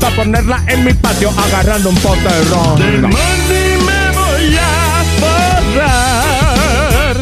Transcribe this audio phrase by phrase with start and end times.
[0.00, 3.00] para ponerla en mi patio agarrando un pote de De ron.
[3.02, 5.04] money me voy a
[5.74, 7.16] forrar.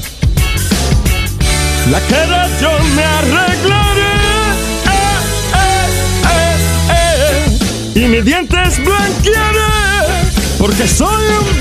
[1.90, 4.14] La cara yo me arreglaré.
[4.86, 5.18] Eh,
[5.54, 5.86] eh,
[6.90, 7.54] eh,
[7.94, 8.00] eh.
[8.00, 9.72] Y mis dientes blanquearé.
[10.58, 11.58] Porque soy un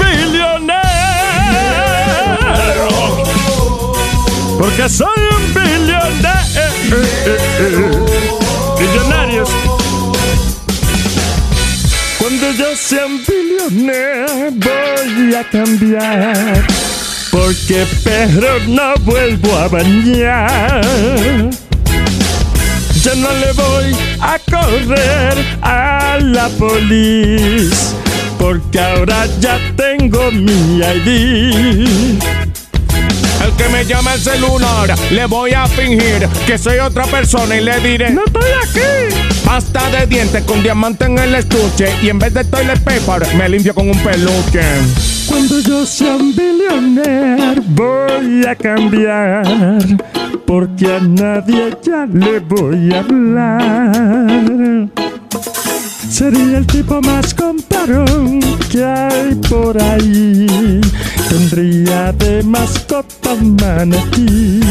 [4.58, 5.08] Porque soy
[5.38, 6.06] un billonero.
[8.80, 9.50] Billonarios.
[12.18, 16.66] Cuando yo sea un billonero voy a cambiar.
[17.32, 20.82] Porque perro no vuelvo a bañar.
[23.04, 27.76] Yo no le voy a correr a la policía.
[28.40, 32.20] Porque ahora ya tengo mi ID.
[33.46, 37.64] El que me llama el celular, le voy a fingir que soy otra persona y
[37.64, 39.16] le diré: ¡No estoy aquí!
[39.46, 41.90] Pasta de dientes con diamante en el estuche.
[42.02, 44.64] Y en vez de toilet paper, me limpio con un peluche.
[45.28, 49.46] Cuando yo sea un billionaire voy a cambiar,
[50.48, 54.90] porque a nadie ya le voy a hablar.
[56.10, 58.40] Sería el tipo más comparón
[58.72, 60.82] que hay por ahí.
[61.40, 64.62] Tendría de mascota un manatí.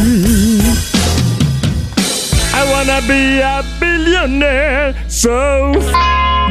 [2.55, 5.93] I wanna be a billionaire, so f-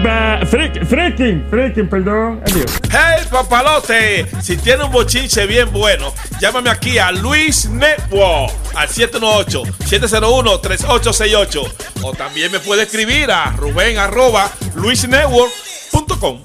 [0.03, 2.43] ba- freak, freaking, freaking, perdón.
[2.91, 11.71] Hey papalote, si tiene un bochinche bien bueno, llámame aquí a Luis Network al 718-701-3868
[12.03, 16.39] o también me puede escribir a Rubén arroba luisnetwork.com.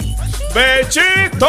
[0.55, 1.49] ¡Bechito!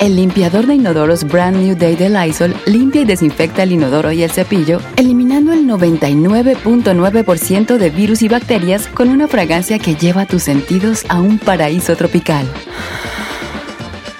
[0.00, 4.22] El limpiador de inodoros Brand New Day de Lysol limpia y desinfecta el inodoro y
[4.22, 10.44] el cepillo, eliminando el 99.9% de virus y bacterias con una fragancia que lleva tus
[10.44, 12.46] sentidos a un paraíso tropical.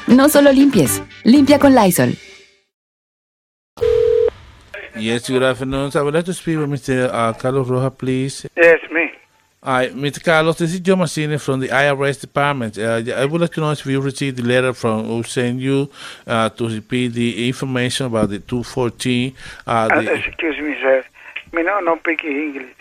[0.08, 2.14] No solo limpies, limpia con Lysol.
[4.96, 5.92] Yes, good afternoon.
[5.94, 7.08] I would like to speak with Mr.
[7.12, 8.48] Uh, Carlos Roja, please.
[8.56, 8.80] Yes.
[9.60, 10.22] Hi, Mr.
[10.22, 12.78] Carlos, this is Joe Massini from the IRS department.
[12.78, 15.90] Uh, I would like to know if you received the letter from who sent you
[16.28, 19.34] uh, to repeat the information about the 214.
[19.66, 21.04] Uh, Uh, the, excuse me, sir.
[21.52, 22.72] Me no, no speak English.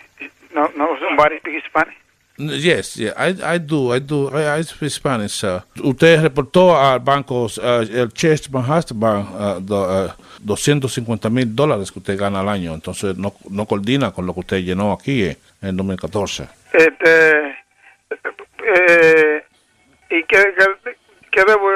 [0.54, 1.94] No, no, somebody speak Spanish.
[2.40, 5.60] Yes, yeah, I, I do, I do, I, I speak Spanish, sir.
[5.82, 10.12] Usted reportó al banco, uh, el Chase Manhattan Bank, uh, do- uh,
[10.46, 14.40] 250 mil dólares que usted gana al año, entonces no, no coordina con lo que
[14.40, 16.48] usted llenó aquí eh, en 2014.
[16.72, 17.58] Este,
[18.64, 19.44] eh,
[20.10, 20.96] ¿y qué, qué,
[21.30, 21.68] qué debo,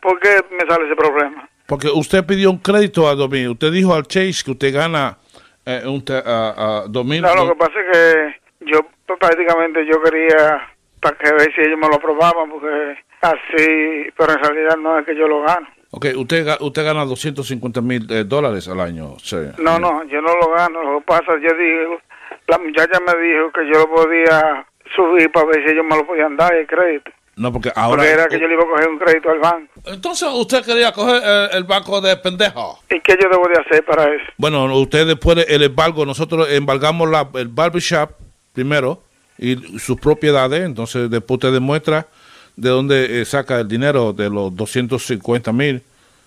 [0.00, 1.48] por qué me sale ese problema?
[1.66, 3.50] Porque usted pidió un crédito a 2000.
[3.50, 5.16] Usted dijo al Chase que usted gana
[5.64, 7.22] eh, un a, a 2000.
[7.22, 10.68] No, lo que pasa es que yo pues, prácticamente yo quería
[11.00, 15.04] para que ver si ellos me lo aprobaban, porque así, pero en realidad no es
[15.06, 15.66] que yo lo gano.
[15.90, 19.16] Ok, usted, usted gana 250 mil eh, dólares al año.
[19.18, 19.36] sí.
[19.58, 20.82] No, no, yo no lo gano.
[20.82, 22.00] Lo que pasa, yo digo,
[22.46, 26.06] la muchacha me dijo que yo lo podía subir para ver si ellos me lo
[26.06, 27.10] podían dar el crédito.
[27.34, 27.96] No, porque ahora.
[28.02, 29.72] porque era que yo le iba a coger un crédito al banco.
[29.86, 32.78] Entonces usted quería coger eh, el banco de pendejo.
[32.90, 34.24] ¿Y qué yo debo de hacer para eso?
[34.36, 38.10] Bueno, usted después del embargo, nosotros embargamos la, el barbershop
[38.52, 39.02] primero
[39.38, 42.06] y sus propiedades, entonces después usted demuestra
[42.54, 45.82] de dónde eh, saca el dinero de los 250 mil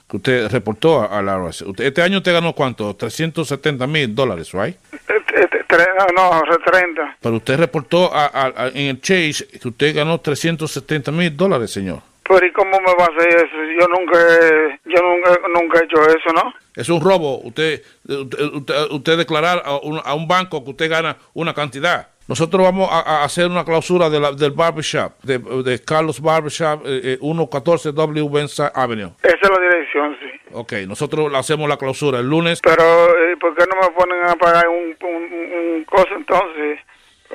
[0.09, 1.61] que usted reportó a, a la IRS.
[1.61, 2.95] Usted- Este año usted ganó cuánto?
[2.95, 4.75] 370 mil dólares, ¿right?
[4.91, 5.14] Este,
[5.67, 7.17] tre- no, no, 30.
[7.21, 11.71] Pero usted reportó a- a- a- en el Chase que usted ganó 370 mil dólares,
[11.71, 11.99] señor.
[12.27, 13.55] Pero ¿y cómo me va a hacer eso?
[13.79, 16.53] Yo nunca, he- yo nunca, nunca he hecho eso, ¿no?
[16.75, 17.39] Es un robo.
[17.43, 22.07] Usted, usted, usted- usted declarar a un, a un banco que usted gana una cantidad.
[22.27, 26.81] Nosotros vamos a, a hacer una clausura de la- del barbershop, de, de Carlos Barbershop,
[26.85, 29.11] eh, eh, 114 W West Avenue.
[29.21, 30.25] Esa es la dirección, sí.
[30.53, 32.61] Ok, nosotros hacemos la clausura el lunes.
[32.63, 36.79] Pero, eh, ¿por qué no me ponen a pagar un, un, un coso entonces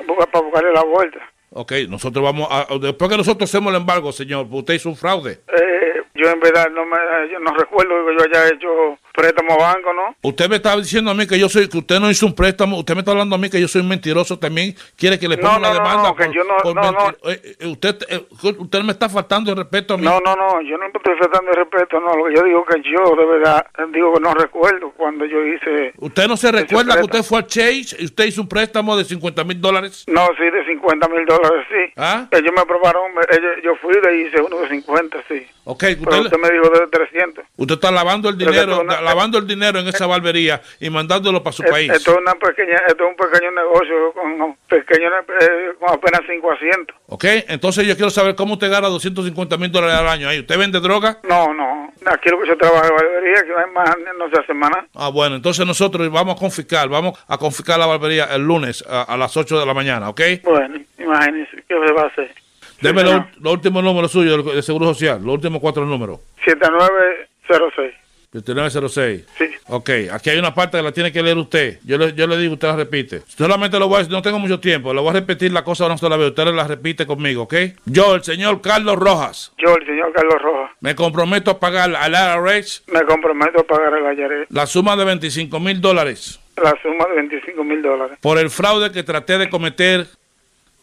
[0.07, 1.19] para para buscarle la vuelta?
[1.53, 2.65] Ok, nosotros vamos a...
[2.79, 5.39] Después que nosotros hacemos el embargo, señor, usted hizo un fraude.
[5.53, 6.97] Eh, yo en verdad no me,
[7.31, 10.15] yo no recuerdo que yo haya hecho préstamo a banco, ¿no?
[10.21, 12.77] Usted me está diciendo a mí que yo soy, que usted no hizo un préstamo,
[12.79, 15.37] usted me está hablando a mí que yo soy un mentiroso también, quiere que le
[15.37, 16.03] No, ponga no, la no, demanda.
[16.09, 16.99] no, que por- yo no- por no, no.
[16.99, 18.25] mentir- eh, eh, usted, eh,
[18.59, 20.03] usted me está faltando el respeto a mí.
[20.05, 22.15] No, no, no, yo no me estoy faltando de respeto, no.
[22.15, 25.93] Lo que yo digo que yo, de verdad, digo que no recuerdo cuando yo hice...
[25.97, 29.03] ¿Usted no se recuerda que usted fue al Chase y usted hizo un préstamo de
[29.05, 30.05] 50 mil dólares?
[30.07, 31.93] No, sí, de 50 mil dólares, sí.
[31.97, 32.27] ¿Ah?
[32.31, 35.45] Ellos me aprobaron, ellos- yo fui y hice uno de 50, sí.
[35.63, 37.45] Ok, Pero usted, me dijo de 300.
[37.55, 41.63] usted está lavando el dinero, lavando el dinero en esa barbería y mandándolo para su
[41.63, 41.91] Es- país.
[41.91, 45.09] Esto es, una pequeña, esto es un pequeño negocio con, un pequeño,
[45.41, 46.95] eh, con apenas 5 asientos.
[47.07, 50.39] Ok, entonces yo quiero saber cómo usted gana 250 mil dólares al año ahí.
[50.39, 51.19] ¿Usted vende droga?
[51.23, 51.91] No, no.
[52.05, 54.85] Aquí lo que yo trabajo en barbería, que además no se hace más nada.
[54.95, 59.03] Ah, bueno, entonces nosotros vamos a confiscar, vamos a confiscar la barbería el lunes a,
[59.03, 60.21] a las 8 de la mañana, ¿ok?
[60.43, 62.33] Bueno, imagínese, ¿qué se va a hacer?
[62.81, 63.27] Deme señor.
[63.33, 66.19] los los últimos números suyos de Seguro Social, los últimos cuatro números.
[66.43, 67.93] 7906.
[68.31, 69.25] 7906.
[69.37, 69.45] Sí.
[69.67, 71.79] Ok, aquí hay una parte que la tiene que leer usted.
[71.83, 73.21] Yo le, yo le digo, usted la repite.
[73.27, 74.93] Solamente lo voy a decir, no tengo mucho tiempo.
[74.93, 76.29] Le voy a repetir la cosa una sola vez.
[76.29, 77.53] Usted la repite conmigo, ¿ok?
[77.85, 82.11] Yo, el señor Carlos Rojas, Yo, el señor Carlos Rojas, me comprometo a pagar al
[82.13, 87.05] IRS me comprometo a pagar el ayaré, la suma de 25 mil dólares la suma
[87.09, 88.17] de 25 mil dólares.
[88.21, 90.05] por el fraude que traté de cometer.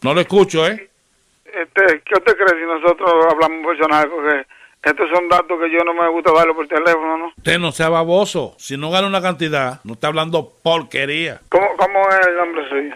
[0.01, 0.89] No lo escucho, ¿eh?
[1.45, 4.09] Este, ¿Qué usted cree si nosotros hablamos personal?
[4.09, 4.45] Porque
[4.83, 7.27] estos son datos que yo no me gusta darlo por teléfono, ¿no?
[7.37, 8.55] Usted no sea baboso.
[8.57, 11.41] Si no gana una cantidad, no está hablando porquería.
[11.49, 12.95] ¿Cómo, cómo es el nombre suyo?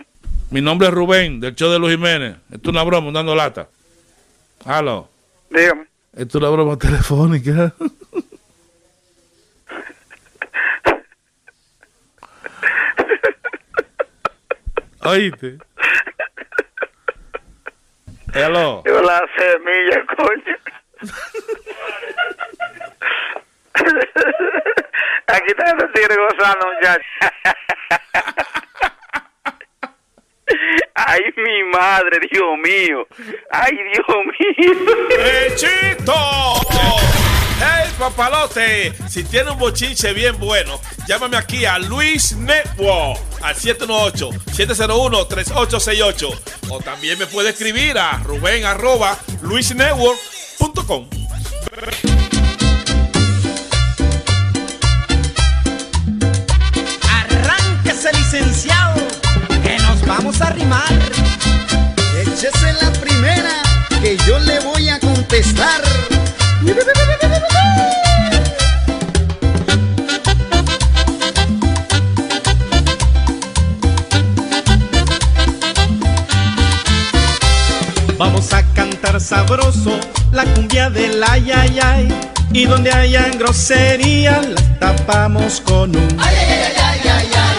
[0.50, 2.38] Mi nombre es Rubén, del show de Luis Jiménez.
[2.51, 3.68] Esto es una broma, dando lata.
[4.65, 5.09] Aló.
[5.50, 5.88] Dígame.
[6.15, 7.74] Esto es una broma telefónica.
[15.06, 15.57] Oíste.
[18.33, 18.81] Hello.
[18.85, 20.57] Yo la semilla, coño.
[25.28, 27.04] Aquí está el tigre gozando, muchacho.
[30.95, 33.07] Ay, mi madre, Dios mío.
[33.52, 34.07] Ay, Dios
[34.40, 34.74] mío.
[35.10, 36.14] ¡Bechito!
[37.60, 38.94] ¡Hey, papalote!
[39.07, 46.40] Si tiene un bochinche bien bueno, llámame aquí a Luis Network al 718-701-3868.
[46.69, 51.07] O también me puede escribir a Rubén arroba luisnetwork.com.
[57.10, 59.02] Arránquese, licenciado,
[59.64, 60.94] que nos vamos a rimar.
[62.22, 63.62] Échese la primera
[64.02, 65.81] que yo le voy a contestar.
[78.17, 79.99] Vamos a cantar sabroso
[80.31, 82.07] la cumbia del ay ay ay.
[82.53, 87.57] Y donde hayan grosería las tapamos con un Ay, ay, ay, ay, ay,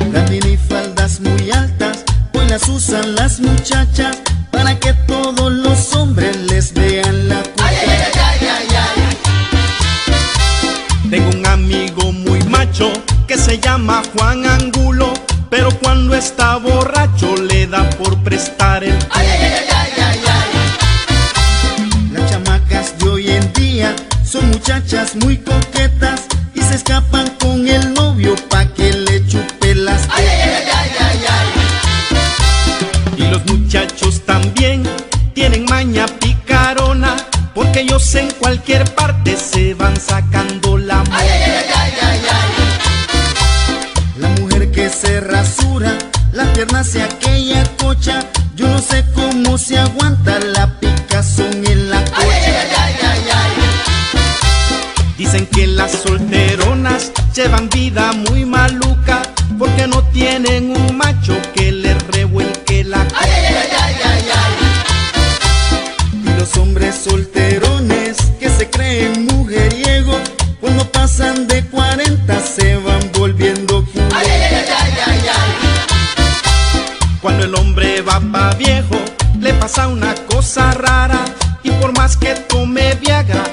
[0.00, 0.10] ay.
[0.12, 4.16] Las minifaldas muy altas, hoy las usan las muchachas
[4.50, 7.41] para que todos los hombres les vean la
[13.26, 15.12] que se llama Juan Angulo,
[15.50, 18.98] pero cuando está borracho le da por prestar el
[22.12, 26.22] Las chamacas de hoy en día son muchachas muy coquetas
[26.54, 30.08] y se escapan con el novio pa' que le chupe las
[33.16, 34.82] Y los muchachos también
[35.34, 37.16] tienen maña picarona,
[37.54, 41.51] porque ellos en cualquier parte se van sacando la moda.
[44.92, 45.96] Se rasura,
[46.32, 48.20] la pierna se aquella cocha,
[48.54, 52.52] yo no sé cómo se aguanta la picazón en la cocha.
[55.16, 59.22] Dicen que las solteronas llevan vida muy maluca,
[59.58, 60.96] porque no tienen un
[77.22, 78.96] Cuando el hombre va pa' viejo,
[79.38, 81.24] le pasa una cosa rara,
[81.62, 83.44] y por más que tome Viagra,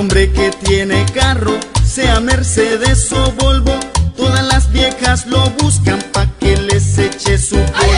[0.00, 3.78] hombre que tiene carro, sea Mercedes o Volvo,
[4.16, 7.92] todas las viejas lo buscan pa' que les eche su polvo.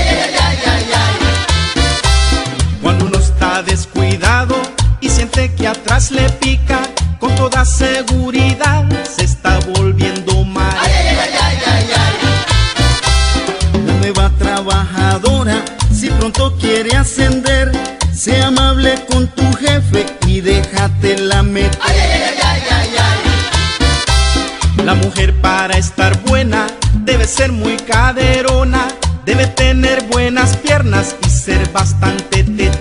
[2.83, 4.57] Cuando uno está descuidado
[5.01, 6.81] y siente que atrás le pica,
[7.21, 10.75] con toda seguridad se está volviendo mal.
[13.87, 17.71] La nueva trabajadora, si pronto quiere ascender,
[18.13, 19.12] sea amable con
[24.85, 26.67] La mujer para estar buena
[27.05, 28.89] debe ser muy caderona,
[29.25, 32.79] debe tener buenas piernas y ser bastante teta.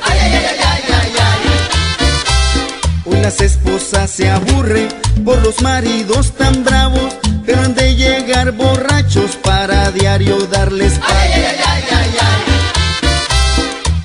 [3.06, 4.88] Hoy las esposas se aburren
[5.24, 11.00] por los maridos tan bravos, pero han de llegar borrachos para diario darles.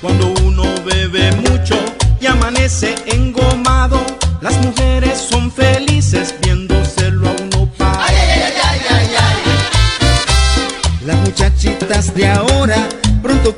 [0.01, 1.83] Cuando uno bebe mucho
[2.21, 3.99] y amanece engomado,
[4.41, 5.46] las mujeres son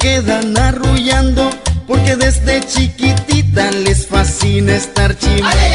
[0.09, 1.51] quedan arrullando
[1.87, 5.67] porque desde chiquitita les fascina estar chimando.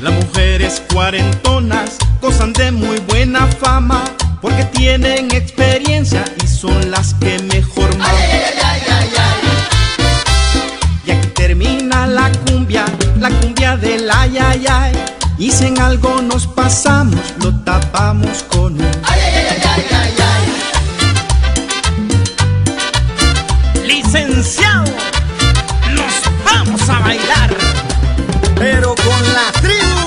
[0.00, 4.02] Las mujeres cuarentonas gozan de muy buena fama
[4.40, 8.14] porque tienen experiencia y son las que mejor maman.
[11.06, 12.86] Y aquí termina la cumbia,
[13.20, 14.92] la cumbia del ay ay ay.
[15.38, 19.02] Y si en algo nos pasamos, lo tapamos con un
[24.12, 24.84] Licenciado,
[25.94, 27.56] nos vamos a bailar.
[28.56, 30.02] Pero con la tribu.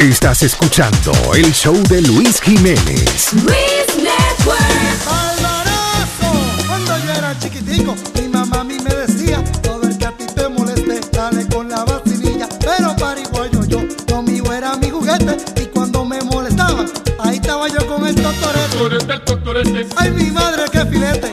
[0.00, 3.32] Estás escuchando el show de Luis Jiménez.
[3.34, 3.97] Luis
[20.98, 21.27] madre,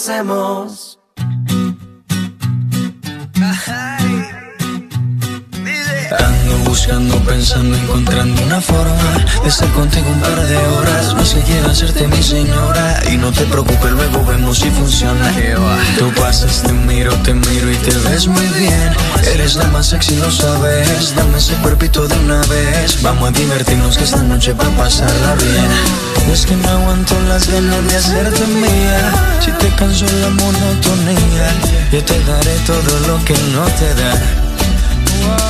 [0.00, 0.98] hacemos.
[6.18, 11.14] Ando buscando, pensando, encontrando una forma de estar contigo un par de horas.
[11.14, 13.02] No sé, quiero hacerte mi señora.
[13.12, 15.34] Y no te preocupes, luego vemos si funciona.
[15.98, 18.94] Tú pasas, te miro, te miro y te ves muy bien.
[19.34, 21.14] Eres la más sexy, lo sabes.
[21.14, 23.02] Dame ese cuerpito de una vez.
[23.02, 26.09] Vamos a divertirnos que esta noche va a pasarla bien.
[26.28, 29.12] Es que no aguanto las ganas de hacerte mía.
[29.40, 31.48] Si te canso la monotonía,
[31.92, 35.49] yo te daré todo lo que no te da.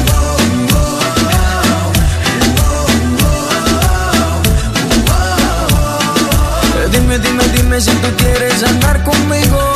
[7.11, 9.70] Dime, dime, dime si tú quieres andar conmigo.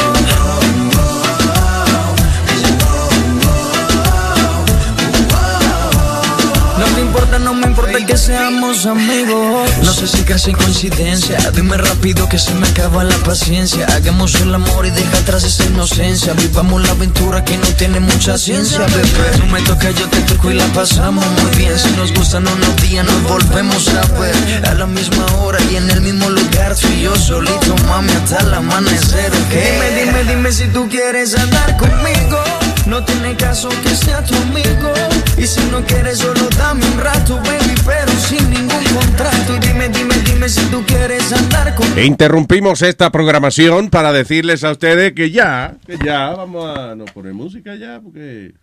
[7.39, 9.69] No me importa que seamos amigos.
[9.83, 11.37] No sé si casi coincidencia.
[11.53, 13.85] Dime rápido que se me acaba la paciencia.
[13.87, 16.33] Hagamos el amor y deja atrás esa inocencia.
[16.33, 19.37] Vivamos la aventura que no tiene mucha ciencia, bebé.
[19.39, 21.77] No me toca, yo te toco y la pasamos muy bien.
[21.77, 24.65] Si nos gustan unos días, nos volvemos a ver.
[24.67, 26.75] A la misma hora y en el mismo lugar.
[26.75, 29.31] Tú y yo solito, mami, hasta el amanecer.
[29.31, 29.49] ¿ok?
[29.49, 32.64] Dime, dime, dime si tú quieres andar conmigo.
[32.87, 34.93] No tiene caso que sea tu amigo.
[35.37, 39.55] Y si no quieres, solo dame un rato, baby, pero sin ningún contrato.
[39.55, 41.97] Y dime, dime, dime si tú quieres andar conmigo.
[41.97, 47.05] E Interrumpimos esta programación para decirles a ustedes que ya, que ya vamos a no
[47.05, 48.53] poner música ya porque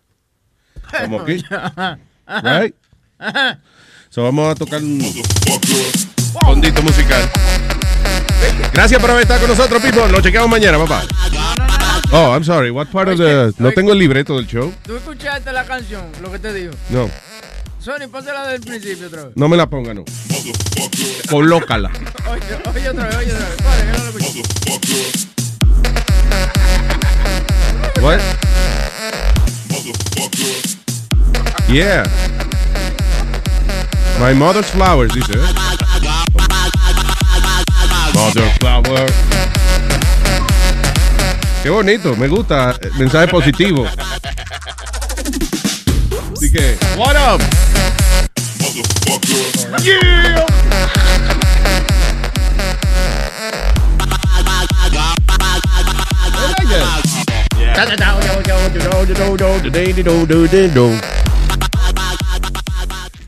[0.93, 1.43] estamos aquí.
[2.27, 2.75] Right?
[4.09, 5.01] So vamos a tocar un
[6.45, 7.29] fondito musical.
[8.73, 10.07] Gracias por haber estado con nosotros, people.
[10.11, 11.03] Nos chequeamos mañana, papá.
[12.15, 12.71] Oh, I'm sorry.
[12.71, 13.55] What part of the...
[13.59, 14.71] No tengo el libreto del show.
[14.85, 16.05] ¿Tú escuchaste la canción?
[16.21, 16.75] Lo que te digo.
[16.91, 17.09] No,
[17.79, 19.33] Sony, póntela del principio otra vez.
[19.35, 20.05] no me la ponga, no.
[21.29, 21.91] Colócala.
[22.31, 23.57] Oye, oye otra vez, oye otra vez.
[23.57, 24.13] Que no lo.
[28.07, 28.21] What?
[31.69, 32.05] Yeah.
[34.21, 35.35] My mother's flowers, dice.
[38.15, 39.32] Mother's flowers.
[41.63, 42.73] Qué bonito, me gusta.
[42.81, 43.87] eh, Mensaje positivo.
[46.33, 47.41] Así que, what up?
[49.83, 50.47] Yeah.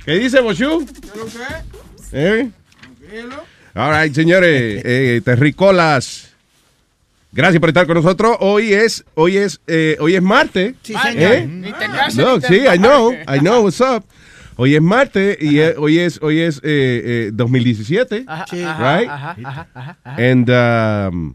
[0.04, 0.86] ¿Qué dice Boshu?
[2.12, 2.50] ¿Eh?
[3.74, 6.33] All right, señores, eh, terricolas.
[7.34, 8.36] Gracias por estar con nosotros.
[8.38, 10.76] Hoy es, hoy es, eh, hoy es martes.
[10.82, 10.98] Sí, ¿Eh?
[11.02, 12.14] señor.
[12.14, 13.12] No, sí, I know.
[13.12, 14.04] I know, what's up.
[14.54, 19.10] Hoy es martes y eh, hoy es, hoy es eh, eh, 2017, Ajá, right?
[19.10, 20.16] ajá, ajá, ajá, ajá.
[20.16, 20.48] And
[21.12, 21.34] um,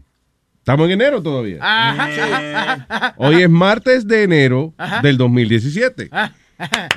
[0.58, 1.58] estamos en enero todavía.
[1.60, 3.14] Ajá, ajá, ajá.
[3.18, 5.02] Hoy es martes de enero Ajá.
[5.02, 6.08] del 2017.
[6.10, 6.32] Ajá.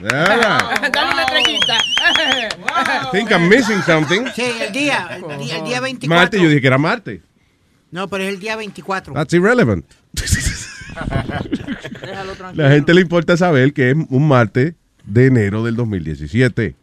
[0.02, 0.80] Nada.
[0.94, 1.78] Dale una estrellita.
[1.78, 4.28] I think I'm missing something.
[4.34, 6.08] Sí, el día, el día, el día 24.
[6.08, 7.20] Martes, yo dije que era martes.
[7.94, 9.14] No, pero es el día 24.
[9.14, 9.86] That's irrelevant.
[12.02, 12.64] Déjalo tranquilo.
[12.64, 14.74] La gente le importa saber que es un martes
[15.06, 16.76] de enero del 2017.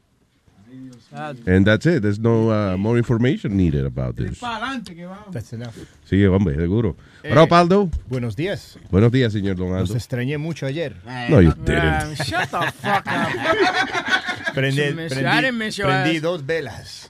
[1.47, 2.03] And that's it.
[2.03, 4.39] There's no uh, more information needed about this.
[4.39, 5.33] Para adelante que vamos.
[5.33, 5.75] That's enough.
[6.05, 6.97] Sí, hombre, seguro.
[7.25, 7.91] Eh, Bro, Paldo.
[8.09, 8.79] Buenos días.
[8.93, 9.97] Buenos días, señor Don Los Aldo.
[9.97, 10.95] extrañé mucho ayer.
[11.29, 12.15] No, you didn't.
[12.23, 14.55] Shut the fuck up.
[14.55, 17.10] Prendí, prendí- prendí dos velas.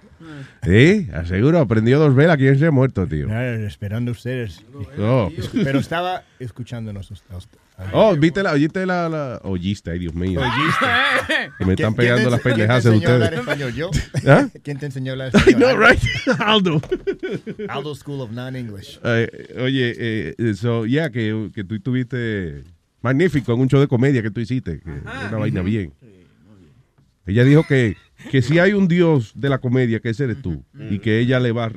[0.62, 2.36] Sí, aseguro, aprendió dos velas.
[2.36, 3.26] ¿Quién se ha muerto, tío?
[3.30, 4.62] Ah, esperando ustedes.
[4.98, 5.30] Oh.
[5.52, 7.10] Pero estaba escuchándonos.
[7.30, 7.58] a usted-
[7.94, 10.38] Oh, ¿viste la, oíste la, la, oíste, ay Dios mío.
[10.40, 10.86] Oíste.
[11.56, 13.48] Que me están ¿Quién- pegando las pendejadas ¿Quién de te enseñó a hablar ustedes.
[13.48, 13.74] español?
[13.74, 13.90] ¿Yo?
[14.30, 14.48] ¿Ah?
[14.62, 15.60] ¿Quién te enseñó a hablar I español?
[15.60, 16.00] know, right?
[16.40, 16.80] Aldo.
[17.70, 19.00] Aldo School of Non-English.
[19.02, 19.94] Eh, oye,
[20.36, 22.64] eh, so, ya que, que tú estuviste
[23.00, 25.94] magnífico en un show de comedia que tú hiciste, que una vaina bien.
[27.24, 27.96] Ella dijo que,
[28.30, 31.40] que si hay un dios de la comedia, que ese eres tú, y que ella
[31.40, 31.70] le va,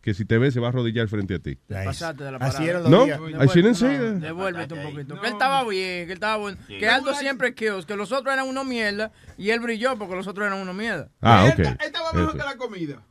[0.00, 1.58] que si te ve se va a arrodillar frente a ti.
[1.68, 3.20] Pasaste de la Así los No, días.
[3.20, 4.14] I shouldn't say that.
[4.14, 5.20] Devuélvete un poquito.
[5.20, 6.58] Que él estaba bien, que él estaba bueno.
[6.66, 10.26] Que Aldo siempre kills, que los otros eran unos mierda y él brilló porque los
[10.26, 11.08] otros eran unos mierda.
[11.20, 11.58] Ah, ok.
[11.58, 12.38] Él estaba mejor Eso.
[12.38, 13.02] que la comida.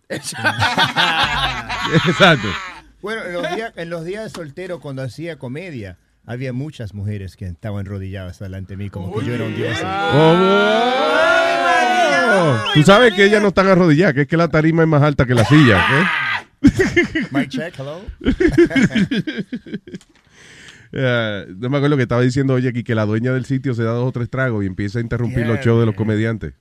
[2.05, 2.47] Exacto.
[3.01, 7.35] Bueno, en los, días, en los días de soltero, cuando hacía comedia, había muchas mujeres
[7.35, 9.75] que estaban rodilladas delante de mí, como que yo era un dios.
[9.83, 11.20] Oh,
[12.73, 15.25] Tú sabes que ellas no están arrodilladas, que es que la tarima es más alta
[15.25, 15.83] que la silla.
[16.61, 16.61] ¿ok?
[17.31, 18.01] Mic check, hello.
[20.93, 23.83] Eh, no me acuerdo que estaba diciendo, oye, aquí que la dueña del sitio se
[23.83, 26.53] da dos o tres tragos y empieza a interrumpir los Yeah, shows de los comediantes.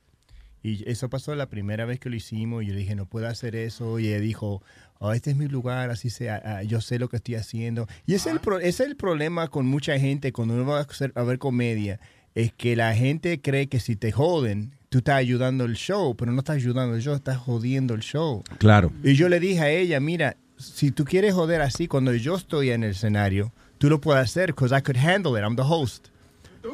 [0.62, 2.62] Y eso pasó la primera vez que lo hicimos.
[2.62, 3.98] Y yo le dije, no puedo hacer eso.
[3.98, 4.62] Y ella dijo,
[5.00, 7.88] oh, este es mi lugar, así sea, ah, yo sé lo que estoy haciendo.
[8.06, 10.78] Y ese, es el pro- ese es el problema con mucha gente cuando uno va
[10.78, 11.98] a, hacer- a ver comedia.
[12.36, 16.32] Es que la gente cree que si te joden, tú estás ayudando el show, pero
[16.32, 18.42] no estás ayudando el show, estás jodiendo el show.
[18.58, 18.92] Claro.
[19.04, 22.70] Y yo le dije a ella, mira, si tú quieres joder así, cuando yo estoy
[22.70, 26.08] en el escenario, tú lo puedes hacer, because I could handle it, I'm the host.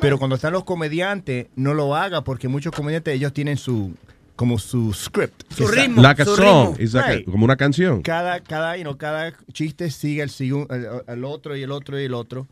[0.01, 3.95] Pero cuando están los comediantes, no lo haga porque muchos comediantes ellos tienen su
[4.35, 5.45] como su script.
[5.55, 6.77] Su ritmo, Like a su song, ritmo.
[6.85, 7.25] it's like a- Right.
[7.31, 8.03] como una canción.
[8.03, 11.99] Cada, cada, you know, cada chiste sigue el, sigu- el, el otro y el otro
[12.01, 12.49] y el otro.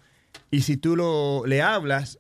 [0.51, 2.19] Y si tú lo, le hablas,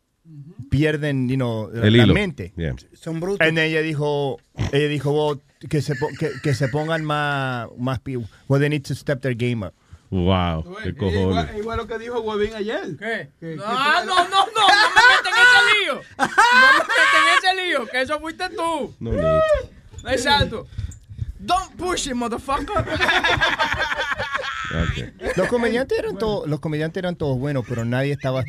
[0.71, 2.15] pierden you know, la- El la hilo.
[2.15, 2.53] mente.
[2.57, 2.75] Yeah.
[2.95, 3.47] Son brutos.
[3.47, 4.39] Y ella dijo,
[4.73, 8.17] ella dijo "Well, que, se, po- que, que se pongan más, más pi-
[8.49, 9.73] well, they need to step their game up.
[10.11, 11.21] Wow, qué cojones.
[11.23, 12.97] Igual, igual lo que dijo Huevín ayer.
[12.99, 13.31] ¿Qué?
[13.41, 15.95] Que- No, que ah, no, no, no, no me metas en ese lío.
[16.19, 18.95] No me metas en ese lío, que eso fuiste tú.
[19.01, 19.41] No need.
[20.13, 20.67] Exacto.
[21.39, 22.75] Don't push it, motherfucker.
[25.37, 28.45] Los comediantes eran todos, los comediantes eran todos buenos, pero nadie estaba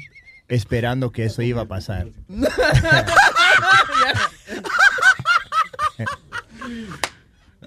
[0.48, 2.08] esperando que eso iba a pasar.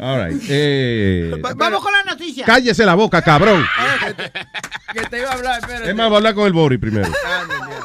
[0.00, 0.40] All right.
[0.48, 2.44] Eh, Va- Vamos con la noticia.
[2.44, 3.64] cállese la boca, cabrón.
[4.92, 5.90] que te iba a hablar, espérate.
[5.90, 7.08] Es más, voy a hablar con el Bori primero.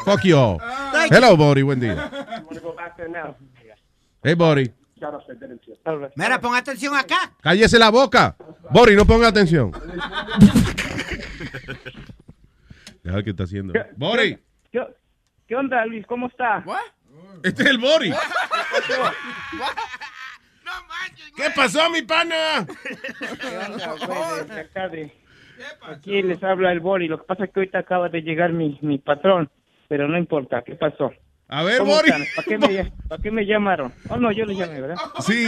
[0.06, 0.60] Fuck you all.
[1.10, 2.12] Hello, Bori, buen día.
[4.22, 4.72] Hey, Bori.
[6.16, 7.34] Mira, pon atención acá.
[7.42, 8.38] Cállese la boca.
[8.70, 9.72] Bori, no ponga atención.
[13.04, 13.74] Deja qué está haciendo.
[13.98, 14.38] Bori.
[15.44, 16.06] ¿Qué, qué onda, Luis?
[16.08, 16.64] ¿Cómo está?
[17.44, 18.12] Este es el Bori.
[21.36, 22.66] ¿Qué pasó, mi pana?
[23.42, 25.12] ¿Qué onda, güey, de acá de-
[25.88, 27.08] Aquí les habla el Bori.
[27.08, 29.50] Lo que pasa es que ahorita acaba de llegar mi, mi patrón,
[29.88, 30.62] pero no importa.
[30.64, 31.12] ¿Qué pasó?
[31.48, 32.10] A ver, ¿Cómo Bori.
[32.36, 33.94] ¿Para qué, me, ¿Para qué me llamaron?
[34.10, 34.96] Oh, no, yo le llamé, ¿verdad?
[35.20, 35.48] Sí,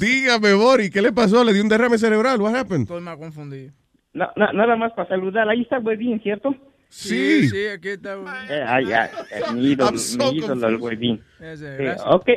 [0.00, 1.44] dígame, Bori, ¿qué le pasó?
[1.44, 2.40] ¿Le dio un derrame cerebral?
[2.40, 2.82] What happened?
[2.82, 3.72] Estoy más confundido.
[4.14, 5.48] Na- na- nada más para saludar.
[5.48, 6.54] Ahí está Huevín, ¿cierto?
[6.92, 7.48] Sí.
[7.48, 8.16] Sí, aquí está.
[8.16, 8.34] güey.
[8.50, 9.08] Eh, ay, ay,
[9.54, 11.22] mi ídolo, so mi ídolo el Huevín.
[11.40, 12.28] Ese, Eh, ok.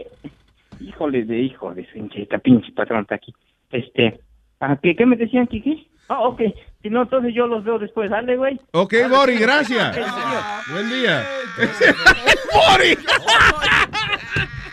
[0.80, 1.54] Híjole de
[1.92, 3.34] su hincheta, pinche patrón está aquí.
[3.72, 4.20] Este,
[4.62, 5.90] ¿a qué, ¿qué me decían, Kiki?
[6.08, 6.42] Ah, ok.
[6.82, 8.10] Si no, entonces yo los veo después.
[8.10, 8.60] Dale, güey.
[8.72, 9.42] Ok, Dale, Bori, sí.
[9.42, 9.98] gracias.
[9.98, 10.44] Adiós.
[10.72, 11.26] Buen día.
[12.54, 12.98] ¡Bori!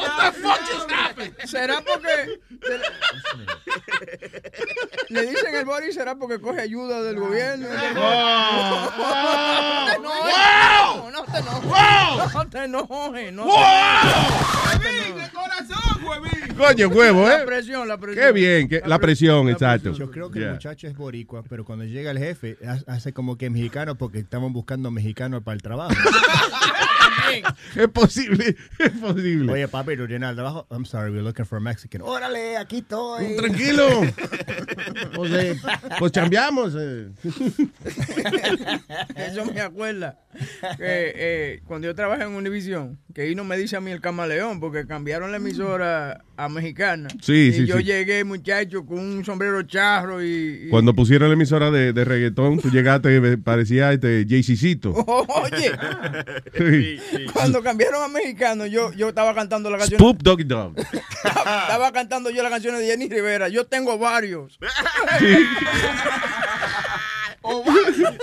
[0.00, 1.34] What the fuck just happened?
[1.44, 2.38] ¿Será porque
[5.08, 7.68] le dicen el Boris será porque coge ayuda del gobierno?
[10.02, 12.34] No, no te enojes.
[12.34, 13.32] No te enojes.
[13.32, 13.44] No
[15.20, 16.54] de corazón, Huevín!
[16.56, 17.38] Coño, huevo, ¿eh?
[17.38, 18.26] La presión, la presión.
[18.26, 19.92] Qué bien, que- la presión, exacto.
[19.92, 20.48] Yo creo que Yeah.
[20.48, 23.94] el muchacho es boricua, pero cuando llega el jefe ha- hace como que es mexicano
[23.96, 25.94] porque estamos buscando mexicanos para el trabajo.
[27.76, 29.52] Es posible, es posible.
[29.52, 30.66] Oye, papi, ¿no tiene al trabajo?
[30.70, 32.02] I'm sorry, we're looking for a Mexican.
[32.02, 33.36] Órale, aquí estoy.
[33.36, 33.88] Tranquilo.
[35.14, 35.56] Pues, eh,
[35.98, 36.74] pues chambeamos.
[36.78, 37.08] eh.
[39.16, 40.18] Eso me acuerda
[40.76, 44.00] que eh, cuando yo trabajé en Univision, que ahí no me dice a mí el
[44.00, 47.08] camaleón, porque cambiaron la emisora a mexicana.
[47.20, 47.84] Sí, y sí, yo sí.
[47.84, 50.64] llegué, muchacho, con un sombrero charro y...
[50.66, 54.92] y- Cuando pusieron la emisora de, de reggaetón, tú llegaste y parecía este Jayceecito.
[54.94, 55.72] Oye,
[56.56, 57.26] Sí.
[57.32, 59.98] cuando cambiaron a mexicano, yo, yo estaba cantando la canción.
[59.98, 60.74] Spoop Doggy Dog.
[61.24, 63.48] Estaba cantando yo la canción de Jenny Rivera.
[63.48, 64.58] Yo tengo varios.
[67.42, 68.16] O varios,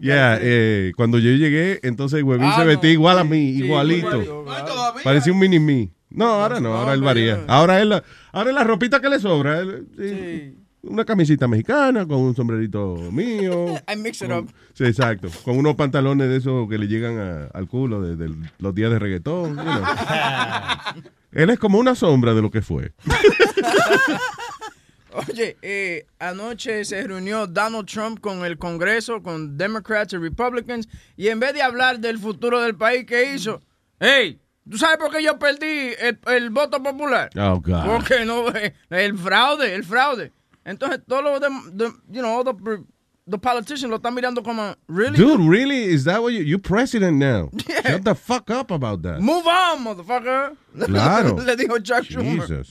[0.00, 3.64] Yeah, eh, cuando yo llegué, entonces Huevín Ah, se no, vestía igual a mí, sí,
[3.64, 4.44] igualito.
[5.04, 5.90] Parecía un mini mí.
[6.10, 7.44] No, ahora no, ahora él varía.
[7.46, 7.92] Ahora él,
[8.32, 9.58] ahora es la ropita que le sobra.
[9.60, 13.66] él, sí, Una camisita mexicana con un sombrerito mío.
[13.92, 14.50] I mix it con- up.
[14.74, 15.28] Sí, exacto.
[15.44, 18.90] Con unos pantalones de esos que le llegan a- al culo de, de los días
[18.90, 19.56] de reggaetón.
[19.56, 19.82] you know.
[21.32, 22.92] Él es como una sombra de lo que fue.
[25.12, 31.28] Oye, eh, anoche se reunió Donald Trump con el Congreso, con Democrats y Republicans, y
[31.28, 33.60] en vez de hablar del futuro del país, ¿qué hizo?
[33.98, 37.30] Hey, ¿tú sabes por qué yo perdí el, el voto popular?
[37.36, 37.86] Oh, God.
[37.86, 40.32] Porque no, eh, el fraude, el fraude.
[40.64, 41.40] Entonces, todos los,
[42.10, 42.54] you know, all the,
[43.26, 45.16] the politicians lo están mirando como, really?
[45.16, 45.84] Dude, really?
[45.84, 47.50] Is that what you, you're president now?
[47.86, 49.20] Shut the fuck up about that.
[49.20, 50.56] Move on, motherfucker.
[50.86, 51.36] Claro.
[51.36, 52.64] Le dijo Chuck Schumer.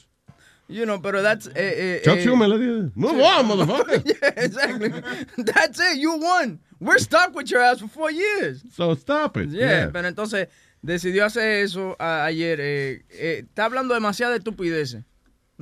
[0.69, 1.47] You know, pero that's...
[1.47, 4.03] Eh, eh, Chuck eh, Schumer move on, motherfucker.
[4.05, 4.91] yeah, exactly.
[5.37, 5.97] That's it.
[5.97, 6.59] You won.
[6.79, 8.63] We're stuck with your ass for four years.
[8.71, 9.49] So stop it.
[9.49, 9.89] Yeah, Yeah.
[9.91, 10.47] pero entonces
[10.85, 12.59] decidió hacer eso a- ayer.
[12.61, 15.03] eh, eh, está hablando demasiada estupideces.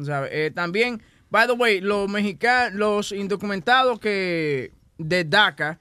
[0.03, 0.29] ¿sabes?
[0.33, 5.79] Eh, también, by the way, los mexicanos, los indocumentados que de DACA,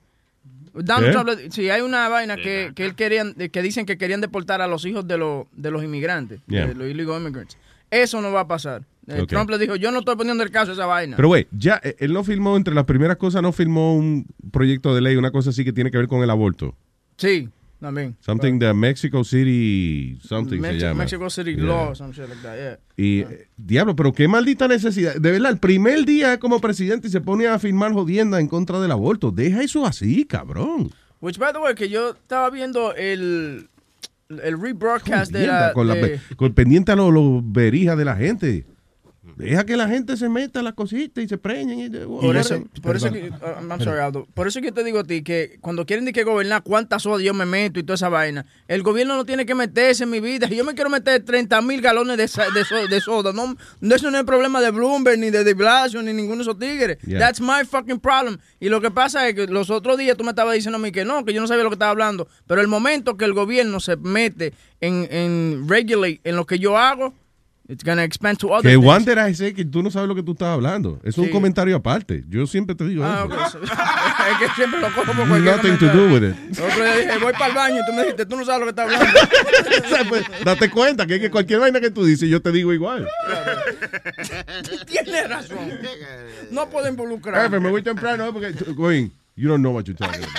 [0.72, 1.10] Donald.
[1.12, 4.66] Trump sí, hay una vaina que, que él querían, que dicen que querían deportar a
[4.68, 6.66] los hijos de los, de los inmigrantes, Yeah.
[6.68, 7.56] de los illegal immigrants.
[7.90, 8.82] Eso no va a pasar.
[9.08, 9.24] Eh.
[9.28, 11.16] Trump le dijo, yo no estoy poniendo el caso a esa vaina.
[11.16, 14.94] Pero, güey, ya eh, él no firmó, entre las primeras cosas, no firmó un proyecto
[14.94, 16.74] de ley, una cosa así que tiene que ver con el aborto.
[17.16, 17.48] Sí.
[17.78, 18.16] También.
[18.20, 20.98] Something the Mexico City something se Mexico, llama.
[21.04, 21.64] Mexico City Yeah.
[21.64, 22.78] Law, some shit like that, yeah.
[22.96, 25.14] Y, eh, diablo, pero qué maldita necesidad.
[25.16, 28.80] De verdad, el primer día como presidente y se pone a firmar jodienda en contra
[28.80, 29.30] del aborto.
[29.30, 30.90] Deja eso así, cabrón.
[31.20, 33.68] Which, by the way, que yo estaba viendo el,
[34.30, 35.72] el rebroadcast de la...
[35.74, 38.64] con, la de- con pendiente a los los berijas de la gente.
[39.36, 41.80] Deja que la gente se meta las cositas y se preñen.
[41.80, 44.26] Y, Por eso, por eso que, uh, I'm sorry, Aldo.
[44.34, 47.02] Por eso que yo te digo a ti que cuando quieren de que gobernar cuántas
[47.02, 50.10] sodas yo me meto y toda esa vaina, el gobierno no tiene que meterse en
[50.10, 50.46] mi vida.
[50.48, 52.22] Yo me quiero meter 30 mil galones de,
[52.54, 55.54] de, so- de soda, no, no, eso no es problema de Bloomberg, ni de De
[55.54, 56.98] Blasio, ni ninguno de esos tigres.
[57.06, 57.18] Yeah.
[57.18, 58.38] That's my fucking problem.
[58.60, 60.92] Y lo que pasa es que los otros días tú me estabas diciendo a mí
[60.92, 62.28] que no, que yo no sabía lo que estaba hablando.
[62.46, 66.76] Pero el momento que el gobierno se mete en, en regulate en lo que yo
[66.78, 67.12] hago,
[67.68, 68.85] it's gonna expand to other Que things.
[68.85, 71.00] Wander I say que tú no sabes lo que tú estás hablando.
[71.05, 71.31] Es un Sí.
[71.31, 72.24] comentario aparte.
[72.29, 73.59] Yo siempre te digo Ah, eso.
[73.59, 73.64] ok.
[74.33, 76.35] es que siempre lo cojo por cualquier Nothing to do with it.
[76.52, 78.66] Otro día dije, voy para el baño y tú me dijiste, tú no sabes lo
[78.66, 79.20] que estás hablando.
[79.87, 82.50] O sea, pues, date cuenta que, es que cualquier vaina que tú dices, yo te
[82.52, 83.07] digo igual.
[84.87, 85.70] Tienes razón.
[86.50, 87.44] No puedo involucrar.
[87.44, 90.33] Jefe, me voy temprano porque, going, you don't know what you're talking about.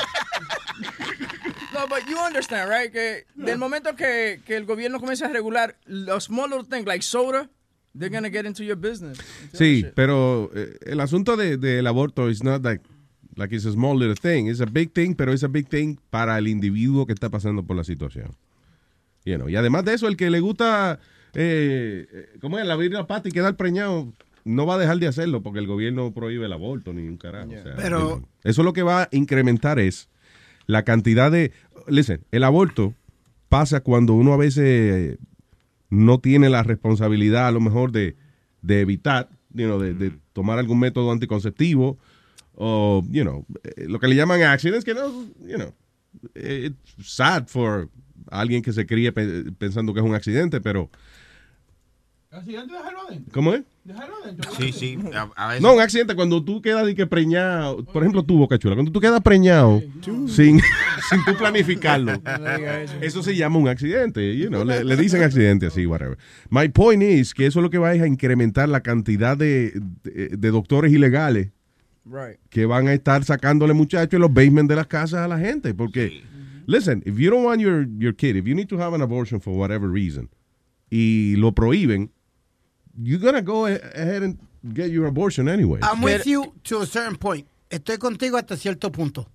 [1.77, 2.91] No, but you understand, right?
[2.91, 7.03] Que del momento que, que el gobierno comienza a regular los small little things like
[7.03, 7.49] soda,
[7.97, 9.17] they're gonna get into your business.
[9.53, 12.83] Sí, pero eh, el asunto de- del aborto is not like,
[13.35, 14.47] like it's a small little thing.
[14.47, 17.63] It's a big thing, pero es a big thing para el individuo que está pasando
[17.63, 18.31] por la situación.
[19.25, 20.99] You know, Y además de eso, el que le gusta,
[21.33, 22.67] eh, eh, ¿cómo es?
[22.67, 24.11] Abrir la pata y quedar preñado,
[24.45, 27.49] no va a dejar de hacerlo porque el gobierno prohíbe el aborto ni un carajo.
[27.51, 30.07] O sea, Pero- Eso lo que va a incrementar es
[30.65, 31.51] la cantidad de...
[31.87, 32.93] Listen, el aborto
[33.49, 35.17] pasa cuando uno a veces
[35.89, 38.15] no tiene la responsabilidad a lo mejor de,
[38.61, 41.97] de evitar, you know, de, de tomar algún método anticonceptivo
[42.55, 45.07] o, you know, eh, lo que le llaman accidents, que no,
[45.47, 45.73] you know,
[46.35, 47.89] eh, it's sad for
[48.29, 50.89] alguien que se críe pe- pensando que es un accidente, pero...
[52.31, 53.33] Accidente, adentro.
[53.33, 53.63] ¿Cómo es?
[54.57, 54.97] Sí, sí.
[55.13, 55.61] A, a veces.
[55.61, 58.91] No, un accidente cuando tú quedas de que preñado, por ejemplo tú, Boca Chula, cuando
[58.91, 59.81] tú quedas preñado
[60.27, 60.59] sin,
[61.09, 62.13] sin tú planificarlo,
[63.01, 66.17] eso se llama un accidente, you know, le, le dicen accidente así, whatever.
[66.49, 69.73] My point is que eso lo que va es a incrementar la cantidad de,
[70.03, 71.49] de, de doctores ilegales
[72.09, 72.37] Right.
[72.49, 75.73] que van a estar sacándole muchachos en los basements de las casas a la gente,
[75.73, 76.23] porque,
[76.65, 79.41] listen, if you don't want your, your kid, if you need to have an abortion
[79.41, 80.29] for whatever reason,
[80.89, 82.09] y lo prohíben,
[83.01, 84.37] you're gonna go ahead and
[84.73, 85.79] get your abortion anyway.
[85.83, 87.47] I'm with you to a certain point.
[87.69, 89.29] Estoy contigo hasta cierto punto.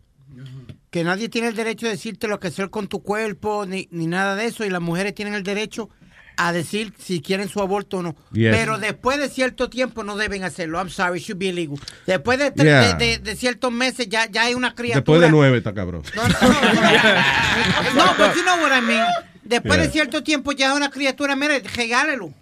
[0.90, 4.06] Que nadie tiene el derecho de decirte lo que hacer con tu cuerpo, ni, ni
[4.06, 5.88] nada de eso, y las mujeres tienen el derecho
[6.36, 8.16] a decir si quieren su aborto o no.
[8.32, 8.54] Yes.
[8.56, 10.78] Pero después de cierto tiempo no deben hacerlo.
[10.78, 11.78] I'm sorry, it should be illegal.
[12.06, 12.94] Después de, Yeah.
[12.94, 15.00] de, de- de ciertos meses ya, ya hay una criatura.
[15.00, 16.02] Después de nueve está cabrón.
[16.14, 16.22] No,
[18.18, 19.06] but you know what I mean.
[19.44, 19.86] Después Yeah.
[19.86, 22.32] de cierto tiempo ya es una criatura, mire, regálelo.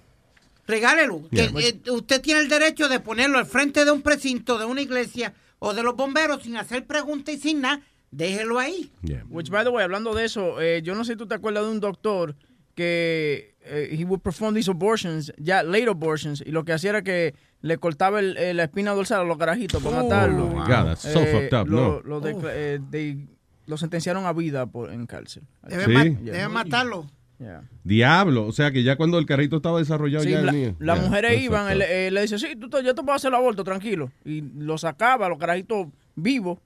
[0.70, 1.28] Regálelo.
[1.30, 4.80] Que, eh, usted tiene el derecho de ponerlo al frente de un precinto, de una
[4.80, 7.80] iglesia o de los bomberos sin hacer preguntas y sin nada.
[8.12, 8.90] Déjelo ahí.
[9.28, 11.64] Which, by the way, hablando de eso, eh, yo no sé si tú te acuerdas
[11.64, 12.34] de un doctor
[12.74, 17.02] que eh, he would perform these abortions, ya late abortions, y lo que hacía era
[17.02, 20.46] que le cortaba el- eh, la espina dorsal a los carajitos para Oh, matarlo.
[20.48, 22.00] my God, that's so fucked up, lo, no.
[22.02, 23.26] Lo, de- eh, de-
[23.66, 25.42] lo sentenciaron a vida por, en cárcel.
[25.62, 25.90] Debe, Sí.
[25.92, 26.32] ma- Yeah.
[26.32, 27.06] debe matarlo.
[27.40, 27.62] Yeah.
[27.84, 30.74] Diablo, o sea que ya cuando el carrito estaba desarrollado Sí, ya la- venía.
[30.78, 33.28] las Yeah, mujeres iban, él, eh, le decía, sí, tú, te- yo te puedo hacer
[33.28, 34.12] el aborto, tranquilo.
[34.26, 36.58] Y lo sacaba, los carajitos vivos.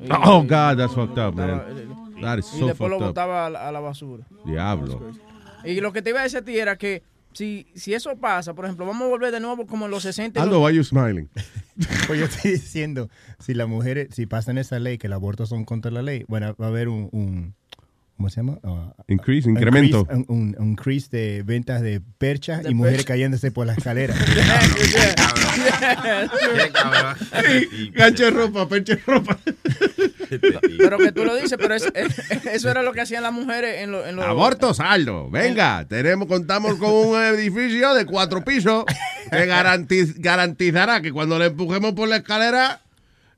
[0.00, 1.62] Y- Oh God, that's fucked up, man.
[2.18, 3.08] y- That is y so después lo fucked up.
[3.10, 4.26] botaba a la, a la basura.
[4.44, 5.12] Diablo.
[5.64, 8.52] Y lo que te iba a decir a ti era que si, si eso pasa,
[8.54, 10.40] por ejemplo, vamos a volver de nuevo como en los 60.
[10.40, 11.28] y Aldo, los- why you smiling?
[12.06, 15.64] Pues yo estoy diciendo, si las mujeres, si pasan esa ley, que el aborto son
[15.66, 17.54] contra la ley, bueno, va a haber un, un
[18.16, 18.58] ¿cómo se llama?
[18.64, 20.04] Ah, Increase, incremento.
[20.06, 23.12] increase- Un, un- un increase de ventas de perchas y mujeres percha.
[23.14, 24.14] cayéndose por la escalera.
[27.92, 29.38] Gancho de ropa, percha de ropa.
[30.78, 33.82] pero que tú lo dices, pero es- es- eso era lo que hacían las mujeres
[33.82, 34.06] en los...
[34.06, 35.30] En los- Abortos, Aldo.
[35.30, 38.84] Venga, tenemos, contamos con un edificio de cuatro pisos
[39.30, 42.80] que garantiz- garantizará que cuando le empujemos por la escalera,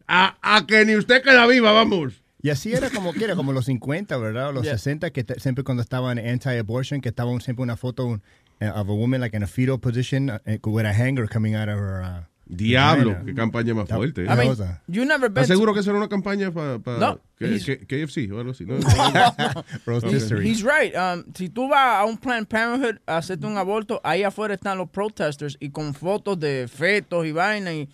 [0.06, 2.14] a, a que ni usted queda viva, vamos.
[2.40, 4.48] Y así era como quiera, como los 50, ¿verdad?
[4.50, 8.18] O los 60, que siempre cuando estaban anti-abortion, que estaba siempre una foto uh,
[8.60, 11.78] of a woman like in a fetal position uh, with a hanger coming out of
[11.78, 12.02] her.
[12.02, 12.20] uh,
[12.50, 13.24] Diablo, vagina.
[13.26, 14.24] qué campaña más fuerte.
[14.24, 17.66] I mean, you never been ¿Estás seguro que eso era una campaña para No, he's-
[17.86, 18.64] KFC o algo así?
[18.64, 18.76] ¿no?
[19.84, 20.94] Roast He's right.
[20.96, 24.78] Um, si tú vas a un Planned Parenthood a hacerte un aborto, ahí afuera están
[24.78, 27.86] los protesters y con fotos de fetos y vaina y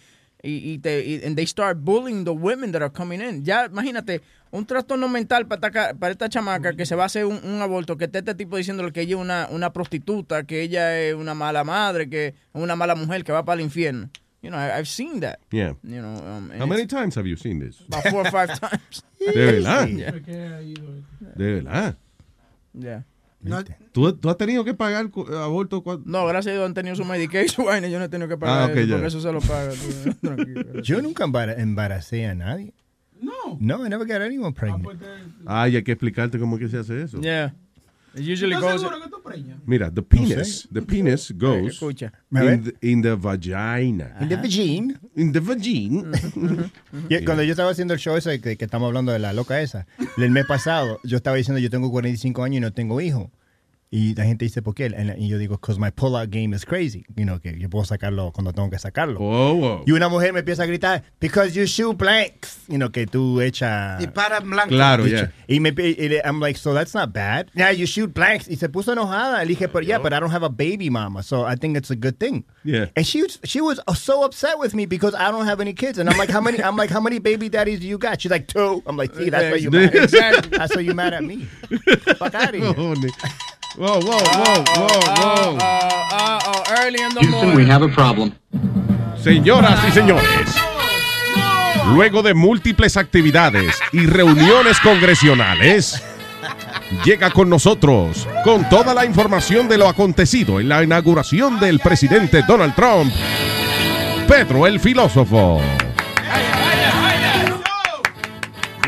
[0.45, 3.45] y, y te y, and they start bullying the women that are coming in.
[3.45, 4.21] Ya imagínate
[4.51, 7.41] un trastorno mental para esta, ca- para esta chamaca que se va a hacer un,
[7.45, 11.01] un aborto, que esté este tipo diciéndole que ella es una, una prostituta, que ella
[11.01, 14.11] es una mala madre, que es una mala mujer que va para el infierno.
[14.43, 15.39] You know, I, I've seen that.
[15.51, 15.73] Yeah.
[15.83, 17.81] You know, um, How many times have you seen this?
[17.89, 19.03] About four or five times.
[19.19, 19.89] De verdad.
[19.89, 20.11] Yeah.
[20.13, 21.97] De verdad.
[22.75, 23.01] Yeah.
[23.93, 25.83] ¿Tú, tú has tenido que pagar cu- aborto?
[26.05, 27.05] No, gracias a Dios han tenido su
[27.49, 28.95] su vaina, yo no he tenido que pagar Ah, ok, eso, ya.
[28.95, 29.71] porque eso se lo paga.
[30.21, 30.81] tranquilo.
[30.83, 32.73] Yo nunca embara- embaracé a nadie.
[33.21, 33.57] No.
[33.61, 34.87] No, I never got anyone pregnant.
[35.47, 37.21] Ay, hay que explicarte cómo es que se hace eso.
[37.21, 37.55] Yeah.
[38.17, 38.93] It usually ¿Estás goes...
[39.67, 44.17] Mira, the penis, the penis goes in the, in the vagina.
[44.21, 45.01] In the vagina.
[45.17, 46.13] In the vagina.
[47.25, 49.87] Cuando yo estaba haciendo el show ese que, que estamos hablando de la loca esa,
[50.17, 53.33] el mes pasado, yo estaba diciendo yo tengo 45 años y no tengo hijo.
[53.97, 54.87] Y la gente dice, ¿por qué?
[55.19, 57.05] Y yo digo, because my pull-out game is crazy.
[57.15, 59.21] You know, que yo puedo sacarlo cuando tengo que sacarlo.
[59.21, 62.59] Oh, Y una mujer me empieza a gritar, because you shoot blanks.
[62.67, 64.03] You know, que tú echas...
[64.03, 64.71] Y para blanco.
[64.71, 65.31] Claro, Y- ya.
[65.47, 67.53] Y me, y le- I'm like, so that's not bad.
[67.55, 68.49] Yeah, you shoot blanks.
[68.49, 69.39] Y se puso enojada.
[69.45, 71.93] Le dije, but yeah, but I don't have a baby mama, so I think it's
[71.93, 72.45] a good thing.
[72.65, 72.87] Yeah.
[72.97, 75.99] And she was, she was so upset with me because I don't have any kids.
[76.01, 76.61] And I'm like, how many?
[76.61, 78.21] I'm like, how many baby daddies do you got?
[78.21, 78.83] She's like, two.
[78.87, 79.95] I'm like, see, that's why you mad.
[79.95, 80.59] Exactly.
[80.59, 81.45] That's why you mad at me.
[82.19, 83.11] Fuck out of here.
[83.77, 85.59] Whoa, whoa, whoa, whoa, whoa.
[85.59, 87.67] Uh, oh, early in the morning.
[87.67, 88.33] have a problem.
[89.21, 90.55] Señoras y señores,
[91.93, 96.01] luego de múltiples actividades y reuniones congresionales,
[97.05, 102.43] llega con nosotros con toda la información de lo acontecido en la inauguración del presidente
[102.47, 103.13] Donald Trump,
[104.29, 105.61] Pedro el filósofo.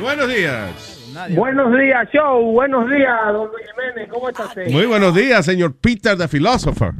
[0.00, 0.85] Buenos días.
[1.30, 2.52] Buenos días, show.
[2.52, 4.08] Buenos días, don Luis Jiménez.
[4.12, 4.70] ¿Cómo está usted?
[4.70, 6.92] Muy buenos días, señor Peter the Philosopher.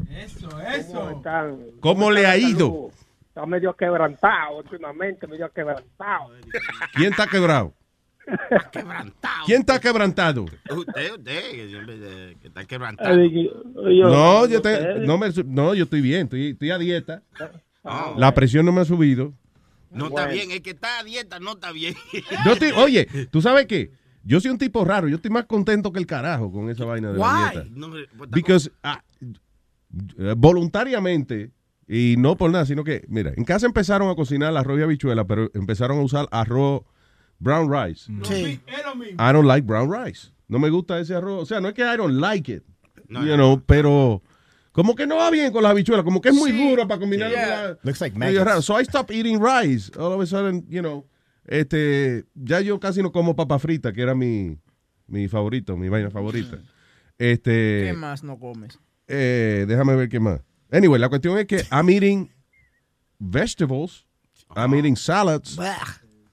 [0.93, 1.57] ¿Cómo están?
[1.81, 2.91] ¿Cómo le ha ido?
[3.29, 6.31] Está medio quebrantado últimamente, medio quebrantado.
[6.95, 7.73] ¿Quién está quebrado?
[9.45, 10.47] ¿Quién está quebrantado?
[10.71, 11.51] Usted, usted,
[12.41, 13.15] que está quebrantado.
[13.75, 17.23] No, yo, te- no, me, no, yo estoy bien, estoy, estoy a dieta.
[17.85, 19.33] Ah, La presión no me ha subido.
[19.91, 21.95] No está bien, el que está a dieta no está bien.
[22.45, 23.91] Yo estoy, oye, ¿tú sabes qué?
[24.29, 27.13] Yo soy un tipo raro, yo estoy más contento que el carajo con esa vaina
[27.13, 27.51] de la Why?
[27.53, 27.69] dieta.
[27.73, 28.71] No, pues, Because
[30.19, 31.53] eh, voluntariamente,
[31.89, 34.83] y no por nada, sino que, mira, en casa empezaron a cocinar la arroz y
[34.83, 36.83] habichuela, pero empezaron a usar arroz
[37.39, 38.11] brown rice.
[38.25, 38.61] Sí.
[38.69, 40.33] I don't like brown rice.
[40.49, 41.43] No me gusta ese arroz.
[41.43, 42.63] O sea, no es que I don't like it,
[43.09, 44.23] No, you no, know, pero
[44.73, 47.35] como que no va bien con las habichuelas, como que es muy duro para combinarlo
[47.37, 47.47] Yeah.
[47.47, 47.79] con la...
[47.83, 48.61] Looks like raro.
[48.63, 49.91] So I stopped eating rice.
[49.97, 51.05] All of a sudden, you know,
[51.47, 54.59] este, ya yo casi no como papa frita, que era mi,
[55.07, 56.59] mi favorito, mi vaina favorita.
[57.19, 58.79] Este, ¿Qué más no comes?
[59.09, 60.41] eh, déjame ver qué más.
[60.71, 62.31] Anyway, la cuestión es que I'm eating
[63.19, 64.05] vegetables,
[64.55, 65.57] I'm eating salads,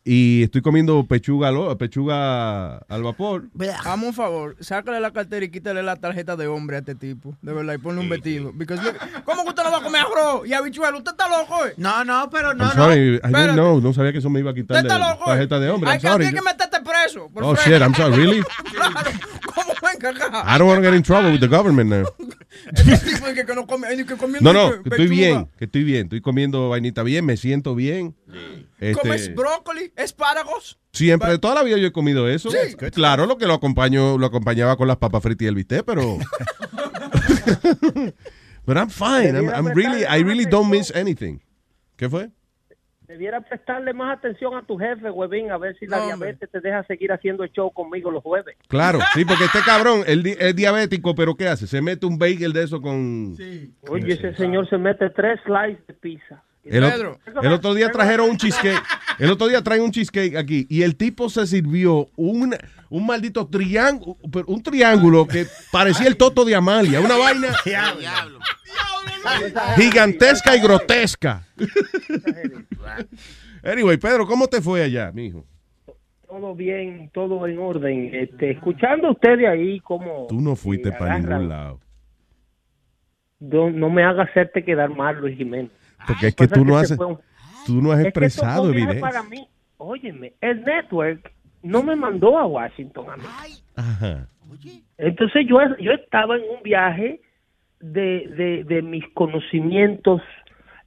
[0.05, 3.45] y estoy comiendo pechuga, al pechuga al vapor.
[3.85, 7.35] Hazme un favor, sácale la cartera y quítale la tarjeta de hombre a este tipo.
[7.41, 8.51] De verdad, y ponle un vestido.
[8.53, 8.81] Because
[9.23, 10.97] ¿Cómo que usted no va a comer arroz y habichuela?
[10.97, 11.65] ¿Usted está loco?
[11.65, 11.73] eh?
[11.77, 13.37] No, no, pero no, I'm sorry, I Espérate.
[13.37, 15.23] didn't know, no sabía que eso me iba a quitar ¿Usted de está loco?
[15.23, 15.27] eh?
[15.27, 15.89] tarjeta de hombre.
[15.89, 16.25] Hay I'm que, sorry.
[16.25, 17.29] hay que meterte preso.
[17.29, 18.43] por Oh shit, I'm sorry, really?
[20.45, 22.05] I don't want to get in trouble with the government now.
[24.41, 28.15] No No, que estoy bien, que estoy bien, estoy comiendo vainita bien, me siento bien.
[28.79, 30.79] Este, ¿Comes brócoli, espáragos?
[30.91, 32.51] Siempre, toda la vida yo he comido eso.
[32.51, 32.75] Sí.
[32.91, 36.19] Claro, lo que lo acompaño, lo acompañaba con las papas fritas y el bistec, pero.
[38.65, 39.35] But I'm fine.
[39.35, 41.41] I'm, I'm really, I really don't miss anything.
[41.97, 42.29] ¿Qué fue?
[43.13, 46.29] Debiera prestarle más atención a tu jefe, huevín, a ver si la No, hombre.
[46.29, 48.57] diabetes te deja seguir haciendo el show conmigo los jueves.
[48.67, 51.67] Claro, sí, porque este cabrón, él di- es diabético, pero ¿qué hace?
[51.67, 53.35] Se mete un bagel de eso con.
[53.87, 56.41] Oye, ese señor se mete tres slices de pizza.
[56.63, 58.81] El, otro, el otro día trajeron un cheesecake.
[59.19, 62.55] El otro día traen un cheesecake aquí y el tipo se sirvió un,
[62.89, 68.39] un maldito triángulo, un triángulo que parecía el toto de Amalia, una vaina Diablo.
[69.77, 71.43] Gigantesca y grotesca.
[73.65, 75.45] Anyway, Pedro, ¿cómo te fue allá, mijo?
[76.27, 78.09] Todo bien, todo en orden.
[78.13, 81.79] Este, escuchando a ustedes ahí como Tú no fuiste eh, para ningún lado.
[83.39, 85.71] no, no me haga hacerte quedar mal, Luis Jiménez.
[86.05, 87.19] Porque es que tú no has, fue un-
[87.65, 88.99] tú no has Es que esto fue expresado evidencia.
[89.01, 89.47] para mí.
[89.77, 93.23] Óyeme, el network no me mandó a Washington a mí.
[93.75, 94.27] Ajá.
[94.97, 97.21] Entonces yo, yo estaba en un viaje
[97.91, 100.21] de, de, de mis conocimientos,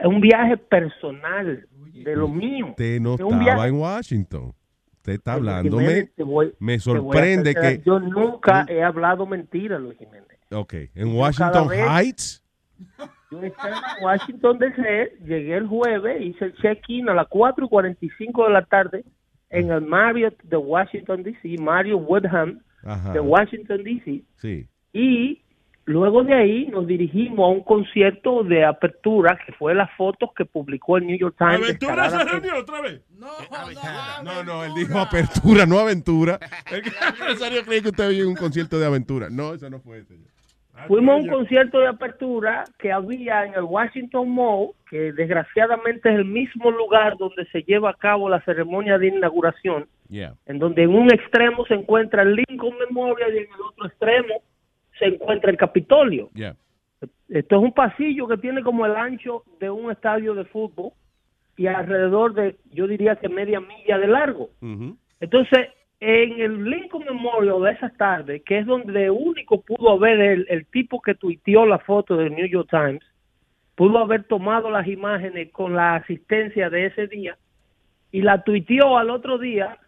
[0.04, 2.68] un viaje personal de lo mío.
[2.70, 4.52] Usted no estaba viaje- en Washington.
[4.96, 5.76] Usted está hablando.
[5.76, 6.08] Me,
[6.58, 7.80] me sorprende que.
[7.84, 10.26] Yo nunca he hablado mentira, Luis Jiménez.
[10.50, 12.44] Ok, en Yo Washington vez- Heights.
[13.30, 17.68] Yo estaba en Washington DC, llegué el jueves, hice el check-in a las 4 y
[17.68, 19.04] 45 de la tarde
[19.50, 23.12] en el Marriott de Washington DC, Mario Woodham Ajá.
[23.12, 24.22] de Washington DC.
[24.36, 24.66] Sí.
[24.92, 25.42] Y
[25.86, 30.44] luego de ahí nos dirigimos a un concierto de apertura, que fue las fotos que
[30.44, 31.62] publicó el New York Times.
[31.62, 33.02] ¿Aventura se reunió otra vez?
[33.18, 36.38] No, no, él dijo apertura, no aventura.
[36.70, 39.28] El empresario cree que usted oye un concierto de aventura.
[39.30, 40.28] No, eso no fue, señor.
[40.88, 46.16] Fuimos a un concierto de apertura que había en el Washington Mall, que desgraciadamente es
[46.16, 50.34] el mismo lugar donde se lleva a cabo la ceremonia de inauguración, Yeah.
[50.46, 54.42] en donde en un extremo se encuentra el Lincoln Memorial y en el otro extremo
[54.98, 56.30] se encuentra el Capitolio.
[56.34, 56.56] Yeah.
[57.28, 60.92] Esto es un pasillo que tiene como el ancho de un estadio de fútbol
[61.56, 64.50] y alrededor de, yo diría que media milla de largo.
[65.20, 65.68] Entonces,
[66.00, 70.66] en el Lincoln Memorial de esas tardes, que es donde único pudo haber el, el
[70.66, 73.02] tipo que tuiteó la foto del New York Times,
[73.74, 77.36] pudo haber tomado las imágenes con la asistencia de ese día
[78.12, 79.78] y la tuiteó al otro día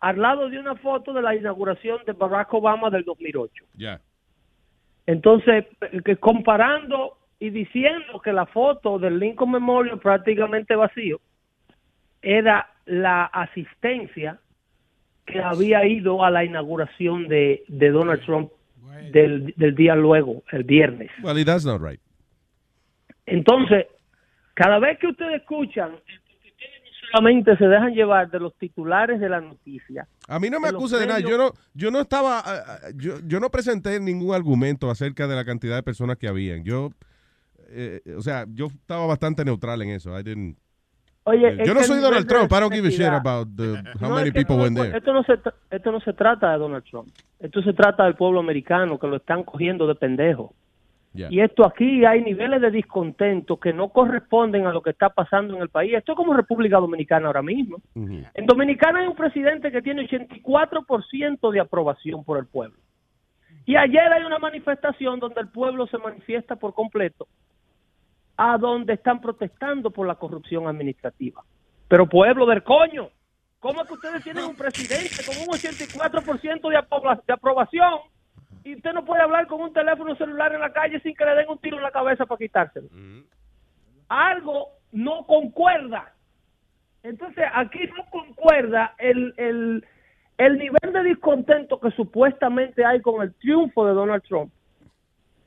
[0.00, 3.64] al lado de una foto de la inauguración de Barack Obama del 2008.
[3.74, 4.00] Ya.
[5.08, 5.64] Entonces,
[6.04, 11.18] que comparando y diciendo que la foto del Lincoln Memorial prácticamente vacío
[12.20, 14.38] era la asistencia
[15.24, 18.50] que había ido a la inauguración de, de Donald Trump
[19.10, 21.10] del, del día luego, el viernes.
[21.22, 22.00] Well, that's not right.
[23.24, 23.86] Entonces,
[24.52, 25.92] cada vez que ustedes escuchan,
[27.10, 30.06] solamente se dejan llevar de los titulares de la noticia.
[30.28, 31.20] A mí no me acuse de nada.
[31.20, 35.36] Yo no, yo no estaba, ah, ah, yo, yo no presenté ningún argumento acerca de
[35.36, 36.64] la cantidad de personas que habían.
[36.64, 36.90] Yo,
[37.70, 40.18] eh, o sea, yo estaba bastante neutral en eso.
[40.18, 40.56] I didn't-
[41.24, 42.50] Oye, Eh, es yo no soy Donald Trump.
[42.50, 44.96] I don't give a shit about the, how No, many people no, went there.
[44.96, 45.34] Esto no, se,
[45.70, 47.08] esto no se trata de Donald Trump.
[47.38, 50.54] Esto se trata del pueblo americano que lo están cogiendo de pendejo.
[51.14, 51.28] Yeah.
[51.30, 55.56] Y esto aquí hay niveles de descontento que no corresponden a lo que está pasando
[55.56, 55.94] en el país.
[55.94, 57.78] Esto es como República Dominicana ahora mismo.
[58.34, 62.76] En Dominicana hay un presidente que tiene 84% de aprobación por el pueblo.
[63.66, 67.26] Y ayer hay una manifestación donde el pueblo se manifiesta por completo,
[68.36, 71.42] a donde están protestando por la corrupción administrativa.
[71.88, 73.08] Pero pueblo del coño,
[73.60, 77.94] ¿cómo es que ustedes tienen un presidente con un 84% de, apro- de aprobación
[78.68, 81.34] y usted no puede hablar con un teléfono celular en la calle sin que le
[81.34, 82.88] den un tiro en la cabeza para quitárselo?
[84.08, 86.12] Algo no concuerda.
[87.02, 89.86] Entonces, aquí no concuerda el, el,
[90.36, 94.52] el nivel de descontento que supuestamente hay con el triunfo de Donald Trump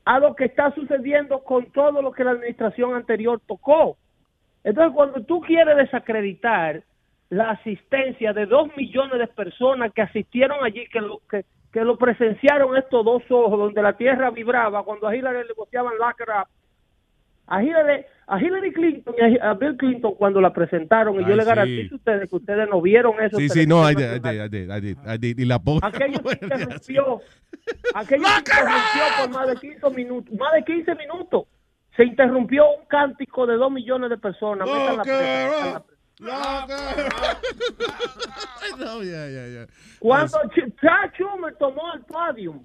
[0.03, 3.97] a lo que está sucediendo con todo lo que la administración anterior tocó.
[4.63, 6.81] Entonces, cuando tú quieres desacreditar
[7.29, 11.97] la asistencia de dos millones de personas que asistieron allí, que lo, que, que lo
[11.97, 16.13] presenciaron estos dos ojos, donde la tierra vibraba, cuando a Hillary le boteaban la
[17.47, 21.35] a Hillary, a Hillary Clinton y a, Bill Clinton cuando la presentaron, y yo Ay,
[21.35, 21.47] le sí.
[21.49, 23.37] garantizo a ustedes que ustedes no vieron eso.
[23.37, 25.37] Sí, sí, no, I did, I did, I did, I did, I did.
[25.37, 25.87] Y la posta.
[25.87, 27.21] Aquello se interrumpió.
[27.93, 30.39] Aquello se interrumpió por más de 15 minutos.
[30.39, 31.43] Más de 15 minutos.
[31.97, 34.65] Se interrumpió un cántico de 2 millones de personas.
[34.69, 36.00] Metan la presa, metan la presa.
[38.77, 39.65] No, ya, ya, ya.
[39.99, 42.63] Cuando Ch- Chuck Schumer tomó el podium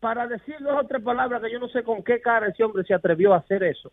[0.00, 2.84] para decir dos o tres palabras que yo no sé con qué cara ese hombre
[2.84, 3.90] se atrevió a hacer eso.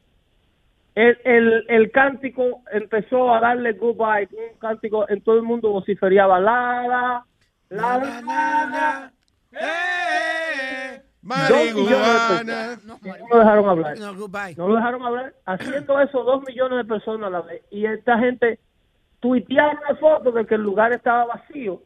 [0.96, 6.40] El, el, el cántico empezó a darle goodbye, un cántico en todo el mundo vociferiaba
[6.40, 7.26] la la
[7.70, 9.12] la la
[9.52, 11.02] la,
[11.50, 11.96] Dos millones de
[12.46, 12.86] personas.
[12.86, 13.98] No lo dejaron hablar.
[14.58, 15.34] No lo dejaron hablar.
[15.46, 17.62] Haciendo eso, dos millones de personas a la vez.
[17.72, 18.60] Y esta gente
[19.20, 21.82] tuiteaba una foto de que el lugar estaba vacío.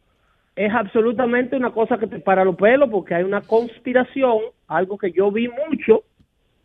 [0.55, 5.11] Es absolutamente una cosa que te para los pelos porque hay una conspiración, algo que
[5.11, 6.03] yo vi mucho,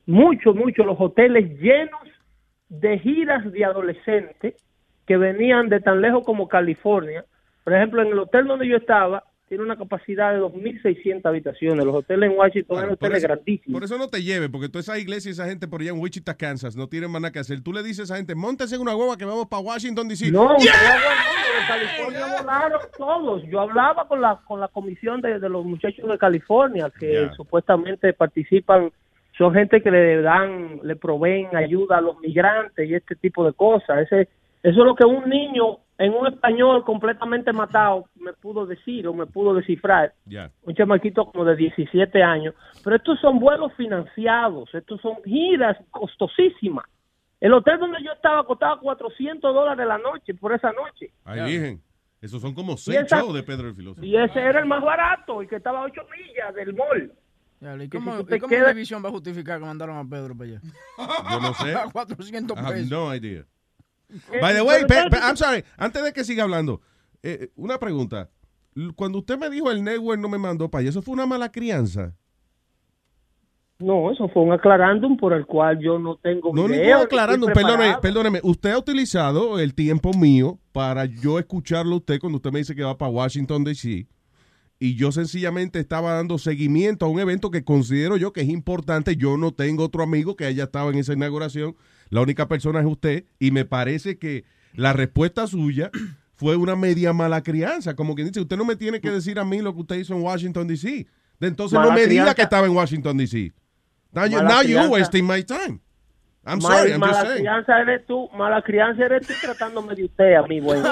[0.06, 2.02] mucho, mucho, los hoteles llenos
[2.68, 4.54] de giras de adolescentes
[5.06, 7.24] que venían de tan lejos como California.
[7.64, 11.84] Por ejemplo, en el hotel donde yo estaba, tiene una capacidad de 2.600 habitaciones.
[11.84, 13.72] Los hoteles en Washington eran Por hoteles eso, grandísimos.
[13.80, 15.98] por eso no te lleve, porque toda esa iglesia y esa gente por allá en
[16.00, 17.62] Wichita, Kansas, no tienen más nada que hacer.
[17.62, 20.30] Tú le dices a esa gente, montese en una hueva que vamos para Washington, D.C.
[20.30, 20.72] No, ¡Yeah!
[20.72, 23.42] ustedes de California volaron todos.
[23.48, 28.12] Yo hablaba con la con la comisión de, de los muchachos de California que supuestamente
[28.12, 28.90] participan.
[29.36, 33.52] Son gente que le dan, le proveen ayuda a los migrantes y este tipo de
[33.52, 34.00] cosas.
[34.00, 34.28] Ese,
[34.62, 39.14] eso es lo que un niño en un español completamente matado me pudo decir o
[39.14, 40.14] me pudo descifrar.
[40.62, 42.54] Un chamaquito como de 17 años.
[42.84, 46.84] Pero estos son vuelos financiados, estos son giras costosísimas.
[47.40, 51.10] El hotel donde yo estaba costaba 400 dólares la noche por esa noche.
[51.24, 51.82] Ahí virgen.
[52.20, 54.04] Esos son como Y seis esa- shows de Pedro el Filósofo.
[54.04, 57.12] Y ese era el más barato, el que estaba a 8 millas del mall.
[57.60, 60.50] ¿Y si cómo, y cómo quedas- Univision va a justificar que mandaron a Pedro para
[60.50, 60.60] allá?
[61.30, 61.74] Yo no sé.
[61.76, 62.90] A 400 I have pesos.
[62.90, 63.44] no idea.
[64.10, 66.80] Eh, By the way, pero pe- pe- I'm sorry, antes de que siga hablando,
[67.22, 68.30] eh, una pregunta.
[68.96, 71.50] Cuando usted me dijo el network no me mandó para allá, ¿eso fue una mala
[71.50, 72.14] crianza?
[73.80, 77.54] No, eso fue un aclarándum por el cual yo no tengo No, video, ningún estoy
[77.54, 78.40] Perdóneme, perdóneme.
[78.42, 82.74] Usted ha utilizado el tiempo mío para yo escucharlo a usted cuando usted me dice
[82.74, 84.08] que va para Washington, D.C.
[84.80, 89.16] Y yo sencillamente estaba dando seguimiento a un evento que considero yo que es importante.
[89.16, 91.76] Yo no tengo otro amigo que haya estado en esa inauguración.
[92.10, 93.24] La única persona es usted.
[93.38, 94.44] Y me parece que
[94.74, 95.90] la respuesta suya
[96.36, 97.94] fue una media mala crianza.
[97.96, 100.14] Como que dice, usted no me tiene que decir a mí lo que usted hizo
[100.14, 101.06] en Washington, D.C.
[101.40, 103.52] De Entonces Mala no me diga que estaba en Washington, D.C.
[104.12, 104.90] Now, you, now you're crianza.
[104.90, 105.80] wasting my time.
[106.44, 107.42] I'm Mal- sorry, I'm mala just saying.
[107.44, 110.82] crianza eres tú, mala crianza eres tú tratándome de usted a mí, buen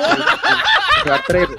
[1.04, 1.54] rastrero.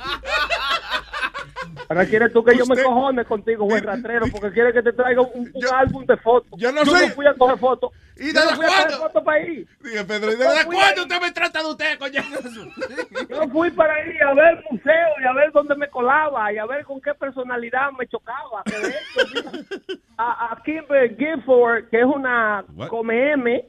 [1.90, 5.22] Ahora quieres tú que yo me cojone contigo, buen rastrero, porque quieres que te traiga
[5.22, 6.52] un, un álbum de fotos.
[6.60, 7.08] Yo no Yo sé.
[7.08, 7.92] no fui a coger fotos.
[8.18, 8.98] ¿Y Yo desde no fui a coger cuándo?
[9.08, 9.66] fotos para ahí.
[9.82, 12.22] Dije, Pedro, ¿y Yo desde fui cuándo usted me trata de usted, coño?
[13.30, 16.66] Yo fui para ahí a ver museo y a ver dónde me colaba y a
[16.66, 18.64] ver con qué personalidad me chocaba.
[18.66, 19.52] Que de hecho, mira,
[20.18, 22.88] a, a Kimber Gifford, que es una What?
[22.90, 23.66] come M,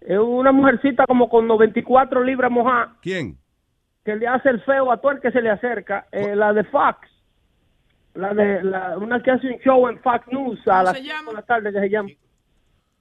[0.00, 3.36] es una mujercita como con 94 libras mojadas, ¿Quién?
[4.04, 6.06] que le hace el feo a todo el que se le acerca.
[6.12, 7.08] Eh, la de Fox,
[8.14, 11.34] la de la, una que hace un show en Fox News a las 5 de
[11.34, 12.10] la tarde que se llama,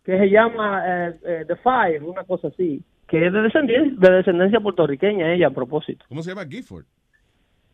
[0.04, 2.82] que se llama eh, eh, The Five, una cosa así.
[3.08, 6.06] Que es de descendencia, de descendencia puertorriqueña ella a propósito.
[6.08, 6.46] ¿Cómo se llama?
[6.46, 6.86] Gifford.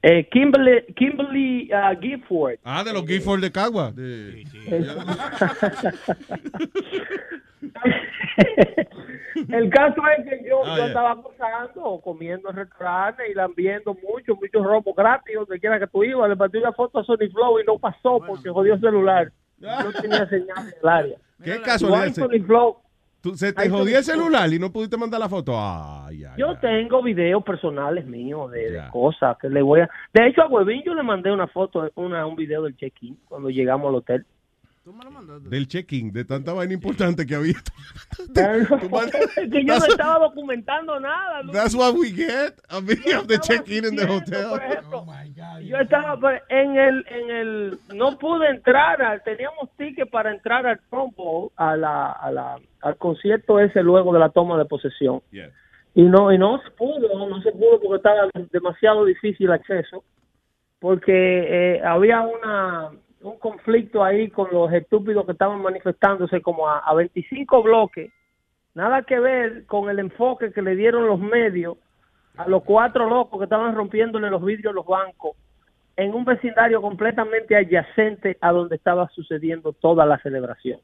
[0.02, 2.56] Eh, Kimberly, Kimberly uh, Gifford.
[2.64, 3.92] Ah, de los Gifford de Cagua.
[3.92, 4.44] De-
[9.50, 10.86] El caso es que yo, Ah, yo yeah.
[10.88, 16.04] estaba gozando, comiendo en restaurantes y lambiendo mucho, muchos robos gratis, donde quiera que tú
[16.04, 16.30] ibas.
[16.30, 19.32] Le partí una foto a Sony Flow y no pasó porque jodió el celular.
[19.60, 21.18] No tenía señal en el área.
[21.44, 22.14] ¿Qué casualidad?
[22.14, 22.78] Sony Flow.
[23.22, 25.54] Tú- se te jodió el celular y no pudiste mandar la foto.
[25.58, 26.34] Ay, ay.
[26.38, 29.90] Yo tengo videos personales míos de, de cosas que le voy a...
[30.14, 33.50] De hecho, a Huevín yo le mandé una foto, una, un video del check-in cuando
[33.50, 34.26] llegamos al hotel.
[35.50, 37.54] Del check-in, de tanta vaina importante que había.
[39.52, 41.42] Que yo no estaba documentando nada.
[41.44, 41.54] Luis.
[41.54, 42.60] That's what we get.
[42.70, 44.60] A video of the check-in in the hotel.
[45.62, 50.80] Yo estaba en el, en el, no pude entrar, al- teníamos ticket para entrar al
[50.90, 55.22] Trump Bowl, a la, a la, al concierto ese luego de la toma de posesión.
[55.96, 60.04] Y no, y no se pudo, no se pudo porque estaba demasiado difícil acceso,
[60.80, 66.80] porque eh, había una, un conflicto ahí con los estúpidos que estaban manifestándose como a,
[66.80, 68.12] a 25 bloques,
[68.74, 71.78] nada que ver con el enfoque que le dieron los medios
[72.38, 75.36] a los cuatro locos que estaban rompiéndole los vidrios a los bancos
[75.98, 80.80] en un vecindario completamente adyacente a donde estaba sucediendo toda la celebración.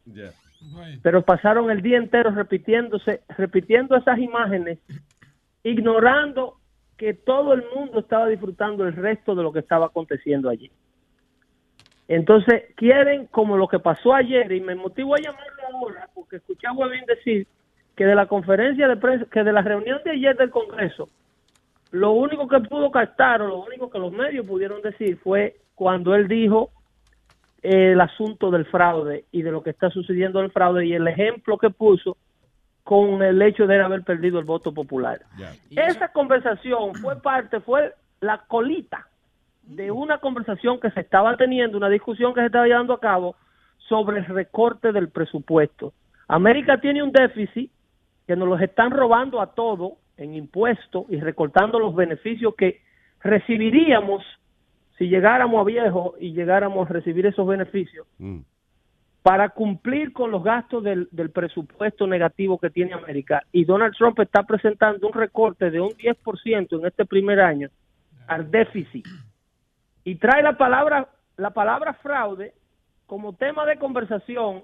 [1.04, 4.80] Pero pasaron el día entero repitiéndose, repitiendo esas imágenes,
[5.64, 6.58] ignorando
[6.98, 10.72] que todo el mundo estaba disfrutando el resto de lo que estaba aconteciendo allí.
[12.08, 16.68] Entonces, quieren, como lo que pasó ayer, y me motivo a llamarlo ahora, porque escuché
[16.68, 17.48] a Huevín decir
[17.96, 21.10] que de la conferencia de prensa, que de la reunión de ayer del Congreso,
[21.92, 26.16] lo único que pudo captar, o lo único que los medios pudieron decir fue cuando
[26.16, 26.72] él dijo
[27.62, 31.58] el asunto del fraude y de lo que está sucediendo el fraude y el ejemplo
[31.58, 32.18] que puso
[32.84, 35.22] con el hecho de él haber perdido el voto popular.
[35.70, 39.08] Esa conversación fue parte, fue la colita
[39.64, 43.36] de una conversación que se estaba teniendo, una discusión que se estaba llevando a cabo
[43.88, 45.94] sobre el recorte del presupuesto.
[46.28, 47.72] América tiene un déficit
[48.28, 52.82] que nos los están robando a todos en impuestos y recortando los beneficios que
[53.22, 54.24] recibiríamos
[54.98, 58.06] si llegáramos a viejo y llegáramos a recibir esos beneficios
[59.24, 63.42] para cumplir con los gastos del, del presupuesto negativo que tiene América.
[63.54, 67.70] Y Donald Trump está presentando un recorte de un 10% en este primer año
[68.28, 69.06] al déficit.
[70.04, 72.54] Y trae la palabra, la palabra fraude
[73.06, 74.64] como tema de conversación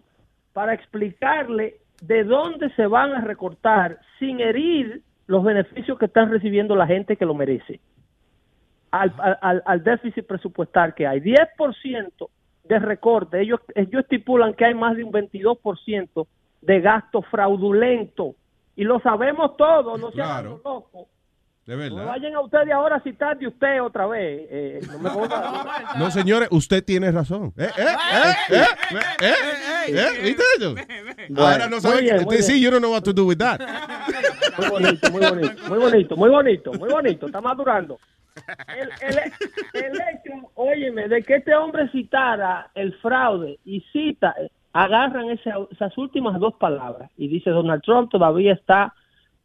[0.54, 6.76] para explicarle de dónde se van a recortar sin herir los beneficios que están recibiendo
[6.76, 7.80] la gente que lo merece.
[8.92, 11.20] Al, al, al déficit presupuestal que hay.
[11.22, 12.30] 10%
[12.64, 13.40] de recorte.
[13.42, 16.28] Ellos, ellos estipulan que hay más de un 22%
[16.62, 18.36] de gasto fraudulento.
[18.76, 20.62] Y lo sabemos todos, no Claro.
[20.64, 21.08] locos.
[21.70, 22.06] De No verdad.
[22.08, 24.48] vayan a ustedes ahora a citar de usted otra vez.
[24.50, 25.10] Eh, no me.
[26.00, 27.54] No, señores, usted tiene razón.
[27.58, 27.68] ¿Eh?
[27.78, 27.86] ¿Eh?
[28.50, 28.56] ¿Eh?
[28.56, 28.64] ¿Eh?
[29.22, 29.34] ¿Eh?
[29.90, 30.22] ¿Eh?
[30.24, 30.74] ¿Viste eso?
[31.38, 32.26] Ahora no muy sabe bien, que...
[32.26, 32.64] muy Sí, bien.
[32.64, 33.60] you don't know what to do with that.
[34.58, 37.26] Muy bonito, muy bonito, muy bonito, muy bonito, muy bonito.
[37.28, 38.00] Está madurando.
[38.76, 44.34] el, el- el hecho, óyeme, de que este hombre citara el fraude y cita,
[44.74, 48.94] agarran esa- esas últimas dos palabras y dice Donald Trump todavía está,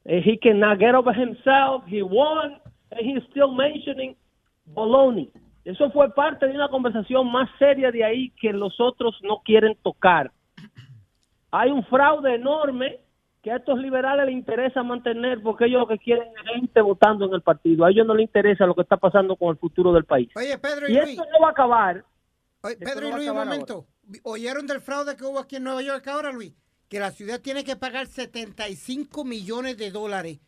[0.05, 4.16] he cannot get over himself, he won, and he's still mentioning
[4.66, 5.30] baloney.
[5.64, 9.76] Eso fue parte de una conversación más seria de ahí que los otros no quieren
[9.82, 10.30] tocar.
[11.50, 13.00] Hay un fraude enorme
[13.42, 17.26] que a estos liberales les interesa mantener porque ellos lo que quieren es gente votando
[17.26, 17.84] en el partido.
[17.84, 20.28] A ellos no les interesa lo que está pasando con el futuro del país.
[20.34, 21.11] Oye, Pedro y, Y Luis.
[21.11, 22.05] esto no va a acabar.
[22.62, 23.86] Oye, Pedro no y Luis, un momento.
[24.24, 26.52] ¿Oyeron del fraude que hubo aquí en Nueva York ahora, Luis?
[26.89, 30.39] Que la ciudad tiene que pagar 75 millones de dólares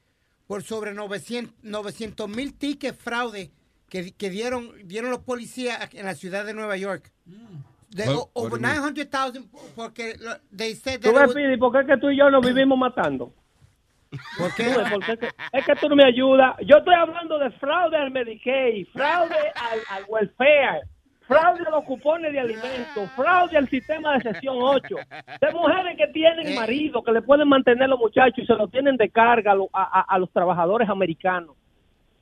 [0.47, 3.51] por sobre 900 mil tickets fraude
[3.89, 7.12] que, que dieron, dieron los policías en la ciudad de Nueva York.
[7.91, 8.76] De, over what do you mean?
[8.76, 12.11] 900,000 porque lo- they said Tú that it ves, Pidi, ¿por qué es que tú
[12.11, 13.32] y yo nos vivimos matando?
[14.39, 14.64] ¿Por qué?
[14.72, 16.57] Tú porque es, que, es que tú no me ayudas.
[16.66, 20.82] Yo estoy hablando de fraude al Medicaid, fraude al, al welfare,
[21.26, 24.96] fraude a los cupones de alimentos, fraude al sistema de sesión 8,
[25.40, 28.96] de mujeres que tienen marido, que le pueden mantener los muchachos y se lo tienen
[28.96, 31.56] de carga a, a- a- los trabajadores americanos.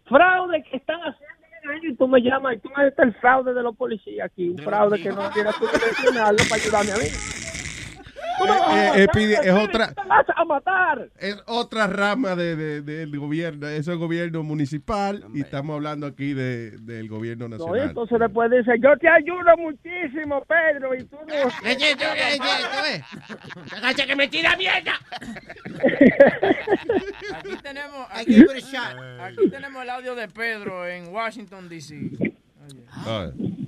[0.07, 2.99] Fraude que están haciendo en el año y tú me llamas y tú me dices
[2.99, 6.63] el fraude de los policías aquí, un fraude que no tienes tú que mencionarlo para
[6.63, 7.44] ayudarme a mí.
[8.47, 11.09] Eh, eh, Pidi, es otra- tú me vas a matar.
[11.19, 16.35] Es otra rama de, de- del gobierno, eso es gobierno municipal y estamos hablando aquí
[16.35, 17.89] de, del gobierno No, nacional.
[17.91, 21.35] entonces después dice, yo te ayudo muchísimo, Pedro, y tú no...
[23.77, 24.93] ¡Agacha que me tira mierda!
[27.35, 28.45] Aquí tenemos, aquí,
[29.21, 29.49] aquí
[29.83, 32.11] el audio de Pedro en Washington, D.C.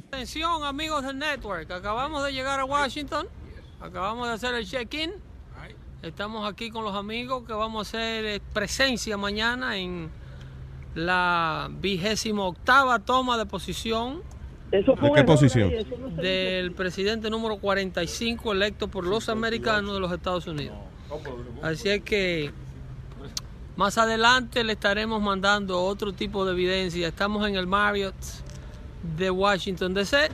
[0.09, 3.27] Atención amigos del network, acabamos de llegar a Washington,
[3.87, 5.13] acabamos de hacer el check-in,
[6.03, 10.11] estamos aquí con los amigos que vamos a hacer eh, presencia mañana en
[10.95, 14.23] la vigésima octava toma de posición
[14.73, 15.71] Eso fue ¿De qué posición?
[15.71, 20.77] ahí, eso no del presidente número 45 electo por los americanos de los Estados Unidos.
[21.63, 22.51] Así es que
[23.77, 27.09] más adelante le estaremos mandando otro tipo de evidencia.
[27.09, 28.15] Estamos en el Marriott
[29.17, 30.31] de Washington DC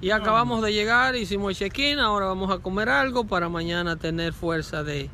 [0.00, 4.32] y acabamos de llegar, hicimos el check-in, ahora vamos a comer algo para mañana tener
[4.32, 5.10] fuerza de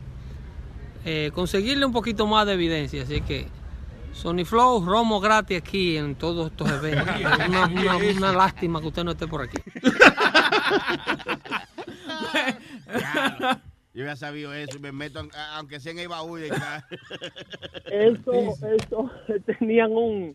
[1.05, 3.03] eh, conseguirle un poquito más de evidencia.
[3.03, 3.47] Así que
[4.13, 7.07] Sony Flow, romo gratis aquí en todos estos eventos.
[7.49, 9.59] Una, una- una lástima que usted no esté por aquí.
[12.87, 13.61] Claro.
[13.93, 15.21] Yo había sabido eso y me meto,
[15.53, 16.41] aunque sea en el baúl.
[16.41, 16.85] de acá.
[17.87, 19.11] Eso, eso,
[19.47, 20.35] tenían un,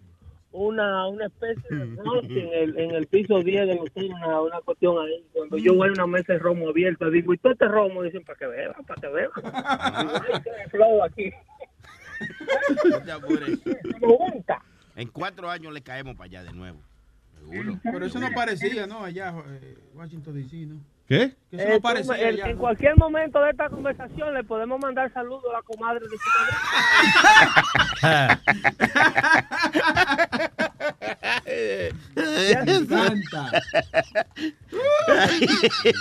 [0.51, 4.61] una, una especie de brunch en el, en el piso 10 del hotel, una, una
[4.61, 5.23] cuestión ahí.
[5.33, 8.03] Cuando yo voy a una mesa de romo abierta, digo, ¿y todo este romo?
[8.03, 9.07] Dicen, para que beban, para que.
[9.09, 9.31] Digo,
[10.33, 11.31] "Ay, qué flow aquí.
[14.01, 14.53] No te.
[15.01, 16.79] En cuatro años le caemos para allá de nuevo.
[17.37, 17.79] Seguro.
[17.81, 19.03] Pero eso no parecía, ¿no?
[19.05, 20.81] Allá, eh, Washington DC, ¿no?
[21.09, 21.31] ¿Qué?
[21.49, 22.45] Que eso Eh, no tú, parecía en, allá.
[22.45, 22.57] en ¿no?
[22.59, 26.29] cualquier momento de esta conversación le podemos mandar saludos a la comadre de su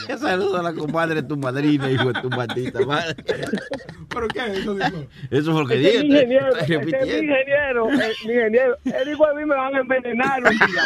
[0.19, 3.15] Saludos a la compadre de tu madrina, hijo de tu maldita madre.
[4.09, 4.75] ¿Pero qué es eso?
[4.75, 5.07] dijo?
[5.31, 6.05] Eso fue lo que Ese es dije.
[6.05, 6.93] mi ingeniero, Está ese es mi
[7.29, 8.77] ingeniero, eh, mi ingeniero.
[8.85, 10.83] Él dijo a mí me van a envenenar un día.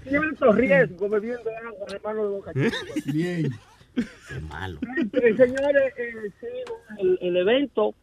[0.52, 2.76] Riesgo bebiendo agua, hermano de boca Chica.
[3.12, 3.50] Bien.
[3.94, 4.78] Qué malo.
[4.96, 6.46] Eh, Señores, eh, sí,
[6.98, 7.94] el, el evento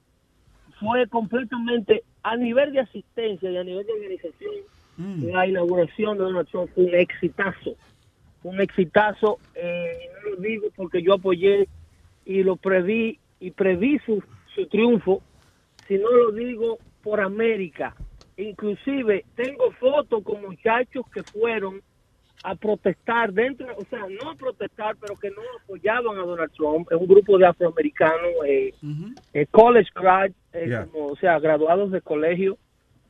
[0.79, 4.53] fue completamente a nivel de asistencia y a nivel de organización.
[4.97, 7.75] La inauguración de Donald Trump fue un exitazo.
[8.41, 9.37] Fue un exitazo.
[9.53, 11.67] Eh, y no lo digo porque yo apoyé
[12.25, 14.23] y lo preví y preví su,
[14.55, 15.21] su triunfo,
[15.87, 17.95] sino lo digo por América.
[18.37, 21.81] Inclusive tengo fotos con muchachos que fueron
[22.43, 26.87] a protestar dentro, o sea, no a protestar, pero que no apoyaban a Donald Trump.
[26.91, 28.73] Es un grupo de afroamericanos, eh,
[29.33, 30.85] eh, college grad, eh, Yeah.
[30.85, 32.57] como, o sea, graduados de colegio,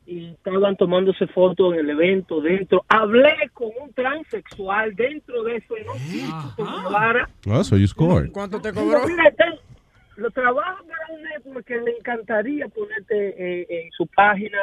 [0.06, 2.86] y estaban tomándose fotos en el evento dentro.
[2.88, 7.30] Hablé con un transexual dentro de eso y no quiso que me hablara.
[7.46, 8.32] Oh, so you scored.
[8.32, 9.00] ¿Cuánto te cobró?
[10.16, 14.58] lo trabajo para un network que me encantaría ponerte eh, en su página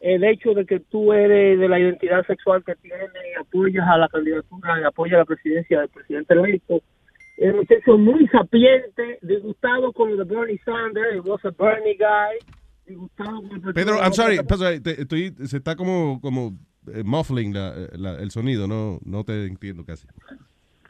[0.00, 3.96] el hecho de que tú eres de la identidad sexual que tienes y apoyas a
[3.96, 6.80] la candidatura y apoyas a la presidencia del presidente electo.
[7.36, 12.38] El muchacho muy sapiente, disgustado con lo de Bernie Sanders, he was a Bernie guy,
[12.86, 16.58] disgustado con el Pedro, I'm sorry, Pedro, te- estoy, se está como, como
[16.92, 20.06] eh, muffling la- la- el sonido, no, no te entiendo casi.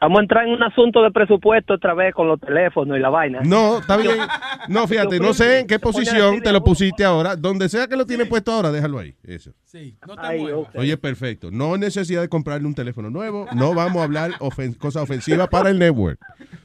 [0.01, 3.09] Vamos a entrar en un asunto de presupuesto otra vez con los teléfonos y la
[3.09, 3.41] vaina.
[3.43, 4.15] No, está bien.
[4.69, 7.35] No, fíjate, no sé en qué posición te lo pusiste ahora.
[7.35, 9.15] Donde sea que lo tienes puesto ahora, déjalo ahí.
[9.23, 9.51] Eso.
[9.63, 10.45] Sí, no te Ay.
[10.75, 11.49] Oye, perfecto.
[11.51, 13.47] No hay necesidad de comprarle un teléfono nuevo.
[13.55, 16.19] No vamos a hablar ofen- cosas ofensivas para el network.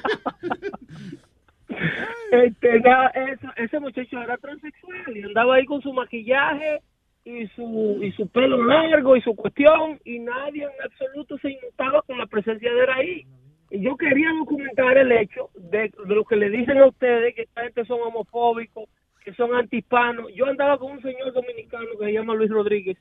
[2.30, 6.80] Este, eso- ese muchacho era transexual y andaba ahí con su maquillaje
[7.28, 12.00] y su y su pelo largo y su cuestión y nadie en absoluto se inmutaba
[12.02, 13.26] con la presencia de él ahí.
[13.70, 17.42] Y yo quería documentar el hecho de, de lo que le dicen a ustedes, que
[17.42, 18.88] esta gente son homofóbicos,
[19.22, 20.32] que son antihispanos.
[20.34, 22.96] Yo andaba con un señor dominicano que se llama Luis Rodríguez,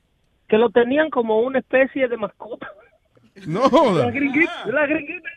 [0.46, 2.70] que lo tenían como una especie de mascota.
[3.46, 3.62] No
[3.96, 5.28] La gringuita, la gringuita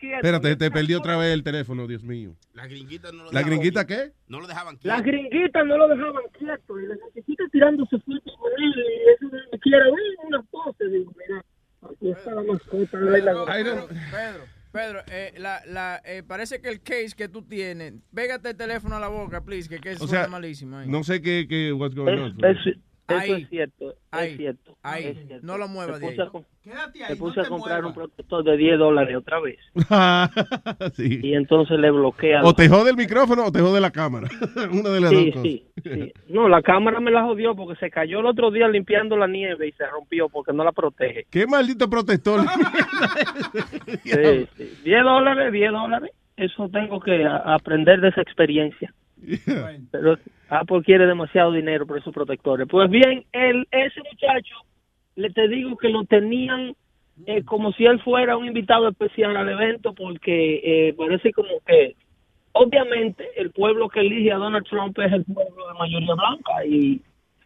[0.00, 2.34] Espérate, te perdí otra vez el teléfono, Dios mío.
[2.54, 4.04] La gringuita no lo ¿La dejaban gringuita quieto.
[4.04, 4.12] qué?
[4.28, 5.18] No lo dejaban Las quieto.
[5.18, 9.58] gringuitas no lo dejaban quieto y la gentecita tirándose fotos con él y eso no
[9.58, 9.92] quiere ver
[10.26, 10.84] una pose.
[10.88, 11.44] Digo, mira,
[11.90, 12.98] aquí está la mascota.
[12.98, 13.12] la-
[13.46, 18.50] Pedro, Pedro, Pedro, eh, la, la, eh, parece que el case que tú tienes, pégate
[18.50, 20.78] el teléfono a la boca, please, que, que O suena sea, malísimo.
[20.78, 20.88] ahí.
[20.88, 22.44] no sé qué, qué what's going on.
[22.44, 22.78] Es- es-
[23.18, 24.30] eso es cierto, Ahí.
[24.30, 24.76] es cierto.
[24.82, 25.04] Ahí.
[25.06, 25.46] es cierto.
[25.46, 26.28] No lo muevas de puse ahí.
[26.62, 29.58] Quédate Me puse no a comprar un protector de 10 dólares otra vez
[30.96, 31.20] sí.
[31.22, 32.42] y entonces le bloquea.
[32.44, 34.28] O te jode el micrófono o te jode la cámara.
[34.72, 35.42] Una de las Sí, dos cosas.
[35.42, 36.12] sí, sí.
[36.28, 39.68] No, la cámara me la jodió porque se cayó el otro día limpiando la nieve
[39.68, 41.26] y se rompió porque no la protege.
[41.30, 42.40] Qué maldito protector.
[44.04, 44.72] Sí, sí.
[44.84, 46.10] 10 dólares, 10 dólares.
[46.36, 48.92] Eso tengo que aprender de esa experiencia.
[49.90, 50.18] Pero
[50.48, 52.66] Apple quiere demasiado dinero por esos protectores.
[52.68, 54.54] Pues bien, el, ese muchacho,
[55.16, 56.74] le te digo que lo tenían
[57.26, 61.94] eh, como si él fuera un invitado especial al evento porque eh, parece como que
[62.52, 67.00] obviamente el pueblo que elige a Donald Trump es el pueblo de mayoría blanca y,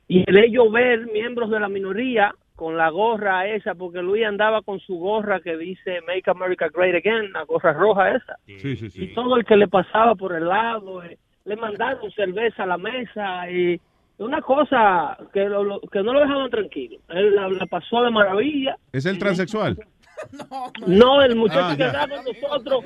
[0.09, 4.63] y el ellos ver miembros de la minoría con la gorra esa, porque Luis andaba
[4.63, 8.39] con su gorra que dice Make America Great Again, la gorra roja esa.
[8.47, 12.65] Sí, sí, y todo el que le pasaba por el lado eh, le mandaron cerveza
[12.65, 13.81] a la mesa y
[14.19, 16.99] una cosa que, lo- lo- que no lo dejaban tranquilo.
[17.09, 18.77] Él la, la pasó de maravilla.
[18.93, 19.77] ¿Es el transexual?
[20.87, 22.85] No, el muchacho Ah, que está con nosotros,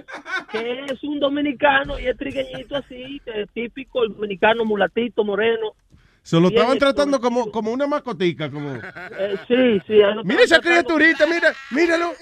[0.51, 5.75] que es un dominicano y es trigueñito así, que es típico, el dominicano mulatito, moreno.
[6.23, 8.75] Se lo estaban tratando como, como una mascotica, como...
[8.77, 9.95] Eh, sí, sí.
[10.25, 12.13] Mira esa criaturita, mira, míralo.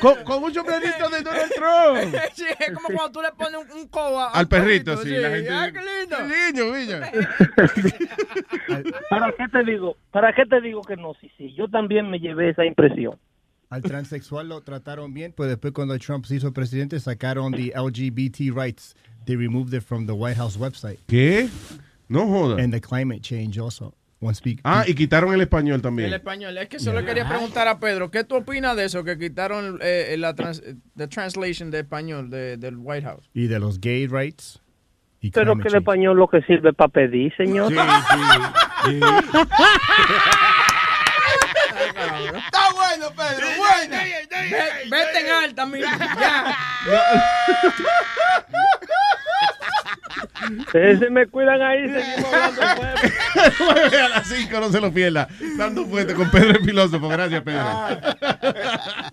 [0.00, 2.14] Con, con un sombrerito de Donald Trump.
[2.34, 5.30] sí, es como cuando tú le pones un, un coba Al un perrito, sí, la
[5.30, 6.16] gente- Ay, qué lindo.
[6.26, 7.12] Niño, niña.
[9.10, 9.96] ¿Para qué te digo?
[10.10, 11.14] ¿Para qué te digo que no?
[11.20, 11.52] Sí, sí.
[11.54, 13.18] Yo también me llevé esa impresión.
[13.68, 18.54] Al transexual lo trataron bien, pues después cuando Trump se hizo presidente sacaron the LGBT
[18.54, 18.94] rights.
[19.24, 20.98] They removed it from the White House website.
[21.06, 21.48] ¿Qué?
[22.08, 22.62] No joda.
[22.62, 23.94] And the climate change also.
[24.62, 26.12] Ah, y quitaron el español El también.
[26.14, 26.56] español.
[26.56, 29.02] Es que solo quería preguntar a Pedro, ¿qué tú opinas de eso?
[29.02, 30.62] Que quitaron eh, la trans,
[30.96, 33.28] the translation de español de, del White House.
[33.34, 34.60] Y de los gay rights.
[35.20, 37.72] Y Pero que el español lo que sirve para pedir, señor.
[42.36, 43.96] Está bueno, Pedro, bueno.
[44.50, 45.98] Ve- Vete en alta, mira.
[46.20, 46.56] Ya.
[50.58, 52.60] Ustedes se me cuidan ahí, seguimos hablando.
[52.78, 53.92] pues.
[54.02, 55.28] a las 5 no se lo pierda.
[55.56, 57.08] Dando fuerte con Pedro el filósofo.
[57.08, 57.64] Gracias, Pedro.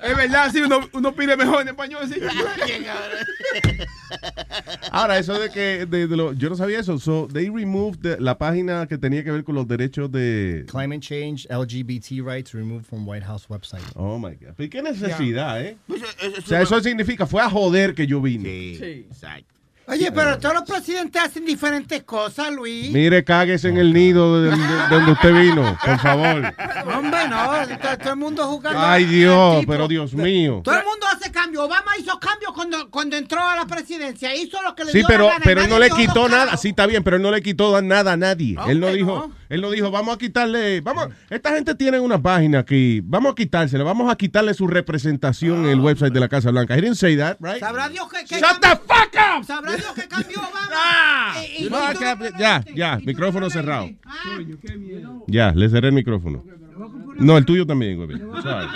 [0.03, 2.19] Es verdad, sí, uno, uno pide mejor en español, sí.
[4.91, 6.97] Ahora, eso de que de, de lo- yo no sabía eso.
[6.99, 10.65] So, they removed the- la página que tenía que ver con los derechos de.
[10.67, 13.83] Climate change, LGBT rights removed from White House website.
[13.95, 14.53] Oh my God.
[14.57, 15.77] Pero ¿qué necesidad, eh?
[15.87, 18.49] Pues, eh, O sea, eso significa, fue a joder que yo vine.
[18.77, 19.53] Sí, exacto.
[19.89, 22.91] Oye, pero todos los presidentes hacen diferentes cosas, Luis.
[22.91, 26.53] Mire, cáguese en el nido de, de- de donde usted vino, por favor.
[26.95, 27.45] Hombre, no,
[27.81, 28.79] todo, todo el mundo jugando.
[28.79, 30.61] Ay, Dios, pero Dios mío.
[30.63, 31.63] Todo el mundo hace cambio.
[31.63, 34.35] Obama hizo cambios cuando, cuando entró a la presidencia.
[34.35, 35.43] Hizo lo que le Sí, dio pero, la gana.
[35.43, 36.57] pero él Nadie no le dijo quitó nada.
[36.57, 38.55] Sí, está bien, pero él no le quitó nada a nadie.
[38.67, 39.38] él no dijo, no.
[39.49, 43.35] Él no dijo, vamos a quitarle, vamos, esta gente tiene una página aquí, vamos a
[43.35, 46.75] quitársela, vamos a quitarle su representación en el website de la Casa Blanca.
[46.77, 47.59] He didn't say that, right?
[47.59, 49.43] Sabrá Dios que, que Shut the fuck up!
[49.43, 51.33] Sabrá Dios que cambió Obama.
[51.69, 53.89] No, tú- que- ya, ya, micrófono cerrado.
[55.27, 56.43] Ya, le cerré el micrófono.
[57.17, 58.17] No, el tuyo también, güey.
[58.41, 58.67] Sorry.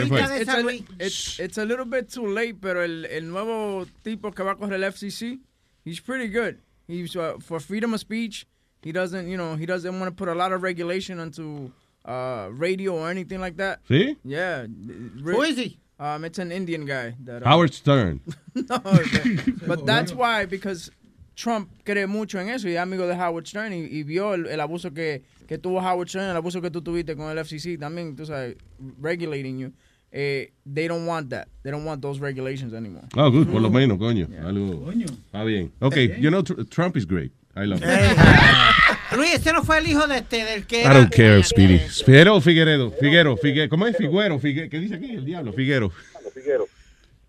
[0.00, 0.60] It's a,
[1.04, 4.56] it's, it's a little bit too late, pero el, el nuevo tipo que va a
[4.56, 5.40] coger el FCC,
[5.84, 6.56] he's pretty good.
[6.88, 8.46] He's uh, for freedom of speech.
[8.82, 11.70] He doesn't, you know, he doesn't want to put a lot of regulation onto
[12.04, 13.80] uh, radio or anything like that.
[13.88, 14.16] ¿Sí?
[14.24, 14.66] Yeah.
[14.66, 15.78] Who is he?
[15.98, 17.14] Um, it's an Indian guy.
[17.24, 18.20] That, uh, Howard Stern.
[18.54, 19.06] no, but,
[19.66, 20.90] but that's why, because
[21.36, 24.46] Trump cree mucho en eso y es amigo de Howard Stern y, y vio el,
[24.46, 27.78] el abuso que, que tuvo Howard Stern, el abuso que tú tuviste con el FCC
[27.78, 28.56] también, tú sabes,
[29.00, 29.72] regulating you.
[30.12, 31.48] eh, they don't want that.
[31.62, 33.04] They don't want those regulations anymore.
[33.16, 34.26] Ah, good, por lo menos, coño.
[34.44, 34.84] Algo.
[34.86, 35.06] Coño.
[35.06, 35.70] Está bien.
[35.80, 37.30] Ok, you know, Tr- Trump is great.
[37.62, 37.80] I love.
[39.16, 40.94] Luis, ese no fue el hijo de este, del que I era...
[40.94, 41.78] don't care, Speedy.
[41.78, 42.90] Figuero o Figueredo.
[42.92, 43.68] Figuero, Figuero.
[43.68, 43.96] ¿Cómo es?
[43.96, 44.70] Figuero, Figuero.
[44.70, 45.52] ¿Qué dice aquí el diablo?
[45.52, 45.90] Figuero.
[46.32, 46.66] Figuero.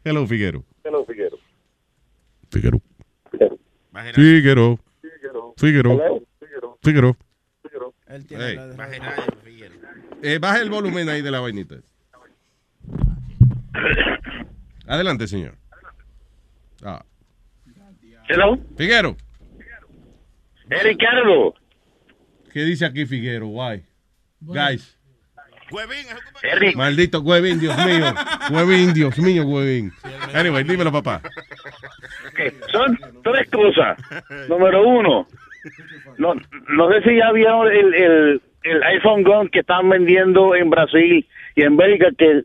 [0.04, 0.64] Hello, Figuero.
[0.84, 1.38] Hello, Figuero.
[2.52, 2.82] Figuero.
[4.26, 4.80] Figuero.
[5.58, 5.98] Figuero.
[6.82, 7.18] Figuero.
[8.08, 8.56] Él Hey.
[8.56, 9.72] la de-
[10.24, 11.76] Eh, baja el volumen ahí de la vainita.
[14.88, 15.56] Adelante, señor.
[16.84, 17.04] Ah.
[18.28, 18.58] Hello.
[18.78, 19.16] Figuero.
[20.72, 21.54] Eh, Ricardo.
[22.54, 23.48] ¿Qué dice aquí Figuero?
[23.48, 23.84] Why?
[24.42, 24.98] Guys.
[26.44, 26.76] Eric.
[26.76, 28.06] Maldito Huevín, Dios mío.
[28.52, 29.92] Huevín, Dios mío, Huevín.
[30.34, 31.22] Anyway, dímelo, papá.
[32.28, 33.98] Ok, Son tres cosas.
[34.50, 35.28] Número uno,
[36.18, 36.34] no,
[36.70, 41.26] no sé si ya vieron el, el, el iPhone Gun que están vendiendo en Brasil
[41.56, 42.44] y en Bélgica que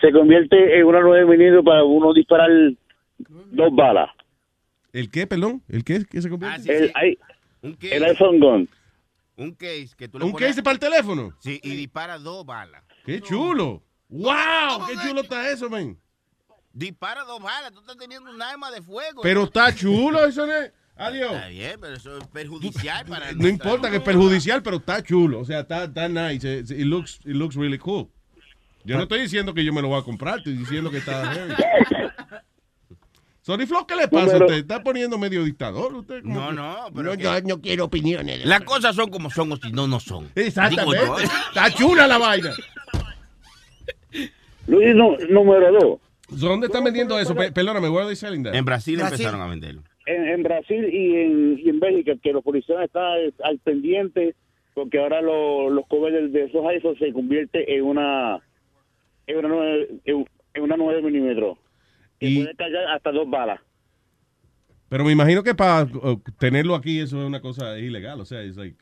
[0.00, 2.48] se convierte en una 9 milímetros para uno disparar
[3.18, 4.10] dos balas.
[4.92, 5.62] ¿El qué, perdón?
[5.68, 6.04] ¿El qué?
[6.08, 6.76] ¿Qué se convierte?
[6.76, 7.18] el, i-
[7.62, 7.96] Un case.
[7.96, 8.68] el iPhone Gun.
[9.36, 11.32] Un case que tú le ¿Un pones- case para el teléfono?
[11.40, 12.82] Sí, y dispara dos balas.
[13.04, 13.82] ¡Qué chulo!
[14.08, 14.86] ¡Wow!
[14.88, 15.96] ¡Qué chulo está eso, man!
[16.72, 17.72] Dispara dos balas.
[17.72, 19.22] Tú estás teniendo un arma de fuego.
[19.22, 20.52] Pero está chulo eso, ¿no?
[20.96, 21.32] Adiós.
[21.32, 25.40] Está bien, pero eso es perjudicial para No importa que es perjudicial, pero está chulo.
[25.40, 26.58] O sea, está, está nice.
[26.58, 28.08] It, it looks, it looks really cool.
[28.84, 31.32] Yo no estoy diciendo que yo me lo voy a comprar, estoy diciendo que está
[31.32, 31.54] heavy.
[33.48, 34.58] Sorry, Flo, ¿qué le pasa a Número- usted?
[34.58, 36.22] ¿Está poniendo medio dictador usted?
[36.22, 38.44] No, que- no, pero No, que- yo no quiero opiniones.
[38.44, 40.28] Las cosas son como son o si no, no son.
[40.34, 41.00] Exactamente.
[41.02, 41.24] Digo yo.
[41.24, 42.50] Está chula la vaina.
[44.66, 46.00] Luis, no- número dos.
[46.28, 47.34] ¿Dónde están vendiendo eso?
[47.34, 48.54] Pe- Perdóname, are they selling that?
[48.54, 49.14] En Brasil, Brasil.
[49.14, 49.82] empezaron a venderlo.
[50.04, 53.02] En, en Brasil y en, y en Bélgica, que los policías están
[53.44, 54.34] al pendiente
[54.74, 58.40] porque ahora lo- los covers de, esos iPhones se convierte en una
[59.26, 61.56] en una 9, en, en una 9 milímetros.
[62.18, 63.60] Que puede cargar hasta dos balas.
[64.88, 68.20] Pero me imagino que para uh, tenerlo aquí eso es una cosa ilegal.
[68.20, 68.76] O sea, es like...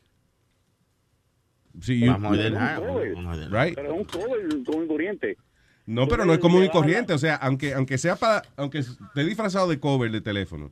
[1.81, 3.15] Sí, you- Vamos a ordenar, Cover.
[3.15, 3.67] vamos a ordenar.
[3.67, 3.75] Right?
[3.75, 5.37] Pero es un cover común y corriente.
[5.85, 7.13] No, pero no es común y corriente.
[7.13, 10.71] O sea, aunque, aunque sea para, aunque esté disfrazado de cover de teléfono,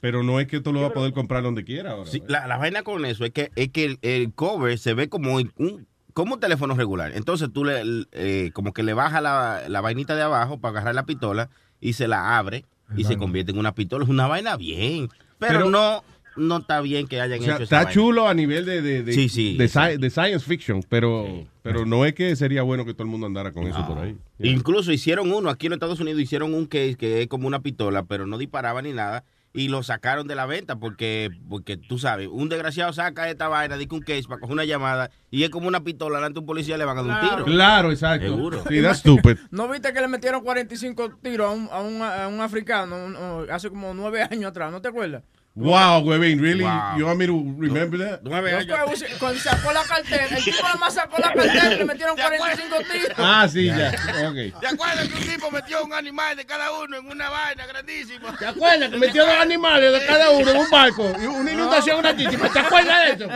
[0.00, 2.10] pero no es que tú lo vas a poder comprar donde quiera ahora.
[2.10, 5.08] Sí, la, la vaina con eso es que, es que el, el cover se ve
[5.08, 7.12] como un, como un teléfono regular.
[7.14, 7.82] Entonces tú le,
[8.12, 11.50] eh, como que le bajas la, la vainita de abajo para agarrar la pistola
[11.80, 12.64] y se la abre
[12.96, 14.04] y se convierte en una pistola.
[14.04, 15.08] Es una vaina bien.
[15.38, 16.04] Pero, Pero- no,
[16.36, 17.90] no está bien que hayan O sea, hecho esa está vaina.
[17.92, 19.78] chulo a nivel de, de, de, Sí, sí, de, sí.
[19.78, 23.26] sci- de science fiction, pero, pero no es que sería bueno que todo el mundo
[23.26, 24.16] andara con eso por ahí.
[24.38, 27.60] Incluso hicieron uno, aquí en los Estados Unidos hicieron un case que es como una
[27.60, 29.24] pistola, pero no disparaba ni nada.
[29.56, 33.76] Y lo sacaron de la venta porque, porque tú sabes, un desgraciado saca esta vaina,
[33.76, 36.46] dice un case para coger una llamada y es como una pistola, delante de un
[36.46, 37.44] policía le van a dar un tiro.
[37.46, 38.26] Claro, exacto.
[38.26, 38.62] Seguro.
[38.68, 39.38] Sí, that's stupid.
[39.50, 43.46] ¿No viste que le metieron 45 tiros a un, a un, a un africano un-
[43.50, 44.70] hace como nueve años atrás?
[44.70, 45.22] ¿No te acuerdas?
[45.56, 46.64] Wow, huevín, really?
[46.64, 46.98] Wow.
[46.98, 48.20] You want me to remember that?
[48.22, 51.78] Nueve No fue, cuando sacó la cartera, el tipo nada más sacó la cartera y
[51.78, 53.08] le metieron 45 tiros.
[53.16, 53.88] Ah, sí, ya.
[54.28, 54.60] Ok.
[54.60, 58.36] ¿Te acuerdas que un tipo metió un animal de cada uno en una vaina grandísima?
[58.36, 61.10] ¿Te acuerdas que metió dos animales de cada uno en un barco?
[61.22, 62.52] Y una inundación, una chichipa.
[62.52, 63.32] ¿Te acuerdas de eso?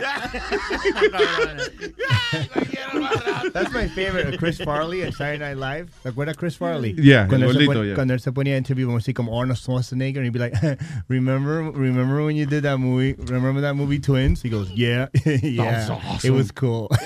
[3.55, 4.37] That's my favorite.
[4.37, 5.87] Chris Farley en Saturday Night Live.
[6.03, 6.95] ¿Te acuerdas Chris Farley?
[6.95, 7.95] Yeah, cuando, el él se gordito, pon- yeah.
[7.95, 10.55] cuando él se ponía a interview así como Arnold Schwarzenegger and he'd be like,
[11.09, 13.15] remember, remember when you did that movie?
[13.19, 14.43] Remember that movie Twins?
[14.43, 16.37] He goes, yeah, yeah, was it awesome.
[16.37, 16.89] was cool.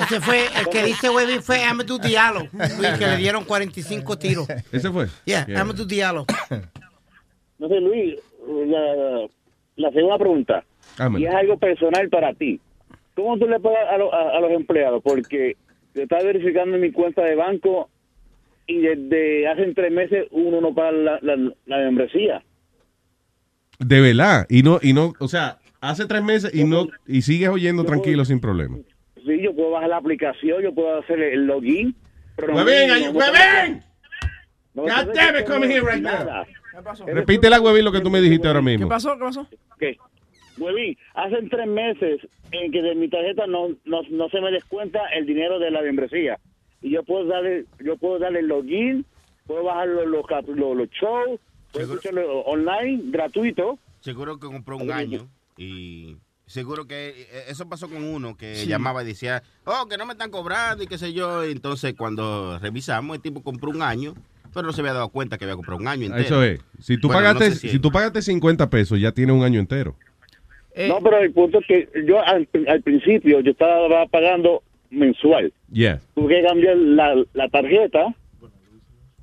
[0.00, 2.48] Ese fue, el que dice Webby fue Amadou Diallo,
[2.98, 4.48] que le dieron 45 tiros.
[4.72, 5.06] ¿Ese fue?
[5.24, 5.60] Yeah, Yeah.
[5.62, 6.24] Amadou Diallo.
[7.58, 8.14] No sé, Luis,
[8.46, 9.26] la,
[9.76, 10.64] la segunda pregunta.
[10.98, 11.24] Ámale.
[11.24, 12.60] Y es algo personal para ti.
[13.16, 15.02] ¿Cómo tú le pagas a, lo- a- a los empleados?
[15.02, 15.56] Porque
[15.94, 17.90] yo estaba verificando en mi cuenta de banco
[18.68, 21.36] y desde hace tres meses uno no paga la, la,
[21.66, 22.44] la membresía.
[23.78, 24.46] De verdad.
[24.48, 28.24] Y no, y no, o sea, hace tres meses y no, y sigues oyendo tranquilo
[28.24, 28.78] sin problema.
[29.24, 31.94] Sí, yo puedo bajar la aplicación, yo puedo hacer el login.
[32.38, 33.82] ¡Huevín, huevín!
[34.74, 36.44] God damn it, come here right now.
[37.06, 38.88] Repite la huevín lo que tú me dijiste ahora ¿Qué mismo.
[38.88, 39.14] pasó?
[39.14, 39.46] ¿Qué pasó?
[39.78, 39.96] ¿Qué?
[40.56, 42.20] Huevín, hace tres meses
[42.52, 45.82] en que de mi tarjeta no, no, no se me descuenta el dinero de la
[45.82, 46.38] membresía.
[46.80, 49.04] Y yo puedo darle, yo puedo darle login,
[49.46, 51.40] puedo bajar los, los, los, los shows,
[51.72, 53.78] puedo escucharlo online, gratuito.
[54.00, 56.16] Seguro que compró un año y
[56.46, 58.68] seguro que eh, eso pasó con uno que Sí.
[58.68, 61.42] llamaba y decía, oh, que no me están cobrando y qué sé yo.
[61.44, 64.14] Entonces cuando revisamos, el tipo compró un año,
[64.54, 66.22] pero no se había dado cuenta que había comprado un año entero.
[66.24, 66.60] Eso es.
[66.80, 69.42] Si tú, Bueno, no pagaste, sé si- si tú pagaste 50 pesos, ya tienes un
[69.42, 69.94] año entero.
[70.88, 75.52] no, pero el punto es que yo al, al principio yo estaba pagando mensual.
[75.72, 76.00] Yeah.
[76.14, 78.14] Tuve que cambiar la, la tarjeta,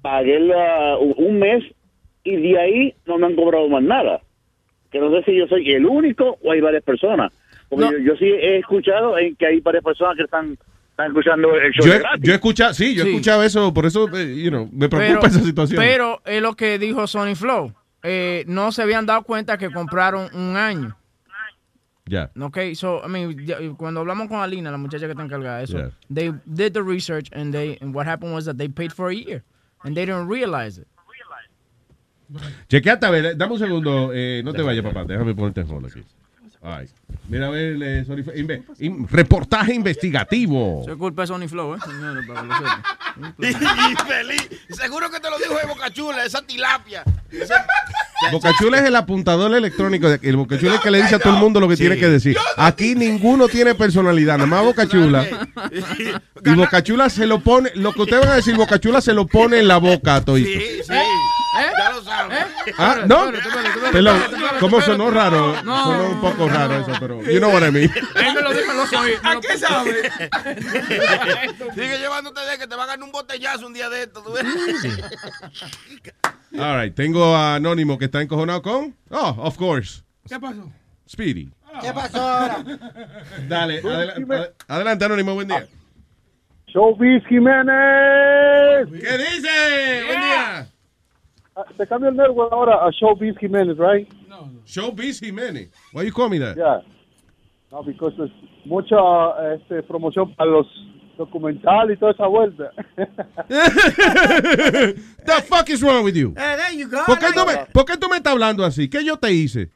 [0.02, 1.64] pagué la- un mes
[2.26, 4.20] y de ahí no me han cobrado más nada.
[4.92, 7.32] Que no sé si yo soy el único o hay varias personas.
[7.70, 10.58] Porque yo, yo sí he escuchado en que hay varias personas que están,
[10.92, 13.12] están escuchando el show Yo he, yo he escuchado, sí, yo he Sí.
[13.12, 15.82] escuchado eso, por eso, eh, you know, me preocupa Pero, esa situación.
[15.82, 17.74] pero es lo que dijo Sony Flow.
[18.04, 20.96] Eh, no se habían dado cuenta que compraron un año.
[22.08, 22.30] Ya.
[22.40, 25.78] Ok, so, I mean, cuando hablamos con Alina, la muchacha que está encargada de eso,
[25.78, 25.92] Yeah.
[26.14, 29.14] they did the research and they, and what happened was that they paid for a
[29.16, 29.44] year
[29.84, 30.88] and they didn't realize it.
[32.70, 34.12] Chequeate, a ver, dame un segundo.
[34.14, 35.04] eh, no te vayas, papá.
[35.06, 36.02] Déjame ponerte en hold aquí.
[36.68, 36.88] Ay.
[37.30, 40.82] Mira, a ver, eh, sorry, inve- in- reportaje investigativo.
[40.82, 41.78] Eso es culpa de Sony Flow, ¿eh?
[41.86, 43.92] Señores, para que lo sepan.
[43.92, 44.50] Infeliz.
[44.72, 47.04] Seguro que te lo dijo de Boca Chula, esa tilapia.
[48.32, 50.10] Bocachula es el apuntador electrónico.
[50.10, 51.98] de- El Bocachula es el que le dice a todo el mundo lo que tiene
[51.98, 52.36] que decir.
[52.58, 55.28] Aquí ninguno tiene personalidad, nada más Bocachula.
[56.44, 59.60] Y Bocachula se lo pone, lo que ustedes van a decir, Bocachula se lo pone
[59.60, 60.50] en la boca a todito.
[60.60, 60.94] Sí, sí.
[61.56, 62.38] Ya lo saben.
[62.78, 63.32] Ah, no.
[64.60, 65.62] ¿cómo sonó raro?
[65.64, 65.84] No.
[65.86, 67.92] Sonó un poco raro eso, pero you know what I mean.
[68.16, 69.22] Él me lo dijo en los oídos.
[69.24, 70.12] ¿A qué sabe?
[71.76, 74.22] Sigue llevándote de que te va a ganar un botellazo un día de esto.
[74.22, 74.46] ¿tú ves?
[76.58, 78.96] All right, tengo a Anónimo que está encojonado con.
[79.10, 80.04] Oh, of course.
[80.28, 80.72] ¿Qué pasó?
[81.10, 81.50] Speedy.
[81.82, 82.64] ¿Qué pasó ahora?
[83.48, 85.68] Dale, adela- adelante, Anónimo, buen día.
[86.68, 88.88] Showbiz Jiménez.
[88.92, 90.04] ¿Qué dice?
[90.08, 90.68] Buen día.
[91.56, 94.08] Ah, Te cambio el network ahora a Showbiz Jiménez, right?
[94.66, 95.70] Showbiz Jiménez.
[95.94, 96.58] Why you call me that?
[96.58, 96.82] Yeah.
[97.72, 98.32] No, because es
[98.66, 98.96] mucha
[99.54, 100.68] este, promoción para los
[101.18, 102.72] documentales y toda esa vuelta.
[105.26, 106.34] The fuck is wrong with you?
[106.38, 107.04] Eh, there you go.
[107.06, 108.90] ¿Por qué, tú me, por qué tú me estás hablando así?
[108.90, 109.70] ¿Qué yo te hice?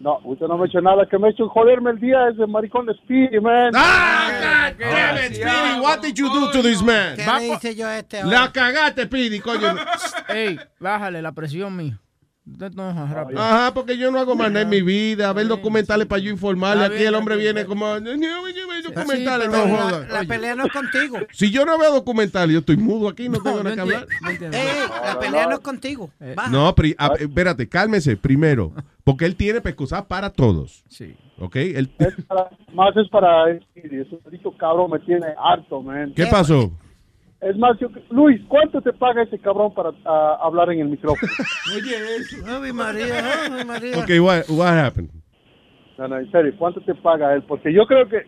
[0.00, 1.06] No, usted no me ha hecho nada.
[1.06, 3.72] Que me ha hecho joderme el día es de maricón de Speedy, man.
[3.74, 5.80] ¡Ah, God damn it, Speedy!
[5.80, 7.16] What did you do to this man?
[7.16, 8.40] ¿Qué le hice yo a este ahora?
[8.40, 9.74] La cagaste, Speedy, coño.
[10.28, 11.98] Ey, bájale la presión, mía.
[12.46, 12.88] No.
[13.40, 15.28] Ajá, porque yo no hago más nada en mi vida.
[15.28, 16.84] A ver documentales para yo informarle.
[16.86, 17.86] Aquí el hombre viene como.
[17.98, 20.08] "No, no, yo veo documentales, no jodas.
[20.08, 21.18] la pelea no es contigo.
[21.32, 24.06] Si yo no veo documentales, yo estoy mudo aquí, no tengo nada que hablar.
[24.40, 24.48] Eh,
[25.04, 26.10] la pelea no es contigo.
[26.36, 26.48] Baja.
[26.50, 26.72] No,
[27.18, 28.72] espérate, cálmese primero.
[29.02, 30.84] Porque él tiene pescosas para todos.
[30.88, 31.16] Sí.
[31.38, 31.56] ¿Ok?
[31.56, 33.50] Él- Es para- más es para.
[33.50, 36.12] Ese maldito cabrón me tiene harto, man.
[36.14, 36.70] ¿Qué pasó?
[37.46, 41.30] Es más, yo- Luis, ¿cuánto te paga ese cabrón para ah, hablar en el micrófono?
[41.76, 42.36] Oye, eso.
[42.46, 43.98] Ave María, Ave María.
[43.98, 45.10] Ok, what, what happened?
[45.96, 47.42] No, no, en serio, ¿cuánto te paga él?
[47.44, 48.24] Porque yo creo que,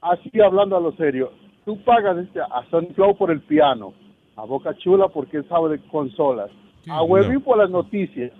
[0.00, 1.32] así hablando a lo serio,
[1.64, 3.92] tú pagas este, a Sony Flow por el piano,
[4.36, 6.50] a Boca Chula porque él sabe de consolas,
[6.88, 8.32] a Webby por las noticias,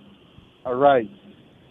[0.63, 1.11] all right.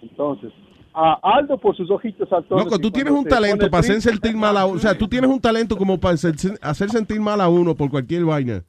[0.03, 0.53] Entonces,
[0.99, 2.65] a Aldo por sus ojitos saltones.
[2.65, 4.77] Loco, tú tienes un talento para hacer sentir mal a uno.
[4.77, 8.25] O sea, tú tienes un talento como para hacer, sentir mal a uno por cualquier
[8.25, 8.65] vaina.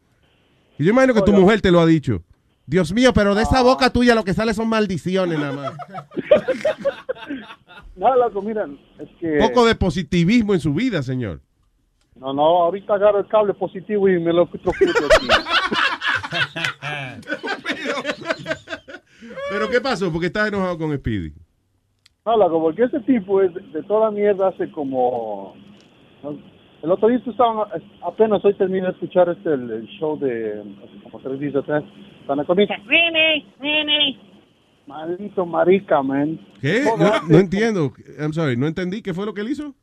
[0.78, 2.21] Y yo imagino que tu mujer te lo ha dicho.
[2.65, 5.71] Dios mío, pero de esa boca tuya lo que sale son maldiciones nada más.
[7.95, 8.67] No, loco, mira,
[8.99, 9.39] es que...
[9.39, 11.41] Poco de positivismo en su vida, señor.
[12.15, 15.28] No, no, ahorita agarro el cable positivo y me lo trocuto aquí.
[19.49, 20.11] Pero ¿qué pasó?
[20.11, 21.34] Porque estás enojado con Speedy.
[22.28, 25.55] No, loco, porque ese tipo es de toda mierda hace como...
[26.84, 27.69] El otro día estaban,
[28.03, 31.86] apenas hoy terminé de escuchar este, el, el show de, hace como tres días atrás,
[32.25, 34.19] cuando comienza, Rini, Rini,
[34.88, 36.38] maldito marica, man.
[36.59, 36.84] ¿Qué?
[37.30, 37.93] No, entiendo.
[38.19, 39.01] I'm sorry, no entendí.
[39.01, 39.73] ¿Qué fue lo que él hizo?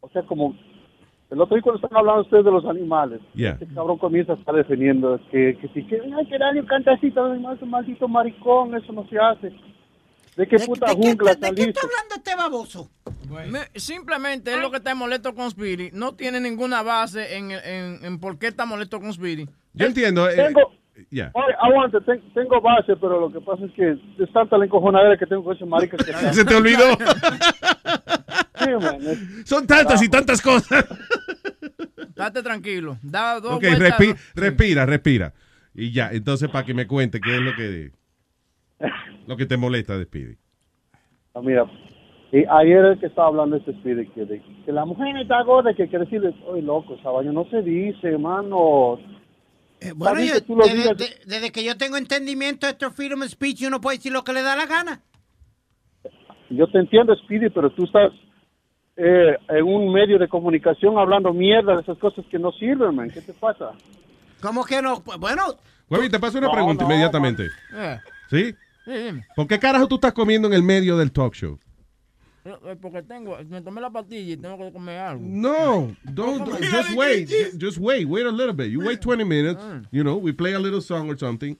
[0.00, 0.54] O sea, como,
[1.30, 3.52] el otro día cuando están hablando ustedes de los animales, Yeah.
[3.52, 7.10] este cabrón comienza a estar defendiendo que, que si que, ay, que nadie canta así,
[7.10, 9.54] todo el mundo, maldito maricón, eso no se hace.
[10.38, 11.82] ¿De qué puta jungla están listos?
[11.84, 12.90] hablando este baboso?
[13.50, 15.90] Me- Simplemente es lo que está molesto con Speedy.
[15.92, 19.46] No tiene ninguna base en, en, en por qué está molesto con Speedy.
[19.74, 20.28] Yo entiendo.
[20.30, 20.72] eh, Tengo,
[21.10, 21.32] ya.
[21.34, 23.90] Oye, aguante, ten- tengo base, pero lo que pasa es que
[24.22, 26.84] es tanta la encojonadera que tengo con ese marica que Se te olvidó.
[28.58, 30.84] Sí, man, es- Son tantas y tantas cosas.
[32.14, 32.98] Date tranquilo.
[33.02, 33.98] Da dos Ok, vueltas.
[33.98, 35.32] respi- respira, respira.
[35.74, 37.92] Y ya, entonces para que me cuente qué es lo que
[39.28, 40.36] lo que te molesta de Speedy.
[41.34, 41.64] Ah, mira,
[42.32, 45.74] y ayer el que estaba hablando ese Speedy que, de, que la mujer está gorda,
[45.74, 48.98] que quiere decirle, oye, loco, esa vaina no se dice, hermano.
[49.80, 50.96] Eh, Bueno, yo- que desde, digas.
[50.96, 54.24] de- desde que yo tengo entendimiento de esto freedom of speech, uno puede decir lo
[54.24, 55.02] que le da la gana.
[56.50, 58.10] Yo te entiendo, Speedy, pero tú estás
[58.96, 63.10] eh, en un medio de comunicación hablando mierda de esas cosas que no sirven, man.
[63.10, 63.72] ¿Qué te pasa?
[64.40, 65.02] ¿Cómo que no?
[65.20, 65.42] Bueno,
[65.90, 67.44] Huevi, te paso una No, pregunta no, inmediatamente.
[67.74, 67.98] Eh,
[68.30, 68.54] ¿Sí?
[69.36, 71.58] ¿Por qué carajo tú estás comiendo en el medio del talk show?
[72.44, 75.22] Eh, Porque tengo, me tomé la pastilla y tengo que comer algo.
[75.26, 77.28] No, don't, don't- just wait.
[77.60, 78.06] Just wait.
[78.06, 78.68] Wait a little bit.
[78.70, 79.62] You wait 20 minutes.
[79.90, 81.58] You know, we play a little song or something.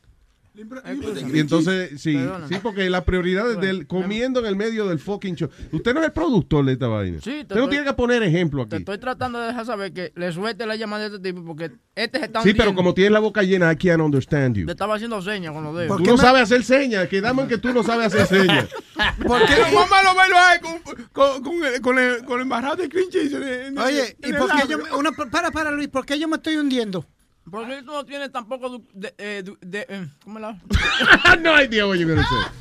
[1.33, 2.49] Y entonces, sí, Perdóname.
[2.49, 5.49] sí, porque la prioridad es del comiendo en el medio del fucking show.
[5.73, 7.19] Usted no es el productor de esta vaina.
[7.21, 8.83] Sí, te Usted no estoy- tiene que poner ejemplo Te aquí.
[8.83, 12.19] estoy tratando de dejar saber que le suelte la llamada de este tipo porque este
[12.19, 14.67] se está Sí, pero como tienes la boca llena, I can't understand you.
[14.67, 15.97] Le estaba haciendo señas con los dedos.
[15.99, 17.09] Tú no sabes hacer señas.
[17.09, 18.69] Quedamos en que tú no sabes hacer señas.
[19.27, 22.43] ¿Por qué no mamá lo bailo ahí con, con, con, el, con, el, con el
[22.43, 26.19] embarrado de el- Oye, ¿y por qué yo me, una, para, para Luis, ¿por qué
[26.19, 27.07] yo me estoy hundiendo?
[27.51, 30.59] Porque tú no tienes tampoco de, eh, de- eh, ¿cómo la?
[31.43, 32.53] no idea what you're gonna say.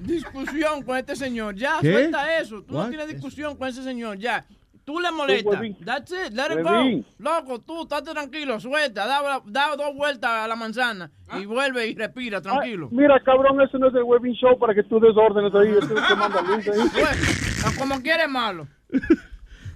[0.00, 1.54] discusión con este señor.
[1.54, 1.92] Ya, ¿Qué?
[1.92, 2.62] suelta eso.
[2.62, 2.84] Tú What?
[2.84, 4.18] no tienes discusión con ese señor.
[4.18, 4.44] Ya.
[4.82, 5.54] Tú le molestas.
[5.54, 5.76] huevín.
[5.84, 6.32] That's it.
[6.32, 6.70] Let it go.
[6.70, 7.06] Huevín.
[7.18, 8.58] Loco, tú, estate tranquilo.
[8.58, 9.06] Suelta.
[9.06, 12.88] Da, da dos vueltas a la manzana y vuelve y respira, tranquilo.
[12.90, 15.68] Mira, cabrón, eso no es el webbing show para que tú desórdenes ahí.
[15.78, 16.78] Eso que manda Luis ahí.
[16.92, 18.66] Pues, como quieres malo.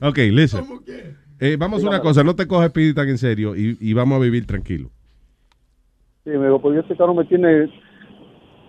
[0.00, 0.66] Ok, listen.
[1.40, 2.22] Eh, vamos a una cosa.
[2.24, 4.90] No te cojas Speedy tan en serio y, y vamos a vivir tranquilo.
[6.24, 7.70] Sí, me digo, porque este carro me tiene...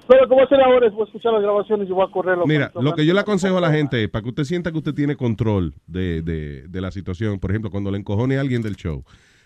[0.07, 2.37] Pero a hacer ahora es voy a escuchar las grabaciones y voy a correr.
[2.45, 4.77] Mira, lo que yo le aconsejo a la gente es para que usted sienta que
[4.77, 7.39] usted tiene control de, de- de la situación.
[7.39, 9.03] Por ejemplo, cuando le encojone a alguien del show,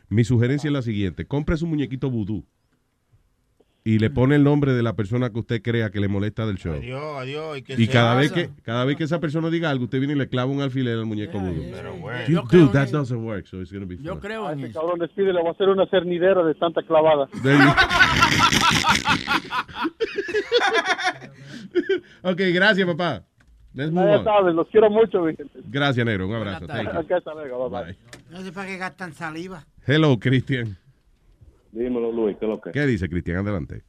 [0.09, 2.43] mi sugerencia es la siguiente: compre su muñequito vudú
[3.89, 6.57] y le pone el nombre de la persona que usted crea que le molesta del
[6.57, 6.73] show.
[6.73, 7.57] Adiós, adiós.
[7.77, 10.27] ¿Y, cada vez que cada vez que esa persona diga algo, usted viene y le
[10.29, 11.63] clava un alfiler al muñeco vudú.
[11.99, 12.19] bueno.
[12.27, 14.19] You- Yo creo Dude, that doesn't work, so it's gonna be Yo fun.
[14.21, 14.79] creo en Este eso.
[14.81, 17.27] cabrón despide, le voy a hacer una cernidera de tanta clavada.
[22.21, 23.23] Ok, gracias, papá.
[23.73, 24.23] Let's move on.
[24.23, 25.59] sabes, los quiero mucho, mi gente.
[25.65, 26.27] Gracias, negro.
[26.27, 26.67] Un abrazo.
[26.67, 26.99] Thank you.
[26.99, 27.97] Acá hasta luego, bye, bye.
[28.29, 29.65] No sé para qué gastan saliva.
[29.85, 30.77] Hello, Cristian.
[31.71, 32.71] Dímelo, Luis, ¿qué es lo que?
[32.71, 33.37] ¿Qué dice Cristian?
[33.37, 33.83] Adelante.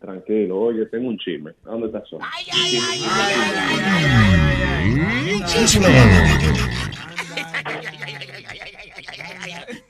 [0.00, 1.52] Tranquilo, oye, tengo un chisme.
[1.64, 2.24] ¿A dónde estás solo?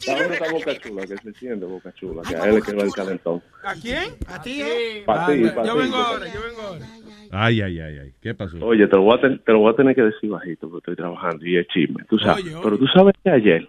[0.08, 1.06] ¿A dónde está Boca Chula?
[1.06, 3.42] Que se siente Boca Chula, que a él le quedó el calentón.
[3.64, 4.14] ¿A quién?
[4.26, 5.02] ¿A ti, eh?
[5.04, 6.86] Pa' ti, pa' Yo ti, vengo Boca ahora, yo vengo ahora.
[7.30, 8.14] Ay, ay, ay, ay.
[8.20, 8.56] ¿Qué pasó?
[8.64, 10.90] Oye, te lo, voy a ten- te lo voy a tener que decir bajito porque
[10.92, 12.42] estoy trabajando y es chisme, tú sabes.
[12.44, 12.62] Oye, oye.
[12.64, 13.68] Pero tú sabes que ayer,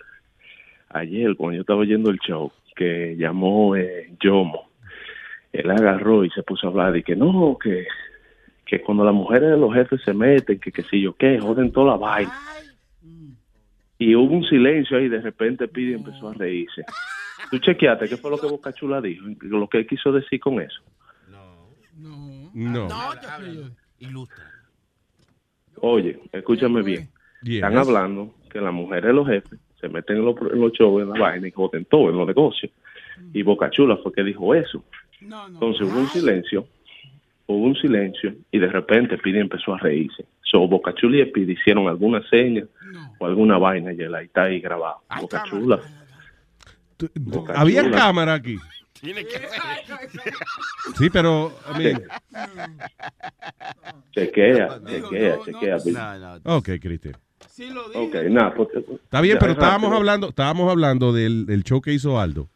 [0.90, 4.69] ayer cuando yo estaba oyendo el show, que llamó eh, Yomo,
[5.51, 7.85] él agarró y se puso a hablar y que no, que,
[8.65, 11.73] que cuando las mujeres de los jefes se meten, que qué sé yo qué, joden
[11.73, 12.34] toda la vaina.
[13.97, 16.85] Y hubo un silencio ahí, de repente Pidi empezó a reírse.
[17.51, 20.61] Tú chequeaste qué fue lo que Boca Chula dijo, lo que él quiso decir con
[20.61, 20.81] eso.
[22.53, 22.80] No.
[23.99, 24.45] Ilustra.
[25.81, 27.10] Oye, escúchame bien.
[27.43, 27.56] Yes.
[27.56, 31.01] Están hablando que las mujeres de los jefes se meten en los, en los shows,
[31.01, 32.72] en la vaina y joden todo en los negocios.
[33.34, 34.84] Y Boca Chula fue que dijo eso.
[35.22, 36.68] Entonces hubo un silencio,
[37.47, 40.26] hubo un silencio y de repente Pidi empezó a reírse.
[40.43, 42.64] So, Boca Chula y Pidi hicieron alguna seña
[43.19, 45.01] o alguna vaina y él ahí está ahí grabado.
[45.19, 45.80] Boca Chula.
[47.15, 48.57] Boca Había cámara aquí.
[48.99, 49.39] Tiene que
[50.97, 51.53] Sí, pero.
[54.11, 56.39] Chequea, chequea, chequea.
[56.43, 57.15] Ok, Cristian.
[58.56, 58.69] Pues,
[59.03, 62.49] Está bien, ya, pero estábamos hablando, estábamos hablando del, del show que hizo Aldo,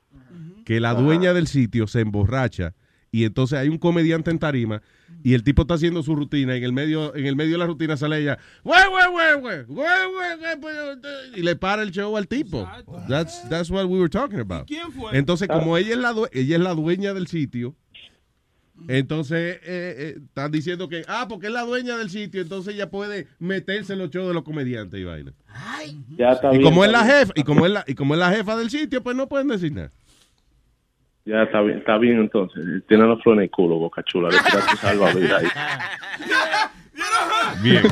[0.66, 2.74] que la dueña del sitio se emborracha
[3.12, 4.82] y entonces hay un comediante en tarima
[5.24, 7.58] y el tipo está haciendo su rutina y en el medio en el medio de
[7.60, 11.56] la rutina sale ella "Güey, güey, güey, güey, güey, güey, güey, pues, eh", y le
[11.56, 12.68] para el show al tipo.
[13.08, 14.68] That's that's what we were talking about.
[14.68, 15.16] quién fue?
[15.18, 17.76] Entonces, como ella es la due- ella es la dueña del sitio,
[18.88, 22.90] entonces eh, eh, están diciendo que ah, porque es la dueña del sitio, entonces ella
[22.90, 25.32] puede meterse en los shows de los comediantes y vaina.
[26.18, 27.16] Ya está Y bien, como es la bien.
[27.16, 29.48] jefa, y como es la, y como es la jefa del sitio, pues no pueden
[29.48, 29.90] decir nada.
[31.26, 32.84] Ya está bien, está bien entonces.
[32.88, 34.30] Tiene la flor en el culo, Boca Chula.
[34.30, 35.48] Le tiraste salvavidas ahí.
[37.64, 37.84] Bien.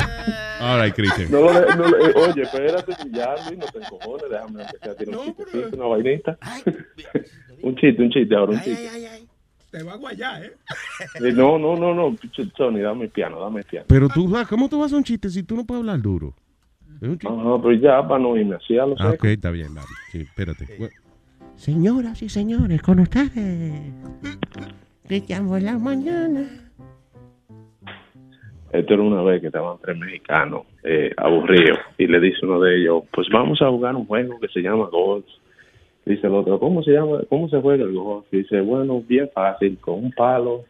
[0.59, 1.31] All right, Cristian.
[1.31, 5.77] No, no, eh, oye, espérate, ya, Luis, no te encojones, déjame sea tirar un chistecito,
[5.77, 6.37] una vainita.
[7.63, 8.89] un chiste, un chiste, ahora un chiste.
[9.71, 10.51] Te va a guayar, ¿eh?
[11.15, 12.17] Eh, no, no, no, no,
[12.57, 13.85] Sony, dame el piano, dame el piano.
[13.87, 16.01] Pero tú, vas- ¿cómo tú vas a hacer un chiste si tú no puedes hablar
[16.01, 16.33] duro?
[17.01, 17.27] Es un chiste.
[17.27, 19.87] Ajá, pero ya, para no irme así a lo Ah, ok, está bien, Larry.
[20.11, 20.65] Sí, espérate.
[20.77, 20.93] Bueno,
[21.55, 23.93] Señoras y señores, con ustedes.
[25.47, 26.41] Por la mañana.
[28.71, 32.81] Esto era una vez que estaban tres mexicanos eh, aburridos y le dice uno de
[32.81, 35.25] ellos, pues vamos a jugar un juego que se llama golf.
[36.05, 37.19] Dice el otro, ¿cómo se llama?
[37.29, 38.25] ¿Cómo se juega el golf?
[38.31, 40.65] Dice, bueno, bien fácil, con un palo,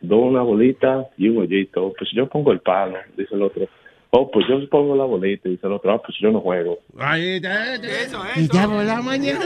[0.00, 1.92] dos una bolita y un hoyito.
[1.98, 3.66] Pues yo pongo el palo, dice el otro.
[4.10, 5.92] Oh, pues yo pongo la bolita, dice el otro.
[5.92, 6.78] Ah, pues yo no juego.
[6.98, 8.00] Ay, ya, ya.
[8.00, 9.40] Eso, Y ya por la mañana.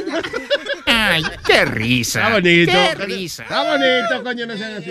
[0.86, 2.20] Ay, qué risa.
[2.20, 2.72] Está bonito.
[2.72, 3.42] Qué risa.
[3.44, 4.90] Está bonito, coño, no sean así.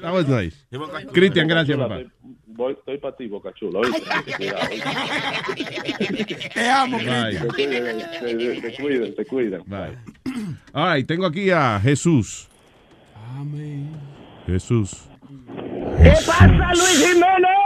[0.00, 0.66] That was nice.
[1.12, 2.00] Cristian, gracias, papá.
[2.58, 3.80] Voy, estoy para ti, Boca Chula.
[6.54, 7.38] Te amo, Bye.
[7.38, 7.98] Te cuidan,
[8.60, 9.62] te, cuidan, te cuidan.
[9.66, 9.96] Bye.
[10.72, 12.48] All right, tengo aquí a Jesús.
[14.46, 15.08] Jesús.
[16.02, 17.56] ¿Qué pasa, Luis Jiménez?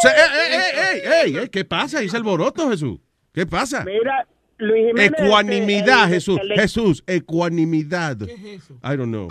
[0.00, 0.14] Se- ey,
[0.52, 1.00] ey, ey,
[1.34, 2.00] ey, ey, ¿Qué pasa?
[2.00, 2.98] Dice alboroto, Jesús.
[3.32, 3.84] ¿Qué pasa?
[3.84, 4.26] Mira,
[4.58, 5.12] Luis Jiménez.
[5.20, 6.40] Ecuanimidad, el- Jesús.
[6.42, 8.16] el- Jesús, ecuanimidad.
[8.22, 9.28] I don't know.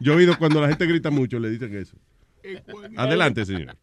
[0.00, 1.96] Yo he oído cuando la gente grita mucho, le dicen eso.
[2.96, 3.76] Adelante, señor.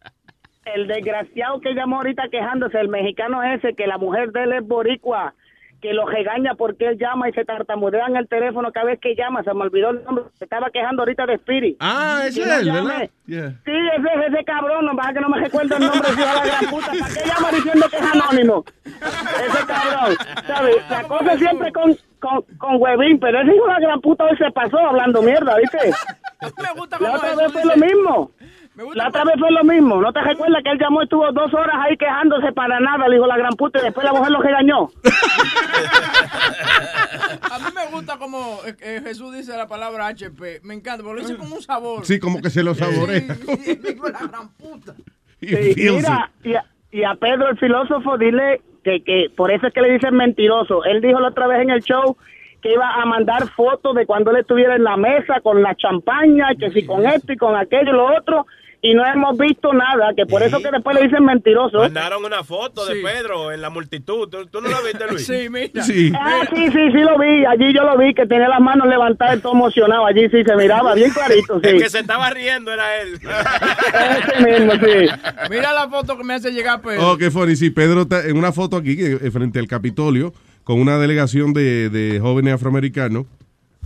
[0.74, 4.66] El desgraciado que llamó ahorita quejándose, el mexicano ese, que la mujer de él es
[4.66, 5.34] boricua,
[5.80, 9.14] que lo regaña porque él llama y se tartamudea en el teléfono cada vez que
[9.14, 11.76] llama, se me olvidó el nombre, se estaba quejando ahorita de Spirit.
[11.80, 12.80] Ah, es él, llame.
[12.80, 13.10] ¿verdad?
[13.26, 13.50] Yeah.
[13.64, 16.44] Sí, ese es ese cabrón, no pasa que no me recuerdo el nombre, de la
[16.44, 18.64] gran puta, ¿para qué llama diciendo que es anónimo?
[18.84, 20.16] Ese cabrón,
[20.46, 20.76] ¿sabes?
[20.90, 24.36] La cosa siempre con, con, con huevín, pero ese hijo de la gran puta hoy
[24.36, 25.78] se pasó hablando mierda, ¿viste?
[26.62, 28.30] Me gusta La otra vez fue lo mismo.
[28.94, 30.00] La otra vez fue lo mismo.
[30.00, 33.16] ¿No te recuerdas que él llamó y estuvo dos horas ahí quejándose para nada, le
[33.16, 34.88] dijo la gran puta, y después la mujer lo regañó?
[37.50, 40.60] A mí me gusta como eh, eh, Jesús dice la palabra HP.
[40.62, 42.04] Me encanta, porque lo dice con un sabor.
[42.04, 43.34] Sí, como que se lo saborea.
[43.82, 44.94] Digo, la gran puta.
[45.40, 49.74] Sí, mira, y a, y a Pedro el filósofo, dile que, que por eso es
[49.74, 50.84] que le dicen mentiroso.
[50.84, 52.16] Él dijo la otra vez en el show
[52.62, 56.48] que iba a mandar fotos de cuando él estuviera en la mesa con la champaña,
[56.58, 58.46] que si con esto y con aquello y lo otro,
[58.82, 61.78] y no hemos visto nada, que por eso que después le dicen mentiroso.
[61.78, 61.88] ¿eh?
[61.88, 64.28] Mandaron una foto de Pedro en la multitud.
[64.28, 65.26] ¿Tú, tú no la viste, Luis?
[65.36, 65.82] Sí, mira.
[65.82, 66.12] Sí.
[66.14, 67.44] Ah, sí, sí, sí lo vi.
[67.44, 70.06] Allí yo lo vi, que tenía las manos levantadas y todo emocionado.
[70.06, 71.68] Allí sí se miraba bien clarito, sí.
[71.68, 73.14] El que se estaba riendo era él.
[73.20, 75.08] Ese mismo, sí.
[75.50, 77.12] Mira la foto que me hace llegar Pedro.
[77.12, 77.56] Oh, qué funny.
[77.56, 80.32] Sí, Pedro está en una foto aquí que, eh, frente al Capitolio
[80.62, 83.26] con una delegación de, de jóvenes afroamericanos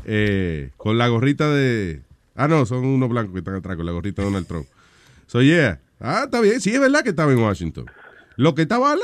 [0.04, 2.00] eh, con la gorrita de...
[2.34, 4.66] Ah, no, son unos blancos que están atrás con la gorrita de Donald Trump.
[5.30, 5.78] So, yeah.
[6.00, 6.60] Ah, está bien.
[6.60, 7.86] Sí, es verdad que estaba en Washington.
[8.34, 8.96] Lo que estaba...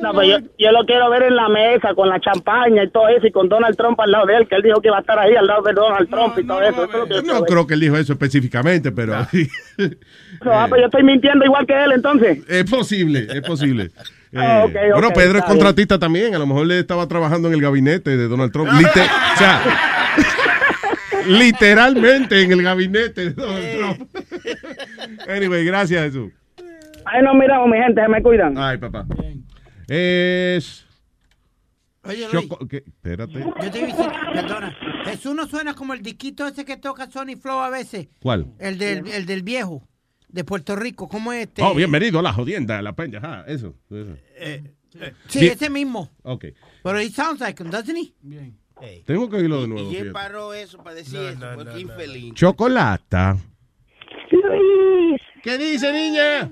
[0.00, 3.08] No, pues yo, yo lo quiero ver en la mesa con la champaña y todo
[3.08, 5.00] eso y con Donald Trump al lado de él, que él dijo que iba a
[5.00, 6.88] estar ahí al lado de Donald Trump y todo eso.
[7.08, 9.16] yo No creo que él dijo eso específicamente, pero...
[9.18, 9.20] No,
[10.52, 12.38] ah, pues yo estoy mintiendo igual que él entonces.
[12.48, 13.90] Es posible, es posible.
[14.34, 16.34] Ah, Eh, bueno, Pedro es contratista también.
[16.34, 18.70] A lo mejor le estaba trabajando en el gabinete de Donald Trump.
[18.72, 19.02] Lite-
[19.34, 19.60] o sea,
[21.26, 24.16] literalmente en el gabinete de Donald Trump.
[25.28, 26.32] anyway, gracias, Jesús.
[27.04, 28.56] Ay, no, miramos, mi gente, se me cuidan.
[28.56, 29.06] Ay, papá.
[29.88, 30.86] Es.
[32.04, 32.78] Oye, Luis, Choco- ¿qué?
[32.86, 33.38] Espérate.
[33.38, 33.94] yo te
[34.34, 34.76] perdona.
[35.04, 38.08] Jesús no suena como el disquito ese que toca Sony Flow a veces.
[38.20, 38.52] ¿Cuál?
[38.58, 39.86] El del, el del viejo,
[40.28, 41.08] de Puerto Rico.
[41.08, 41.62] ¿Cómo es este?
[41.62, 43.20] Oh, bienvenido a la jodienda, a la peña.
[43.22, 43.74] Ah, eso.
[43.90, 44.16] eso.
[45.28, 45.52] Sí, Bien.
[45.52, 46.10] ese mismo.
[46.22, 46.46] Ok.
[46.82, 48.12] Pero he sounds like him, doesn't he?
[49.04, 49.90] Tengo que oírlo de nuevo.
[49.90, 50.12] Y él fíjate.
[50.12, 52.34] paró eso para decir eso, porque infeliz.
[52.34, 53.36] Chocolata.
[54.30, 55.20] Luis.
[55.42, 56.50] ¿Qué dice, niña?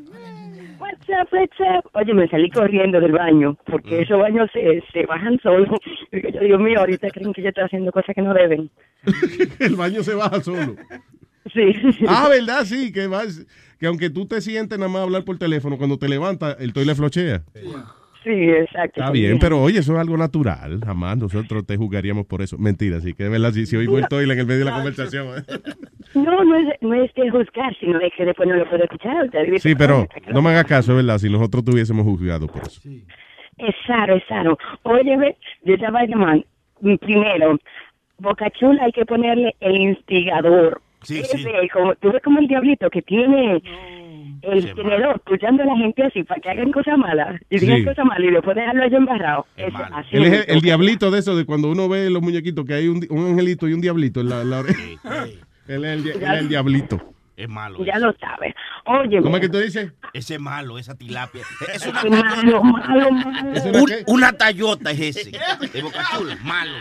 [0.79, 1.91] What's up, what's up?
[1.95, 5.69] Oye, me salí corriendo del baño, porque esos baños se, se bajan solos.
[6.13, 8.71] Yo, Dios mío, ahorita creen que yo estoy haciendo cosas que no deben.
[9.61, 10.77] el baño se baja solo.
[11.53, 11.73] Sí.
[12.07, 12.65] Ah, ¿verdad?
[12.65, 13.47] Sí, que vas,
[13.79, 16.73] que aunque tú te sientes nada más a hablar por teléfono, cuando te levantas, el
[16.73, 17.43] toile flochea.
[17.55, 17.73] Sí,
[18.25, 19.01] exacto.
[19.01, 20.81] Está bien, pero oye, eso es algo natural.
[20.85, 22.59] Jamás nosotros te juzgaríamos por eso.
[22.59, 24.75] Mentira, sí, que de verdad, si, si oigo el toile en el medio de la
[24.77, 25.39] conversación.
[25.39, 25.43] ¿eh?
[26.15, 29.31] No, no es, no es de juzgar, sino de que después no lo puedo escuchar.
[29.59, 31.19] Sí, pero no me hagas caso, ¿verdad?
[31.19, 32.81] Si nosotros tuviésemos juzgado por eso.
[32.87, 34.59] Es es raro.
[34.83, 36.45] Oye, ve, yo estaba llamando.
[37.01, 37.59] Primero,
[38.19, 40.81] Boca Chula hay que ponerle el instigador.
[41.03, 41.49] Sí, Ese, sí.
[41.73, 43.63] Como, tú ves como el diablito que tiene
[44.43, 47.85] el tenedor escuchando a la gente así para que hagan cosas malas y digan Sí.
[47.85, 49.47] cosas malas y después dejarlo allá embarrado.
[49.57, 52.75] Eso, así Él es el, diablito de eso, de cuando uno ve los muñequitos, que
[52.75, 54.81] hay un, un angelito y un diablito en la, la oreja.
[55.69, 57.01] Él es el, él es el diablito.
[57.37, 57.83] Es malo.
[57.85, 58.55] Ya lo sabes.
[58.85, 59.93] Oye, ¿Cómo es que tú dices?
[60.13, 61.43] Ese es malo, esa tilapia.
[61.75, 63.49] Es una malo, malo, malo.
[63.73, 65.31] Un- una tallota es ese.
[65.73, 66.73] De Boca Chula, malo.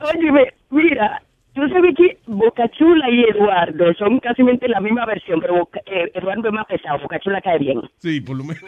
[0.00, 1.22] Oye, mira,
[1.60, 6.10] tú sabes que Boca Chula y Eduardo son casi la misma versión, pero Boca- eh,
[6.14, 7.80] Eduardo es más pesado, Boca Chula cae bien.
[7.98, 8.62] Sí, por lo menos.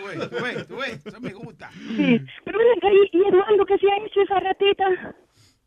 [1.96, 5.14] Sí, pero ven acá, ¿y, y Eduardo qué se ha hecho esa ratita?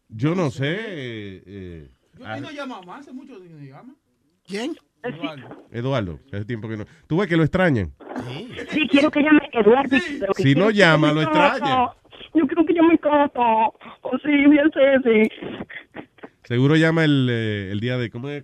[0.09, 0.75] Yo no sé.
[0.79, 1.87] eh, eh,
[2.25, 2.99] ah, no llama más?
[3.01, 3.93] Hace mucho que no llama.
[4.45, 4.75] ¿Quién?
[5.71, 6.85] Eduardo, hace tiempo que no.
[7.07, 7.91] ¿Tú ves que lo extrañan?
[8.69, 9.97] Sí, quiero que llame Eduardo.
[10.19, 11.87] pero que Si no llama, lo extraña.
[12.33, 13.41] Yo quiero que llame Cata.
[14.01, 15.29] O sí, bien Ceci.
[16.53, 18.11] Seguro llama el, eh, el día de.
[18.11, 18.43] ¿Cómo es?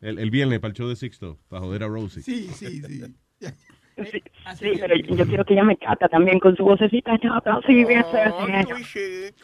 [0.00, 2.22] El, el viernes para el show de Sixto, para joder a Rosie.
[2.22, 3.02] Sí, sí, sí.
[3.96, 4.22] Sí,
[4.54, 7.60] sí, pero yo, yo quiero que llame Cata también con su vocecita chata.
[7.66, 9.34] Sí, bien Ceci.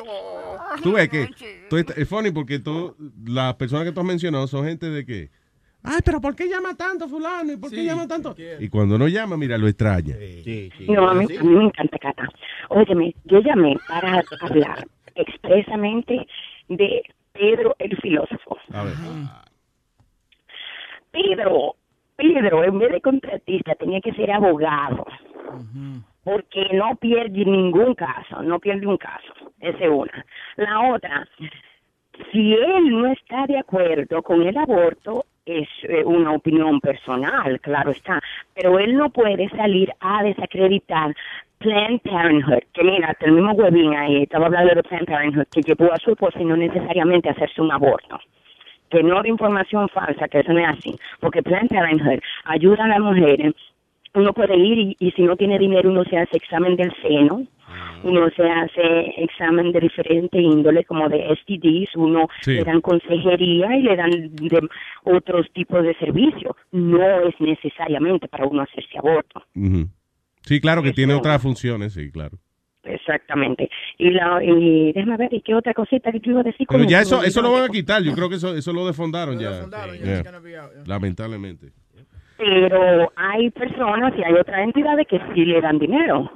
[0.82, 1.28] Tú ves que
[1.68, 5.28] tú es funny porque tú, las personas que tú has mencionado son gente de que,
[5.82, 7.52] Ay, pero ¿por qué llama tanto fulano?
[7.52, 8.34] ¿Y por qué llama tanto?
[8.58, 10.16] Y cuando no llama, mira, lo extraña.
[10.88, 12.26] No, a mí, a mí me encanta Cata.
[12.70, 16.26] Óyeme, yo llamé para hablar expresamente
[16.68, 17.02] de
[17.38, 18.58] Pedro el filósofo.
[18.72, 18.94] A ver.
[21.10, 21.76] Pedro,
[22.16, 25.06] Pedro, en vez de contratista, tenía que ser abogado.
[26.24, 29.32] Porque no pierde ningún caso, no pierde un caso.
[29.60, 30.26] Esa es una.
[30.56, 31.28] La otra,
[32.32, 37.92] si él no está de acuerdo con el aborto, es eh, una opinión personal, claro
[37.92, 38.20] está,
[38.54, 41.14] pero él no puede salir a desacreditar
[41.58, 45.92] Planned Parenthood, que mira, el mismo Webin ahí estaba hablando de Planned Parenthood, que llevó
[45.92, 48.18] a su esposa y no necesariamente hacerse un aborto.
[48.90, 52.88] Que no de información falsa, que eso no es así, porque Planned Parenthood ayuda a
[52.88, 53.54] las mujeres,
[54.14, 57.46] uno puede ir y, y si no tiene dinero uno se hace examen del seno,
[58.02, 62.52] uno se hace examen de diferente índole como de STDs, uno Sí.
[62.54, 64.68] le dan consejería y le dan de
[65.04, 69.42] otros tipos de servicios, no es necesariamente para uno hacerse aborto.
[69.54, 69.88] Ujú.
[70.42, 72.38] Sí, claro que tiene otras funciones, sí, claro.
[72.84, 73.68] Exactamente.
[73.98, 76.68] Y la y déjame ver, ¿y qué otra cosita que tú ibas a decir?
[76.70, 77.20] Pero ya eso?
[77.24, 78.00] eso, lo van a quitar.
[78.02, 79.50] Yo creo que eso, eso lo defondaron ya.
[79.68, 80.68] ya, Yeah.
[80.86, 81.72] Lamentablemente.
[82.36, 86.30] pero hay personas y hay otras entidades que sí le dan dinero.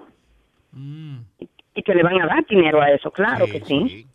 [0.73, 4.07] Y que le van a dar dinero a eso, claro que sí.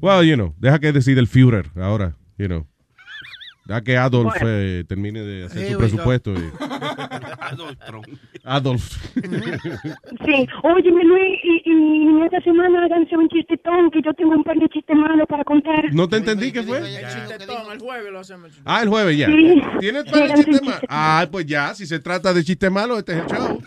[0.00, 2.66] Well, you know, deja que decida el Führer ahora, you know.
[3.68, 4.46] Deja que Adolf Bueno.
[4.48, 6.32] eh, termine de hacer su presupuesto.
[6.32, 6.50] y-
[7.40, 8.06] Adolf Trump.
[8.44, 8.82] Adolf.
[10.24, 14.42] Sí, oye, Luis, y, y en esta semana háganse un chistetón, que yo tengo un
[14.42, 15.92] par de chistes malos para contar.
[15.92, 16.78] No te entendí qué fue.
[16.78, 18.58] El chistetón, el jueves lo hacemos.
[18.64, 19.26] Ah, el jueves ya.
[19.26, 19.62] Sí.
[19.80, 20.80] ¿Tienes Sí, para háganse chistes malos?
[20.88, 23.62] Ah, pues ya, si se trata de chistes malos, este es el show.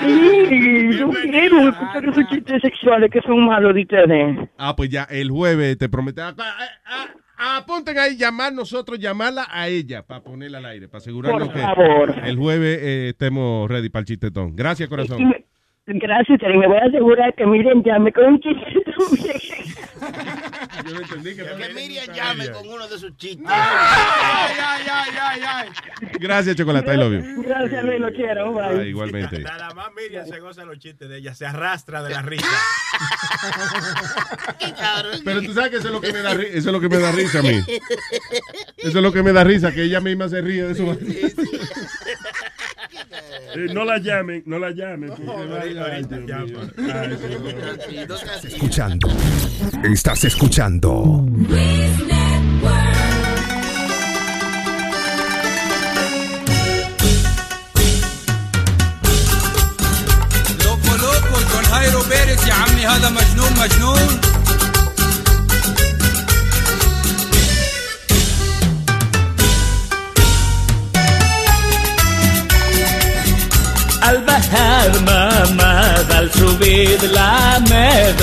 [0.00, 4.48] Sí, yo quiero escuchar esos chistes sexuales que son malos de ustedes.
[4.56, 6.22] Ah, pues ya, el jueves te prometo.
[6.22, 6.54] Ah, ah,
[6.86, 7.06] ah,
[7.40, 12.28] Apunten ahí, llamar nosotros, llamarla a ella para ponerla al aire, para asegurarnos Por que
[12.28, 14.56] el jueves eh, estemos ready para el chistetón.
[14.56, 15.32] Gracias, corazón.
[15.90, 16.58] Gracias, Terry.
[16.58, 19.16] Me voy a asegurar que Miren llame con un chistetón.
[20.86, 21.44] Yo no entendí que,
[21.74, 23.46] Miriam llame con uno de sus chistes.
[23.48, 25.68] Ay, ay, ay, ay, ay.
[26.20, 27.42] Gracias, Chocolate, I love you.
[27.42, 28.52] Gracias, Luis, lo quiero.
[28.52, 28.64] Bye.
[28.64, 29.40] Ah, igualmente.
[29.40, 32.46] Nada más Miriam se goza los chistes de ella, se arrastra de la risa.
[35.24, 36.98] Pero tú sabes que eso es lo que me da, eso es lo que me
[36.98, 37.62] da risa a mí.
[38.76, 40.96] Eso es lo que me da risa, que ella misma se ríe de eso.
[43.55, 45.09] Eh, no la llamen, no la llamen.
[45.09, 46.59] porque vaya- ay, Dios mío.
[46.77, 48.11] Ay, señor.
[48.11, 49.07] Estás escuchando.
[49.83, 51.25] Estás escuchando.
[60.65, 64.21] لوكو لوكو جون هايرو بيرس يا عمي هذا مجنون مجنون
[74.08, 78.16] Al bajar mamá, al subir la med,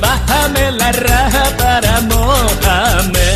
[0.00, 3.31] bájame la raja para Mohamed.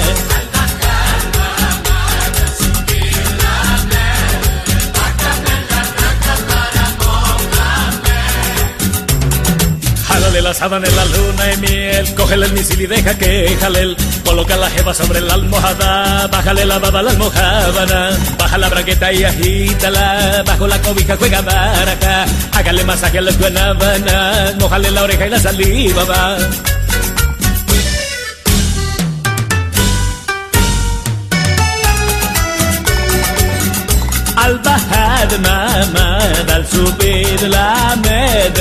[10.46, 13.96] La sábana en la luna y miel, cógele el misil y deja que jale.
[14.24, 19.12] Coloca la jeva sobre la almohada, bájale la baba a la almohábana, baja la braqueta
[19.12, 25.26] y agítala, bajo la cobija juega baraja, hágale masaje a la guanábana, mojale la oreja
[25.26, 26.36] y la saliva va.
[34.46, 38.58] البهاد ما مدى سوبيد لا ميد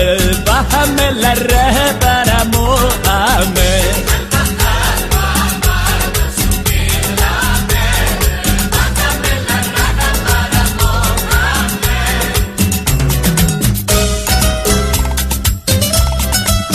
[0.47, 4.05] بحمل الرهب أنا مؤمن.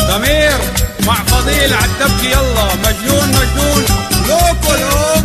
[0.08, 0.58] ضمير
[1.06, 3.84] مع فضيل عالدبكي يلا مجنون مجنون.
[4.28, 5.19] لوكو لوكو.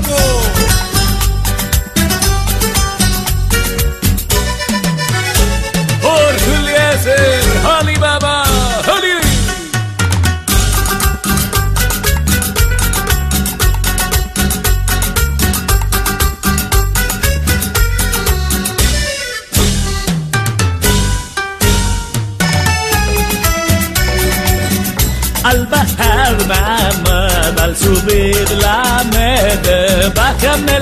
[25.98, 27.28] Al bajar mamá,
[27.64, 30.80] al subir la med, bájame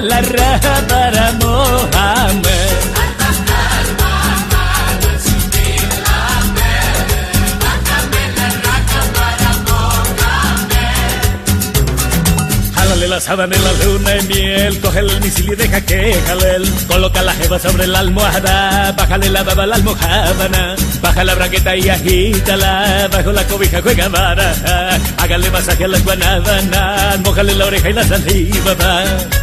[13.23, 14.79] sábana en la luna de miel.
[14.81, 16.65] Coge el misil y deja que jale él.
[16.87, 18.91] Coloca la jeva sobre la almohada.
[18.91, 20.75] Bájale la baba a la almohábana.
[21.01, 23.07] Baja la braqueta y agítala.
[23.11, 24.99] Bajo la cobija juega baraja.
[25.17, 27.21] Hágale masaje a la guanábana.
[27.23, 28.73] Mójale la oreja y la saliva.
[28.73, 29.42] va.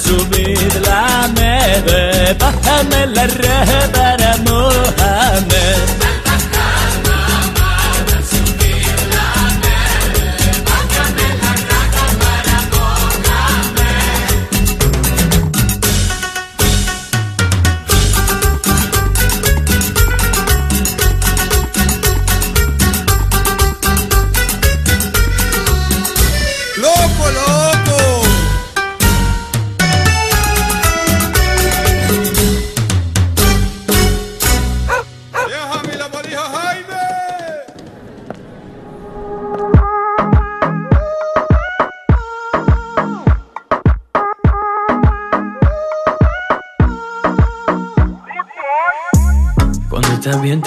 [0.00, 0.80] subir
[3.92, 4.09] la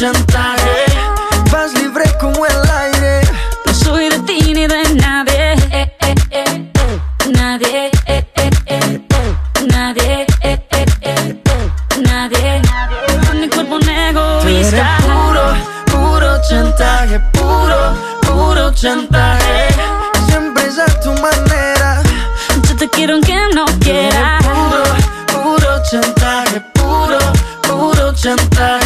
[0.00, 0.86] chantaje.
[1.52, 3.20] Vas libre como el aire.
[3.66, 7.00] No soy de ti ni de nadie eh, eh, eh, eh.
[7.36, 9.00] Nadie eh, eh, eh.
[9.70, 11.40] Nadie eh, eh, eh.
[12.08, 12.62] Nadie
[13.26, 15.44] Con mi cuerpo un Tú eres egoísta puro,
[15.92, 17.20] puro chantaje.
[17.34, 17.78] Puro,
[18.22, 19.68] puro chantaje.
[20.28, 22.02] Siempre es a tu manera.
[22.66, 24.82] Yo te quiero aunque no quieras Puro,
[25.42, 26.60] puro chantaje.
[26.72, 27.18] Puro,
[27.68, 28.79] puro chantaje.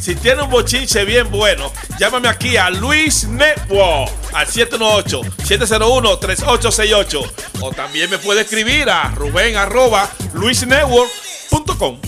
[0.00, 7.30] Si tiene un bochinche bien bueno, llámame aquí a Luis Network al 718-701-3868.
[7.60, 11.98] O también me puede escribir a Rubén arroba luisnetwork.com.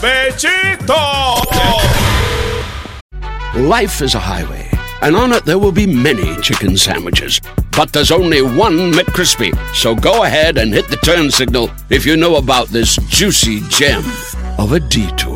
[0.00, 0.94] ¡Bechito!
[3.54, 7.40] Life is a highway, and on it there will be many chicken sandwiches.
[7.76, 9.52] But there's only one McCrispy.
[9.74, 14.04] So go ahead and hit the turn signal if you know about this juicy gem
[14.58, 15.35] of a detour.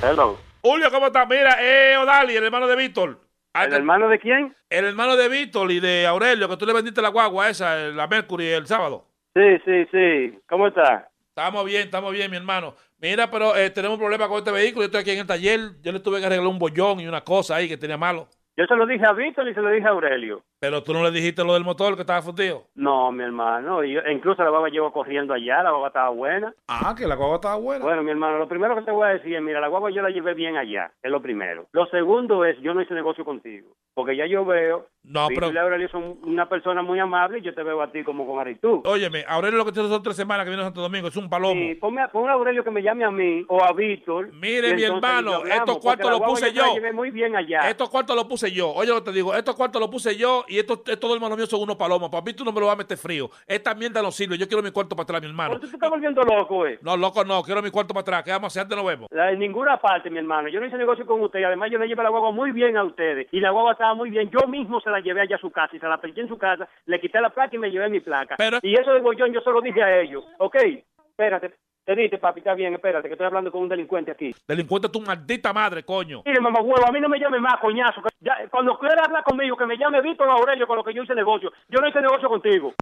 [0.00, 0.38] Hello.
[0.62, 1.28] Julio, ¿cómo estás?
[1.28, 3.18] Mira, eh, Odali, el hermano de Víctor.
[3.54, 4.54] ¿El hermano de quién?
[4.70, 8.06] El hermano de Víctor y de Aurelio, que tú le vendiste la guagua esa, la
[8.06, 9.06] Mercury, el sábado.
[9.34, 10.38] Sí, sí, sí.
[10.48, 11.08] ¿Cómo está?
[11.30, 12.74] Estamos bien, estamos bien, mi hermano.
[12.98, 14.82] Mira, pero eh, tenemos un problema con este vehículo.
[14.82, 15.60] Yo estoy aquí en el taller.
[15.82, 18.28] Yo le tuve que arreglar un bollón y una cosa ahí que tenía malo.
[18.56, 20.44] Yo se lo dije a Víctor y se lo dije a Aurelio.
[20.60, 22.64] Pero tú no le dijiste lo del motor que estaba fundido.
[22.74, 23.84] No, mi hermano.
[23.84, 26.52] Yo- incluso la guagua llevo corriendo allá, la guagua estaba buena.
[26.66, 27.84] Ah, que la guagua estaba buena.
[27.84, 30.02] Bueno, mi hermano, lo primero que te voy a decir es, mira, la guagua yo
[30.02, 31.66] la llevé bien allá, es lo primero.
[31.72, 35.56] Lo segundo es, yo no hice negocio contigo, porque ya yo veo, No, pero- y
[35.56, 38.80] Aurelio son una persona muy amable y yo te veo a ti como con actitud.
[38.84, 41.06] Óyeme, Aurelio lo que tiene son tres semanas que viene a Santo Domingo.
[41.08, 41.54] Es un palomo.
[41.54, 44.32] Sí, ponme a, Aurelio que me llame a mí o a Víctor.
[44.34, 46.62] Mire, mi hermano, hablamos, estos cuartos la los puse yo.
[46.62, 46.74] la yo.
[46.74, 47.60] llevé muy bien allá.
[47.70, 48.70] Estos cuartos los puse yo.
[48.72, 51.48] Oye, lo que te digo, estos cuartos los puse yo y estos dos hermanos míos
[51.48, 52.10] son unos palomos.
[52.10, 53.30] Para mí tú no me lo vas a meter frío.
[53.46, 54.36] Esta mierda no sirve.
[54.38, 55.50] Yo quiero mi cuarto para atrás, mi hermano.
[55.50, 56.78] Pero tú te estás volviendo loco, eh.
[56.82, 57.42] No, loco, no.
[57.42, 58.22] Quiero mi cuarto para atrás.
[58.24, 58.62] ¿Qué vamos a hacer?
[58.62, 59.08] Antes nos vemos.
[59.10, 60.48] La- En ninguna parte, mi hermano.
[60.48, 61.40] Yo no hice negocio con usted.
[61.40, 63.26] y Además, yo le llevé la guagua muy bien a ustedes.
[63.32, 64.30] Y la guagua estaba muy bien.
[64.30, 66.38] Yo mismo se la llevé allá a su casa y se la pegué en su
[66.38, 66.68] casa.
[66.86, 68.36] Le quité la placa y me llevé mi placa.
[68.62, 70.24] Y eso de bollón yo se lo dije a ellos.
[70.38, 70.56] Ok,
[71.10, 71.54] espérate.
[71.88, 74.34] Te diste, papi, está bien, espérate, que estoy hablando con un delincuente aquí.
[74.46, 76.20] Delincuente, tu maldita madre, coño.
[76.26, 78.02] Mire, mamá huevo, a mí no me llame más, coñazo.
[78.20, 81.14] ya- cuando quiera hablar conmigo, que me llame Víctor Aurelio con lo que yo hice
[81.14, 81.50] negocio.
[81.70, 82.74] Yo no hice negocio contigo.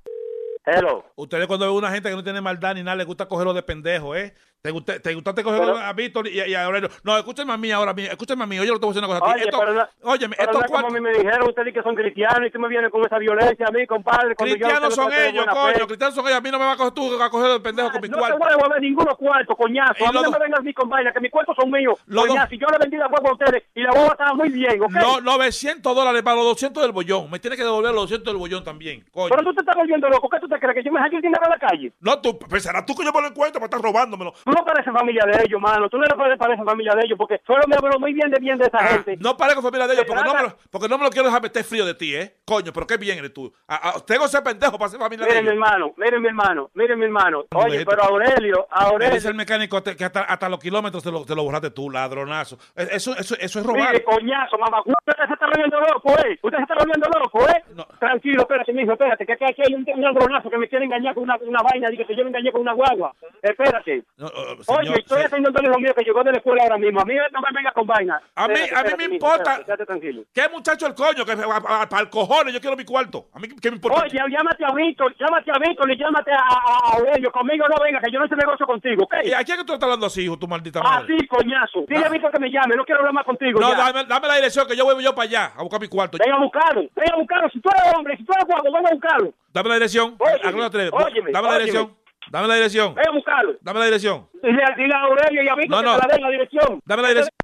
[0.64, 1.04] Hello.
[1.14, 3.62] Ustedes cuando ven una gente que no tiene maldad ni nada, les gusta cogerlo de
[3.62, 4.34] pendejo, ¿eh?
[4.62, 6.88] Te, gusta, te gustaste cogerlo Pero- a Víctor y, y a Aurelio.
[7.04, 8.58] No, escúchame a mí ahora, escúchame a mí.
[8.58, 9.40] Oye, lo que te voy a decir una cosa a ti.
[9.40, 11.82] Oye, Esto- pero no- óyeme, pero estos no es como a me dijeron ustedes que
[11.82, 14.30] son cristianos y que me vienen con esa violencia a mí, compadre.
[14.30, 15.72] yo a Cristianos son ellos, coño.
[15.72, 15.86] fe.
[15.86, 16.38] Cristianos son ellos.
[16.38, 18.18] A mí no me va a coger tú a coger de pendejo con mi No
[18.18, 18.36] cuarto.
[18.38, 19.94] te voy a devolver ninguno cuarto, coñazo.
[20.00, 22.00] Y A mí no me vengas a mí con vaina, que mis cuartos son míos.
[22.06, 24.48] Los coñazo, y yo le vendí la huevo a ustedes y la huevo estaba muy
[24.48, 24.90] bien, ¿ok?
[24.90, 27.30] No, 900 dólares para los 200 del bollón.
[27.30, 29.28] Me tienes que devolver los 200 del bollón también, coño.
[29.30, 30.28] Pero tú te estás volviendo loco.
[30.28, 30.74] ¿Qué tú te crees?
[30.74, 31.92] ¿Que yo me hallo el dinero en la calle?
[32.00, 34.34] No, tú, pensarás tú que yo me lo encuentro para estar robándomelo.
[34.46, 35.88] Tú no pareces familia de ellos, mano.
[35.90, 38.56] Tú no eres pareces familia de ellos porque solo me hablo muy bien de bien
[38.56, 39.14] de esa gente.
[39.14, 41.26] Ah, No parezco familia de ellos porque no, me lo, porque no me lo quiero
[41.26, 42.36] dejar meter frío de ti, ¿eh?
[42.44, 43.52] Coño, pero qué bien eres tú.
[43.66, 45.62] Ah, ah, tengo ese pendejo para ser familia de Miren, mi ellos.
[45.64, 47.44] hermano, miren, mi hermano, miren, mi hermano.
[47.56, 49.14] Oye, pero Aurelio, Aurelio.
[49.16, 52.56] dice el mecánico que hasta, hasta los kilómetros te lo, te lo borraste tú, ladronazo.
[52.76, 53.90] Eh, Eso, eso, eso es robar.
[53.92, 54.80] Mire, coñazo, mamá.
[54.86, 56.38] Usted se está volviendo loco, ¿eh?
[56.40, 57.64] Usted se está volviendo loco, ¿eh?
[57.98, 61.24] Tranquilo, espérate, mijo, espérate, que aquí hay un, un ladronazo que me quiere engañar con
[61.24, 63.12] una, una vaina, dice que yo me engañé con una guagua.
[63.42, 64.04] Espérate.
[64.18, 67.00] No, oh, Oye, estoy atendiendo a hijo mío que llegó de la escuela ahora mismo.
[67.00, 68.20] A mí no me venga con vaina.
[68.34, 69.36] A mí, Espérate, a mí me importa.
[69.36, 70.22] espérate, quédate tranquilo.
[70.32, 71.24] ¿Qué muchacho el coño?
[71.24, 73.26] Que para el cojones, yo quiero mi cuarto.
[73.32, 74.02] A mí, ¿qué me importa?
[74.02, 77.32] Oye, llámate a Víctor, llámate a Víctor y llámate a, a, a Aurelio.
[77.32, 79.14] Conmigo no venga, que yo no hice negocio contigo, ¿ok?
[79.24, 81.14] ¿Y a quién que tú estás hablando así, hijo, tu maldita madre?
[81.16, 81.84] Así, coñazo.
[81.88, 83.60] Dile a Víctor que me llame, no quiero hablar más contigo.
[83.60, 83.76] No, ya.
[83.92, 86.18] dame, dame la dirección que yo voy yo para allá a buscar mi cuarto.
[86.18, 87.50] Venga a buscarlo, venga a buscarlo.
[87.50, 89.32] Si tú eres hombre, si tú eres guapo, venga a buscarlo.
[89.52, 90.16] Dame la dirección.
[90.18, 91.96] Óyeme, Dame la dirección.
[92.30, 92.94] Dame la dirección.
[92.94, 93.54] Venga a buscarlo.
[93.60, 94.28] Dame la dirección.
[94.42, 96.00] Dile, dile a Aurelio y a Víctor No, que no.
[96.00, 96.80] te la den la dirección.
[96.84, 97.34] Dame la dirección.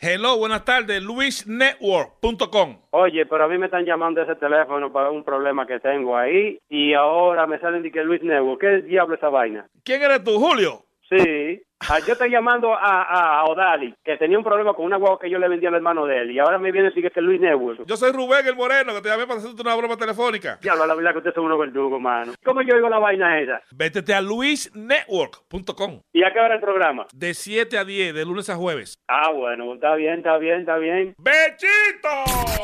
[0.00, 1.02] Hello, buenas tardes.
[1.02, 2.78] LuisNetwork.com.
[2.90, 6.58] Oye, pero a mí me están llamando ese teléfono para un problema que tengo ahí
[6.68, 8.58] y ahora me salen de que Luis Nebo.
[8.58, 9.66] ¿Qué diablo es esa vaina?
[9.84, 10.84] ¿Quién eres tú, Julio?
[11.18, 11.62] Sí.
[11.88, 15.28] Ah, yo estoy llamando a, a, Odali, que tenía un problema con una guagua que
[15.28, 16.30] yo le vendí al hermano de él.
[16.30, 17.74] Y ahora me viene a decir que es Luis Nebo.
[17.84, 20.58] Yo soy Rubén el Moreno, que te llamé para hacerte una broma telefónica.
[20.62, 22.34] Diablo, la verdad que ustedes son unos verdugos, mano.
[22.44, 23.60] ¿Cómo yo oigo la vaina esa?
[23.72, 26.00] Vétete a luisnetwork.com.
[26.12, 27.06] ¿Y a qué hora el programa?
[27.12, 28.96] De 7 a 10, de lunes a jueves.
[29.08, 31.14] Ah, bueno, está bien, está bien, está bien.
[31.18, 32.08] ¡Bechito!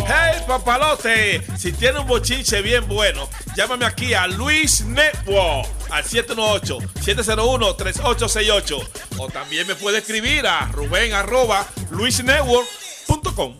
[0.07, 1.41] ¡Hey, papalote!
[1.57, 3.23] Si tiene un bochinche bien bueno,
[3.57, 8.89] llámame aquí a Luis Network al 718-701-3868.
[9.19, 13.57] O también me puede escribir a ruben arroba luisnetwork.com.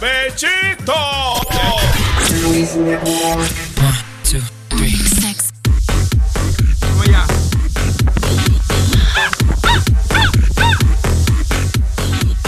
[0.00, 0.94] ¡Bechito!
[2.42, 3.50] Luis Network.
[3.78, 4.96] One, two, three.
[4.96, 5.50] Sex.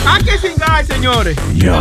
[0.05, 1.37] ¡Ah, que singai, señores!
[1.55, 1.81] Yo.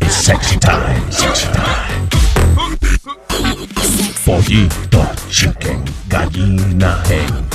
[0.00, 1.00] It's sexy time.
[1.10, 2.05] Sexy time.
[4.26, 7.46] Pollito, chicken, gallina, hen.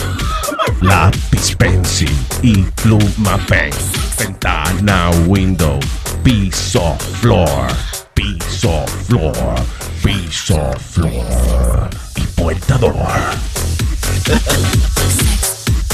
[0.80, 2.10] Lápiz, pencil
[2.41, 3.72] y pluma pen.
[4.18, 5.77] Ventana, window,
[6.23, 7.68] piso, floor.
[8.14, 9.56] Piso, floor.
[10.02, 11.89] Piso, floor.
[12.15, 12.95] Y puerta door.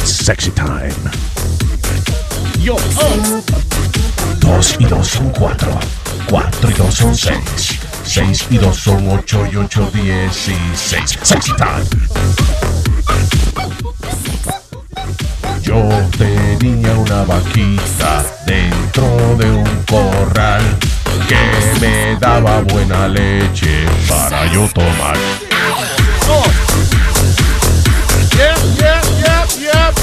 [0.04, 0.94] Sexy time.
[2.62, 2.78] Yo.
[4.40, 5.72] Dos y dos son cuatro.
[6.30, 7.80] Cuatro y dos son seis.
[8.08, 11.20] 6 y 2 son 8 y 8, 16.
[11.22, 11.84] Sexy time.
[15.62, 15.84] Yo
[16.18, 20.64] tenía una vaquita dentro de un corral
[21.28, 25.18] que me daba buena leche para yo tomar.
[28.32, 29.94] Yep, yep, yep, yep.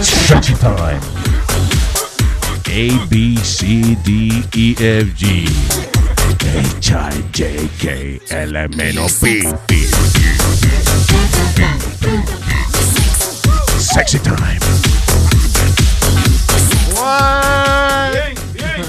[0.00, 1.00] Sexy time.
[2.66, 5.97] A, B, C, D, E, F, G.
[6.40, 9.76] H, I, J, K, L, M, N, O, P, P,
[13.78, 14.58] Sexy time.
[18.12, 18.82] Bien, bien,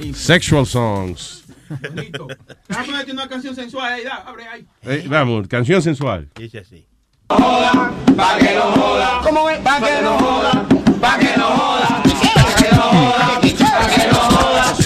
[0.00, 0.14] bien.
[0.14, 1.44] Sexual songs.
[1.68, 2.26] Bonito.
[2.68, 4.66] Vamos a ponerte una canción sensual ahí, da, abre ahí.
[4.82, 6.28] Eh, vamos, canción sensual.
[6.34, 6.86] Dice así.
[7.28, 9.20] Pa' que no joda.
[9.22, 9.58] ¿Cómo es?
[9.60, 10.66] Pa' que no joda.
[11.00, 12.02] Pa' que no joda.
[12.34, 13.40] Pa' que no joda.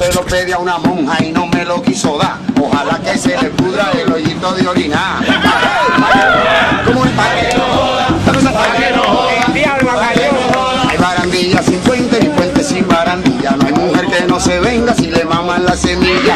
[0.04, 2.36] Se lo pedí a una monja y no me lo quiso dar.
[2.60, 5.24] Ojalá que se le pudra el hoyito de orinar.
[9.00, 9.52] Joda.
[9.54, 9.90] Diablo,
[10.90, 13.52] Hay barandilla sin puente ni puente sin barandilla.
[13.52, 16.34] No hay mujer que no se venga si le maman la semilla.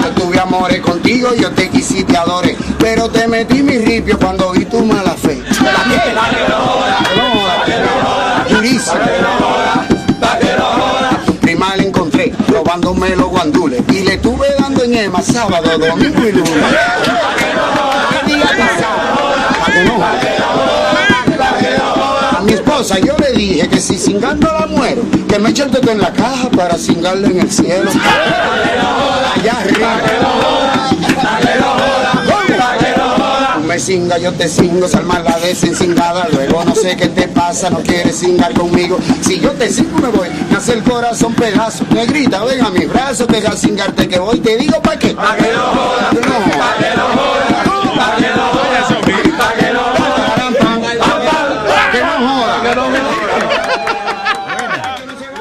[0.00, 4.18] Yo tuve amores contigo, yo te quise y te adoré, pero te metí mi ripio
[4.18, 5.42] cuando vi tu mala fe.
[8.48, 8.96] Durísimo.
[11.40, 16.32] Prima la encontré robándome los guandules y le tuve dando en Ema sábado, domingo y
[16.32, 16.52] lunes.
[22.30, 25.64] Pa' A mi esposa yo le dije que si cingando la muero, que me eche
[25.64, 27.90] el dedo en la caja para cingarle en el cielo.
[29.34, 29.96] Allá arriba.
[33.68, 36.26] Me cinga, yo te cingo, salma la desencingada.
[36.32, 38.98] Luego no sé qué te pasa, no quieres cingar conmigo.
[39.20, 41.84] Si yo te cingo me voy, me hace el corazón pedazo.
[41.90, 44.40] Negrita, ven a mis brazos, deja cingarte que voy.
[44.40, 45.08] Te digo pa' qué.
[45.08, 46.14] Que pa' que no jodas,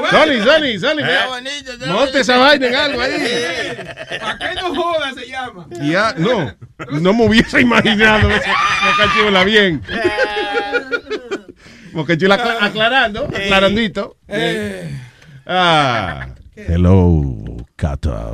[0.09, 1.87] Sony, Sony, Sony.
[1.91, 3.77] Monte esa vaina en algo ahí.
[4.19, 5.67] ¿Para qué no joda se llama?
[5.81, 6.55] Ya, no,
[6.91, 8.53] no me hubiese imaginado esa
[8.85, 9.81] Mocachula bien.
[11.93, 14.17] Mocachula acla- aclarando, aclarandito.
[15.45, 17.33] Ah, hello,
[17.75, 18.33] Cata.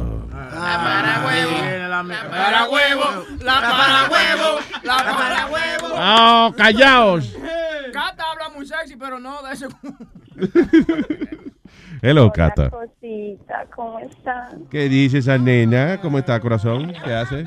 [0.51, 1.57] para huevo,
[1.89, 5.87] la para huevo, la para huevo, la para huevo.
[5.95, 7.33] Ah, callaos.
[7.93, 9.67] Cata habla muy sexy, pero no de ese.
[12.05, 12.69] Hello, Cata.
[12.69, 14.65] Cosita, ¿cómo están?
[14.69, 16.01] ¿Qué dice esa nena?
[16.01, 16.91] ¿Cómo está, corazón?
[17.01, 17.45] ¿Qué hace?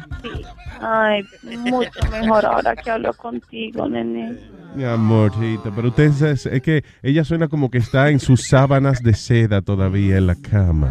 [0.80, 1.22] Ay,
[1.58, 4.38] mucho mejor ahora que hablo contigo, nene.
[4.74, 9.02] Mi amorcito, pero usted es, es que ella suena como que está en sus sábanas
[9.02, 10.90] de seda todavía en la cama.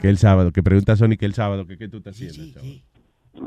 [0.00, 2.54] Que el sábado, que pregunta a Sony que el sábado, que qué tú estás haciendo,
[2.54, 2.66] chavo?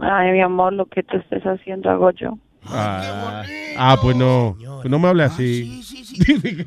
[0.02, 2.38] Ay, mi amor, lo que tú estés haciendo hago yo.
[2.65, 3.44] Ah,
[3.77, 5.81] ah, pues no, pues no me hable así.
[6.14, 6.65] Dile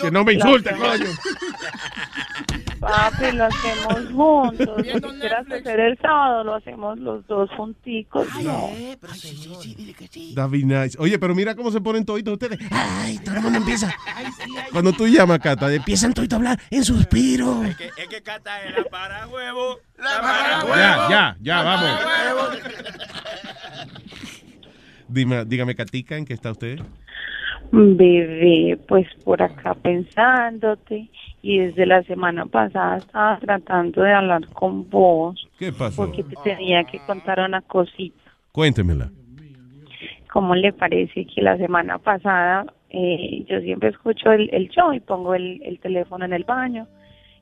[0.00, 1.06] que no me insulte, coño.
[2.80, 4.66] Papi, lo hacemos juntos.
[4.66, 8.70] Lo que quieras hacer el sábado, lo hacemos los dos junticos, ¿no?
[10.34, 10.96] That'd be nice.
[10.98, 12.58] Oye, pero mira cómo se ponen toditos ustedes.
[12.70, 13.94] Ay, todo el mundo empieza.
[14.72, 17.62] Cuando tú llamas, Cata, empiezan toditos a hablar en suspiro.
[17.64, 19.80] Es que, es que Cata era para huevo.
[19.98, 20.76] La para huevo.
[20.76, 22.58] Ya, ya, ya, la vamos.
[25.12, 26.78] Dime, dígame, Catica, ¿en qué está usted?
[27.72, 31.08] Bebé, pues por acá pensándote
[31.42, 36.04] y desde la semana pasada estaba tratando de hablar con vos ¿Qué pasó?
[36.04, 38.30] porque te tenía que contar una cosita.
[38.52, 39.10] Cuéntemela.
[40.32, 45.00] ¿Cómo le parece que la semana pasada eh, yo siempre escucho el, el show y
[45.00, 46.86] pongo el, el teléfono en el baño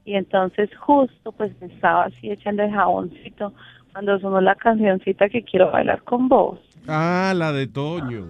[0.04, 3.52] y entonces justo pues me estaba así echando el jaboncito
[3.92, 6.60] cuando sonó la cancioncita que quiero bailar con vos.
[6.86, 8.26] Ah, la de Toño.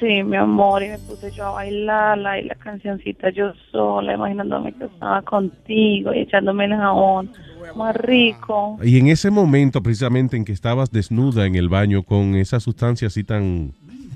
[0.00, 4.72] Sí, mi amor, y me puse yo a bailarla y la cancioncita yo sola, imaginándome
[4.72, 7.32] que estaba contigo y echándome el jabón
[7.74, 8.78] más rico.
[8.82, 13.08] Y en ese momento, precisamente en que estabas desnuda en el baño con esa sustancia
[13.08, 13.72] así tan,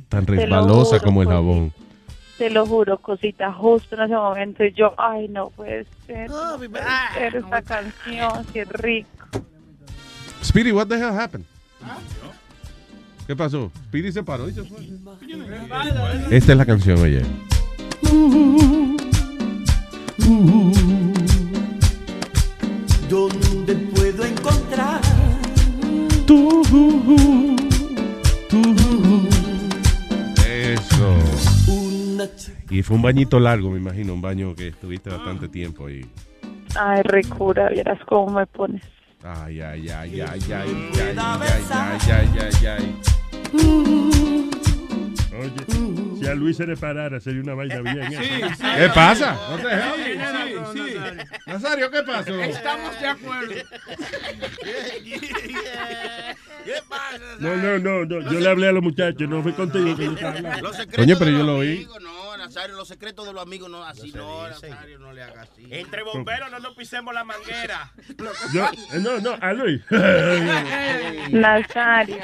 [0.08, 1.36] tan resbalosa juro, como el pues.
[1.36, 1.72] jabón.
[2.38, 6.58] Te lo juro, cosita, justo en ese momento y yo, ay, no puede ser, no
[6.58, 6.84] puede
[7.14, 9.08] ser esta canción, qué rico.
[10.42, 11.44] Speedy, what the hell happened?
[13.26, 13.70] ¿Qué pasó?
[13.88, 14.78] Speedy se paró y se fue.
[16.30, 17.22] Esta es la canción, oye.
[23.08, 25.00] ¿Dónde puedo encontrar
[26.26, 26.62] tú,
[28.48, 29.28] tú?
[30.46, 31.18] Eso.
[32.70, 36.04] Y fue un bañito largo, me imagino, un baño que estuviste bastante tiempo ahí.
[36.74, 38.82] Ay, ricura, vieras cómo me pones.
[39.24, 41.16] Ay, ay, ay, ay, ay, ay, ay,
[41.70, 42.96] ay, ay, ay, ay.
[45.38, 48.12] Oye, si a Luis se le parara, sería una vaina bien.
[48.12, 48.42] ¿eh?
[48.78, 49.38] ¿Qué pasa?
[49.50, 50.96] No te Sí, sí.
[51.46, 52.34] Nazario, ¿qué pasó?
[52.42, 53.54] Estamos de acuerdo.
[57.38, 60.12] No, no, no, no, yo le hablé a los muchachos, no fue contigo que yo
[60.12, 60.70] estaba hablando.
[60.96, 61.86] Coño, pero yo lo oí.
[61.86, 62.11] No,
[62.54, 65.66] Nazario, los secretos de los amigos no, así no, Nazario, no le haga así.
[65.70, 67.90] Entre bomberos no nos pisemos la manguera.
[68.52, 69.80] Yo, eh, no, no, a Luis.
[71.30, 72.18] Nazario.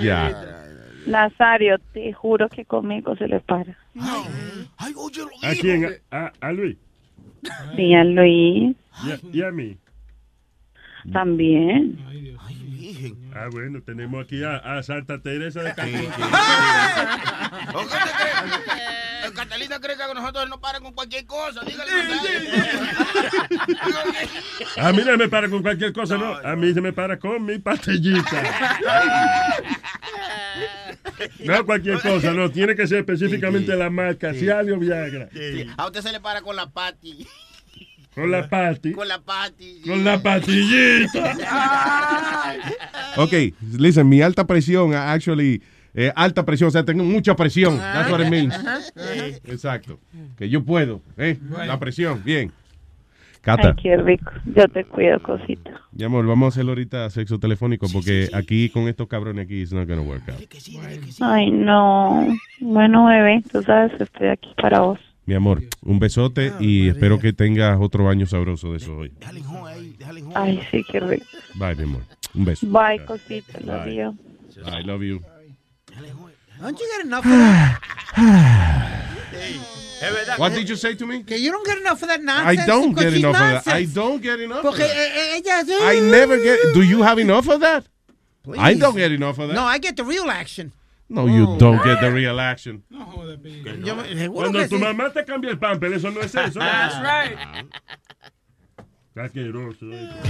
[0.00, 0.64] Ya.
[1.06, 3.78] Nazario, te juro que conmigo se le para.
[4.00, 6.00] ¿A quién?
[6.10, 6.76] A, a Luis.
[7.76, 8.74] Sí, a Luis
[9.04, 9.78] Y a, y a mí.
[11.12, 11.96] también.
[13.34, 16.16] Ah, bueno, tenemos aquí a, a Santa Teresa de Calcuta.
[19.24, 21.62] El Catalina cree que nosotros nos paran con cualquier cosa.
[21.64, 21.90] Dígale,
[24.76, 26.34] A mí no me para con cualquier cosa, no.
[26.34, 28.30] A mí se me para con mi pastillita.
[31.40, 32.50] No cualquier cosa, no.
[32.50, 35.28] Tiene que ser específicamente la marca, Cialis o Viagra.
[35.32, 37.26] Sí, A usted se le para con la pati.
[38.14, 38.92] Con la pati.
[38.92, 39.82] Con la pati.
[39.86, 41.36] Con la pastillita.
[43.16, 43.32] Ok,
[43.78, 45.62] listen, mi alta presión, actually,
[45.94, 47.78] eh, alta presión, o sea, tengo mucha presión.
[47.78, 48.54] That's what it means.
[49.44, 49.98] Exacto.
[50.36, 51.38] Que yo puedo, ¿eh?
[51.66, 52.52] La presión, bien.
[53.40, 54.32] Cata, Ay, qué rico.
[54.46, 55.82] Yo te cuido, cosita.
[55.92, 59.72] mi amor, vamos a hacerlo ahorita sexo telefónico porque aquí con estos cabrones aquí it's
[59.72, 60.40] not gonna work out.
[61.20, 62.26] Ay, no.
[62.60, 64.98] Bueno, bebé, tú sabes que estoy aquí para vos.
[65.26, 69.12] Mi amor, un besote y espero que tengas otro baño sabroso de eso hoy.
[70.34, 71.26] Ay, sí, qué rico.
[71.54, 72.02] Bye, mi amor.
[72.34, 72.66] Un beso.
[72.66, 73.60] Bye, cosita.
[73.60, 73.94] Love Bye.
[73.94, 74.14] you.
[74.66, 75.20] I love you.
[76.64, 77.80] Don't you get enough of that?
[80.38, 81.22] What did you say to me?
[81.22, 82.60] Que you don't get enough of that nonsense.
[82.60, 83.68] I don't get she's enough of that.
[83.68, 84.90] I don't get enough of that.
[84.90, 85.70] ella es...
[85.70, 86.74] I never get.
[86.74, 87.86] Do you have enough of that?
[88.58, 89.54] I don't get enough of that.
[89.54, 90.72] No, I get the real action.
[91.08, 92.82] No, you don't get the real action.
[92.90, 94.80] Yo me- seguro Cuando que tu sí.
[94.80, 96.58] mamá te cambia el pamper, eso no es eso.
[96.60, 97.38] That's right.
[99.14, 99.86] Qué asqueroso.
[99.92, 100.10] eh.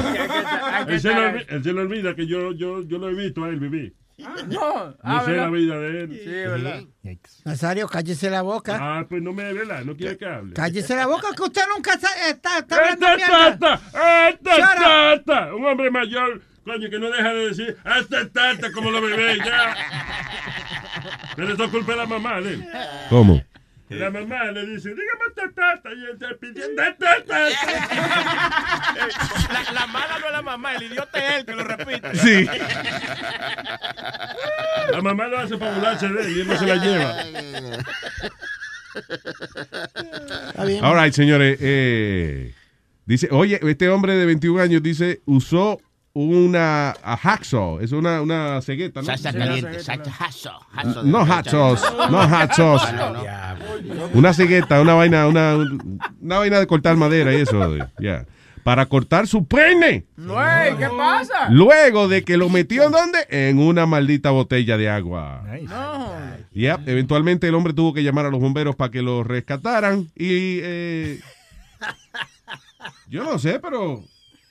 [0.75, 2.99] hay que Él se, le estar olvi- él se le olvida que yo, yo, yo
[2.99, 3.95] lo he visto a él vivir.
[4.17, 5.51] No, ah, sé la ¿verdad?
[5.51, 6.21] vida de él.
[6.23, 6.83] Sí, ¿verdad?
[7.45, 8.79] Nazario, cállese la boca.
[8.81, 10.55] Ah, pues no me vela, no quiere que hable.
[10.55, 13.59] Cállese la boca que usted nunca sa- está, está hablando ¡Esta mierda.
[13.59, 14.29] tata!
[14.29, 14.79] ¡Esta Shut
[15.19, 15.25] up.
[15.25, 15.55] tata!
[15.55, 18.71] Un hombre mayor, coño, que no deja de decir ¡Esta tata!
[18.73, 19.77] como lo bebé, ya.
[21.37, 22.69] Pero eso es culpa de la mamá de él.
[23.11, 23.43] ¿Cómo?
[23.99, 27.49] La mamá le dice, dígame esta tata, y él está pidiendo esta tata.
[29.53, 32.15] La, la mala no es la mamá, el idiota es él que lo repite.
[32.17, 32.47] Sí.
[34.93, 37.17] La mamá lo hace para burlarse de él y él no se la lleva.
[40.83, 41.59] All right, señores.
[41.61, 42.55] eh,
[43.07, 45.81] dice, oye, este hombre de 21 años dice, usó
[46.17, 49.07] una a hacksaw, es una, una cegueta, ¿no?
[49.07, 50.53] Salsa caliente, salsa
[50.85, 52.93] de- No hot sauce, no hot sauce.
[52.93, 53.23] No, no.
[54.15, 55.57] Una cegueta, una vaina, una,
[56.21, 58.25] una vaina de cortar madera y eso, ya.
[58.63, 60.07] Para cortar su pene.
[60.17, 61.51] Güey, ¿qué pasa?
[61.51, 63.19] Luego de que lo metió en dónde?
[63.29, 65.45] En una maldita botella de agua.
[65.69, 66.09] No.
[66.53, 70.61] Yep, eventualmente el hombre tuvo que llamar a los bomberos para que lo rescataran y
[70.63, 71.21] eh,
[73.09, 74.03] yo no sé, pero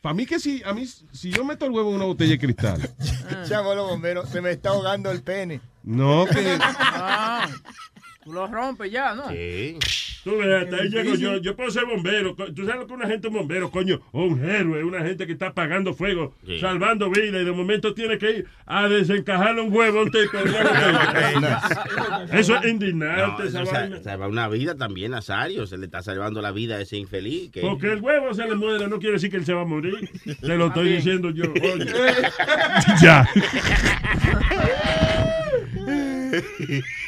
[0.03, 2.39] para mí que si a mí si yo meto el huevo en una botella de
[2.39, 2.81] cristal,
[3.47, 5.61] Chamo, los bomberos, se me está ahogando el pene.
[5.81, 7.49] no que Ah,
[8.23, 9.31] tú lo rompes ya, ¿no?
[10.23, 11.37] Tú ves, hasta ahí llego yo.
[11.37, 12.33] Yo puedo ser bombero.
[12.35, 14.01] Tú sabes lo que una gente es bombero, coño.
[14.13, 16.59] Un héroe, una gente que está apagando fuego, Sí.
[16.59, 20.37] salvando vidas y de momento tiene que ir a desencajar un huevo a un tipo.
[22.31, 25.67] Eso es indignante, No, eso salva una vida también, Nazario.
[25.67, 27.51] Se le está salvando la vida a ese infeliz.
[27.51, 27.61] Que...
[27.61, 30.09] Porque el huevo se le muere, no quiere decir que él se va a morir.
[30.39, 31.45] Te lo estoy diciendo yo.
[31.51, 31.91] Oye.
[33.01, 33.27] ya.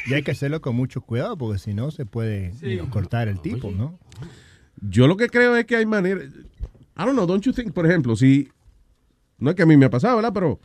[0.06, 2.52] Y hay que hacerlo con mucho cuidado porque si no se puede
[2.90, 3.98] cortar el tipo, ¿no?
[4.80, 6.24] yo lo que creo es que hay maneras
[6.98, 8.48] I don't know, don't you think, por ejemplo, si
[9.38, 10.32] no es que a mí me ha pasado, ¿verdad?
[10.32, 10.60] Pero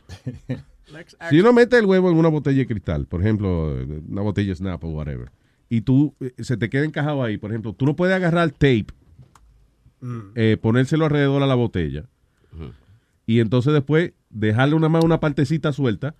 [1.30, 3.76] si uno mete el huevo en una botella de cristal, por ejemplo,
[4.08, 5.30] una botella de Snap o whatever,
[5.68, 8.86] y tú eh, se te queda encajado ahí, por ejemplo, tú no puedes agarrar tape,
[10.34, 12.06] eh, ponérselo alrededor a la botella,
[13.26, 16.14] y entonces después dejarle una más una partecita suelta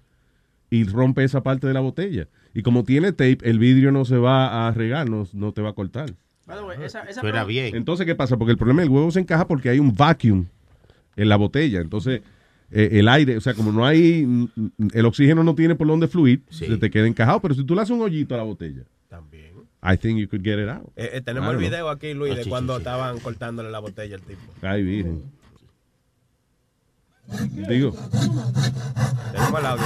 [0.73, 2.29] y rompe esa parte de la botella.
[2.55, 5.69] Y como tiene tape, el vidrio no se va a regar, no, no te va
[5.71, 6.15] a cortar.
[6.47, 7.77] Way, esa, esa Suena bien.
[7.77, 8.39] Entonces, ¿qué pasa?
[8.39, 10.47] Porque el problema del huevo se encaja porque hay un vacuum
[11.15, 11.81] en la botella.
[11.81, 12.23] Entonces,
[12.71, 14.49] eh, el aire, o sea, como no hay, mm,
[14.95, 16.67] el oxígeno no tiene por dónde fluir, Sí.
[16.67, 17.41] se te queda encajado.
[17.41, 19.53] Pero si tú le haces un hoyito a la botella También.
[19.83, 20.87] I think you could get it out.
[20.97, 21.69] Eh, eh, tenemos el know.
[21.69, 22.81] video aquí, Luis, Ah, de sí, cuando sí, sí.
[22.89, 24.41] estaban cortándole la botella al tipo.
[24.63, 25.23] Ay, virgen.
[27.69, 27.93] Digo.
[29.33, 29.85] Tenemos el audio.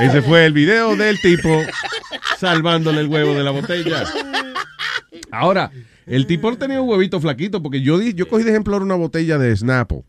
[0.00, 1.48] Ese fue el video del tipo
[2.38, 4.04] salvándole el huevo de la botella.
[5.30, 5.70] Ahora,
[6.06, 9.36] el tipo tenía un huevito flaquito porque yo, di- yo cogí de ejemplo una botella
[9.38, 10.04] de Snapple.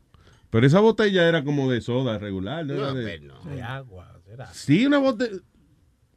[0.49, 2.65] Pero esa botella era como de soda regular.
[2.65, 2.73] ¿no?
[2.73, 3.19] Era de-
[3.53, 4.49] De agua, será.
[4.53, 5.37] Sí, una botella.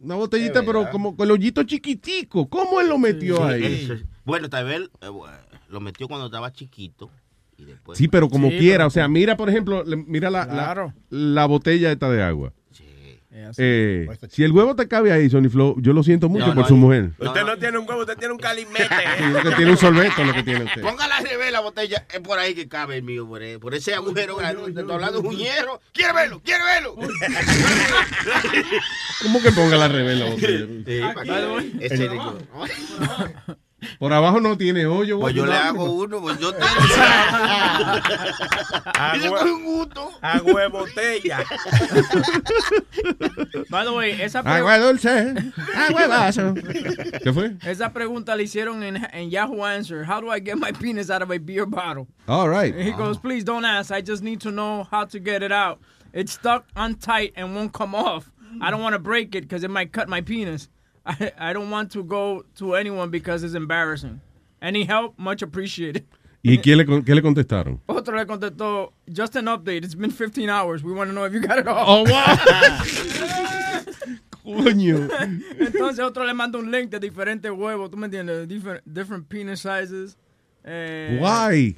[0.05, 2.49] Una botellita, pero como con el hoyito chiquitico.
[2.49, 3.65] ¿Cómo él lo metió Sí, ahí?
[3.91, 5.35] es- Bueno, tal vez eh, bueno,
[5.69, 7.11] lo metió cuando estaba chiquito.
[7.57, 8.79] Y después, Sí, pero como Sí, quiera.
[8.79, 10.95] pero- O sea, mira, por ejemplo, le- mira la, la- Claro.
[11.09, 12.53] la, botella esta de agua.
[13.57, 16.63] Eh, si el huevo te cabe ahí, Sony Flow, yo lo siento mucho No, por
[16.63, 17.11] no, su mujer.
[17.19, 18.85] Usted no tiene un huevo, usted tiene un calimete.
[19.19, 20.81] Sí, lo que tiene un sorbeto, lo que tiene usted.
[20.83, 22.07] Póngala al revés la botella.
[22.13, 24.63] Es por ahí que cabe el mío, por, e- por ese agujero grande.
[24.73, 25.81] Te estoy hablando de un hierro.
[25.93, 26.41] ¿Quiere verlo?
[26.45, 26.95] ¿Quiere verlo?
[29.23, 30.67] ¿Cómo que ponga la revés la botella?
[30.87, 31.25] Sí, para
[31.61, 32.09] que- ese.
[33.99, 35.19] Por abajo no tiene hoyo.
[35.21, 36.65] Pues yo le hago uno, pues yo tengo.
[39.45, 40.11] Un gusto.
[40.23, 41.39] Agua botella.
[43.71, 45.35] By the way, esa, Agua dulce,
[45.75, 46.55] agua vaso.
[46.55, 47.57] ¿Qué fue?
[47.67, 50.05] esa pregunta le hicieron en, en Yahoo Answer.
[50.05, 52.07] How do I get my penis out of a beer bottle?
[52.29, 52.75] All right.
[52.75, 53.91] And he goes, please don't ask.
[53.91, 55.81] I just need to know how to get it out.
[56.13, 58.31] It's stuck untight and won't come off.
[58.61, 60.69] I don't want to break it because it might cut my penis.
[61.07, 64.21] I, I don't want to go to anyone because it's embarrassing.
[64.63, 65.19] Any help?
[65.19, 66.05] Much appreciated.
[66.43, 67.81] ¿Y quién le, qué le contestaron?
[67.87, 69.83] Otro le contestó, just an update.
[69.83, 70.83] It's been 15 hours.
[70.83, 71.87] We want to know if you got it off.
[71.89, 72.05] Oh,
[74.45, 75.09] Coño.
[75.59, 77.91] Entonces otro le manda un link de diferentes huevos.
[77.91, 78.47] ¿Tú me entiendes?
[78.47, 80.19] Different, different penis sizes.
[80.65, 81.77] Eh, Why?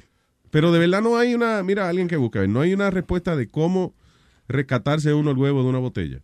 [0.49, 3.47] Pero de verdad no hay una, mira, alguien que busca, no hay una respuesta de
[3.47, 3.93] cómo
[4.47, 6.21] rescatarse uno el huevo de una botella.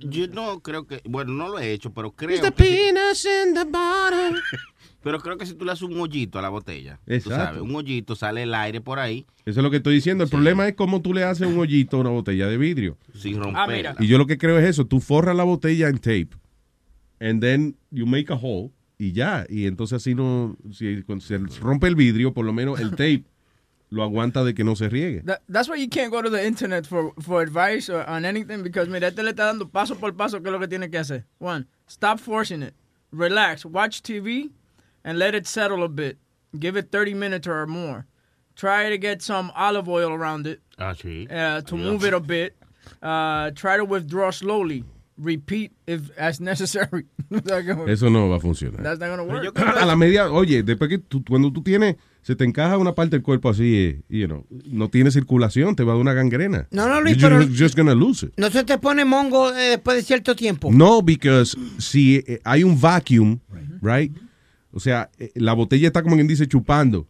[0.00, 2.94] Yo no creo que, bueno, no lo he hecho, pero creo the que in
[3.54, 3.64] the.
[5.02, 7.36] Pero creo que si tú le haces un hollito a la botella, tú Exacto.
[7.44, 10.24] sabes, un hollito, sale el aire por ahí, Eso es lo que estoy diciendo.
[10.24, 12.98] El problema es cómo tú le haces un hoyito a una botella de vidrio.
[13.14, 13.94] sin Ah, romper.
[13.98, 14.86] Y yo lo que creo es eso.
[14.86, 16.28] Tú forras la botella en tape.
[17.18, 18.72] And then you make a hole.
[18.98, 19.46] Y ya.
[19.48, 20.56] Y entonces así no...
[20.70, 23.24] Si cuando se rompe el vidrio, por lo menos el tape
[23.90, 25.22] lo aguanta de que no se riegue.
[25.24, 28.62] That- that's why you can't go to the internet for, for advice or on anything
[28.62, 30.98] because mira, este le está dando paso por paso qué es lo que tiene que
[30.98, 31.24] hacer.
[31.38, 32.74] One, stop forcing it.
[33.12, 34.50] Relax, watch TV
[35.04, 36.18] and let it settle a bit.
[36.58, 38.06] Give it 30 minutes or more.
[38.56, 41.26] Try to get some olive oil around it Ah, sí.
[41.30, 41.78] uh, to Ayuda.
[41.82, 42.56] move it a bit.
[43.02, 44.84] Uh, try to withdraw slowly.
[45.18, 47.04] Repeat if as necessary.
[47.88, 48.82] Eso no va a funcionar.
[48.82, 49.58] That's not gonna work.
[49.58, 53.16] A la media, oye, después que tú, cuando tú tienes, se te encaja una parte
[53.16, 56.68] del cuerpo así, eh, you know, no tiene circulación, te va a dar una gangrena.
[56.70, 58.32] No, no, Luis, You're pero- just, gonna lose it.
[58.36, 60.70] ¿No se te pone mongo eh, después de cierto tiempo?
[60.72, 63.38] No, because si eh, hay un vacuum,
[63.80, 64.14] right?
[64.72, 67.06] O sea, eh, la botella está como quien dice chupando.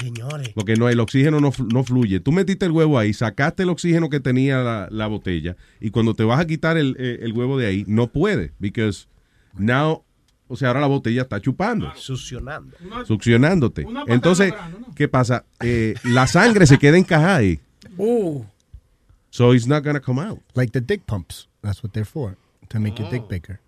[0.00, 0.50] Señores.
[0.54, 2.18] Porque no, el oxígeno no, no fluye.
[2.20, 6.14] Tú metiste el huevo ahí, sacaste el oxígeno que tenía la, la botella, y cuando
[6.14, 8.52] te vas a quitar el, el huevo de ahí, no puede.
[8.58, 9.06] Because
[9.58, 10.02] now,
[10.50, 12.76] o sea, ahora la botella está chupando, Succionando.
[13.06, 13.84] succionándote.
[13.84, 15.44] una Entonces, grande, ¿qué pasa?
[15.60, 17.60] Eh, la sangre se queda encajada ahí.
[17.96, 18.44] Uh.
[19.30, 20.40] So it's not gonna come out.
[20.54, 21.48] Like the dick pumps.
[21.62, 22.36] That's what they're for.
[22.68, 23.12] To make your Oh.
[23.12, 23.60] dick bigger.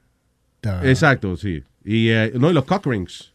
[0.60, 1.62] The- Exacto, sí.
[1.84, 3.32] Y eh, no, y los cock rings.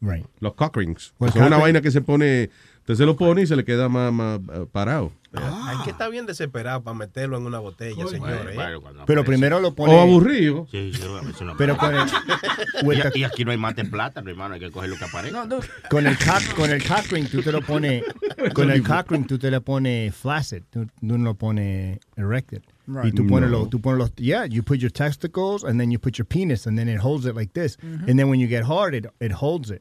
[0.00, 0.24] Right.
[0.40, 1.12] Los cock rings.
[1.18, 2.50] Well, que son una cock vaina que se pone,
[2.92, 5.12] usted se lo pone y se le queda más, más eh, parado.
[5.32, 8.56] Hay que estar bien desesperado para meterlo en una botella, señores.
[8.56, 8.78] ¿eh?
[9.06, 9.94] Pero primero lo pone.
[9.94, 10.66] O aburrido.
[10.72, 12.08] Sí, sí, a veces no Pero con el,
[13.14, 15.46] y, y aquí no hay mate plata, hermano, hay que coger lo que aparezca.
[15.88, 18.02] con el cock, con el cock ring tú te lo pones,
[18.54, 22.62] con el cock ring tú te lo pones flaccid, tú, no lo pones erected.
[22.88, 23.06] Right.
[23.06, 23.58] Y tú pones No.
[23.60, 26.66] los, tú pones los, yeah, you put your testicles and then you put your penis
[26.66, 27.76] and then it holds it like this.
[27.76, 28.08] Mhm.
[28.08, 29.80] And then when you get hard, it, it holds it.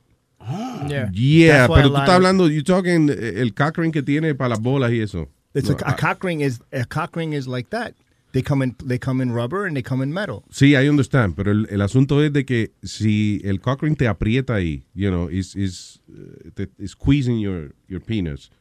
[0.87, 1.09] Yeah.
[1.13, 4.61] Yeah, pero tú estás hablando, you talking eh, el cock ring que tiene para las
[4.61, 5.27] bolas y eso.
[5.53, 7.93] It's No, a, a cock ring is a cock ring is like that.
[8.31, 10.43] They come in they come in rubber and they come in metal.
[10.51, 14.07] Sí, I understand, pero el, el asunto es de que si el cock ring te
[14.07, 18.51] aprieta ahí, you know, is, is, eh, te- is squeezing your, your penis,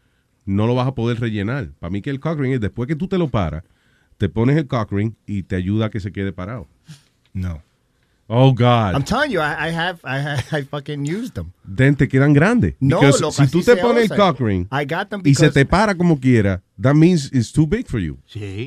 [0.46, 1.70] no lo vas a poder rellenar.
[1.78, 3.62] Para mí que el cock ring es después que tú te lo paras,
[4.16, 6.66] te pones el cock ring y te ayuda a que se quede parado.
[7.34, 7.62] No.
[8.30, 8.94] Oh, God.
[8.94, 11.54] I'm telling you, I, I have, I, have- I fucking used them.
[11.64, 12.74] Then te quedan grandes.
[12.78, 15.64] No, loco, si tú te pones el cock ring I got them y se te
[15.64, 18.18] para como quiera, that means it's too big for you.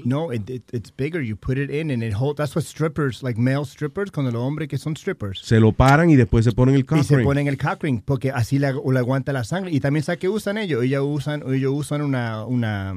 [0.03, 1.21] No, it, it, it's bigger.
[1.21, 2.37] You put it in and it hold.
[2.37, 5.41] That's what strippers, like male strippers, con los hombres que son strippers.
[5.43, 7.25] Se lo paran y después se ponen el cock y se ring.
[7.25, 9.71] ponen el cock ring porque así le, le aguanta la sangre.
[9.71, 10.83] Y también sabes que usan ellos.
[10.83, 12.95] Ellos usan, ellos usan una, una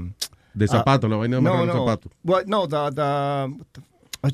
[0.54, 1.84] De zapato, la vaina de no, no.
[2.24, 3.80] Well, no, the, the,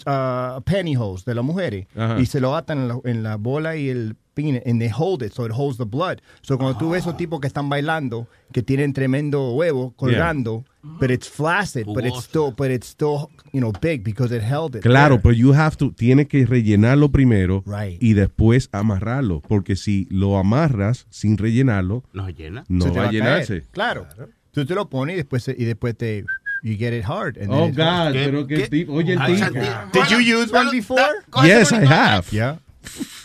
[0.06, 2.18] uh, pantyhose de las mujeres Ajá.
[2.20, 5.22] y se lo atan en la, en la bola y el pin and they hold
[5.22, 6.18] it so it holds the blood.
[6.42, 11.10] So cuando tú ves esos tipos que están bailando que tienen tremendo huevo colgando, but
[11.10, 14.82] it's flaccid, but it's still, but it's still, you know, big because it held it.
[14.82, 18.00] Claro, pero you have to, tienes que rellenarlo primero Right.
[18.02, 22.64] y después amarrarlo, porque si lo amarras sin rellenarlo, No llena.
[22.68, 23.22] no Se te va a caer.
[23.22, 23.62] llenarse.
[23.72, 24.06] Claro.
[24.52, 26.24] Tú te lo pones y después, y después te,
[26.62, 27.36] you get it hard.
[27.38, 28.12] and Oh God, hard.
[28.14, 29.50] pero qué tipo, oye el Ay, tipo.
[29.92, 31.00] Did you use one before?
[31.42, 32.26] Yes, I have.
[32.30, 32.56] Yeah.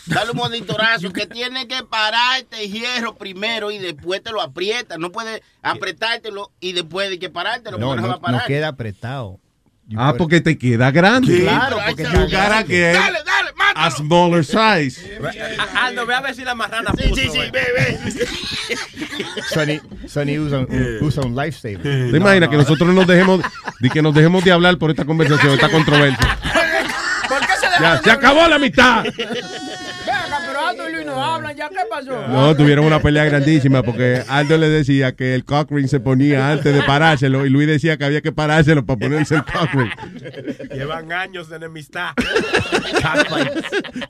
[0.06, 4.98] Dale un monitorazo que tiene que pararte el hierro primero y después te lo aprietas.
[4.98, 8.40] No puedes apretártelo y después de que parártelo No, porque no, va a parar.
[8.42, 9.40] no queda apretado.
[9.88, 11.32] You Ah, porque te queda grande.
[11.36, 13.35] Sí, Claro, porque you gotta get Dale, dale.
[13.76, 15.18] A smaller size.
[15.76, 17.50] Aldo, ve a ver si la marrana Sí, puso, sí, sí, eh.
[17.52, 17.98] ve, ve.
[19.52, 21.82] Sonny, Sonny usa, un- usa un lifesaver.
[22.10, 23.40] ¿Te imaginas que nosotros nos dejemos,
[23.80, 26.38] de que nos dejemos de hablar por esta conversación, esta controversia?
[27.28, 29.04] ¿Por qué se Ya, se acabó la mitad.
[29.04, 32.28] Venga, pero Aldo y Luis no hablan, ¿ya qué pasó?
[32.28, 36.50] No, tuvieron una pelea grandísima porque Aldo le decía que el cock ring se ponía
[36.52, 39.90] antes de parárselo y Luis decía que había que parárselo para ponerse el cock ring.
[40.72, 42.10] Llevan años de enemistad.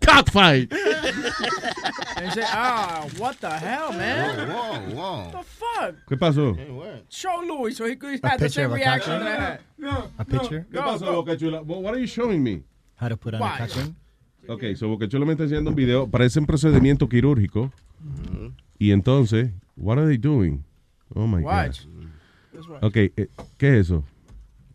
[0.04, 0.70] Cockfight.
[0.70, 4.48] Dice, ah, what the hell, man?
[4.48, 5.18] Wow, wow.
[5.26, 5.94] What the fuck?
[6.08, 6.56] ¿Qué pasó?
[7.08, 9.60] Show Louis so he could A have the picture same reaction cock that I had.
[9.78, 10.66] No, A picture?
[10.72, 11.62] ¿Qué pasó, Boca Chula?
[11.62, 12.62] Well, What are you showing me?
[12.96, 13.56] How to put on Why?
[13.56, 13.96] a cock ring?
[14.48, 16.08] Ok, so Boca Chula me está enseñando un video.
[16.08, 17.72] Parece un procedimiento quirúrgico.
[18.78, 20.62] Y entonces, what are they doing?
[21.14, 21.86] Oh my Watch.
[22.52, 22.78] God.
[22.82, 23.28] Ok, eh,
[23.58, 24.04] ¿qué es eso?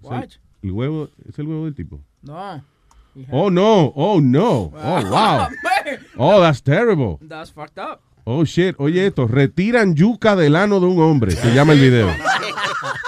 [0.02, 0.36] ¿Es el- Watch.
[0.62, 2.00] El huevo, es el huevo del tipo.
[2.22, 2.64] No.
[3.30, 5.48] Oh no, oh no, oh wow.
[6.18, 7.18] Oh, that's terrible.
[7.28, 8.02] That's fucked up.
[8.24, 12.10] Oh shit, oye esto, retiran yuca del ano de un hombre, se llama el video.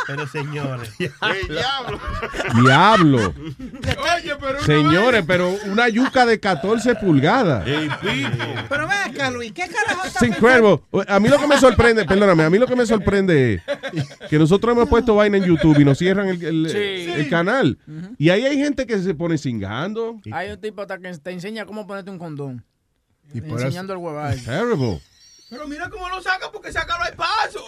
[0.06, 0.91] Pero señores.
[0.99, 1.99] Diablo.
[2.61, 3.34] Diablo.
[4.18, 4.61] Oye, pero.
[4.61, 7.64] Señores, pero una yuca de 14 pulgadas.
[7.65, 10.80] Pero ven acá, Luis, ¿qué carajo Es incredible.
[11.07, 13.61] A mí lo que me sorprende, perdóname, a mí lo que me sorprende
[13.94, 17.10] es que nosotros hemos puesto vaina en YouTube y nos cierran el, el- Sí.
[17.11, 17.77] el canal.
[18.18, 20.19] Y ahí hay gente que se pone cingando.
[20.34, 22.65] Hay un tipo hasta que te enseña cómo ponerte un condón.
[23.33, 24.43] Y Enseñando el huevazo.
[24.45, 25.01] Terrible.
[25.49, 27.63] Pero mira cómo lo saca porque sácalo al paso.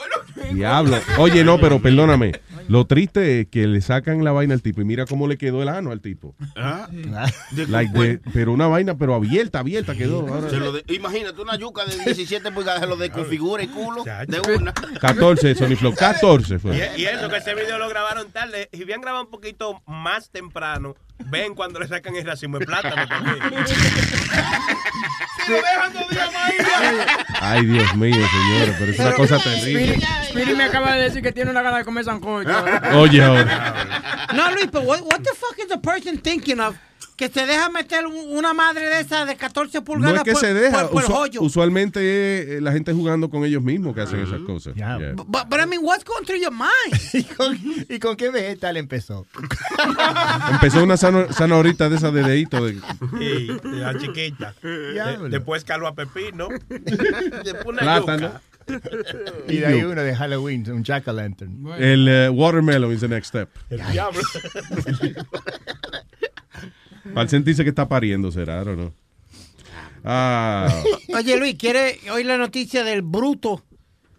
[0.52, 0.98] Diablo.
[1.19, 2.32] Oye, no, pero perdóname.
[2.68, 5.62] Lo triste es que le sacan la vaina al tipo y mira cómo le quedó
[5.62, 6.36] el ano al tipo.
[6.56, 6.88] Ah,
[7.68, 10.28] Like de- pero una vaina, pero abierta, abierta quedó.
[10.28, 14.04] Ahora- se lo de- imagínate una yuca de 17 pulgadas, se lo desconfigura el culo
[14.04, 14.74] de una.
[15.00, 15.94] 14, Sony Flow.
[15.96, 16.76] 14 fue.
[16.98, 18.70] Y, y eso, que ese video lo grabaron tarde.
[18.74, 20.96] Si bien grabado un poquito más temprano,
[21.30, 23.38] ven cuando le sacan el racimo de plátano también.
[25.46, 26.56] Si lo dejan dos días más ahí.
[27.42, 30.00] Ay, Dios mío, señores, pero es una cosa terrible.
[30.30, 32.50] Speedy me acaba de decir que tiene una gana de comer sancocho.
[32.95, 34.27] Oye, ahora.
[34.34, 36.76] No, Luis, pero what, what the fuck is the person thinking of?
[37.18, 40.32] Que se deja meter un- una madre de esa de 14 No pulgadas es que
[40.34, 40.82] por, se deja.
[40.90, 41.41] por- por usu- hoyo.
[41.44, 44.76] usualmente es eh, la gente jugando con ellos mismos que hacen esas cosas.
[44.76, 44.98] Yeah.
[45.15, 46.99] But, but I mean, what's going through your mind?
[47.14, 47.57] ¿Y con,
[47.88, 49.26] y con qué vegetal empezó?
[50.52, 52.65] Empezó una zanahorita de esa de dedito.
[52.65, 52.73] De,
[53.18, 54.53] Sí, de la chiquita.
[54.61, 56.49] De- después calvo a pepino.
[56.69, 58.27] Después una Plátano.
[58.27, 58.41] yuca.
[59.48, 61.76] Y de ahí uno de Halloween, un jack-o'-lantern.
[61.80, 63.50] el eh, watermelon is the next step.
[63.70, 64.22] El diablo.
[67.16, 68.94] Al sentirse que está pariendo, será, o no.
[70.04, 70.84] Ah,
[71.16, 73.64] Oye, Luis, ¿quiere oír la noticia del bruto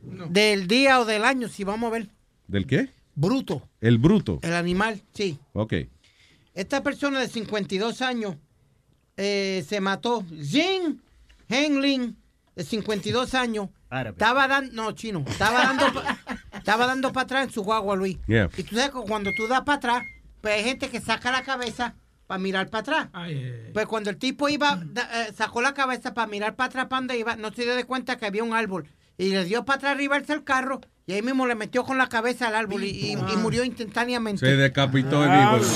[0.03, 1.49] del día o del año?
[1.49, 2.09] Si vamos a ver.
[2.49, 2.91] ¿del qué?
[3.15, 4.39] Bruto, El bruto.
[4.43, 5.39] el animal, sí.
[5.53, 5.75] Ok.
[6.55, 8.37] Esta persona de 52 años
[9.17, 10.25] eh, se mató.
[10.43, 11.01] Jin
[11.49, 12.17] Henlin,
[12.55, 16.19] de 52 años, estaba dando, no, chino, estaba dando, pa-
[16.59, 18.19] estaba dando para atrás en su guagua, Luis.
[18.27, 18.51] Yeah.
[18.57, 20.03] Y tú sabes que cuando tú das para atrás,
[20.41, 21.95] pues hay gente que saca la cabeza
[22.27, 23.09] para mirar para atrás.
[23.73, 27.01] Pues cuando el tipo iba, da- eh, sacó la cabeza para mirar para atrás, para
[27.01, 28.89] donde iba, no se dio de cuenta que había un árbol.
[29.19, 32.09] Y le dio para atrás arriba al carro y ahí mismo le metió con la
[32.09, 34.45] cabeza al árbol y, y- y murió instantáneamente.
[34.45, 35.67] Se decapitó el Ah, hijo.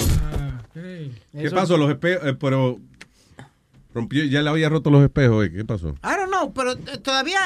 [0.74, 1.76] ¿Qué Eso- pasó?
[1.76, 2.78] Los espejos, eh, pero
[3.94, 5.46] rompió, ya le había roto los espejos.
[5.46, 5.90] eh, ¿Qué pasó?
[6.02, 7.38] I don't know, pero eh, todavía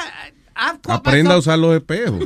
[0.55, 2.19] caught Aprenda a usar los espejos.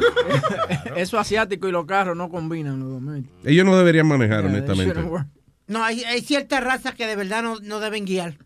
[0.95, 3.23] Eso asiático y los carros no combinan los.
[3.43, 5.01] Ellos no deberían manejar, Yeah, honestamente.
[5.67, 8.37] No, hay, hay ciertas razas que de verdad no, no deben guiar.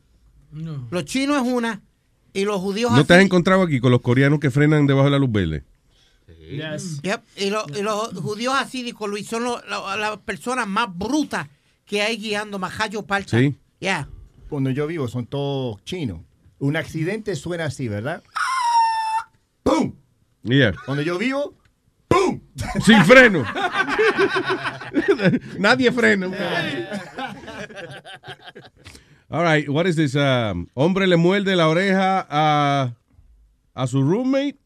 [0.91, 1.81] Los chinos es una
[2.33, 5.11] y los judíos ¿No te has encontrado aquí con los coreanos que frenan debajo de
[5.11, 5.63] la luz verde?
[7.01, 11.47] Yep, Y, lo- y los judíos asídicos, Luis, son las personas más brutas
[11.85, 13.37] que hay guiando, majayo parcha.
[13.39, 13.55] Sí.
[13.79, 14.07] Yeah.
[14.49, 16.19] Donde yo vivo son todos chinos.
[16.59, 18.23] Un accidente suena así, ¿verdad?
[20.43, 20.73] Yeah.
[20.87, 21.55] Donde yo vivo,
[22.85, 23.43] Sin freno.
[25.57, 26.27] Nadie frena.
[29.29, 30.15] All right, what is this?
[30.15, 32.93] Um, hombre le muerde la oreja a,
[33.73, 34.57] a su roommate.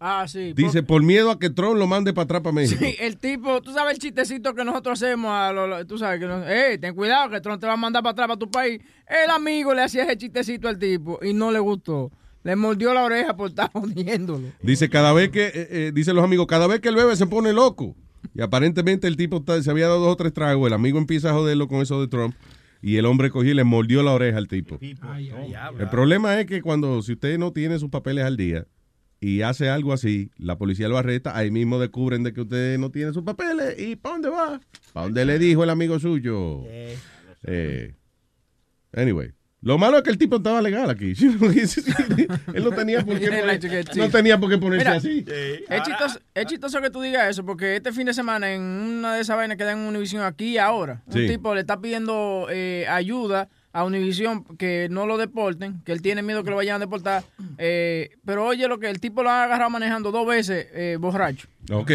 [0.00, 0.52] Ah, sí.
[0.54, 2.84] Dice, por miedo a que Trump lo mande para atrás para México.
[2.84, 6.18] Sí, el tipo, tú sabes el chistecito que nosotros hacemos a los, los- tú sabes
[6.20, 8.50] que, nos- eh, ten cuidado que Trump te va a mandar para atrás para tu
[8.50, 8.80] país.
[9.06, 12.10] El amigo le hacía ese chistecito al tipo y no le gustó.
[12.44, 14.48] Le mordió la oreja por estar jodiéndolo.
[14.62, 17.26] Dice, cada vez que, eh, eh, dicen los amigos, cada vez que el bebé se
[17.26, 17.96] pone loco.
[18.34, 21.30] Y aparentemente el tipo está- se había dado dos o tres tragos, el amigo empieza
[21.30, 22.34] a joderlo con eso de Trump.
[22.82, 24.78] Y el hombre cogió y le mordió la oreja al tipo.
[24.80, 28.66] El problema es que cuando, si usted no tiene sus papeles al día
[29.20, 32.90] y hace algo así, la policía lo arresta, ahí mismo descubren de que usted no
[32.90, 33.78] tiene sus papeles.
[33.78, 34.60] ¿Y para dónde va?
[34.92, 36.60] ¿Para dónde le dijo el amigo suyo?
[37.44, 37.94] Eh,
[38.92, 39.32] anyway.
[39.64, 41.14] Lo malo es que el tipo estaba legal aquí.
[41.18, 45.24] Él no tenía por qué, poner- no tenía por qué ponerse Mira, así.
[45.68, 49.14] Es chistoso, es chistoso que tú digas eso, porque este fin de semana en una
[49.14, 51.26] de esas vainas que dan en Univision aquí y ahora, un Sí.
[51.26, 56.22] tipo le está pidiendo eh, ayuda a Univision que no lo deporten, que él tiene
[56.22, 57.24] miedo que lo vayan a deportar.
[57.58, 61.48] eh, pero oye, lo que el tipo lo ha agarrado manejando dos veces eh, borracho.
[61.72, 61.90] Ok.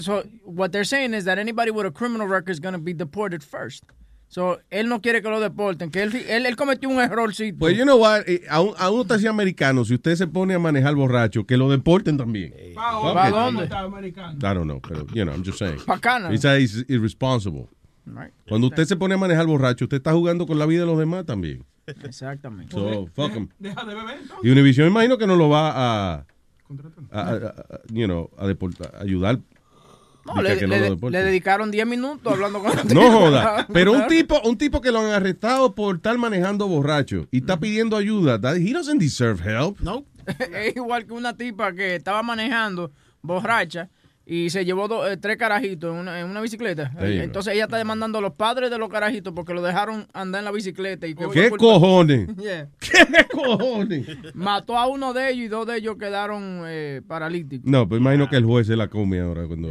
[0.00, 2.92] So, what they're saying is that anybody with a criminal record is going to be
[2.92, 3.84] deported first.
[4.28, 7.58] So, él no quiere que lo deporten, que él, él, él cometió un errorcito.
[7.58, 10.58] Pues you know what, eh, aún, aún usted sea americano, si usted se pone a
[10.58, 12.52] manejar borracho, que lo deporten también.
[12.74, 13.64] ¿Para dónde?
[13.64, 13.68] I
[14.54, 15.78] don't know, pero you know, I'm just saying.
[15.86, 16.34] Pa' Canadá.
[16.34, 17.68] It's, it's irresponsible.
[18.04, 18.32] Right.
[18.46, 20.98] Cuando usted se pone a manejar borracho, usted está jugando con la vida de los
[20.98, 21.64] demás también.
[21.86, 22.70] Exactamente.
[22.72, 23.48] So, fuck 'em.
[23.58, 24.18] Deja de beber.
[24.42, 26.24] Y Univision imagino que no lo va a, a,
[27.12, 29.38] a- a- you know, a deportar, a ayudar.
[30.34, 31.20] No, le, que no le- lo deporten.
[31.20, 32.94] le dedicaron 10 minutos hablando con el.
[32.94, 33.66] No joda.
[33.72, 37.58] Pero un tipo, un tipo que lo han arrestado por estar manejando borracho y está
[37.58, 39.78] pidiendo ayuda, that- he doesn't deserve help.
[39.80, 40.04] No.
[40.54, 42.90] es igual que una tipa que estaba manejando
[43.22, 43.88] borracha
[44.30, 46.92] y se llevó do- eh, tres carajitos en una, en una bicicleta.
[47.00, 50.44] Entonces ella está demandando a los padres de los carajitos porque lo dejaron andar en
[50.44, 51.06] la bicicleta.
[51.06, 52.28] Y que ¿Qué cojones?
[52.36, 52.68] Yeah.
[52.78, 54.06] ¿Qué cojones?
[54.34, 57.64] Mató a uno de ellos y dos de ellos quedaron eh, paralíticos.
[57.70, 59.70] No, pues imagino que el juez se la come ahora cuando...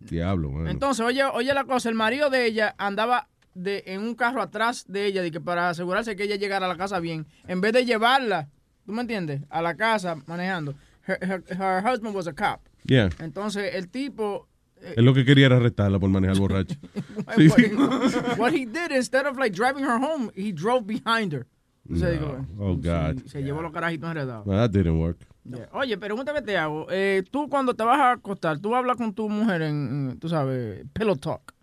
[0.00, 0.70] Diablo, mano.
[0.70, 4.84] Entonces, oye, oye la cosa, el marido de ella andaba de, en un carro atrás
[4.88, 7.72] de ella de que para asegurarse que ella llegara a la casa bien, en vez
[7.72, 8.48] de llevarla,
[8.86, 9.42] ¿tú me entiendes?
[9.50, 10.74] A la casa manejando.
[11.06, 12.60] Her, her- her husband was a cop.
[12.84, 13.10] Yeah.
[13.18, 14.46] Entonces, el tipo
[14.96, 16.76] Él lo que quería era arrestarla por manejar borracho.
[17.36, 17.48] Sí.
[17.48, 21.46] what, he, what he did instead of like driving her home, he drove behind her.
[21.92, 22.12] O sea, No.
[22.12, 23.26] digo, Oh, God.
[23.26, 24.46] se llevó los carajitos enredados.
[24.46, 25.18] Well, that didn't work.
[25.44, 25.68] Yeah.
[25.72, 26.86] Oye, pregunta que te hago.
[26.90, 30.28] Eh, tú cuando te vas a acostar, tú hablas con tu mujer en, en, tú
[30.28, 31.54] sabes, pillow talk.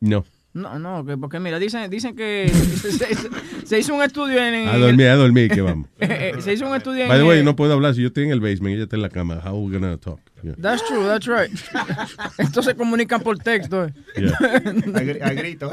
[0.00, 0.24] No.
[0.56, 2.48] No, no, que- porque mira, dicen, dicen que
[2.80, 3.30] se, se-
[3.66, 4.68] se hizo un estudio en...
[4.68, 5.86] A dormir, a dormir, que vamos.
[6.00, 7.08] Eh, eh, se hizo un estudio en...
[7.08, 8.96] By the way, no puedo hablar si yo estoy en el basement y ella está
[8.96, 9.40] en la cama.
[9.44, 10.18] How we gonna talk?
[10.42, 10.54] Yeah.
[10.60, 11.50] That's true, that's right.
[12.38, 13.84] Entonces comunican por texto.
[13.86, 13.92] eh.
[14.16, 14.30] Yeah.
[14.40, 15.70] A gr- a grito.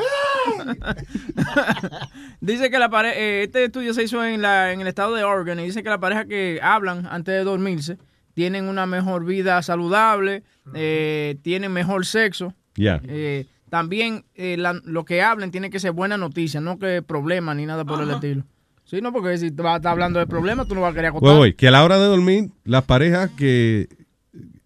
[2.42, 5.60] dice que la pareja, este estudio se hizo en, la, en el estado de Oregon
[5.60, 7.98] y dice que la pareja que hablan antes de dormirse
[8.34, 10.44] tienen una mejor vida saludable,
[10.74, 12.54] eh, tienen mejor sexo.
[12.76, 13.02] Yeah.
[13.08, 17.56] Eh, también eh, la- lo que hablen tiene que ser buena noticia, no que problemas
[17.56, 18.44] ni nada por el estilo.
[18.84, 21.10] Sí, no, porque si vas a estar hablando de problemas, tú no vas a querer
[21.10, 21.32] acostar.
[21.32, 23.88] Well, wait, que a la hora de dormir, las parejas que...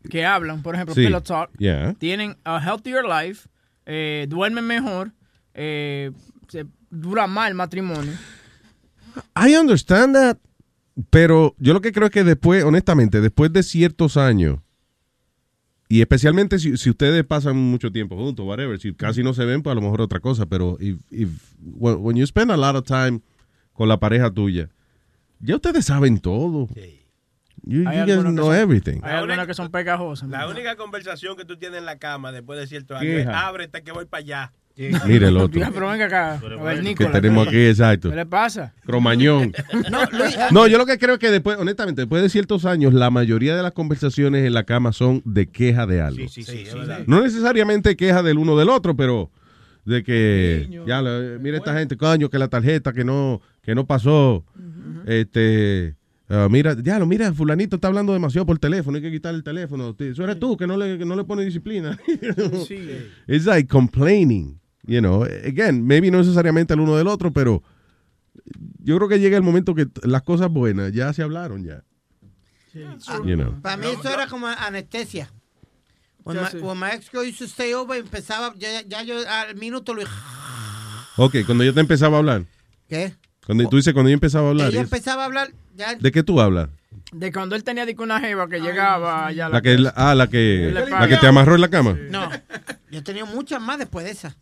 [0.10, 1.94] Que hablan, por ejemplo, Sí, Pillow Talk, yeah.
[1.98, 3.48] tienen a healthier life,
[3.86, 5.14] eh, duermen mejor,
[5.54, 6.12] eh,
[6.50, 8.12] se dura más el matrimonio.
[9.42, 10.38] I understand that,
[11.10, 14.58] pero yo lo que creo es que después, honestamente, después de ciertos años,
[15.90, 19.62] y especialmente si, si ustedes pasan mucho tiempo juntos, whatever, si casi no se ven,
[19.64, 21.30] pues a lo mejor otra cosa, pero if, if,
[21.62, 23.22] when, when you spend a lot of time
[23.74, 24.70] con la pareja tuya,
[25.40, 26.68] ya ustedes saben todo.
[27.64, 29.00] You, you guys que know son- everything.
[29.04, 30.30] Hay algunas que son pegajosas.
[30.30, 33.84] La única conversación que tú tienes en la cama después de cierto ¿Qué, es ábrete
[33.84, 34.54] que voy para allá.
[35.08, 35.60] Mire el otro.
[35.74, 36.40] Pero venga acá.
[36.96, 38.10] Que tenemos aquí, exacto.
[38.12, 38.74] ¿Qué le pasa?
[38.86, 39.52] Cromañón.
[39.92, 42.94] No, Luis- No, yo lo que creo es que después, honestamente, después de ciertos años,
[42.94, 46.28] la mayoría de las conversaciones en la cama son de queja de algo.
[46.30, 46.72] Sí, sí, sí.
[47.08, 49.32] No necesariamente queja del uno del otro, pero
[49.86, 53.88] de que, ya, lo- mira esta gente, coño, que la tarjeta que no, que no
[53.88, 54.44] pasó,
[55.06, 55.96] este,
[56.30, 59.44] ah, mira, ya lo mira, fulanito está hablando demasiado por teléfono, hay que quitar el
[59.44, 61.98] teléfono, eso eres tú, que no le, que no le pone disciplina.
[63.28, 67.62] It's like complaining, you know, again, maybe no necesariamente al uno del otro, pero
[68.84, 71.84] yo creo que llega el momento que las cosas buenas ya se hablaron ya.
[73.26, 73.60] You know.
[73.62, 75.32] Para mí eso era como anestesia.
[76.24, 79.18] When Ya my, when my ex girl used to stay over, empezaba, ya, ya yo
[79.28, 80.04] al minuto lo...
[81.16, 82.46] Ok, cuando yo te empezaba a hablar.
[82.88, 83.16] ¿Qué?
[83.46, 84.70] Cuando tú dices cuando yo empezaba a hablar.
[84.70, 85.96] Ella es- empezaba a hablar, ya...
[85.96, 86.70] ¿De qué tú hablas?
[87.14, 91.08] De cuando él tenía una jeva que llegaba allá La que, ah, la que, la
[91.08, 91.98] que te amarró en la cama.
[92.10, 92.30] No,
[92.92, 94.36] yo he tenido muchas más después de esa.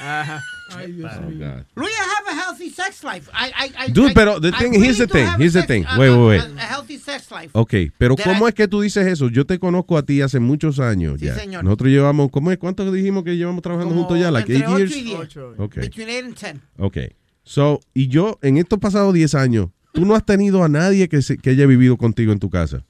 [0.00, 0.42] Ajá.
[0.74, 1.64] Ay, Dios Oh, God.
[1.76, 3.28] Luis, I have a healthy sex life.
[3.34, 5.62] I, I, I, Dude, I- pero the I thing- really here's the thing, here's the
[5.64, 5.84] thing.
[5.86, 6.58] a- Wait, wait, a- wait.
[6.58, 7.50] A healthy sex life.
[7.52, 9.28] Ok, pero That ¿cómo I- es que tú dices eso?
[9.28, 11.34] Yo te conozco a ti hace muchos años Sí, ya.
[11.34, 11.62] señor.
[11.64, 12.58] Nosotros llevamos, ¿cómo es?
[12.58, 14.30] ¿Cuánto dijimos que llevamos trabajando juntos ya?
[14.30, 14.96] Like Entre eight 8 years?
[14.96, 15.58] y 10.
[15.58, 15.74] Ok.
[15.76, 16.56] Between 8 and 10.
[16.78, 16.96] Ok.
[17.44, 21.20] So, y yo, en estos pasados 10 años, tú no has tenido a nadie que,
[21.22, 22.82] se- que haya vivido contigo en tu casa.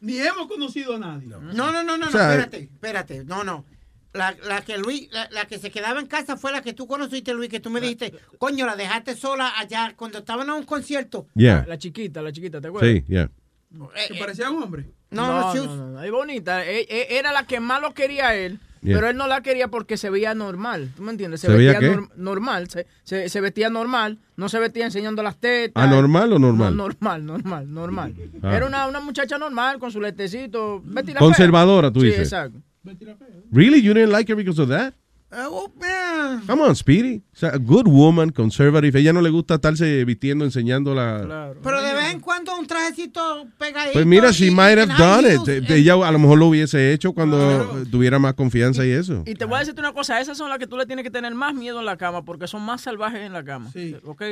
[0.00, 1.26] Ni hemos conocido a nadie.
[1.26, 3.64] No, no, no, no, no, O sea, espérate, espérate, no, no.
[4.14, 6.86] La, la que Luis, la, la que se quedaba en casa fue la que tú
[6.86, 10.62] conociste, Luis, que tú me dijiste, coño, la dejaste sola allá cuando estaban en un
[10.64, 11.26] concierto.
[11.34, 11.64] Yeah.
[11.68, 12.90] La chiquita, la chiquita, ¿te acuerdas?
[12.90, 13.30] Sí, yeah.
[14.08, 14.86] Que parecía un hombre.
[15.10, 16.64] No, no, no, no, was- no, no, Es bonita.
[16.66, 18.58] E- e- Era la que más lo quería él.
[18.80, 18.94] Yeah.
[18.96, 20.90] Pero él no la quería porque se veía normal.
[20.96, 21.40] ¿Tú me entiendes?
[21.40, 21.96] ¿Se veía vestía qué?
[21.96, 22.70] norm- normal.
[22.70, 24.18] Se, se, se vestía normal.
[24.36, 25.82] No se vestía enseñando las tetas.
[25.84, 26.76] ¿Anormal o normal?
[26.76, 28.14] No, normal, normal, normal.
[28.42, 28.56] Ah.
[28.56, 30.82] Era una, una muchacha normal con su letecito.
[31.18, 31.92] Conservadora, fea.
[31.92, 32.20] tú sí, dices.
[32.22, 32.60] exacto.
[33.50, 33.80] Really?
[33.80, 34.94] You didn't like her because of that?
[35.30, 36.40] Oh, man.
[36.46, 37.22] Come on, Speedy.
[37.34, 38.98] O sea, a good woman, conservative.
[38.98, 41.52] Ella no le gusta estarse vistiendo, enseñando la...
[41.62, 43.92] Pero de vez en cuando un trajecito pegadito.
[43.92, 45.46] Pues mira, she y might have done it.
[45.46, 49.22] eh, Ella a lo mejor lo hubiese hecho cuando tuviera más confianza y eso.
[49.26, 51.10] Y te voy a decirte una cosa, esas son las que tú le tienes que
[51.10, 53.70] tener más miedo en la cama porque son más salvajes en la cama.
[54.04, 54.22] ¿Ok?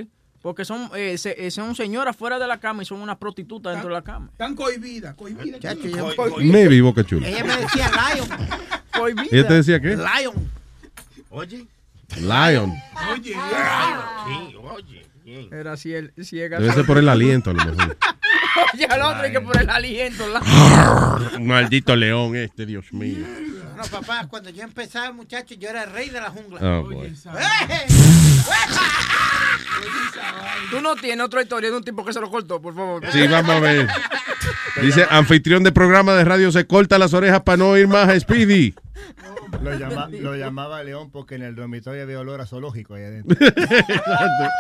[0.47, 3.73] Porque son, eh, se- eh, son señoras fuera de la cama y son unas prostitutas
[3.73, 4.29] dentro de la cama.
[4.31, 5.59] Están cohibidas, cohibidas.
[5.59, 7.27] Chacho, yo- Maybe, Boca Chula.
[7.27, 8.29] Ella me decía Lion.
[8.97, 9.25] Cohibida.
[9.33, 9.97] ¿Ella te decía qué?
[9.97, 10.49] Lion.
[11.31, 11.67] Oye.
[12.21, 12.73] Lion.
[13.13, 15.07] Oye, Sí, oye.
[15.25, 15.53] bien.
[15.53, 16.61] Era ciel- ciega.
[16.61, 17.97] Debe ser por el aliento, a lo mejor.
[18.75, 20.27] Oye, al otro hay que por el aliento.
[20.29, 20.41] la-
[21.41, 23.25] Maldito león este, Dios mío.
[23.77, 26.61] No, papá, cuando yo empezaba, muchacho, yo era el rey de la jungla.
[26.63, 27.07] Oh, boy.
[27.07, 27.87] ¡Eh!
[30.71, 33.03] Tú no tienes otra historia de un tipo que se lo cortó, por favor.
[33.13, 33.89] Sí, vamos a ver.
[34.83, 38.19] Dice, anfitrión de programa de radio se corta las orejas para no ir más a
[38.19, 38.75] Speedy.
[39.63, 43.37] Lo, llama- lo llamaba León porque en el dormitorio había olor a zoológico ahí adentro.
[43.47, 44.51] Exacto.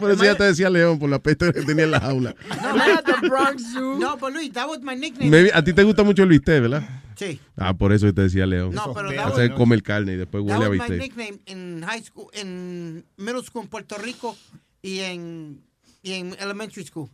[0.00, 2.34] Por eso ya te decía León, por la peste que tenía en la jaula.
[2.62, 3.98] No, no, the Bronx Zoo.
[3.98, 5.30] No, but Luis, that was my nickname.
[5.30, 6.82] Maybe- a ti te gusta mucho el bistec, ¿verdad?
[7.16, 7.40] Sí.
[7.56, 8.74] Ah, por eso te decía León.
[8.74, 11.16] No, pero that was- comer carne y después That huele a was my bistec.
[11.16, 14.36] nickname in high school, in middle school en Puerto Rico
[14.82, 15.62] y en,
[16.02, 17.08] y en elementary school.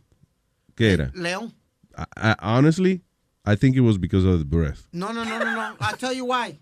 [0.75, 1.11] ¿Qué era?
[1.13, 1.53] León.
[1.97, 3.01] I- I- honestly,
[3.51, 4.87] I think it was because of the breath.
[4.91, 5.75] No, no, no, no, no.
[5.79, 6.59] I'll tell you why.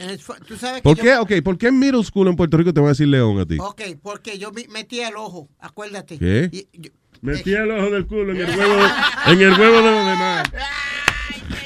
[0.00, 1.06] And it's fu- Tú sabes ¿Por qué?
[1.06, 3.38] yo- Ok, ¿por qué en middle school en Puerto Rico te van a decir León
[3.40, 3.56] a ti?
[3.60, 6.18] Ok, porque yo mi- metía el ojo, acuérdate.
[6.18, 6.48] ¿Qué?
[6.52, 6.90] Y- yo-
[7.20, 8.86] Metí el ojo del culo en el huevo,
[9.26, 10.44] en el huevo de los demás.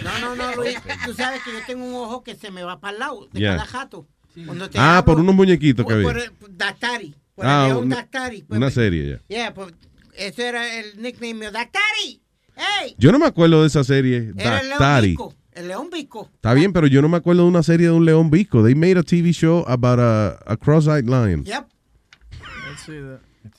[0.02, 0.76] no, no, no, Luis.
[1.04, 3.40] Tú sabes que yo tengo un ojo que se me va para el lado de
[3.40, 3.56] Yeah.
[3.56, 4.06] cada jato.
[4.34, 6.24] Te Ah, hablo, por unos muñequitos que por, por había.
[6.24, 7.14] el Dactari.
[7.34, 8.42] Por Ah, el león Dactari.
[8.42, 9.20] Pues Una me- serie ya.
[9.28, 9.74] Yeah, pues
[10.16, 11.52] eso era el nickname mío.
[11.52, 12.21] Dactari.
[12.56, 12.94] Hey.
[12.98, 15.08] Yo no me acuerdo de esa serie, Era el león Dactari.
[15.08, 15.34] Visco.
[15.52, 16.30] El león Visco.
[16.34, 18.64] Está bien, pero yo no me acuerdo de una serie de un león visco.
[18.64, 21.44] They made a TV show about a, a cross-eyed lion.
[21.44, 21.66] Yep.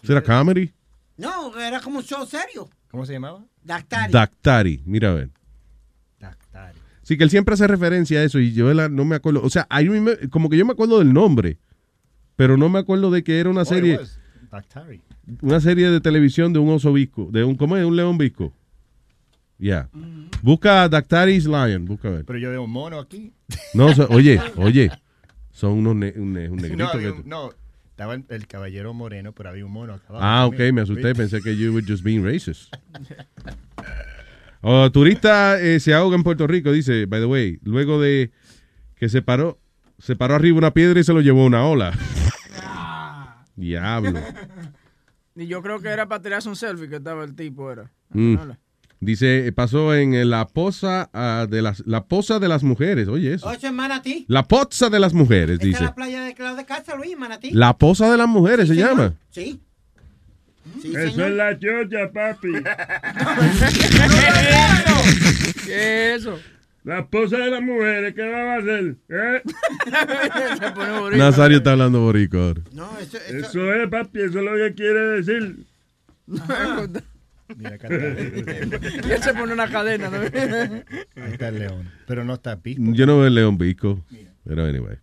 [0.03, 0.71] ¿Es a comedy?
[1.17, 2.67] No, era como un show serio.
[2.89, 3.43] ¿Cómo se llamaba?
[3.63, 4.11] Dactari.
[4.11, 5.29] Dactari, mira a ver.
[7.03, 9.41] Sí, que él siempre hace referencia a eso y yo la- no me acuerdo.
[9.43, 11.57] O sea, hay un- como que yo me acuerdo del nombre,
[12.37, 14.17] pero no me acuerdo de que era una Oh, serie, was.
[14.49, 15.01] Dactari.
[15.41, 17.83] una serie de televisión de un oso visco, de un, ¿cómo es?
[17.83, 18.53] Un león visco.
[19.57, 19.89] Ya.
[20.41, 22.25] Busca Dactari's Lion, busca a ver.
[22.25, 23.33] Pero yo veo un mono aquí.
[23.73, 24.91] No, so- oye, oye,
[25.51, 27.21] son unos ne- un, ne- un no, negrito había que...
[27.21, 27.51] un- no,
[27.89, 30.25] estaba el, caballero moreno, pero había un mono acá abajo.
[30.25, 32.73] Ah, ok, me asusté, pensé que you were just being racist.
[34.65, 38.31] Oh, turista eh, se ahoga en Puerto Rico, dice, by the way, luego de
[38.95, 39.59] que se paró,
[39.99, 41.91] se paró arriba una piedra y se lo llevó una ola.
[43.57, 44.21] Diablo.
[45.35, 47.91] Y yo creo que era para tirarse un selfie que estaba el tipo, era.
[48.11, 48.37] Mm.
[48.37, 48.59] Hola.
[49.05, 53.07] Dice, eh, pasó en eh, la poza ah, de las la poza de las mujeres,
[53.07, 53.47] oye eso.
[53.47, 54.25] Ocho en Manatí.
[54.27, 55.83] La poza de las mujeres, Esta es dice.
[55.83, 57.51] la playa de Claudio de Casa, Luis, Manatí.
[57.51, 59.13] La poza de las mujeres se llama.
[59.31, 59.59] Sí.
[60.81, 61.31] Sí, Eso señor.
[61.31, 62.53] es la chocha, papi.
[65.65, 66.39] ¿Qué es eso?
[66.83, 68.95] La esposa de las mujeres, ¿qué va a hacer?
[69.09, 69.41] ¿Eh?
[71.17, 72.61] Nazario está hablando borico ahora.
[72.73, 75.65] No, eso, Eso es, papi, eso es lo que quiere decir.
[77.55, 80.17] Mira acá y él se pone una cadena, ¿no?
[80.17, 81.89] Ahí está el león.
[82.07, 82.81] Pero no está pisco.
[82.93, 84.03] Yo no veo el león visco.
[84.43, 84.97] Pero anyway.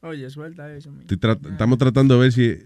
[0.00, 0.90] Oye, suelta eso.
[1.06, 2.58] tra- estamos tratando de ver si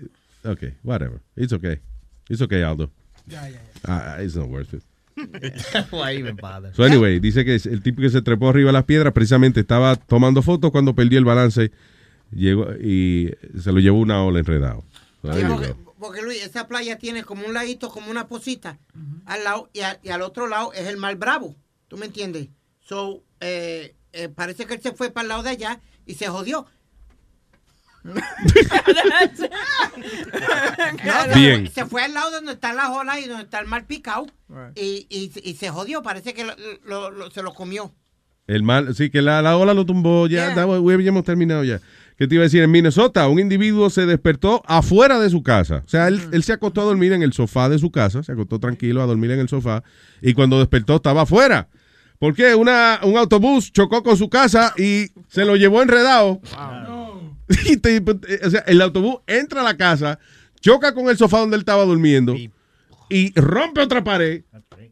[0.45, 1.21] Okay, whatever.
[1.37, 1.81] It's okay.
[2.29, 2.91] It's okay, Aldo.
[3.27, 4.83] Ya, ya, Ah, it's not worth it.
[6.75, 9.97] So anyway, dice que el tipo que se trepó arriba de las piedras precisamente estaba
[9.97, 11.73] tomando fotos cuando perdió el balance
[12.31, 14.85] llegó y se lo llevó una ola enredado.
[15.23, 15.29] So,
[15.99, 18.79] porque, Luis, esa playa tiene como un ladito, como una posita
[19.27, 21.57] al lado y, a- y al otro lado es el mar Bravo.
[21.89, 22.49] ¿Tú me entiendes?
[22.81, 26.29] So, eh, eh, parece que él se fue para el lado de allá y se
[26.29, 26.67] jodió.
[31.05, 31.67] No, Bien.
[31.67, 34.27] fue- Se fue al lado donde están las olas y donde está el mar picado
[34.49, 34.77] Right.
[34.79, 36.03] y, y, y se jodió.
[36.03, 36.55] Parece que lo-
[36.85, 37.95] lo- lo- se lo comió.
[38.49, 40.49] El mal, sí, que la, la ola lo tumbó, ya, Yeah.
[40.49, 41.81] estaba- ya hemos terminado ya.
[42.17, 42.63] ¿Qué te iba a decir?
[42.65, 45.83] En Minnesota, un individuo se despertó afuera de su casa.
[45.87, 48.33] O sea, él, él se acostó a dormir en el sofá de su casa, se
[48.33, 49.85] acostó tranquilo a dormir en el sofá,
[50.21, 51.69] y cuando despertó estaba afuera.
[52.19, 52.57] ¿Por qué?
[52.57, 56.41] Una, un autobús chocó con su casa y se lo llevó enredado.
[57.67, 58.03] Y te-
[58.45, 60.19] o sea, el autobús entra a la casa,
[60.61, 62.35] choca con el sofá donde él estaba durmiendo
[63.11, 64.43] y rompe otra pared.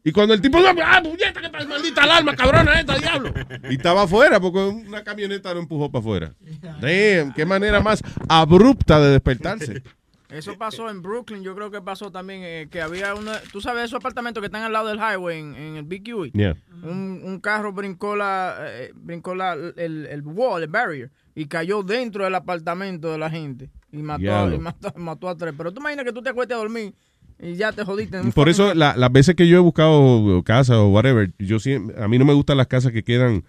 [0.07, 3.35] Y cuando el tipo, ¡ah, puñeta, que tal maldita alarma, cabrona esta, diablo!
[3.69, 6.33] Y estaba afuera porque una camioneta lo empujó para afuera.
[6.81, 9.83] Damn, qué manera más abrupta de despertarse.
[10.29, 13.87] Eso pasó en Brooklyn, yo creo que pasó también eh, que había una, tú sabes
[13.87, 16.31] esos apartamentos que están al lado del highway en, en el BQE.
[16.35, 16.57] Yeah.
[16.85, 21.83] Un, un carro brincó la, eh, brincó la, el, el wall, el barrier, y cayó
[21.83, 25.53] dentro del apartamento de la gente y mató, y mató, mató a tres.
[25.57, 26.95] Pero tú imaginas que tú te acuestes a dormir
[27.41, 28.19] y ya te jodiste.
[28.19, 31.59] en un Por eso, la- las veces que yo he buscado casa o whatever, yo
[31.59, 33.45] siempre, a mí no me gustan las casas que quedan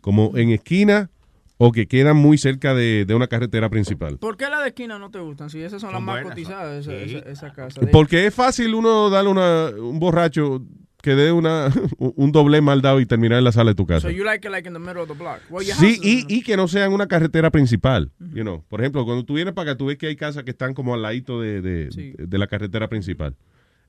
[0.00, 1.10] como en esquina
[1.58, 4.16] o que quedan muy cerca de, de una carretera principal.
[4.18, 5.50] ¿Por qué las de esquina no te gustan?
[5.50, 7.16] Si esas son, las más buenas, cotizadas, esa, Sí.
[7.16, 7.80] esa, esa casa.
[7.82, 10.62] De- Porque es fácil uno darle una, un borracho
[11.02, 14.08] que dé una, un doble mal dado y terminar en la sala de tu casa.
[14.08, 15.40] So you like it like in the middle of the block.
[15.50, 18.10] Well, your Sí, y, y que no sea en una carretera principal.
[18.34, 18.64] you know.
[18.68, 20.94] Por ejemplo, cuando tú vienes para acá, tú ves que hay casas que están como
[20.94, 23.36] al ladito de, de, de la carretera principal.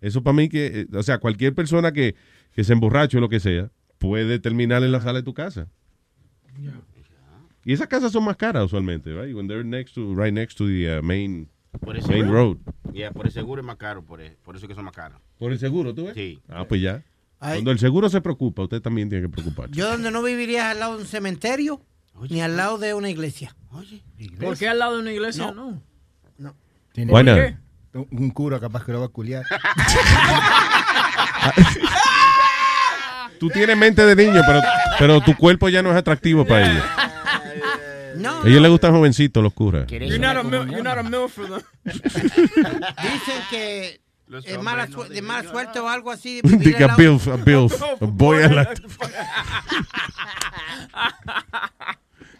[0.01, 2.15] Eso para mí que, eh, o sea, cualquier persona que,
[2.53, 3.69] que se emborrache o lo que sea,
[3.99, 5.67] puede terminar en la sala de tu casa.
[7.63, 9.35] Y esas casas son más caras usualmente, right?
[9.35, 11.47] When they're next to, right next to the uh, main,
[11.79, 12.33] Por el main seguro.
[12.33, 12.57] road.
[12.93, 15.19] Yeah, por el seguro es más caro, por, el- por eso que son más caros.
[15.39, 16.13] ¿Por el seguro, tú ves?
[16.15, 16.39] Sí.
[16.49, 17.03] Ah, pues ya.
[17.39, 17.53] Ay.
[17.55, 19.73] Cuando el seguro se preocupa, usted también tiene que preocuparse.
[19.73, 21.81] Yo donde no viviría es al lado de un cementerio
[22.29, 23.55] ni al lado de una iglesia.
[24.39, 25.51] ¿Por qué al lado de una iglesia?
[25.51, 25.81] No.
[26.91, 27.35] Tiene Why not?
[27.37, 27.57] qué?
[27.93, 29.45] Un, cura capaz que lo va a culiar.
[33.39, 34.61] Tú tienes mente de niño, pero,
[34.99, 37.10] pero tu cuerpo ya no es atractivo para ella.
[38.15, 39.87] No, A ella le gustan jovencitos, los curas.
[39.89, 41.61] You're not, a mil, you're not a milf for them.
[41.85, 44.01] dicen que
[44.45, 46.41] es mala, su- de mala suerte o algo así.
[46.43, 48.69] Diga al lado- Bilf, a Bilf, a boy a la-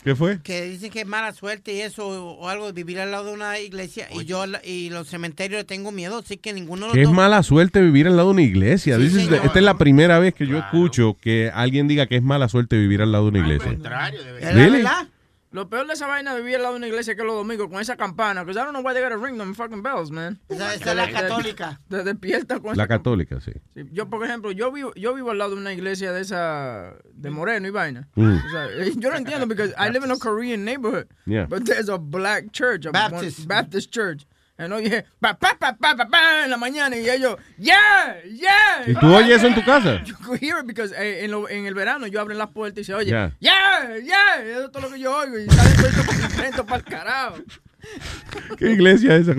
[0.04, 0.40] ¿Qué fue?
[0.42, 3.34] que dicen que es mala suerte y eso o algo de vivir al lado de
[3.34, 7.04] una iglesia y yo la- y los cementerios tengo miedo así que ninguno de Que
[7.04, 8.98] es mala suerte vivir al lado de una iglesia.
[8.98, 9.42] Sí, señor.
[9.46, 12.78] esta es la primera vez que yo escucho que alguien diga que es mala suerte
[12.78, 13.74] vivir al lado de una iglesia.
[13.74, 14.78] Es la Really?
[14.78, 15.08] verdad.
[15.52, 17.68] Lo peor de esa vaina de vivir al lado de una iglesia que los domingos
[17.70, 18.44] con esa campana.
[18.46, 20.40] Because I don't know why they gotta ring them fucking bells, man.
[20.48, 21.82] Esa, esa es la católica.
[21.90, 23.52] Te despierta con La esa católica, sí.
[23.76, 26.94] Sí, Yo, por ejemplo, yo vivo, yo vivo al lado de una iglesia de esa,
[27.14, 28.08] de Moreno y vaina.
[28.16, 28.38] Mm.
[28.38, 31.48] O sea, eh, yo no entiendo, because I live in a Korean neighborhood, Yeah.
[31.48, 33.40] but there's a black church, a Baptist.
[33.40, 34.26] one- Baptist church.
[34.62, 38.84] And oye, pa, pa, pa, pa, pa, pa, en la mañana y ellos, yeah, yeah.
[38.86, 40.02] ¿Y tú oyes eso en tu casa?
[40.06, 42.82] You could hear it because eh, en, lo- en el verano yo abro las puertas
[42.82, 43.32] y se oye, Yeah.
[43.40, 46.84] yeah, yeah, eso es todo lo que yo oigo y salen todos contentos para el
[46.84, 47.36] carajo.
[48.58, 49.36] ¿Qué iglesia es esa?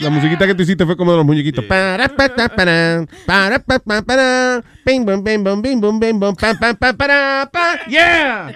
[0.00, 1.64] La musiquita que tú hiciste fue como de los muñequitos.
[1.64, 3.78] Para, para, para, para, pa,
[6.58, 8.52] pa, pa, para, pa, yeah.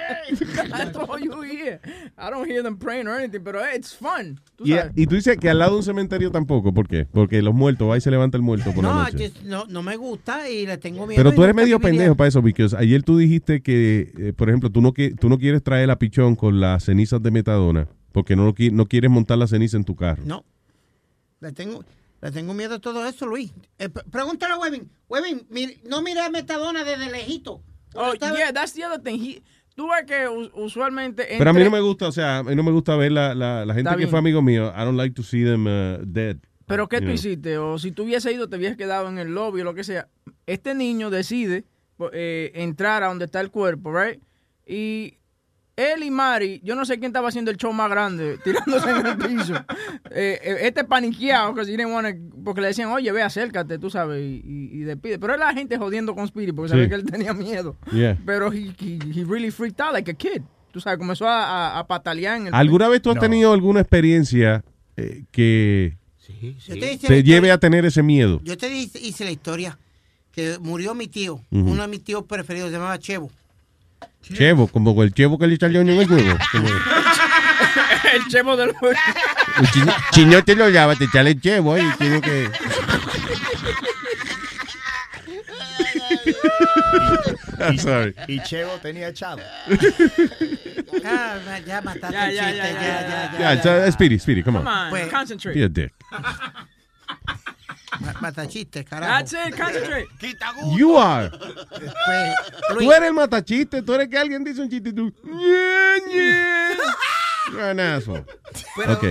[0.71, 1.81] That's all you hear.
[2.19, 4.41] I don't hear them praying or anything, pero it's fun.
[4.57, 4.93] Tú Y, sabes.
[4.97, 6.73] y tú dices que al lado de un cementerio tampoco.
[6.73, 7.07] ¿Por qué?
[7.11, 9.31] Porque los muertos, ahí se levanta el muerto por la No, noche.
[9.31, 11.17] just- no, no me gusta y le tengo miedo.
[11.23, 14.71] Pero tú eres medio pendejo para eso, porque ayer tú dijiste que, eh, por ejemplo,
[14.71, 18.37] tú no, qui- tú no quieres traer la pichón con las cenizas de metadona, porque
[18.37, 20.23] no, no quieres montar la ceniza en tu carro.
[20.24, 20.45] No.
[21.41, 21.85] Le tengo,
[22.20, 23.53] le tengo miedo a todo eso, Luis.
[23.78, 24.91] Eh, pregúntale a Webin.
[25.09, 27.62] Webin, mi- no mire a Metadona desde lejito.
[27.95, 29.19] Oh, yeah, that's the other thing.
[29.20, 29.43] He,
[29.74, 31.27] tú ves que us- usualmente.
[31.39, 33.35] Pero a mí no me gusta, o sea, a mí no me gusta ver la,
[33.35, 34.73] la, la gente que fue amigo mío.
[34.77, 36.37] I don't like to see them uh, dead.
[36.66, 37.15] Pero ¿qué tú know.
[37.15, 37.59] hiciste?
[37.59, 40.09] O si tú hubiese ido, te hubieses quedado en el lobby o lo que sea.
[40.47, 41.65] Este niño decide
[42.12, 44.20] eh, entrar a donde está el cuerpo, ¿right?
[44.66, 45.15] Y
[45.76, 49.06] él y Mari, yo no sé quién estaba haciendo el show más grande, tirándose en
[49.06, 49.55] el piso.
[50.12, 54.70] Eh, eh, este paniqueado, que porque le decían, oye, ve, acércate, tú sabes, y, y,
[54.72, 55.20] y despide.
[55.20, 56.72] Pero es la gente jodiendo con Spirit porque Sí.
[56.74, 57.76] sabía que él tenía miedo.
[57.92, 58.18] Yeah.
[58.26, 60.42] Pero he, he, he really freaked out like a kid.
[60.72, 61.44] Tú sabes, comenzó a,
[61.74, 64.64] a, a patalear en el ¿Alguna vez tú has tenido alguna experiencia
[64.97, 65.97] eh, que,
[66.66, 66.74] Yo
[67.09, 68.40] te lleve a tener ese miedo.
[68.42, 69.78] Yo te hice, hice la historia
[70.32, 73.30] que murió mi tío, uno de mis tíos preferidos, se llamaba Chevo.
[74.22, 76.39] Chevo, como el chevo que el ñoño en el huevo.
[76.52, 76.68] Como
[78.14, 78.97] el chemo del juego.
[79.60, 82.51] el chiño, chiño te lo llama, te echa el chevo y tiene que...
[87.59, 88.14] I'm sorry.
[88.28, 89.43] Y Chevo tenía chavo.
[91.05, 91.36] Ah,
[91.66, 94.43] ya mataste Ya, el ya, chiste, ya, ya, ya, ya, Yeah, it's, uh, Speedy, Speedy,
[94.43, 94.64] come on.
[94.64, 95.55] Come on, Pues- concentrate.
[95.55, 95.93] Be a dick.
[97.99, 99.12] Ma- Matachiste, carajo.
[99.12, 100.07] That's it, concentrate.
[100.77, 101.31] You are.
[101.31, 102.35] Pues,
[102.79, 105.12] Tú eres el matachiste, tú eres que alguien dice un chiste y tú...
[107.53, 108.25] You're an asshole.
[108.77, 109.05] Pero- Ok.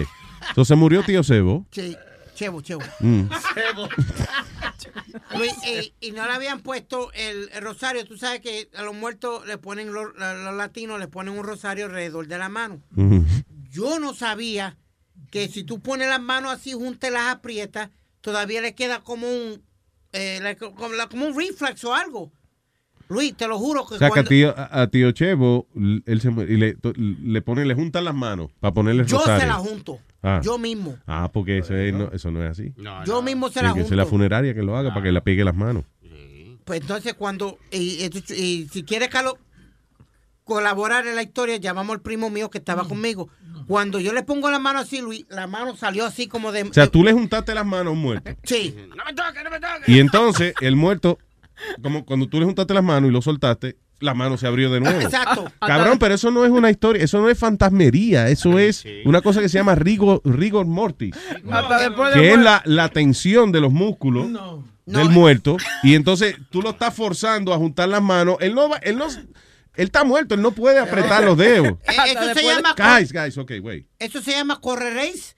[0.50, 1.66] Entonces murió tío Sebo.
[1.72, 1.96] Sí,
[2.36, 2.82] Chevo, Chevo.
[3.02, 3.24] Mm.
[5.38, 8.06] Luis, y, y no le habían puesto el, el rosario.
[8.06, 11.86] Tú sabes que a los muertos le ponen, los, los latinos le ponen un rosario
[11.86, 12.82] alrededor de la mano.
[12.96, 13.26] Ujú.
[13.70, 14.78] Yo no sabía
[15.32, 17.90] que si tú pones las manos así juntas y las aprietas,
[18.22, 19.62] todavía le queda como un
[20.12, 22.32] eh, like- como, un reflex o algo.
[23.10, 25.68] Luis, te lo juro que O sea, que a cuando tío, a, a tío Chevo,
[26.06, 29.42] él se, le, to- le pone, le juntan las manos para ponerle el yo rosario.
[29.42, 30.42] se la junto, Ah.
[30.44, 32.74] yo mismo, Ah, porque eso, es- no, eso no es así.
[33.06, 33.88] yo mismo se la que junto.
[33.90, 35.86] ser la funeraria que lo haga para que le pegue las manos.
[36.66, 39.36] Pues entonces cuando, y, y- y si quieres Carlos,
[40.50, 43.30] colaborar en la historia, llamamos al primo mío que estaba conmigo.
[43.68, 46.64] Cuando yo le pongo la mano así, Luis, la mano salió así como de...
[46.64, 48.32] O sea, tú le juntaste las manos a un muerto.
[48.44, 48.76] Sí.
[49.88, 51.20] Y entonces, el muerto,
[51.82, 54.80] como cuando tú le juntaste las manos y lo soltaste, la mano se abrió de
[54.80, 55.00] nuevo.
[55.00, 55.52] Exacto.
[55.60, 59.42] Cabrón, pero eso no es una historia, eso no es fantasmería, eso es una cosa
[59.42, 61.16] que se llama rigor, rigor mortis,
[61.52, 64.28] Hasta después de que es la, la tensión de los músculos
[64.86, 68.78] del muerto, y entonces tú lo estás forzando a juntar las manos, él no va,
[68.78, 69.08] él no,
[69.80, 71.78] él está muerto, él no puede apretar los dedos.
[71.88, 72.76] Eh, Eso se llama...
[72.78, 73.88] Guys, guys, ok, wait.
[74.00, 75.36] Eso se llama correréis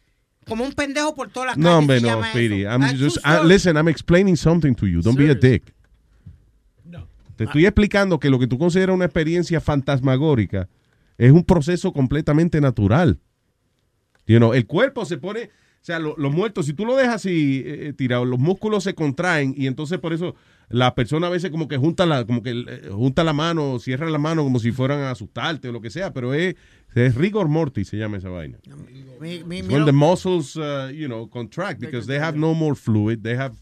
[0.47, 1.77] como un pendejo por todas las No, calles.
[1.79, 2.61] hombre, se no, Speedy.
[2.63, 5.01] I'm Ah, just, ah, listen, I'm explaining something to you.
[5.01, 5.73] Don't be a dick.
[7.35, 10.67] Te estoy explicando que lo que tú consideras una experiencia fantasmagórica
[11.17, 13.19] es un proceso completamente natural.
[14.27, 15.49] You know, el cuerpo se pone, o
[15.83, 19.55] sea, lo- los muertos, si tú lo dejas así eh, tirado, los músculos se contraen
[19.57, 20.35] y entonces por eso
[20.73, 24.09] la persona a veces como que junta la, como que eh, junta la mano, cierra
[24.09, 26.55] la mano como si fueran a asustarte o lo que sea, pero es,
[26.95, 28.57] es rigor mortis se llama esa vaina.
[29.19, 33.19] Mi- mi- when the muscles, uh, you know, contract because they have no more fluid,
[33.21, 33.55] they have,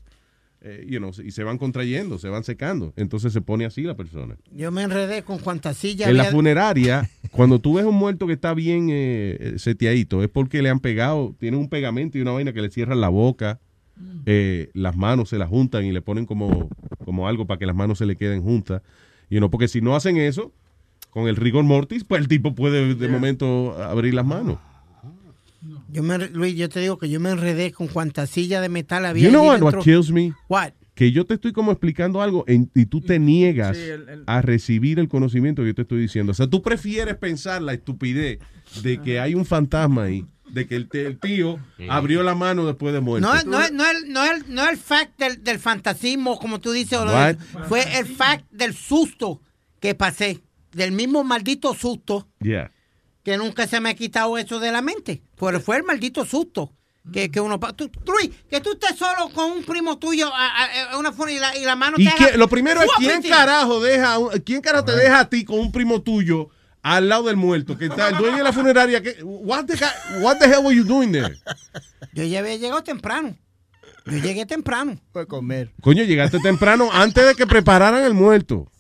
[0.62, 2.94] eh, you know, y se van contrayendo, se van secando.
[2.96, 4.38] Entonces se pone así la persona.
[4.52, 8.34] Yo me enredé con cuántas sillas En la funeraria, cuando tú ves un muerto que
[8.34, 12.54] está bien eh, seteadito, es porque le han pegado, tiene un pegamento y una vaina
[12.54, 13.60] que le cierran la boca,
[14.26, 16.70] eh, las manos se las juntan y le ponen como,
[17.06, 18.82] como algo para que las manos se le queden juntas.
[19.30, 20.52] You know, porque si no hacen eso,
[21.12, 24.58] con el rigor mortis, pues el tipo puede de momento abrir las manos.
[25.92, 29.06] Yo me, Luis, yo te digo que yo me enredé con cuántas sillas de metal
[29.06, 29.26] había.
[29.26, 30.34] You know what, kills me?
[30.48, 30.72] What?
[30.94, 34.24] Que yo te estoy como explicando algo en- y tú te niegas Sí, el- el-
[34.28, 36.32] a recibir el conocimiento que yo te estoy diciendo.
[36.32, 38.40] O sea, tú prefieres pensar la estupidez
[38.84, 41.60] de que hay un fantasma ahí, de que el, el tío
[41.90, 43.28] abrió la mano después de muerto.
[43.28, 46.72] No, es- no, no, es- no, es- no el fact del, del fantasismo, como tú
[46.72, 47.36] dices, What?
[47.68, 49.42] fue el fact del susto
[49.80, 52.72] que pasé, del mismo maldito susto, Yeah.
[53.24, 55.22] que nunca se me ha quitado eso de la mente.
[55.40, 56.74] Pero fue el maldito susto.
[57.14, 60.92] Que, que uno tú, Luis, que tú estés solo con un primo tuyo a, a-
[60.92, 63.24] a una y la, y la mano Y te que- haga- lo primero es quién
[63.24, 66.50] carajo deja, quién carajo te deja a ti con un primo tuyo
[66.82, 69.02] al lado del muerto, que está el dueño de la funeraria.
[69.02, 69.76] Que, what, the,
[70.22, 71.36] what the hell were you doing there?
[72.14, 73.38] Yo ya había llegado temprano.
[74.06, 75.00] Yo llegué temprano.
[75.14, 75.72] Fue comer.
[75.82, 78.72] Coño, llegaste temprano antes de que prepararan el muerto.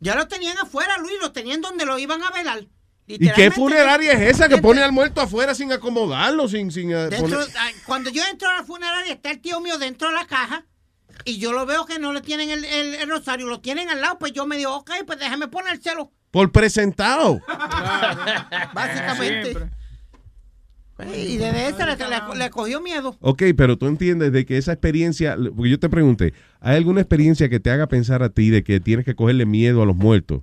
[0.00, 2.66] Ya lo tenían afuera, Luis, lo tenían donde lo iban a velar.
[3.08, 7.06] ¿Y qué funeraria es esa que pone al muerto afuera sin acomodarlo, sin, sin eh,
[7.08, 10.14] Dentro- poner- ah, cuando yo entro a la funeraria está el tío mío dentro de
[10.14, 10.66] la caja
[11.24, 14.00] y yo lo veo que no le tienen el, el- el rosario, lo tienen al
[14.00, 16.10] lado, pues yo me digo, ok, pues déjame ponérselo.
[16.30, 17.40] Por presentado?
[18.74, 19.56] Básicamente.
[21.14, 23.16] Y desde esa le, le- le cogió miedo.
[23.20, 27.50] Ok, pero tú entiendes de que esa experiencia, porque yo te pregunté, ¿hay alguna experiencia
[27.50, 30.42] que te haga pensar a ti de que tienes que cogerle miedo a los muertos?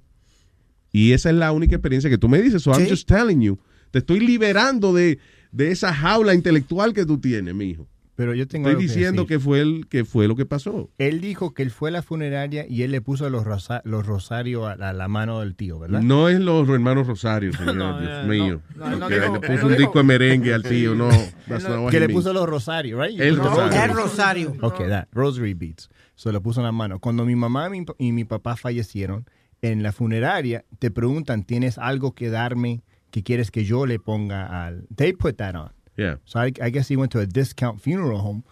[0.91, 2.89] Y esa es la única experiencia que tú me dices, so I'm Sí.
[2.91, 3.57] just telling you,
[3.89, 5.17] te estoy liberando de,
[5.51, 7.87] de esa jaula intelectual que tú tienes, mijo.
[8.15, 10.91] Pero yo tengo Estoy algo diciendo que fue el que fue lo que pasó.
[10.99, 14.05] Él dijo que él fue a la funeraria y él le puso los, rosa- los
[14.05, 16.01] rosarios a la, a la mano del tío, ¿verdad?
[16.01, 18.61] No es los hermanos Rosario, señor, No, Dios eh, mío.
[18.75, 21.09] no, no, no Que dijo- le puso no un disco de merengue al tío, no.
[21.89, 23.19] que le puso los rosarios, right?
[23.19, 23.83] El rosario.
[23.83, 24.55] El rosario.
[24.61, 25.89] Ok, that, rosary beads.
[26.15, 26.99] Se lo puso en la mano.
[26.99, 29.25] Cuando mi mamá y mi, y mi papá fallecieron,
[29.63, 34.65] en la funeraria te preguntan, ¿tienes algo que darme que quieres que yo le ponga
[34.65, 34.85] al...
[34.95, 35.71] They put that on.
[35.97, 36.15] Yeah.
[36.25, 38.43] So I, I guess he went to a discount funeral home.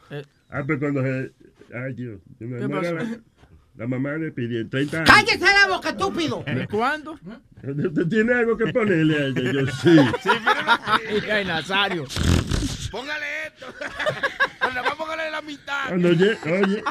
[0.51, 1.31] Ah, pues cuando se...
[1.73, 2.19] Ay, Dios.
[2.39, 3.17] La,
[3.77, 5.09] la mamá le pidió 30 años.
[5.09, 6.43] ¡Cállese la boca, estúpido!
[6.69, 7.17] ¿Cuándo?
[7.63, 9.51] ¿Usted tiene algo que ponerle a ella?
[9.53, 9.97] Yo sí.
[11.31, 12.05] Ay, Nazario.
[12.91, 13.65] Póngale esto.
[14.59, 15.87] Bueno, vamos a ponerle la mitad.
[15.87, 16.83] Cuando oye, oye.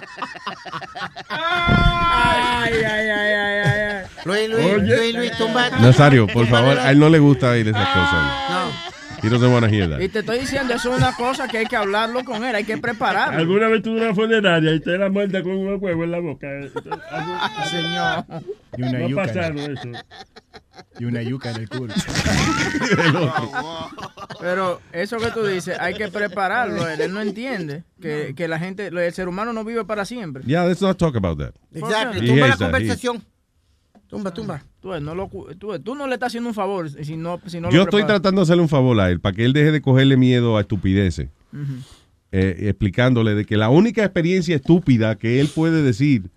[1.28, 4.06] Ay, ay, ay, ay, ay, ay.
[4.24, 4.96] Luis, Luis, Oye.
[4.96, 5.70] Luis, Luis, tumba.
[5.70, 8.50] Nazario, por favor, a él no le gusta oír esas cosas.
[8.50, 8.99] No.
[9.22, 10.00] He doesn't want to hear that.
[10.00, 12.64] Y te estoy diciendo, eso es una cosa que hay que hablarlo con él, hay
[12.64, 13.38] que prepararlo.
[13.38, 16.48] ¿Alguna vez tuve una funeraria y te la muerta con un huevo en la boca?
[17.70, 18.24] Señor.
[18.76, 19.22] Y una yuca.
[19.24, 19.88] pasado eso.
[20.98, 21.92] Y una yuca en el culo.
[24.40, 26.88] Pero eso que tú dices, hay que prepararlo.
[26.88, 30.42] Él, él no entiende que, que la gente, el ser humano no vive para siempre.
[30.44, 31.52] Yeah, let's not talk about that.
[31.74, 32.18] Exacto.
[32.18, 32.54] Tumba la.
[32.54, 33.24] He- conversación.
[34.08, 34.62] Tumba, tumba.
[34.80, 37.60] Tú, no lo cu- tú, tú no le estás haciendo un favor si no, si
[37.60, 39.72] no Yo lo estoy tratando de hacerle un favor a él para que él deje
[39.72, 41.28] de cogerle miedo a estupideces.
[42.32, 46.30] Eh, explicándole de que la única experiencia estúpida que él puede decir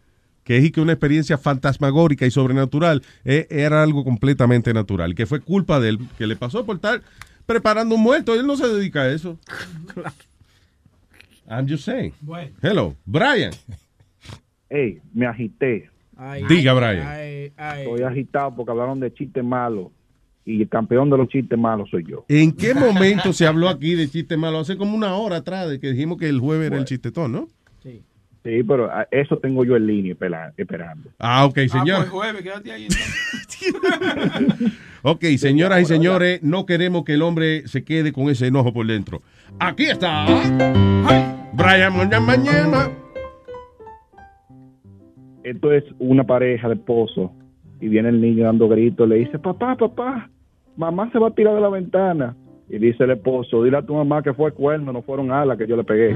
[0.44, 5.26] que es y que una experiencia fantasmagórica y sobrenatural eh, era algo completamente natural, que
[5.26, 7.02] fue culpa de él, que le pasó por estar
[7.46, 8.34] preparando un muerto.
[8.34, 9.40] Él no se dedica a eso.
[11.50, 12.14] I'm just saying.
[12.22, 12.52] Bueno.
[12.62, 13.52] Hello, Brian.
[14.70, 15.90] Ey, me agité.
[16.48, 17.08] Diga, Brian.
[17.58, 19.88] Estoy agitado porque hablaron de chistes malos.
[20.46, 22.26] Y el campeón de los chistes malos soy yo.
[22.28, 24.60] ¿En qué momento se habló aquí de chiste malo?
[24.60, 27.48] Hace como una hora atrás de que dijimos que el jueves era el chistetón, ¿no?
[27.82, 31.10] Sí, pero ah, eso tengo yo en línea espera- esperando.
[31.18, 31.98] Ah, ok, Ah, señor.
[32.00, 32.84] pues jueves, quédate ahí.
[32.84, 34.74] entonces.
[35.06, 38.86] Ok, señoras y señores, no queremos que el hombre se quede con ese enojo por
[38.88, 39.22] dentro.
[39.60, 40.26] Aquí está.
[41.54, 41.94] Brian
[42.26, 42.90] Mañana.
[45.44, 47.32] Esto es una pareja de esposos
[47.82, 49.08] y viene el niño dando gritos.
[49.08, 50.30] Le dice, papá, papá,
[50.78, 52.36] mamá se va a tirar de la ventana.
[52.70, 55.68] Y dice el esposo, dile a tu mamá que fue cuerno, no fueron alas que
[55.68, 56.16] yo le pegué.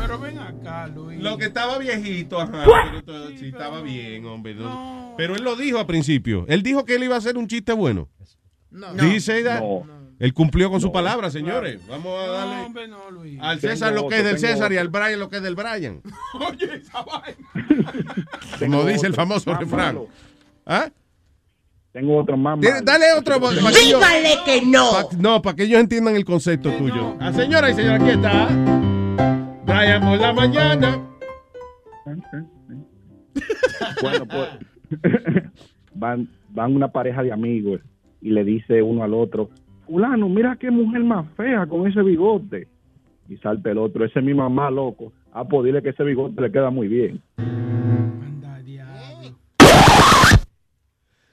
[0.00, 1.20] Pero ven acá, Luis.
[1.22, 2.64] Lo que estaba viejito, ajá.
[2.90, 4.54] pero todo- sí, estaba bien, hombre.
[4.54, 5.14] no.
[5.16, 6.44] Pero él lo dijo al principio.
[6.48, 8.08] Él dijo que él iba a hacer un chiste bueno.
[8.70, 8.92] No.
[8.94, 9.84] Dice No.
[10.20, 11.80] Él cumplió con su palabra, señores.
[11.88, 13.38] Vamos a darle No, hombre, no, Luis.
[13.40, 15.54] al Tengo César lo que es del César y al Brian lo que es del
[15.56, 16.00] Brian.
[16.34, 17.92] Oye, esa vaina.
[18.58, 19.86] Tengo Como dice otro el famoso más refrán.
[19.94, 20.08] malo.
[20.66, 20.88] ¿Ah?
[21.92, 22.70] Tengo otro más malo.
[22.84, 23.36] Dale otro.
[23.50, 24.90] ellos- Dígale que no.
[24.92, 27.16] pa- no, para que ellos entiendan el concepto tuyo.
[27.18, 28.46] Ah, señora y señora, aquí está.
[29.64, 31.00] Brian por la mañana.
[34.02, 34.48] Bueno, pues
[35.94, 37.80] van, van una pareja de amigos
[38.20, 39.50] y le dice uno al otro,
[39.90, 42.68] fulano, mira qué mujer más fea con ese bigote.
[43.28, 45.12] Y salta el otro, ese es mi mamá, loco.
[45.32, 47.20] Ah, pues dile que ese bigote le queda muy bien.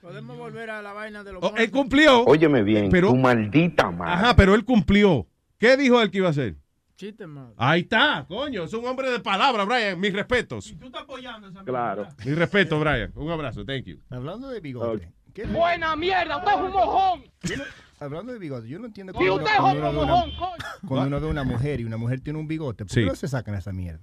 [0.00, 2.24] Podemos volver a la vaina de los Oh, él cumplió.
[2.24, 4.12] Óyeme bien, Pero- tu maldita madre.
[4.14, 5.26] Ajá, pero él cumplió.
[5.58, 6.56] ¿Qué dijo él que iba a hacer?
[6.96, 7.52] chistes malos.
[7.56, 8.64] Ahí está, coño.
[8.64, 10.00] Es un hombre de palabra, Brian.
[10.00, 10.74] Mis respetos.
[10.80, 12.08] Tú estás apoyando esa Claro.
[12.26, 13.12] Mis respetos, Brian.
[13.14, 13.64] Un abrazo.
[13.64, 13.98] Thank you.
[14.10, 15.12] Hablando de bigote.
[15.32, 17.22] ¿qué- Buena mierda, usted es un mojón.
[18.00, 20.64] Hablando de bigote, yo no entiendo usted uno, es cuando uno una, coño.
[20.86, 23.00] cuando uno ve una mujer y una mujer tiene un bigote, ¿por Sí.
[23.00, 24.00] qué no se sacan esa mierda?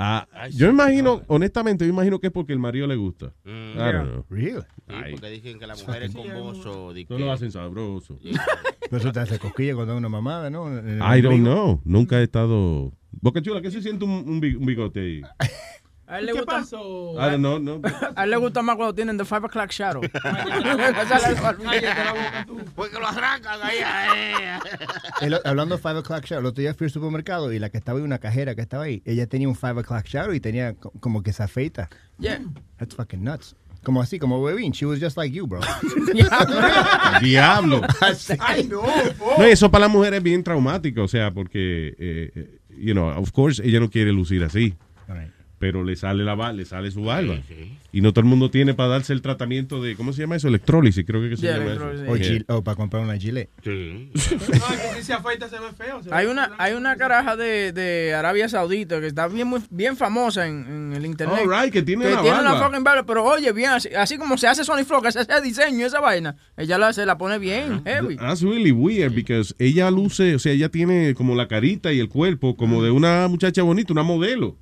[0.00, 3.32] Ah, yo imagino, honestamente, yo imagino que es porque el marido le gusta.
[3.44, 3.72] Mm.
[3.72, 4.24] Know.
[4.30, 4.60] Really?
[4.60, 6.92] Sí, porque dicen que las mujeres con bozo.
[7.08, 8.16] No lo hacen sabroso.
[8.22, 10.68] Pero eso te hace cosquilla cuando hay una mamada, ¿no?
[10.72, 11.80] I don't know.
[11.84, 12.92] Nunca he estado.
[13.10, 15.22] Boca chula, ¿qué se siente un, un bigote ahí?
[16.08, 17.12] A él le ¿Qué gusta, pasó?
[17.14, 17.80] I don't know, no.
[18.16, 20.00] a él le gusta más cuando tienen the five o'clock shadow.
[22.74, 23.78] Porque lo arrancan ahí.
[25.20, 25.38] eh.
[25.44, 27.98] Hablando de Five O'Clock Shadow, el otro día fui al supermercado y la que estaba
[27.98, 30.92] ahí, una cajera que estaba ahí, ella tenía un Five O'Clock Shadow y tenía co-
[31.00, 31.88] como que se afeita.
[32.18, 32.40] Yeah.
[32.78, 33.56] That's fucking nuts.
[33.82, 34.72] Como así, como Webin.
[34.72, 35.60] She was just like you, bro.
[37.22, 37.80] Diablo.
[38.40, 38.82] Ay, no.
[39.38, 42.92] No, y eso para la mujer es bien traumático, o sea, porque, eh, eh, you
[42.92, 44.74] know, of course, ella no quiere lucir así.
[45.06, 45.30] Right.
[45.58, 47.36] Pero le sale la le sale su barba.
[47.90, 50.46] Y no todo el mundo tiene para darse el tratamiento de, ¿cómo se llama eso?
[50.48, 52.10] Electrólisis, creo que, que se Yeah, llama eso.
[52.12, 52.26] O, Yeah.
[52.32, 53.48] gil- o para comprar una gilet.
[53.64, 54.10] Sí.
[56.10, 60.46] Hay una, hay una caraja de, de Arabia Saudita que está bien muy, bien famosa
[60.46, 61.40] en, en el internet.
[61.44, 62.66] All right, que tiene que una tiene una barba.
[62.68, 65.40] fucking barba, pero oye, bien, así, así como se hace Sony Flow, que se hace
[65.42, 68.16] diseño esa vaina, ella la, se la pone bien heavy.
[68.16, 72.08] That's really weird because ella luce, o sea, ella tiene como la carita y el
[72.08, 74.56] cuerpo como de una muchacha bonita, una modelo.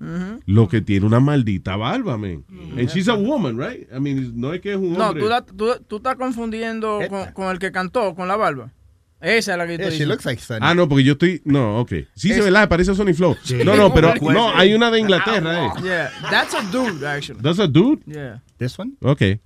[0.46, 2.44] Lo que tiene una maldita barba, man.
[2.78, 3.88] And she's a woman, right?
[3.94, 5.22] I mean, no es que es un No, hombre.
[5.22, 8.72] tú, la- tú, tú estás confundiendo con, con el que cantó, con la barba.
[9.18, 10.60] Esa es la que Yeah, she looks like Sunny.
[10.62, 11.40] Ah, no, porque yo estoy.
[11.44, 11.90] No, ok.
[12.14, 13.34] Sí, se Es- ve, parece Sony Flow.
[13.64, 15.70] No, no, pero no, hay una de Inglaterra, eh.
[15.82, 17.40] Yeah, that's a dude, actually.
[17.42, 18.02] That's a dude?
[18.06, 18.42] Yeah.
[18.58, 18.92] This one?
[19.00, 19.22] Ok.
[19.22, 19.40] Okay.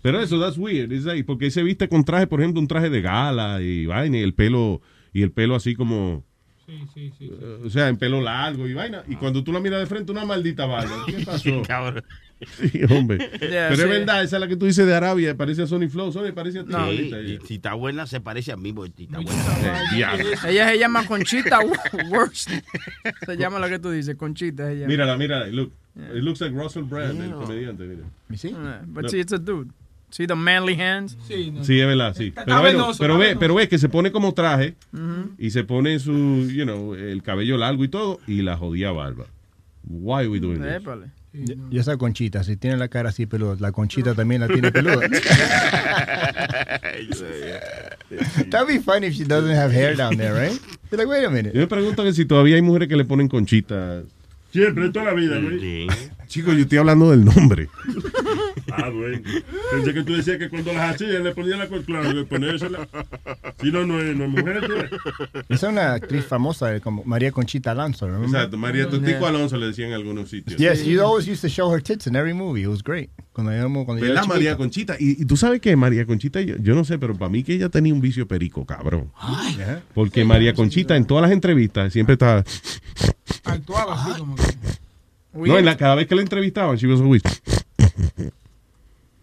[0.00, 0.92] Pero eso, that's weird.
[0.92, 4.16] It's like, porque se viste con traje, por ejemplo, un traje de gala y vaina,
[4.18, 4.80] y el pelo,
[5.12, 6.24] y el pelo así como.
[6.68, 7.30] Sí, sí, sí.
[7.32, 9.02] eh, O sea, en pelo largo y vaina.
[9.08, 11.04] Y cuando tú la miras de frente, una maldita barba.
[11.06, 11.40] ¿Qué pasó?
[12.60, 13.18] Sí, hombre.
[13.40, 13.82] Yeah, Pero sí.
[13.82, 16.12] es verdad, esa es la que tú dices de Arabia, parece a Sony Flow.
[16.12, 16.68] Sony parece a ti.
[16.70, 18.72] Sí, ahorita, y si está buena, se parece a mí.
[18.72, 19.82] porque si está buena.
[20.46, 21.58] Ella se llama Conchita
[22.10, 22.50] Worst.
[23.24, 24.70] Se llama lo que tú dices, Conchita.
[24.70, 24.86] Ella.
[24.86, 25.46] Mírala, mírala.
[25.46, 25.72] Look.
[25.96, 27.82] It looks like Russell Brand, el comediante.
[27.84, 28.04] Mira.
[28.36, 28.54] Sí.
[28.86, 29.08] But No.
[29.08, 29.70] see, it's a dude.
[30.10, 31.16] See the manly hands?
[31.26, 32.28] Sí, Sí, es verdad, sí.
[32.28, 34.74] Está Pero, bueno, ve, pero ve que se pone como traje
[35.38, 39.26] y se pone su, you know, el cabello largo y todo y la jodía barba.
[39.86, 40.82] Why are we doing this?
[41.70, 45.00] Y esa conchita, si tiene la cara así peluda, la conchita también la tiene peluda.
[48.50, 50.58] That'd be funny if she doesn't have hair down there, right?
[50.90, 51.54] You're like, wait a minute.
[51.54, 54.02] Yo me pregunto que si todavía hay mujeres que le ponen conchita.
[54.52, 55.86] Siempre, toda la vida, güey.
[56.26, 57.68] Chicos, yo estoy hablando del nombre.
[58.72, 59.20] Ah, bueno.
[59.70, 62.88] Pensé que tú decías que cuando las hacían le ponían la claro, le ponérsela.
[63.60, 64.90] Si no, no es, no es mujer, tú ves.
[65.48, 68.28] Esa es una actriz famosa eh, como María Conchita Alonso, remember?
[68.28, 70.58] Exacto, María Totico Alonso le decía en algunos sitios.
[70.58, 72.62] Yes, you always used to show her tits in every movie.
[72.62, 73.10] It was great.
[73.32, 74.56] Cuando íbamos, cuando yo ¿Verdad, era María.
[74.56, 74.96] Conchita?
[74.98, 77.54] Y, y tú sabes que María Conchita, yo, yo no sé, pero para mí que
[77.54, 79.12] ella tenía un vicio perico, cabrón.
[79.56, 79.82] Yeah.
[79.94, 82.44] Porque María Conchita en todas las entrevistas siempre estaba...
[83.44, 84.42] Actuaba así como que.
[85.32, 87.22] No, en la, cada vez que la entrevistaban, she was always...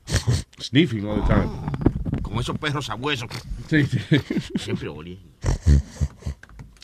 [0.60, 1.50] Sniffing all the time.
[2.22, 3.30] Con esos perros sabuesos.
[3.70, 4.00] Sí, sí.
[4.58, 5.18] Siempre olía.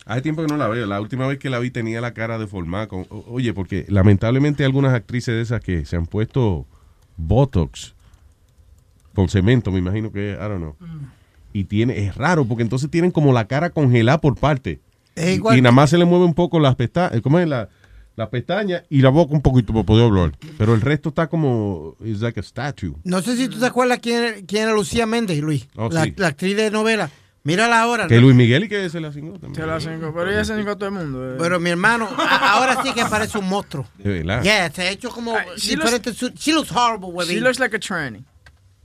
[0.06, 0.86] Hace tiempo que no la veo.
[0.86, 2.88] La última vez que la vi tenía la cara deformada.
[2.88, 6.66] Con, oye, porque lamentablemente hay algunas actrices de esas que se han puesto
[7.18, 7.96] Botox
[9.14, 10.76] con cemento, me imagino que, I don't know.
[11.54, 14.80] Y tiene, es raro, porque entonces tienen como la cara congelada por parte.
[15.16, 17.38] Es Y- igual y, nada que- más se le mueve un poco las pestañas, ¿cómo
[17.40, 17.48] es?
[17.48, 17.68] La,
[18.22, 20.32] la pestaña y la boca un poquito para poder hablar.
[20.58, 22.94] Pero el resto está como, it's like a statue.
[23.04, 25.68] No sé si tú te acuerdas quién, quién era Lucía Méndez, Luis.
[25.76, 26.14] Oh, la, sí.
[26.18, 27.10] la actriz de novela.
[27.44, 28.06] Mírala ahora.
[28.08, 28.22] Que ¿no?
[28.22, 29.56] Luis Miguel y que se la cingó también.
[29.56, 31.34] Se la cinco, pero ella se cinco a todo el mundo.
[31.34, 31.38] eh.
[31.40, 33.88] Pero mi hermano, ahora sí que parece un monstruo.
[33.98, 34.44] De verdad.
[34.44, 36.14] Yeah, se ha hecho como she diferente.
[36.14, 37.44] su- she looks horrible, She huevín.
[37.44, 38.24] looks like a tranny.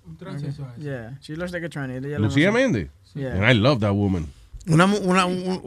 [0.06, 0.74] Un transexual.
[0.78, 2.00] Yeah, she looks like a tranny.
[2.18, 2.50] Lucía.
[2.50, 2.88] Méndez.
[3.14, 3.34] Yeah.
[3.34, 4.26] And I love that woman.
[4.68, 5.60] Una, mu- una, un-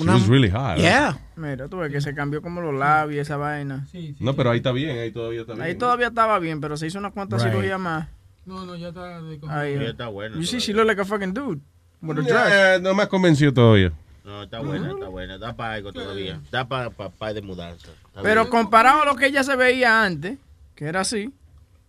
[0.00, 0.76] una, She was really hot.
[0.78, 1.18] Yeah.
[1.36, 3.86] Mira, tú ves que se cambió como los labios, esa vaina.
[4.20, 5.64] No, pero ahí está bien, ahí todavía está bien.
[5.64, 7.52] Ahí todavía estaba bien, pero se hizo unas cuantas Right.
[7.52, 8.08] cirugías más.
[8.44, 11.04] No, no, ya está de Ahí, Ya está bueno You see, she look like a
[11.04, 11.60] fucking dude.
[12.00, 12.82] With a dress.
[12.82, 13.92] No me ha convencido todavía.
[14.24, 15.38] No, está buena, está buena.
[15.38, 16.40] Da para algo todavía.
[16.50, 17.88] Da para pa, de mudanza.
[18.06, 18.50] Está Pero bien.
[18.50, 20.38] comparado a lo que ella se veía antes,
[20.74, 21.32] que era así,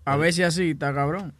[0.05, 1.33] a ver si así está cabrón.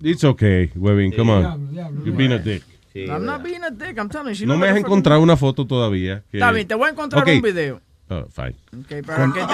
[0.00, 1.74] It's okay, Webin, come on.
[2.04, 2.62] You've been a dick.
[3.06, 4.34] I'm not being a dick, I'm telling you.
[4.34, 6.22] she No me has encontrado una foto todavía.
[6.30, 7.80] que- Está bien, te voy a encontrar un video.
[8.10, 8.54] Oh, fine.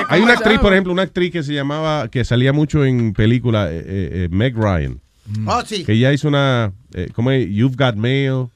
[0.08, 3.68] Hay una actriz, por ejemplo, una actriz que se llamaba, que salía mucho en películas,
[3.72, 5.00] eh, eh, eh, Meg Ryan.
[5.46, 5.84] Oh, sí.
[5.84, 7.48] Que ella hizo una, eh, ¿cómo es?
[7.50, 8.46] You've Got Mail,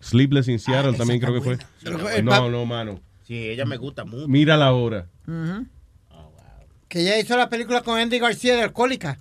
[0.00, 1.58] Sleepless in Seattle también creo que fue.
[2.22, 3.00] No, no, mano.
[3.26, 4.26] Sí, ella me gusta mucho.
[4.28, 5.06] Mira la hora.
[6.88, 9.18] Que ella hizo la película con Andy García de Alcohólica.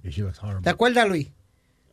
[0.62, 1.28] ¿Te acuerdas, Luis?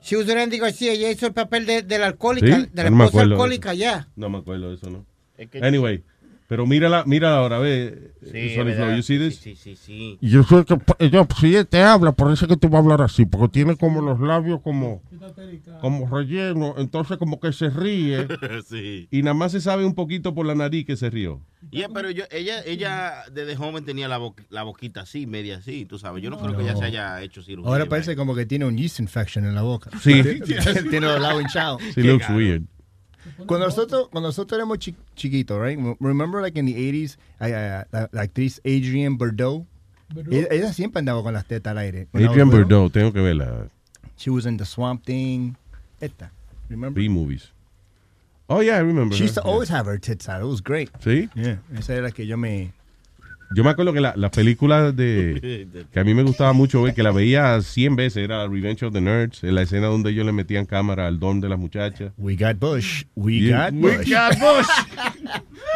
[0.02, 0.92] She was with Andy García.
[0.92, 2.68] Ella hizo el papel de, de la alcohólica, ¿Sí?
[2.72, 3.80] de la No me esposa alcohólica, eso.
[3.80, 4.08] ya.
[4.16, 5.04] No me acuerdo de eso, ¿no?
[5.36, 6.02] Es que- Anyway,
[6.48, 8.12] pero mírala, mírala ahora, ve.
[8.22, 9.36] Sí, eh, Flow, this?
[9.36, 10.18] Sí, sí, sí.
[10.22, 13.26] Yo sé que ella, si ella te habla, parece que te va a hablar así,
[13.26, 15.02] porque tiene como los labios como,
[15.82, 18.26] como relleno, entonces como que se ríe.
[18.66, 19.08] sí.
[19.10, 21.42] Y nada más se sabe un poquito por la nariz que se rió.
[21.70, 25.84] Yeah, pero yo, ella, ella desde joven tenía la, bo- la boquita así, media así,
[25.84, 26.22] tú sabes.
[26.22, 27.70] Yo no creo que ella se haya hecho cirugía.
[27.70, 29.90] Ahora parece como que tiene un yeast infection en la boca.
[30.00, 30.22] Sí.
[30.90, 31.82] tiene los labios hinchados.
[31.94, 32.62] She looks weird.
[33.46, 35.78] Cuando nosotros, cuando nosotros éramos chi- chiquitos, right?
[36.00, 39.66] Remember like in the 80s, I- I- la, la actriz Adrienne Bordeaux?
[40.30, 42.08] Ella, ella siempre andaba con las tetas al aire.
[42.12, 43.68] Little, Bordeaux, tengo que verla.
[44.16, 45.54] She was in The Swamp Thing.
[46.00, 46.30] Esta.
[46.68, 47.00] Remember?
[47.00, 47.52] B-movies.
[48.48, 49.14] Oh, yeah, I remember.
[49.14, 49.42] She used her.
[49.42, 50.40] to always have her tits out.
[50.40, 50.90] It was great.
[51.00, 51.28] ¿Sí?
[51.34, 51.58] Yeah.
[51.76, 52.72] Esa era la que yo me...
[53.54, 56.94] Yo me acuerdo que la- las películas de que a mí me gustaba mucho ver,
[56.94, 60.26] que la veía 100 veces, era Revenge of the Nerds, en la escena donde ellos
[60.26, 62.12] le metían cámara al don de las muchachas.
[62.18, 63.04] We got Bush.
[63.14, 63.70] We Yeah.
[63.70, 64.10] got We Bush.
[64.10, 64.66] got Bush.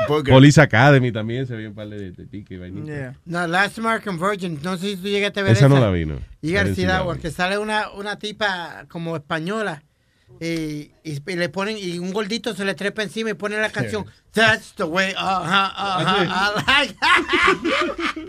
[0.28, 3.14] Police Academy también se veía un par de, de pique y vainita.
[3.24, 4.58] No, Last American Virgin.
[4.62, 5.74] No sé si tú llegaste a ver Esa esa.
[5.74, 6.16] no la vi, no.
[6.40, 7.20] Y García that Agua, one.
[7.22, 9.82] que sale una, una tipa como española.
[10.40, 13.70] Y, y- y le ponen, y un gordito se le trepa encima y pone la
[13.70, 14.04] canción.
[14.32, 16.24] That's the way, ajá, ajá,
[16.66, 16.96] I like.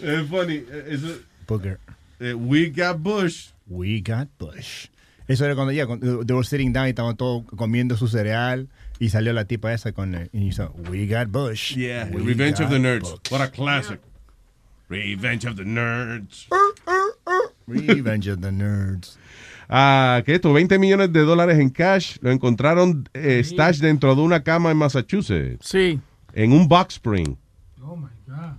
[0.00, 0.64] Es funny.
[0.70, 1.78] eh, Eso, Booger.
[2.20, 3.48] eh, we got Bush.
[3.68, 4.88] We got Bush.
[5.28, 8.68] Eso era cuando ya, cuando they were sitting down y estaban todos comiendo su cereal
[8.98, 11.74] y salió la tipa esa con el, y hizo, We got Bush.
[11.76, 13.00] Yeah, We Revenge of the Nerds.
[13.10, 14.00] Bush." What a classic.
[14.88, 16.46] Revenge of the Nerds.
[17.66, 19.16] Revenge of the Nerds.
[19.74, 20.52] Ah, ¿Qué esto?
[20.52, 22.18] 20 millones de dólares en cash.
[22.20, 25.66] Lo encontraron eh, stash dentro de una cama en Massachusetts.
[25.66, 25.98] Sí.
[26.34, 27.36] En un box spring.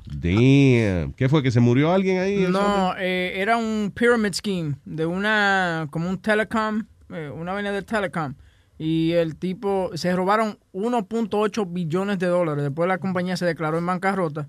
[0.08, 1.14] Damn.
[1.14, 1.44] ¿Qué fue?
[1.44, 2.48] ¿Que se murió alguien ahí?
[2.50, 7.84] No, eh, era un pyramid scheme de una, como un telecom, eh, una vaina de
[7.84, 8.34] telecom.
[8.80, 12.64] Y el tipo, se robaron 1.8 billones de dólares.
[12.64, 14.48] Después la compañía se declaró en bancarrota.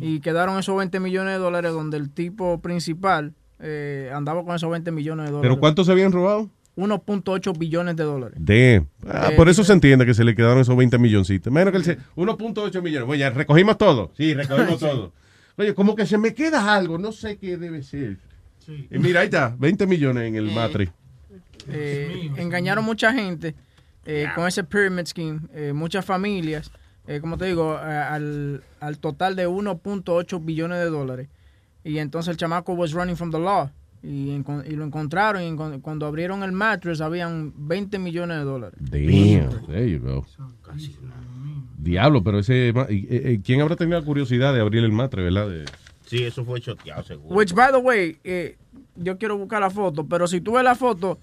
[0.00, 4.70] Y quedaron esos 20 millones de dólares donde el tipo principal eh, andaba con esos
[4.70, 5.48] 20 millones de dólares.
[5.48, 6.50] ¿Pero cuántos se habían robado?
[6.76, 8.36] 1.8 billones de dólares.
[8.40, 8.88] Damn.
[9.06, 11.52] Ah, Eh, por eso se entiende que se le quedaron esos 20 milloncitos.
[11.52, 13.06] Menos que el se- 1.8 millones.
[13.06, 14.10] Bueno, ya recogimos todo.
[14.16, 14.86] Sí, recogimos Sí.
[14.86, 15.12] todo.
[15.56, 16.96] Oye, como que se me queda algo.
[16.98, 18.16] No sé qué debe ser.
[18.90, 19.54] Y mira, ahí está.
[19.58, 20.88] 20 millones en el Matri.
[21.68, 23.54] Eh, engañaron mucha gente
[24.04, 26.72] eh, con ese pyramid scheme, eh, muchas familias,
[27.06, 31.28] eh, como te digo, al, al total de 1.8 billones de dólares.
[31.84, 33.70] Y entonces el chamaco was running from the law.
[34.04, 34.36] Y,
[34.74, 38.76] lo encontraron y cuando abrieron el mattress habían 20 millones de dólares.
[38.80, 39.64] Damn.
[39.66, 40.26] There you go.
[41.78, 42.68] Diablo, pero ese.
[42.68, 45.48] eh, eh, ¿Quién habrá tenido la curiosidad de abrir el Matre, verdad?
[45.48, 45.64] De-
[46.06, 47.34] Sí, eso fue choteado, seguro.
[47.34, 48.56] Which, by the way, eh,
[48.96, 51.18] yo quiero buscar la foto, pero si tú ves la foto,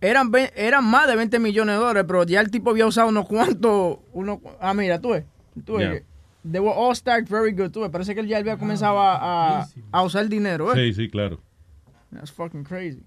[0.00, 3.26] eran, eran más de 20 millones de dólares, pero ya el tipo había usado unos
[3.26, 3.98] cuantos.
[4.12, 5.24] Unos, ah, mira, tú ves.
[5.64, 6.02] Tú ves Yeah.
[6.42, 7.90] They were all stacked very good, tú ves.
[7.90, 10.76] Parece que él ya había comenzado a, a, a usar dinero, ¿eh?
[10.92, 11.38] Sí, sí, claro.
[12.12, 13.02] That's fucking crazy.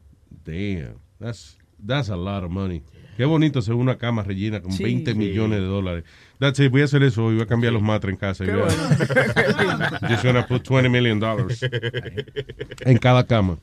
[0.45, 1.00] Damn.
[1.20, 2.84] That's, that's a lot of money.
[3.18, 4.84] Qué bonito ser una cama rellena con Sí.
[4.84, 5.18] 20 Sí.
[5.18, 6.03] millones de dólares.
[6.40, 6.72] That's it.
[6.72, 7.36] Voy a hacer eso hoy.
[7.36, 8.44] Voy a cambiar los matres en casa.
[8.45, 9.98] Qué voy a- bueno.
[10.10, 11.62] Just gonna put 20 million dollars
[12.86, 13.58] en cada cama.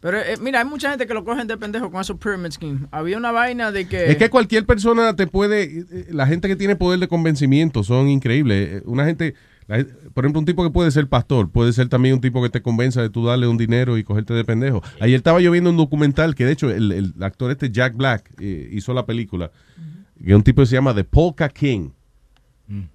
[0.00, 2.80] Pero eh, mira, hay mucha gente que lo cogen de pendejo con esos pyramid scheme.
[2.90, 4.10] Había una vaina de que...
[4.10, 5.64] Es que cualquier persona te puede.
[5.90, 8.68] eh, La gente que tiene poder de convencimiento son increíbles.
[8.74, 9.34] Eh, Una gente.
[9.66, 9.84] la
[10.14, 12.62] por ejemplo, un tipo que puede ser pastor, puede ser también un tipo que te
[12.62, 14.82] convenza de tú darle un dinero y cogerte de pendejo.
[15.00, 18.30] Ayer estaba yo viendo un documental que, de hecho, el, el actor este Jack Black
[18.38, 19.50] eh, hizo la película.
[20.22, 21.90] Que es un tipo que se llama The Polka King.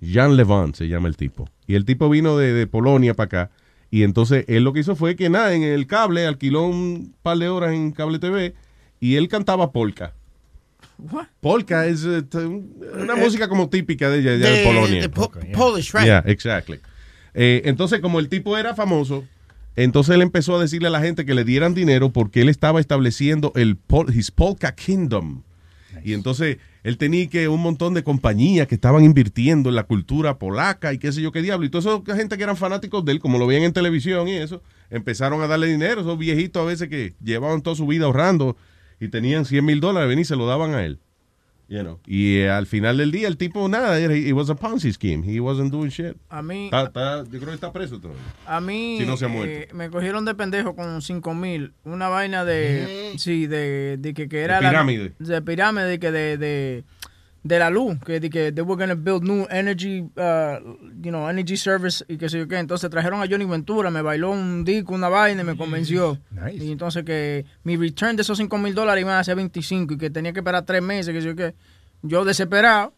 [0.02, 1.50] Jean Levant se llama el tipo.
[1.66, 3.52] Y el tipo vino de, de Polonia para acá.
[3.92, 7.38] Y entonces él lo que hizo fue que nada, en el cable alquiló un par
[7.38, 8.56] de horas en cable TV
[9.02, 10.14] y él cantaba polka.
[11.40, 12.24] Polka es eh,
[13.02, 15.02] una música como típica de ella, de, De- Polonia.
[15.02, 16.06] de po- Polish, right?
[16.06, 16.80] Yeah, exactly.
[17.34, 19.24] Eh, entonces, como el tipo era famoso,
[19.76, 22.80] entonces él empezó a decirle a la gente que le dieran dinero porque él estaba
[22.80, 25.42] estableciendo el pol- his Polka Kingdom.
[26.04, 30.40] Y entonces él tenía que un montón de compañías que estaban invirtiendo en la cultura
[30.40, 31.66] polaca y qué sé yo qué diablo.
[31.66, 34.34] Y toda esa gente que eran fanáticos de él, como lo veían en televisión y
[34.34, 36.02] eso, empezaron a darle dinero.
[36.02, 38.58] Esos viejitos a veces que llevaban toda su vida ahorrando
[39.00, 41.00] y tenían 100 mil dólares, ven y se lo daban a él.
[41.72, 42.00] You know.
[42.06, 45.24] Y eh, al final del día el tipo nada, era- it was a Ponzi scheme.
[45.26, 46.18] He wasn't doing shit.
[46.30, 48.22] A mí- Está- está- yo creo que está preso todavía.
[48.46, 49.76] A mí Si no se ha eh, muerto.
[49.78, 51.72] me cogieron de pendejo con 5 mil.
[51.86, 53.14] Una vaina de.
[53.18, 54.58] Sí, de, de que, que era.
[54.58, 55.14] De la- pirámide.
[55.18, 56.84] de pirámide, de que de, de,
[57.44, 57.98] de la luz.
[58.06, 60.60] Que, de que they were gonna build new energy, uh,
[61.02, 62.58] you know, energy service y qué sé yo qué.
[62.60, 66.20] Entonces trajeron a Johnny Ventura, me bailó un disco, una vaina y me convenció.
[66.54, 69.98] Y entonces que mi return de esos 5 mil dólares iba a ser 25 y
[69.98, 71.56] que tenía que esperar 3 meses, qué sé yo qué.
[72.04, 72.94] Yo desesperado.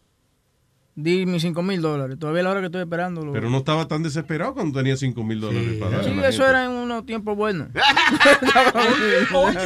[0.96, 2.16] Di mis 5 mil dólares.
[2.20, 3.32] Todavía es la hora que estoy esperando.
[3.32, 6.42] Pero no estaba tan desesperado cuando tenía 5 mil dólares para Sí, a la eso
[6.44, 6.50] gente.
[6.50, 7.66] era en unos tiempos buenos.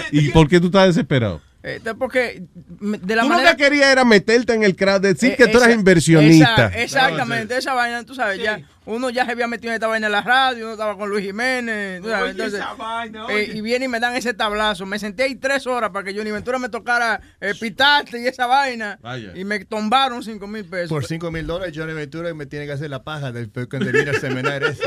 [0.12, 1.40] ¿Y por qué tú estás desesperado?
[1.60, 2.44] Este, porque
[2.80, 5.48] de la Tú manera lo que querías era meterte en el crack, decir Eh, que
[5.48, 6.66] tú eras inversionista.
[6.68, 10.06] esa- exactamente, esa vaina, tú sabes, ya uno ya se había metido en esta vaina
[10.06, 13.50] en la radio, uno estaba con Luis Jiménez, tú sabes, Oye, entonces, esa vaina, eh,
[13.54, 14.86] y viene y me dan ese tablazo.
[14.86, 18.46] Me senté ahí tres horas para que Johnny Ventura me tocara eh, pitaste y esa
[18.46, 19.32] vaina, Vaya.
[19.34, 20.88] y me tombaron cinco mil pesos.
[20.90, 24.12] Por 5 mil dólares, Johnny Ventura me tiene que hacer la paja después cuando termina
[24.12, 24.84] el seminario ese.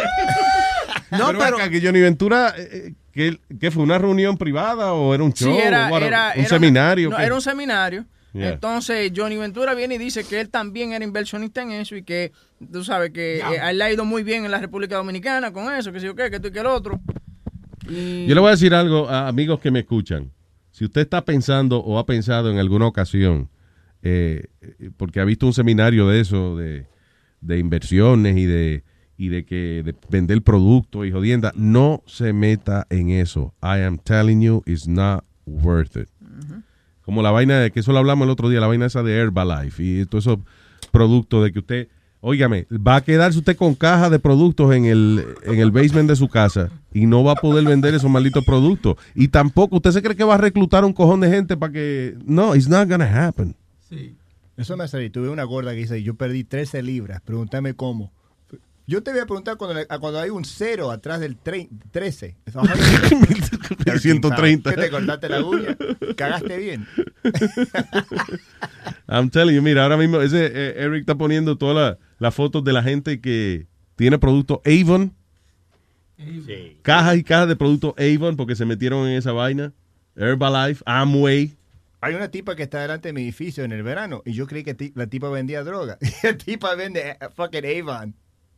[1.11, 3.83] No, pero, acá, que Johnny Ventura, eh, ¿qué, qué fue?
[3.83, 5.53] ¿Una reunión privada o era un show?
[5.53, 5.89] Sí, era,
[6.35, 7.09] ¿Un seminario?
[7.09, 8.05] no, era un seminario.
[8.33, 8.51] Yeah.
[8.53, 12.31] Entonces Johnny Ventura viene y dice que él también era inversionista en eso y que,
[12.71, 15.51] tú sabes, que eh, a él le ha ido muy bien en la República Dominicana
[15.51, 16.99] con eso, que sé yo qué, que tú y que el otro.
[17.89, 20.31] Y- Yo le voy a decir algo a amigos que me escuchan.
[20.71, 23.49] Si usted está pensando o ha pensado en alguna ocasión,
[24.01, 26.85] eh, eh, porque ha visto un seminario de eso, de,
[27.41, 28.83] de inversiones y de,
[29.21, 33.53] y de que de vender productos y jodienda, no se meta en eso.
[33.61, 36.09] I am telling you, it's not worth it.
[37.05, 39.15] Como la vaina de que eso lo hablamos el otro día, la vaina esa de
[39.15, 40.39] Herbalife y todos esos
[40.91, 41.87] productos de que usted,
[42.19, 46.15] óigame, va a quedarse usted con caja de productos en el, en el basement de
[46.15, 48.95] su casa y no va a poder vender esos malditos productos.
[49.13, 52.17] Y tampoco, usted se cree que va a reclutar un cojón de gente para que...
[52.25, 53.55] No, it's not gonna happen.
[54.57, 55.11] Eso me salió.
[55.11, 57.21] Tuve una gorda que dice, yo perdí 13 libras.
[57.21, 58.11] Pregúntame cómo.
[58.91, 62.35] Yo te voy a preguntar cuando, le- cuando hay un cero atrás del tre- 13.
[63.97, 64.69] 130.
[64.75, 65.77] ¿Qué te cortaste la uña?
[66.17, 66.85] Cagaste bien.
[69.07, 72.65] I'm telling you, mira, ahora mismo ese eh, Eric está poniendo todas la- las fotos
[72.65, 75.13] de la gente que tiene productos Avon,
[76.81, 79.71] cajas y cajas de productos Avon porque se metieron en esa vaina.
[80.17, 81.55] Herbalife, Amway.
[82.01, 84.65] Hay una tipa que está delante de mi edificio en el verano y yo creí
[84.65, 85.97] que la tipa vendía droga.
[86.23, 88.15] la tipa vende eh, fucking Avon.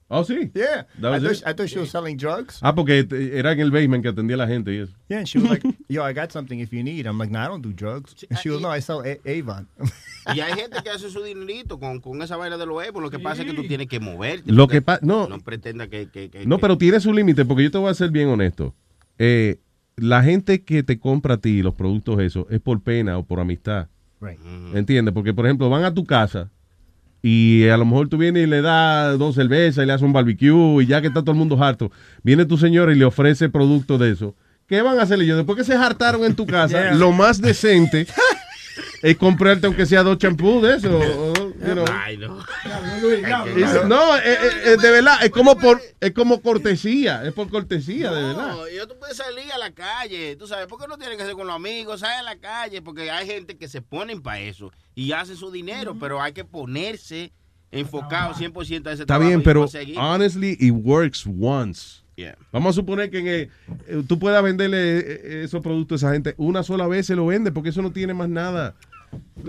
[0.09, 0.51] Oh, sí.
[0.53, 0.85] Yeah.
[1.01, 1.43] That I was thought, it?
[1.47, 2.59] I thought she was selling drugs.
[2.61, 4.93] Ah, porque era en el basement que atendía a la gente y eso.
[5.09, 7.05] Yeah, and she was like, yo, I got something if you need.
[7.07, 8.13] I'm like, no, I don't do drugs.
[8.29, 9.67] And she goes, no, I sell A- Avon.
[10.33, 13.01] Y hay gente que hace su dinerito con, con esa vaina de los Evo.
[13.01, 14.49] Lo que pasa es que tú tienes que moverte.
[14.53, 15.27] Lo que pa- no.
[15.27, 16.07] No pretenda que...
[16.09, 18.29] que, que- No, que- pero tiene su límite, porque yo te voy a ser bien
[18.29, 18.73] honesto.
[19.19, 19.59] Eh,
[19.97, 23.41] la gente que te compra a ti los productos esos es por pena o por
[23.41, 23.89] amistad.
[24.21, 24.39] Right.
[24.73, 25.13] ¿Entiendes?
[25.13, 26.49] Porque, por ejemplo, van a tu casa
[27.25, 30.11] y a lo mejor tú vienes y le das dos cervezas y le haces un
[30.13, 31.89] barbecue y ya que está todo el mundo harto,
[32.21, 34.35] viene tu señora y le ofrece productos de eso.
[34.67, 35.35] ¿Qué van a hacerle yo?
[35.37, 36.93] Después que se hartaron en tu casa, Yeah.
[36.95, 38.05] lo más decente
[39.01, 40.99] es comprarte aunque sea dos champús de eso.
[40.99, 41.85] o- you know.
[41.89, 42.39] Ay, no.
[44.17, 48.21] Eh, eh, eh, de verdad, es como por, es como cortesía, es por cortesía, de
[48.23, 48.55] verdad.
[48.55, 51.33] No, y tú puedes salir a la calle, tú sabes, porque no tiene que ser
[51.33, 54.71] con los amigos, sale a la calle, porque hay gente que se ponen para eso
[54.95, 57.31] y hacen su dinero, pero hay que ponerse
[57.71, 59.65] enfocado 100% a ese Está trabajo bien, pero
[59.97, 62.03] honestly, it works once.
[62.15, 62.37] Yeah.
[62.51, 63.51] Vamos a suponer que en el-
[63.87, 67.25] eh, tú puedas venderle eh, esos productos a esa gente una sola vez se lo
[67.25, 68.75] vende porque eso no tiene más nada.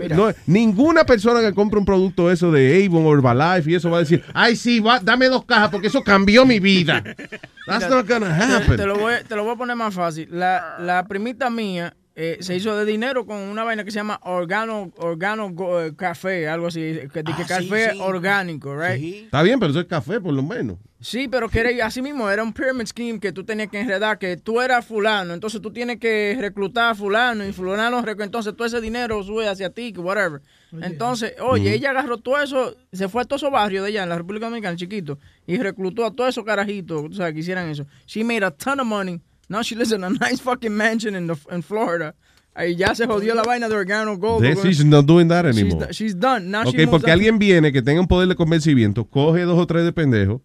[0.09, 3.97] No, ninguna persona que compre un producto eso de Avon o Herbalife y eso va
[3.97, 7.01] a decir, ay sí, va- dame dos cajas porque eso cambió mi vida.
[7.65, 8.75] That's not gonna Te, happen.
[8.77, 10.27] te lo voy, te lo voy a poner más fácil.
[10.31, 14.19] La, la primita mía eh, se hizo de dinero con una vaina que se llama
[14.23, 16.79] organo, organo go- eh, café, algo así,
[17.13, 17.99] que, que Ah, sí, café sí.
[18.01, 19.25] orgánico, right?
[19.25, 20.77] Está bien, pero eso es café por lo menos.
[21.01, 24.17] Sí, pero que era así mismo, era un pyramid scheme que tú tenías que enredar,
[24.17, 28.65] que tú eras fulano, entonces tú tienes que reclutar a fulano y fulano, entonces todo
[28.65, 30.41] ese dinero sube hacia ti, que whatever.
[30.81, 34.09] Entonces, oye, ella agarró todo eso, se fue a todos esos barrios de allá en
[34.09, 37.85] la República Dominicana, chiquito, y reclutó a todos esos carajitos, que hicieran eso.
[38.07, 39.21] She made a ton of money.
[39.49, 42.15] Now she lives in a nice fucking mansion in, the, in Florida.
[42.57, 44.41] Ahí ya se jodió la vaina de Organo Gold.
[44.41, 45.87] This is not doing that She's, anymore.
[45.87, 46.49] do- she's done.
[46.49, 49.41] Now she Ok, moves porque up- alguien viene que tenga un poder de convencimiento, coge
[49.41, 50.41] dos o tres de pendejos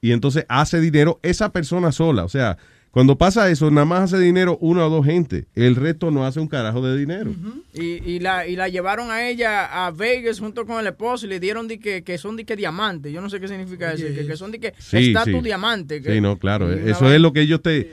[0.00, 2.24] y entonces hace dinero esa persona sola.
[2.24, 2.58] O sea,
[2.90, 5.46] cuando pasa eso, nada más hace dinero una o dos gente.
[5.54, 7.32] El resto no hace un carajo de dinero.
[7.72, 11.28] Y, y, la, y la llevaron a ella a Vegas junto con el esposo y
[11.28, 13.12] le dieron di que, que son de que diamantes.
[13.12, 14.04] Yo no sé qué significa eso.
[14.06, 16.02] Que, que son de que Sí, tu diamante.
[16.02, 16.66] que- Sí, no, claro.
[16.66, 17.90] una Eso es lo que ellos te,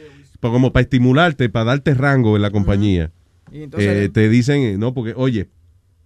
[0.49, 3.11] como para estimularte, para darte rango en la compañía.
[3.51, 5.49] Y entonces- Eh, te dicen, no, porque, oye,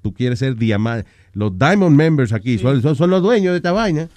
[0.02, 1.08] tú quieres ser diamante.
[1.34, 4.10] Los Diamond Members aquí son, son, son los dueños de esta vaina.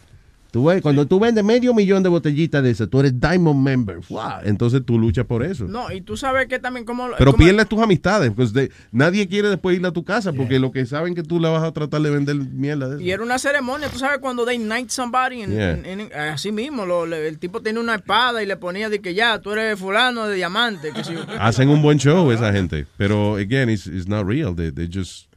[0.50, 3.98] Tú ves, cuando tú vendes medio millón de botellitas de esas, tú eres Diamond Member.
[4.08, 4.20] Wow.
[4.44, 5.64] Entonces tú luchas por eso.
[5.66, 7.08] No, y tú sabes que también como...
[7.18, 8.32] Pero como- pierdes tus amistades.
[8.34, 11.38] Pues de- nadie quiere después ir a tu casa porque lo que saben que tú
[11.38, 13.04] le vas a tratar de vender mierda de eso.
[13.04, 15.70] Y era una ceremonia, tú sabes cuando they knight somebody, en- Yeah.
[15.72, 19.00] en- en- así mismo, lo- le- el tipo tenía una espada y le ponía de
[19.00, 20.92] que ya, tú eres fulano de diamante.
[20.94, 22.86] Que si- Hacen un buen show esa gente.
[22.96, 24.54] Pero, again, it's, it's not real.
[24.56, 25.27] They, they just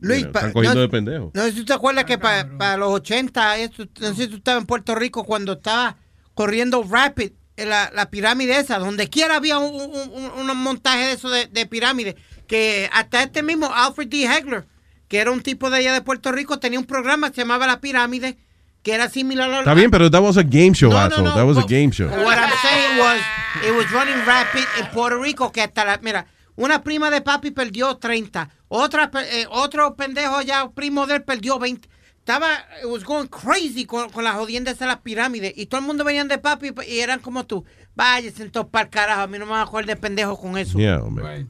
[0.00, 1.30] Luis, están cogiendo no- de pendejo.
[1.34, 4.36] No sé si tú te acuerdas que para los 80, esto- no sé si tú
[4.36, 5.96] estabas en Puerto Rico cuando estaba
[6.34, 11.12] corriendo Rapid, en la, la pirámide esa, donde quiera había un, un- un- montaje de
[11.12, 12.14] eso de, de pirámide,
[12.46, 14.24] que hasta este mismo Alfred D.
[14.24, 14.66] Hegler,
[15.08, 17.66] que era un tipo de allá de Puerto Rico, tenía un programa que se llamaba
[17.66, 18.36] La Pirámide,
[18.82, 19.58] que era similar a...
[19.60, 22.08] Está bien, pero that was a game show, No, no, that was a game show.
[22.08, 23.20] What I'm saying was,
[23.66, 26.26] it was running rapid en Puerto Rico, que hasta la, mira,
[26.56, 31.58] una prima de papi perdió 30, otra, eh, otro pendejo ya, primo de él, perdió
[31.58, 31.88] 20.
[32.18, 32.48] Estaba,
[32.82, 36.02] it was going crazy con, con las jodiendas de las pirámides, y todo el mundo
[36.04, 37.64] venían de papi y eran como tú.
[37.94, 40.58] Váyase entonces para el carajo, a mí no me va a joder de pendejo con
[40.58, 40.76] eso.
[40.78, 41.46] Yeah, hombre.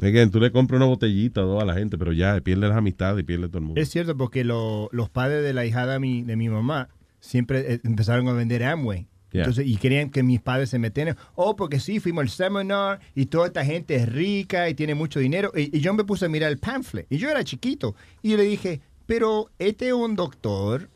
[0.00, 2.76] Again, tú le compras una botellita o dos a la gente, pero ya pierde las
[2.76, 3.80] amistades y pierde todo el mundo.
[3.80, 6.88] Es cierto, porque lo- los padres de la hijada de mi, de mi mamá
[7.20, 9.06] siempre eh, empezaron a vender Amway.
[9.32, 9.42] Yeah.
[9.42, 11.16] Entonces, y querían que mis padres se metieran.
[11.34, 15.20] Oh, porque sí, fuimos al seminar y toda esta gente es rica y tiene mucho
[15.20, 15.52] dinero.
[15.56, 17.06] Y, y yo me puse a mirar el pamphlet.
[17.10, 17.94] Y yo era chiquito.
[18.22, 20.88] Y yo le dije, pero este es un doctor,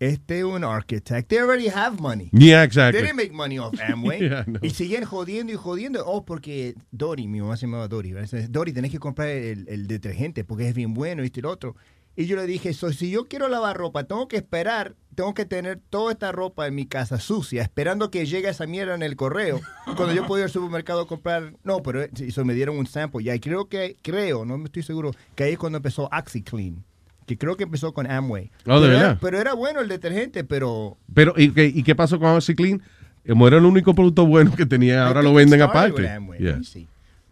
[0.00, 1.28] este es un architect.
[1.28, 2.30] They already have money.
[2.32, 3.00] Yeah, exactly.
[3.00, 4.20] They didn't make money off Amway.
[4.28, 4.60] Yeah, know.
[4.62, 6.04] Y siguen jodiendo y jodiendo.
[6.06, 8.12] Oh, porque Dory, mi mamá se llamaba Dory.
[8.12, 8.48] ¿verdad?
[8.48, 11.74] Dory, tenés que comprar el, el detergente porque es bien bueno, este y el otro.
[12.20, 15.44] Y yo le dije, so, si yo quiero lavar ropa, tengo que esperar, tengo que
[15.44, 19.14] tener toda esta ropa en mi casa sucia, esperando que llegue esa mierda en el
[19.14, 19.60] correo.
[19.96, 23.22] Cuando yo puedo ir al supermercado a comprar, no, pero eso me dieron un sample.
[23.22, 26.82] Ya, y creo que, creo, no me estoy seguro, que ahí es cuando empezó OxyClean.
[27.24, 28.50] que creo que empezó con Amway.
[28.66, 29.10] Oh, ¿de pero, verdad?
[29.12, 32.82] era, pero era bueno el detergente, pero Pero, ¿y qué, y qué pasó con OxyClean?
[33.28, 36.08] Como era el único producto bueno que tenía, ahora lo venden aparte.
[36.08, 36.62] Amway, Yeah.
[36.64, 36.88] sí.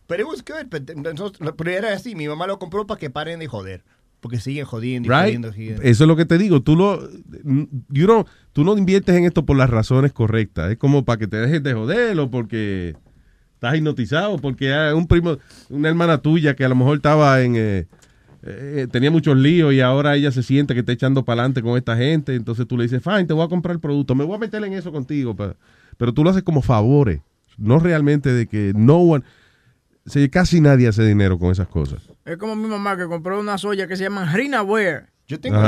[0.06, 3.40] Pero it was good, nosotros- pero era así, mi mamá lo compró para que paren
[3.40, 3.82] de joder,
[4.26, 5.24] porque siguen jodiendo y Right?
[5.26, 5.52] jodiendo.
[5.52, 5.82] jodiendo.
[5.82, 6.62] Eso es lo que te digo.
[6.62, 7.08] Tú lo,
[7.90, 10.72] you tú no inviertes en esto por las razones correctas.
[10.72, 12.96] Es como para que te dejes de joder o porque
[13.54, 15.38] estás hipnotizado, porque hay un primo,
[15.70, 17.86] una hermana tuya que a lo mejor estaba en, eh,
[18.42, 21.76] eh, tenía muchos líos y ahora ella se siente que está echando para adelante con
[21.76, 22.34] esta gente.
[22.34, 24.62] Entonces tú le dices, fine, te voy a comprar el producto, me voy a meter
[24.64, 25.36] en eso contigo.
[25.36, 25.54] pa-".
[25.96, 27.20] Pero tú lo haces como favores,
[27.58, 29.24] no realmente de que no one,
[30.06, 32.02] sí, casi nadie hace dinero con esas cosas.
[32.24, 35.10] Es como mi mamá que compró una soya que se llama Rina Wear.
[35.28, 35.58] Yo tengo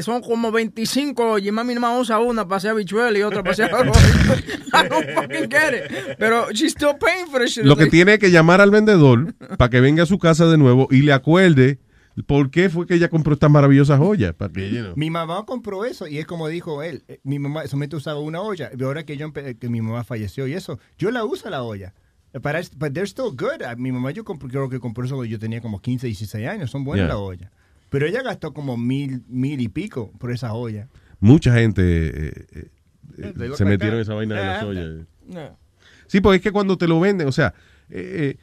[0.00, 1.48] Son como 25 ollas.
[1.48, 3.96] y mami nomás usa una para hacer habichuela y otra para hacer arroz.
[4.72, 6.16] I don't fucking get it.
[6.18, 7.64] Pero she's still paying for shit.
[7.64, 10.46] Lo que Like, tiene es que llamar al vendedor para que venga a su casa
[10.46, 11.80] de nuevo y le acuerde
[12.28, 14.34] por qué fue que ella compró estas maravillosas joyas.
[14.34, 14.92] Para que, you know.
[14.94, 18.40] Mi mamá compró eso y es como dijo él, eh, mi mamá solamente usaba una
[18.40, 18.70] olla.
[18.78, 21.92] Y ahora que yo que mi mamá falleció y eso, yo la uso la olla.
[22.32, 23.62] Pero but they're still good.
[23.66, 26.70] Ah, Mi mamá yo creo que compró eso cuando yo tenía como 15, 16 años.
[26.70, 27.14] Son buenas Yeah.
[27.14, 27.52] la olla.
[27.90, 30.88] Pero ella gastó como mil, mil y pico por esa olla.
[31.20, 32.70] Mucha gente eh, eh,
[33.18, 34.00] eh, se like metieron that.
[34.02, 35.06] esa vaina de la soya.
[35.28, 35.58] no.
[36.06, 37.54] Sí, porque es que cuando te lo venden, o sea,
[37.88, 38.38] eh, eh,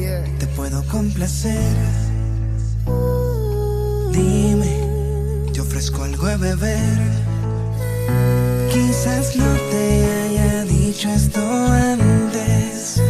[0.00, 0.22] Yeah.
[0.38, 1.74] te puedo complacer?
[4.12, 4.57] Dime,
[5.78, 6.98] ofrezco algo de beber.
[8.72, 13.00] Quizás no te haya dicho esto antes,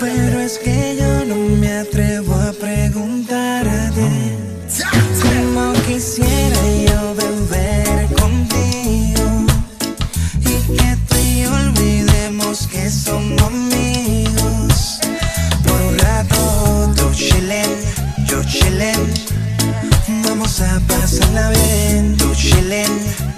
[0.00, 4.08] pero es que yo no me atrevo a preguntarte.
[5.22, 9.46] Como quisiera yo beber contigo
[10.40, 13.77] y que tú y yo olvidemos que somos amigos.
[20.48, 22.16] Vamos a pasarla bien.
[22.16, 22.88] Tú chillen,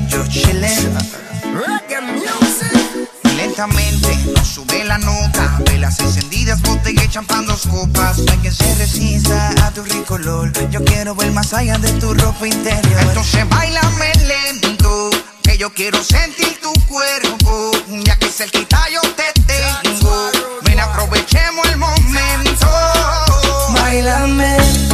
[0.08, 0.96] yo chillen.
[1.42, 3.10] Reggae music.
[3.36, 5.60] Lentamente nos sube la nota.
[5.66, 8.18] Velas encendidas, botella y champán, dos copas.
[8.18, 10.52] No hay quien se resista a tu rico olor.
[10.70, 13.00] Yo quiero ver más allá de tu ropa interior.
[13.00, 15.10] Entonces bailame lento.
[15.42, 17.72] Que yo quiero sentir tu cuerpo.
[18.04, 20.30] Ya que cerquita yo te tengo.
[20.62, 22.68] Ven, aprovechemos el momento.
[23.74, 24.89] Bailame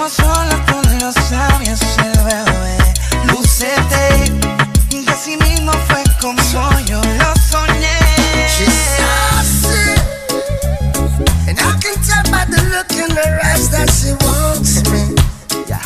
[0.00, 2.78] como sola con los labios el bebé.
[3.26, 4.32] Lúcete.
[4.88, 6.40] Que así mismo fue como
[6.86, 7.98] yo lo soñé.
[8.48, 10.00] She's saucy.
[11.48, 15.14] And I can tell by the look in her eyes that she wants me.
[15.68, 15.84] Yeah.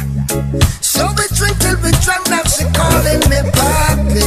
[0.80, 4.26] So we drink till we drunk, now she calling me papi.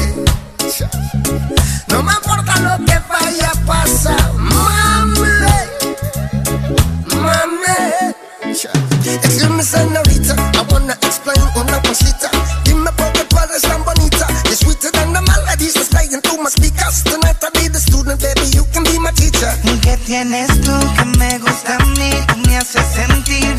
[1.88, 5.30] No me importa lo que vaya a pasar, mami.
[7.16, 8.87] Mami.
[9.08, 12.30] Excuse me, señorita, I wanna explain una cosita.
[12.64, 14.28] Dime por qué tú eres tan bonita.
[14.46, 17.04] You're sweeter than the melodies that's playing through my speakers.
[17.04, 19.52] Tonight I'll be the student, baby, you can be my teacher.
[19.82, 22.12] ¿Qué tienes tú que me gusta a mí?
[22.28, 23.56] Tú me haces sentir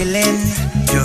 [0.00, 0.38] Tú chillen,
[0.86, 1.04] yo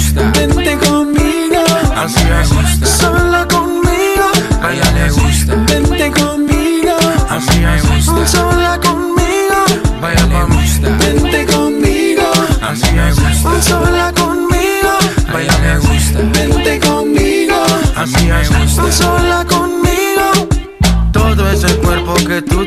[2.03, 4.27] así es, sola conmigo.
[4.61, 6.97] Baila le gusta, vente conmigo,
[7.29, 9.59] así es, sola conmigo.
[10.01, 10.57] Baila pa' mí,
[10.99, 12.31] vente conmigo,
[12.61, 14.93] así es, sola conmigo.
[15.31, 17.55] Baila le gusta, vente conmigo,
[17.95, 19.60] así es, sola conmigo.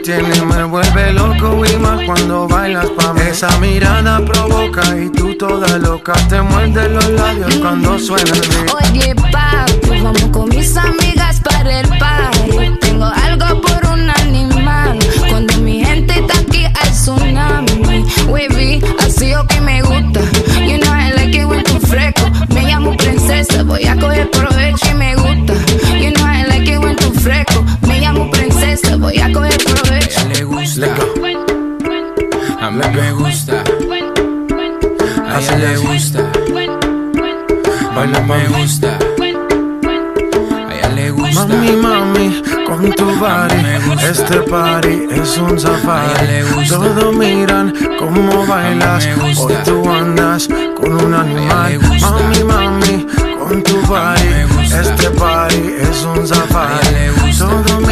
[0.05, 3.23] Tienes me vuelve loco y más cuando bailas pa' mí.
[3.23, 8.74] Esa mirada provoca y tú toda loca te muerde los labios cuando suena el beat.
[8.74, 12.78] Oye, papi, vamos con mis amigas para el party.
[12.81, 14.99] Tengo algo por un animal.
[15.28, 18.05] Cuando mi gente está aquí hay tsunami.
[18.28, 20.20] Wavy, así o que me gusta.
[20.66, 22.31] You know I like it when tú fresco.
[22.50, 25.55] Me llamo princesa, voy a coger provecho y me gusta.
[28.15, 30.20] Llamo princesa, voy a coger provecho.
[30.20, 30.86] A ella le gusta.
[32.60, 33.65] A mí me gusta.
[35.28, 36.31] A ella le gusta.
[37.94, 38.99] Baila me gusta.
[40.68, 41.47] A ella le gusta.
[41.47, 43.60] Mami, mami, con tu body,
[44.09, 46.43] este party es un safari.
[46.68, 51.78] Todos miran cómo bailas, hoy tú andas con un animal.
[52.01, 53.07] Mami, mami,
[53.39, 57.10] con tu body, este party es un safari.
[57.39, 57.83] Todos miran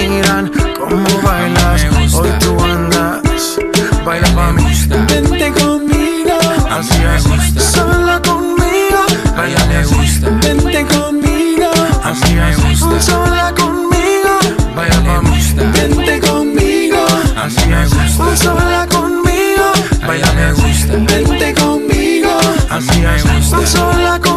[1.55, 3.59] bailas, hoy tú andas.
[4.05, 4.65] Baila pa' mí,
[5.09, 6.39] vente conmigo,
[6.71, 9.01] así es, sola conmigo.
[9.37, 11.71] Baila le gusta, vente conmigo,
[12.05, 14.39] así es, sola conmigo.
[14.75, 15.39] Baila pa' mí,
[15.73, 17.07] vente conmigo,
[17.37, 19.73] así es, sola conmigo.
[20.07, 22.39] Baila le gusta, vente conmigo,
[22.71, 24.32] así es, sola conmigo.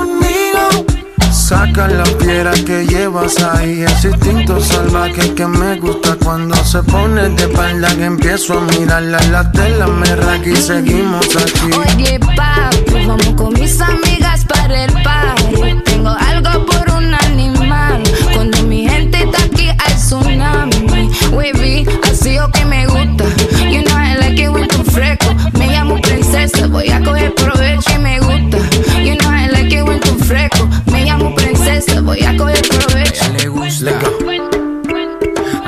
[1.85, 7.29] Saca la piedra que llevas ahí, ese instinto salvaje que me gusta cuando se pone
[7.29, 11.71] de espalda que empiezo a mirarla la tela me raca y seguimos aquí.
[11.77, 15.81] Oye, papi, vamos con mis amigas para el party.
[15.85, 18.01] Tengo algo por un animal.
[18.33, 21.11] Cuando mi gente está aquí hay tsunami.
[21.31, 23.25] Wavy, así o que me gusta.
[23.69, 25.35] You know I like it when tú fresco.
[25.59, 26.94] Me llamo princesa, voy a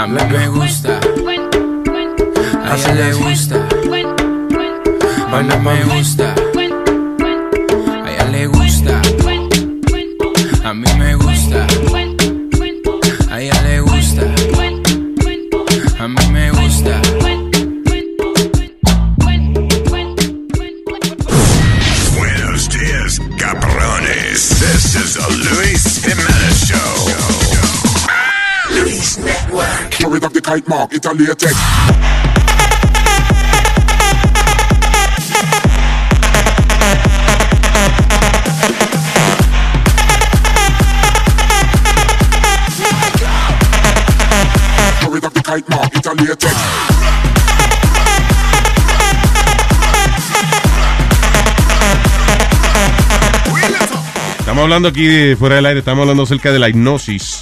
[0.07, 0.99] A mí me gusta.
[2.63, 3.67] A ella le gusta.
[5.29, 6.46] Baila me gusta.
[30.47, 31.11] Mark, kite mark, it's a.
[54.39, 57.36] Estamos hablando aquí fuera del aire, estamos hablando acerca de la hipnosis.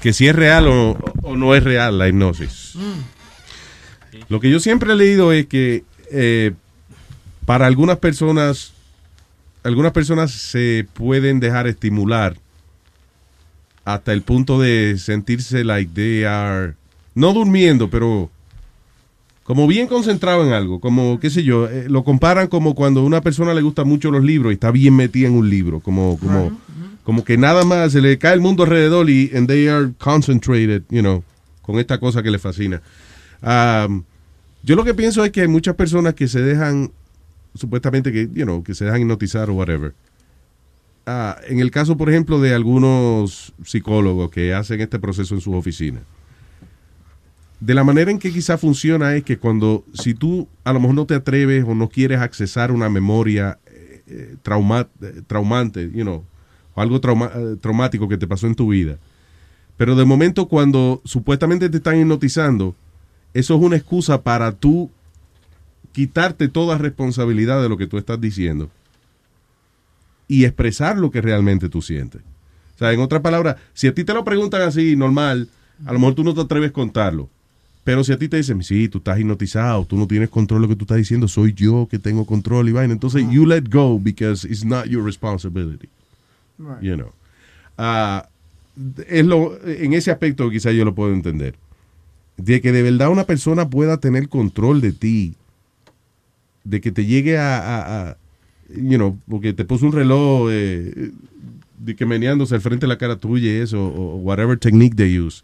[0.00, 2.74] Que si es real o, o no es real la hipnosis.
[4.28, 6.52] Lo que yo siempre he leído es que eh,
[7.46, 8.72] para algunas personas,
[9.62, 12.36] algunas personas se pueden dejar estimular
[13.84, 16.74] hasta el punto de sentirse like they are,
[17.14, 18.30] no durmiendo, pero
[19.42, 23.04] como bien concentrado en algo, como, qué sé yo, eh, lo comparan como cuando a
[23.04, 26.18] una persona le gustan mucho los libros y está bien metida en un libro, como,
[26.18, 26.52] como,
[27.10, 30.84] como que nada más se le cae el mundo alrededor y and they are concentrated,
[30.90, 31.24] you know,
[31.60, 32.80] con esta cosa que le fascina.
[33.42, 34.04] Um,
[34.62, 36.92] yo lo que pienso es que hay muchas personas que se dejan,
[37.56, 39.92] supuestamente que, you know, que se dejan hipnotizar o whatever.
[41.04, 45.56] Ah, en el caso, por ejemplo, de algunos psicólogos que hacen este proceso en sus
[45.56, 46.04] oficinas,
[47.58, 50.94] de la manera en que quizá funciona es que cuando, si tú a lo mejor
[50.94, 56.24] no te atreves o no quieres accesar una memoria eh, eh, eh, traumante, you know,
[56.80, 58.96] o algo trauma- eh, traumático que te pasó en tu vida,
[59.76, 62.74] pero de momento cuando supuestamente te están hipnotizando,
[63.34, 64.90] eso es una excusa para tú
[65.92, 68.70] quitarte toda responsabilidad de lo que tú estás diciendo
[70.28, 72.22] y expresar lo que realmente tú sientes.
[72.76, 75.48] O sea, en otras palabras, si a ti te lo preguntan así, normal,
[75.84, 77.28] a lo mejor tú no te atreves a contarlo.
[77.82, 80.68] Pero si a ti te dicen, sí, tú estás hipnotizado, tú no tienes control de
[80.68, 82.92] lo que tú estás diciendo, soy yo que tengo control y vaina.
[82.92, 85.88] Entonces, you let go because it's not your responsibility.
[86.82, 87.12] You know.
[87.78, 88.28] Ah,
[89.08, 91.54] es lo, en ese aspecto quizás yo lo puedo entender.
[92.36, 95.34] De que de verdad una persona pueda tener control de ti.
[96.64, 98.16] De que te llegue a, a- a-
[98.70, 101.10] you know, porque te puso un reloj eh,
[101.78, 105.18] de que meneándose al frente de la cara tuya y eso, o whatever technique they
[105.18, 105.42] use.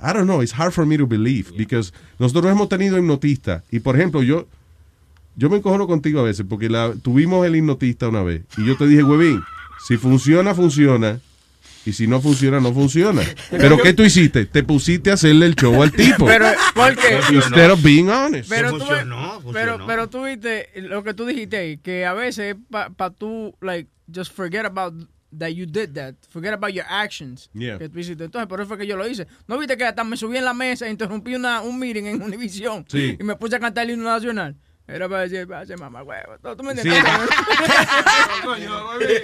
[0.00, 3.78] I don't know, it's hard for me to believe, because nosotros hemos tenido hipnotistas, y
[3.78, 4.48] por ejemplo, yo,
[5.36, 8.76] yo me encojono contigo a veces, porque la, tuvimos el hipnotista una vez, y yo
[8.76, 9.40] te dije, huevín,
[9.82, 11.20] si funciona, funciona,
[11.84, 13.22] y si no funciona, no funciona.
[13.50, 14.46] Pero ¿qué tú hiciste?
[14.46, 16.26] Te pusiste a hacerle el show al tipo.
[16.26, 17.20] Pero, ¿por qué?
[17.32, 18.48] Instead of being honest.
[18.48, 18.84] Pero tú,
[19.52, 23.54] pero, pero tú viste lo que tú dijiste ahí, que a veces para pa tú,
[23.60, 24.94] like, just forget about
[25.36, 26.14] that you did that.
[26.28, 27.50] Forget about your actions.
[27.52, 27.78] Yeah.
[27.78, 28.24] Que tú hiciste.
[28.24, 29.26] Entonces, por eso fue que yo lo hice.
[29.48, 32.22] ¿No viste que hasta me subí en la mesa e interrumpí una, un meeting en
[32.22, 32.84] Univision?
[32.88, 33.16] Sí.
[33.18, 34.56] Y me puse a cantar el himno nacional.
[34.94, 36.34] Era para decir, para hacer mamá huevo.
[36.42, 37.02] ¿Tú tú me entiendes?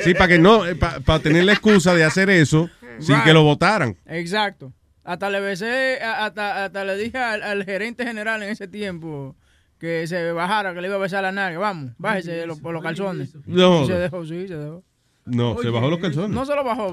[0.04, 0.62] Sí, para que no,
[1.04, 3.24] para tener la excusa de hacer eso sin Right.
[3.24, 3.96] que lo votaran.
[4.06, 4.72] Exacto.
[5.04, 9.36] Hasta le besé, hasta, hasta le dije al, al gerente general en ese tiempo
[9.78, 11.58] que se bajara, que le iba a besar la nalga.
[11.58, 13.34] Vamos, bájese por los calzones.
[13.46, 13.84] No.
[13.84, 14.84] Y se dejó, sí, se dejó.
[15.30, 16.30] No, se bajó los calzones.
[16.30, 16.92] No se lo bajó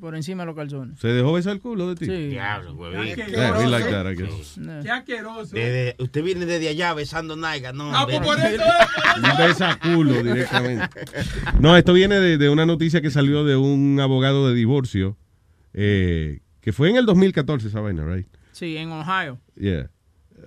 [0.00, 0.98] por, encima de los calzones.
[0.98, 2.06] ¿Se dejó besar el culo de ti?
[2.06, 2.28] Sí.
[2.28, 2.76] Diablo.
[2.92, 4.58] Yeah, like that, I guess.
[4.82, 5.54] Qué asqueroso.
[5.54, 7.94] Desde- usted viene desde allá besando nalga, no.
[7.94, 8.62] Ah, pues por eso
[9.16, 11.00] Un besa culo directamente.
[11.60, 15.16] No, esto viene de, de una noticia que salió de un abogado de divorcio,
[15.72, 18.26] eh, que fue en el 2014 esa vaina, right?
[18.52, 19.38] Sí, en Ohio.
[19.56, 19.90] Yeah.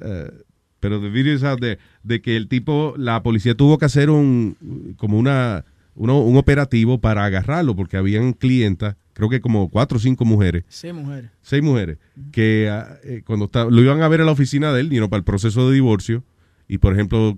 [0.01, 0.31] Eh,
[0.79, 4.09] pero the video is out there, de que el tipo, la policía tuvo que hacer
[4.09, 5.65] un, como una,
[5.97, 10.63] uno- un operativo para agarrarlo, porque habían clientas, creo que como cuatro o cinco mujeres,
[10.69, 11.29] Sí, mujeres.
[11.41, 11.97] seis mujeres,
[12.31, 14.97] que ah, eh, cuando está- lo iban a ver a la oficina de él, you
[14.97, 16.23] know, para el proceso de divorcio,
[16.69, 17.37] y por ejemplo,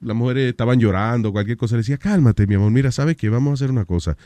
[0.00, 3.28] las mujeres estaban llorando, cualquier cosa, le decía, cálmate, mi amor, mira, ¿sabes qué?
[3.28, 4.16] Vamos a hacer una cosa.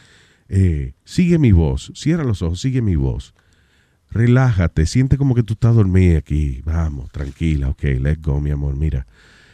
[0.49, 3.35] Eh, sigue mi voz, cierra los ojos, sigue mi voz.
[4.11, 6.61] Relájate, siente como que tú estás dormida aquí.
[6.65, 9.07] Vamos, tranquila, ok, let's go, mi amor, mira.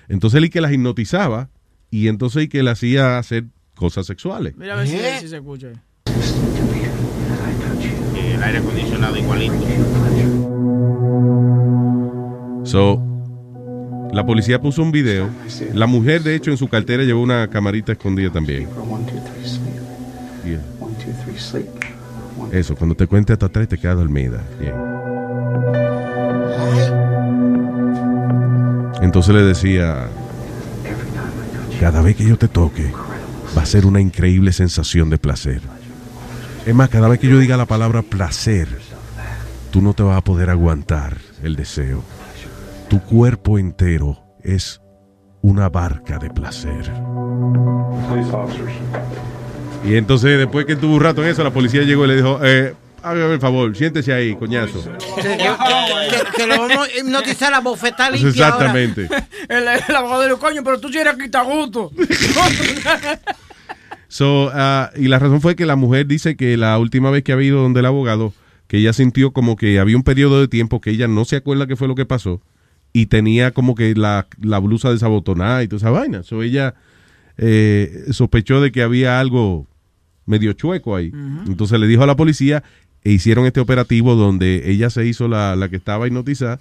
[0.09, 1.49] Entonces él y que las hipnotizaba,
[1.91, 3.47] y entonces y que le hacía hacer
[3.81, 4.55] cosas sexuales.
[4.59, 5.17] Mira a ver si, ¿Eh?
[5.21, 5.69] si se escucha.
[5.69, 5.81] Eh,
[8.35, 9.55] El aire acondicionado igualito.
[12.65, 13.03] So,
[14.13, 15.31] la policía puso un video.
[15.73, 18.69] La mujer, de hecho, en su cartera llevó una camarita escondida también.
[20.45, 20.61] Yeah.
[22.53, 24.45] Eso, cuando te cuente hasta tres te quedas dormida.
[24.61, 24.75] Bien.
[29.01, 30.09] Entonces le decía,
[31.81, 32.93] cada vez que yo te toque,
[33.57, 35.61] va a ser una increíble sensación de placer.
[36.67, 38.69] Es más, cada vez que yo diga la palabra placer,
[39.71, 42.03] tú no te vas a poder aguantar el deseo.
[42.89, 44.81] Tu cuerpo entero es
[45.43, 46.93] una barca de placer.
[49.85, 52.39] Y entonces, después que tuvo un rato en eso, la policía llegó y le dijo,
[52.43, 54.83] eh, hágame el favor, siéntese ahí, coñazo.
[55.17, 59.09] Que, que- que- lo vamos a hipnotizar a bofetar limpia Exactamente.
[59.49, 61.91] El, el abogado le dijo, coño, pero tú sí eres quitagusto.
[64.09, 67.33] So, ah, y la razón fue que la mujer dice que la última vez que
[67.33, 68.33] ha ido donde el abogado,
[68.67, 71.69] que ella sintió como que había un periodo de tiempo que ella no se acuerda
[71.69, 72.43] qué fue lo que pasó
[72.93, 76.25] y tenía como que la, la blusa desabotonada y toda esa vaina.
[76.25, 76.75] So, ella
[77.39, 79.69] eh, sospechó de que había algo
[80.27, 81.13] medio chueco ahí.
[81.47, 82.65] Entonces le dijo a la policía
[83.05, 86.59] e hicieron este operativo donde ella se hizo la, la que estaba hipnotizada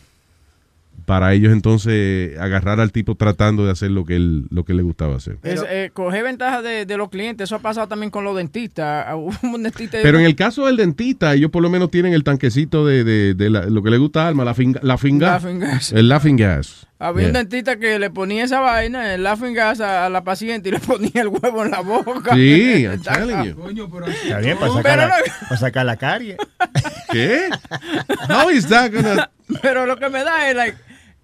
[1.06, 4.84] para ellos entonces agarrar al tipo tratando de hacer lo que él, lo que le
[4.84, 5.38] gustaba hacer.
[5.44, 7.46] Es, eh, coger ventaja de, de los clientes.
[7.46, 9.06] Eso ha pasado también con los dentistas.
[9.16, 9.98] Hubo un dentista.
[10.02, 13.34] Pero en el caso del dentista, ellos por lo menos tienen el tanquecito de, de-
[13.34, 15.28] de la- lo que le gusta a Alma, la, finga, la finga.
[15.32, 15.92] Laughing gas.
[15.94, 16.86] El laughing gas.
[17.02, 20.68] Había un dentista que le ponía esa vaina, el laughing gas a, a la paciente
[20.68, 22.36] y le ponía el huevo en la boca.
[22.36, 24.04] Sí, I'm telling you.
[24.06, 25.14] Está bien, para sacar, la, no-
[25.48, 26.38] para sacar la carie.
[27.12, 27.50] ¿Qué?
[28.30, 29.30] How is that gonna...
[29.62, 30.78] Pero lo que me da es, like,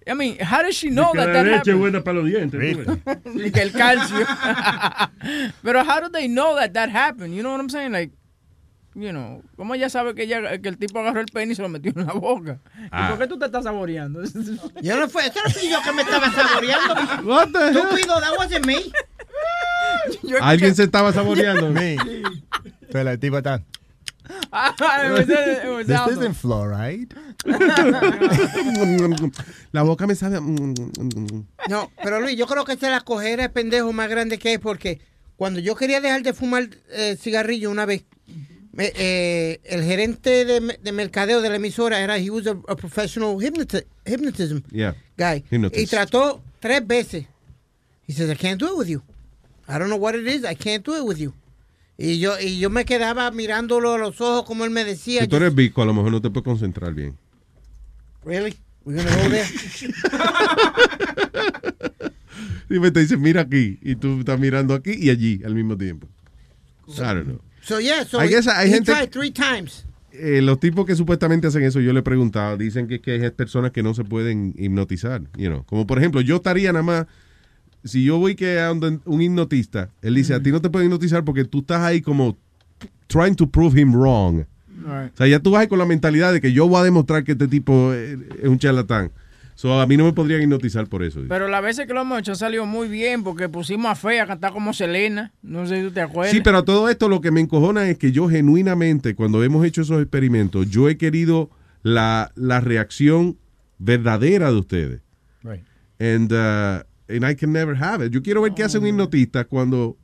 [0.08, 1.78] I mean, how does she know Que that la that leche happened?
[1.80, 2.86] buena para los dientes.
[3.52, 4.24] que el calcio.
[5.62, 7.34] Pero how do they know that that happened?
[7.34, 7.90] You know what I'm saying?
[7.92, 8.12] Like,
[8.94, 11.62] you know, ¿cómo ella sabe que, ella, que el tipo agarró el pene y se
[11.62, 12.60] lo metió en la boca?
[12.92, 13.06] Ah.
[13.06, 14.22] ¿Y por qué tú te estás saboreando?
[14.82, 16.94] Yo no fue, eso no fui yo que me estaba saboreando.
[17.28, 17.76] What the hell?
[17.76, 18.76] Estúpido, that wasn't me.
[20.40, 21.72] Alguien se estaba saboreando.
[21.78, 21.96] Sí.
[22.82, 23.62] Entonces la tipa está.
[24.28, 26.12] It was- it was This Aldo.
[26.20, 27.14] isn't fluoride.
[29.72, 30.40] la boca me sabe...
[31.68, 34.50] No, pero Luis, yo creo que esa es la cojera de pendejo más grande que
[34.50, 35.00] hay porque
[35.36, 38.04] cuando yo quería dejar de fumar eh, cigarrillo una vez,
[38.72, 42.56] me- eh, el gerente de, me- de mercadeo de la emisora era, he was a,
[42.68, 44.94] a professional hypnoti- hypnotism Yeah.
[45.16, 45.44] guy.
[45.50, 45.82] Hypnotist.
[45.82, 47.26] Y trató tres veces.
[48.06, 49.02] He says, I can't do it with you.
[49.68, 51.32] I don't know what it is, I can't do it with you.
[51.98, 55.22] Y yo, y yo me quedaba mirándolo a los ojos como él me decía.
[55.22, 57.16] Si tú eres bico, a lo mejor no te puedes concentrar bien.
[58.24, 58.54] Really?
[58.84, 59.46] We're gonna go there?
[62.68, 63.78] Y me te dice, mira aquí.
[63.80, 66.08] Y tú estás mirando aquí y allí al mismo tiempo.
[66.88, 67.40] I don't know.
[67.62, 69.84] So yeah, so I guess hay he gente- tried three times.
[70.12, 73.30] Eh, los tipos que supuestamente hacen eso, yo le he preguntado, dicen que, que hay
[73.30, 75.62] personas que no se pueden hipnotizar, you know.
[75.64, 77.06] Como por ejemplo, yo estaría nada más,
[77.84, 81.24] si yo voy que a un hipnotista, él dice, a ti no te pueden hipnotizar
[81.24, 82.36] porque tú estás ahí como
[83.06, 84.44] trying to prove him wrong.
[84.78, 85.12] Right.
[85.14, 87.24] O sea, ya tú vas ahí con la mentalidad de que yo voy a demostrar
[87.24, 89.10] que este tipo eh, es un charlatán.
[89.54, 91.22] So, a mí no me podrían hipnotizar por eso.
[91.28, 94.26] Pero las veces que lo hemos hecho salió muy bien porque pusimos a Fe a
[94.26, 95.32] cantar como Selena.
[95.42, 96.34] No sé si tú te acuerdas.
[96.34, 99.64] Sí, pero a todo esto lo que me encojona es que yo genuinamente, cuando hemos
[99.64, 101.48] hecho esos experimentos, yo he querido
[101.82, 103.38] la, la reacción
[103.78, 105.00] verdadera de ustedes.
[105.42, 105.64] Right.
[105.98, 108.12] And, uh, and I can never have it.
[108.12, 109.96] Yo quiero ver qué hace un hipnotista cuando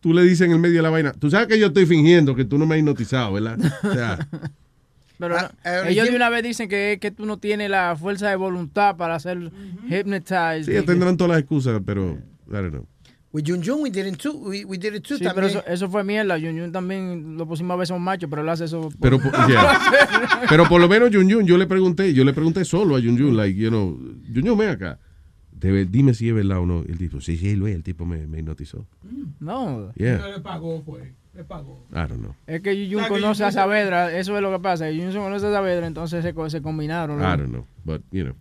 [0.00, 2.34] tú le dices en el medio de la vaina, tú sabes que yo estoy fingiendo
[2.34, 3.58] que tú no me has hipnotizado, ¿verdad?
[3.82, 4.18] O sea,
[5.18, 7.94] Pero Ah, no, eh, ellos de una vez dicen que, que tú no tienes la
[7.94, 9.50] fuerza de voluntad para ser
[9.86, 10.64] hypnotized.
[10.64, 12.18] sí, tendrán todas las excusas, pero,
[12.48, 12.86] I don't know.
[13.32, 14.32] With Jun Jun, we did it too.
[14.32, 16.36] We, we did it too Sí, pero eso, eso fue mierda.
[16.38, 18.80] Yun Yun también lo pusimos a veces a un macho, pero él hace eso.
[18.88, 20.40] por- Pero, por- yeah.
[20.48, 23.16] pero por lo menos Jun Jun, yo le pregunté, yo le pregunté solo a Jun
[23.18, 23.96] Jun, like, you know,
[24.34, 24.98] Jun Jun, ven acá.
[25.60, 26.82] De ver- dime si es verdad o no.
[26.82, 28.86] El tipo, sí, sí, Luis, el tipo me, me hipnotizó.
[29.38, 29.92] No.
[29.94, 30.26] Yeah.
[30.28, 31.12] Le pagó, fue.
[31.34, 31.84] Le pagó.
[31.92, 32.34] I don't know.
[32.46, 34.90] Es que Yun O sea, que conoce a Saavedra, eso es lo que pasa.
[34.90, 37.18] Yun Yun conoce a Saavedra, entonces se, co- se combinaron.
[37.18, 37.36] I ¿no?
[37.36, 37.66] don't know.
[37.84, 38.34] But, you know.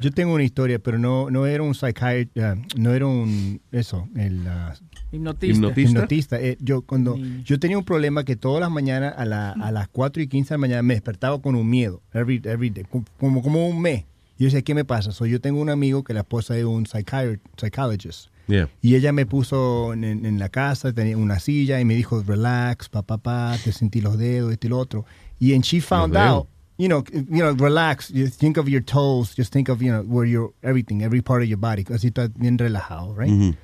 [0.00, 2.36] Yo tengo una historia, pero no, no era un psychiatrist,
[2.76, 4.74] no era un, eso, el ah,
[5.12, 5.56] Hipnotista.
[5.56, 5.90] Hipnotista.
[5.92, 6.40] hipnotista.
[6.40, 9.86] Eh, yo cuando yo tenía un problema que todas las mañanas a, la- a las
[9.86, 13.04] 4 y 15 de la mañana me despertaba con un miedo, every, every day, como-
[13.20, 14.04] como, como un mes.
[14.38, 15.10] Y yo decía, ¿qué me pasa?
[15.10, 18.28] So, yo tengo un amigo que la esposa es un psychologist.
[18.46, 18.68] Yeah.
[18.80, 23.02] Y ella me puso en, la casa, tenía una silla y me dijo, relax, pa,
[23.02, 25.04] pa, pa, te sentí los dedos, esto y lo otro.
[25.38, 26.46] Y and she found out,
[26.78, 30.02] you know, you know, relax, you think of your toes, just think of, you know,
[30.02, 33.30] where your, everything, every part of your body, así está bien relajado, right?
[33.30, 33.54] Ujú.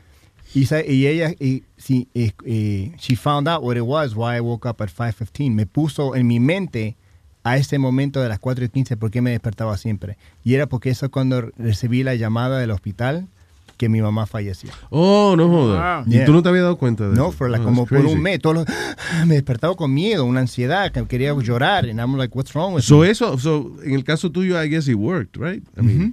[0.55, 4.67] Y, ella, y, sí, eh, eh, she found out what it was, why I woke
[4.67, 5.53] up at 5.15.
[5.53, 6.97] Me puso en mi mente
[7.45, 10.17] a ese momento de las 4 y 15 por qué me despertaba siempre.
[10.43, 13.29] Y era porque eso cuando recibí la llamada del hospital
[13.77, 14.71] que mi mamá falleció.
[14.91, 16.07] Oh, no jodas.
[16.07, 16.25] ¿Y Yeah.
[16.27, 17.33] tú no te habías dado cuenta de No, eso?
[17.33, 18.41] for like Oh, como por un mes.
[18.41, 18.67] Todos los-
[19.27, 21.85] me despertaba con miedo, una ansiedad, que quería llorar.
[21.89, 23.11] And I'm like, what's wrong with So me?
[23.11, 25.63] eso, so, en el caso tuyo, I guess it worked, right?
[25.77, 26.13] I mean, Ujú.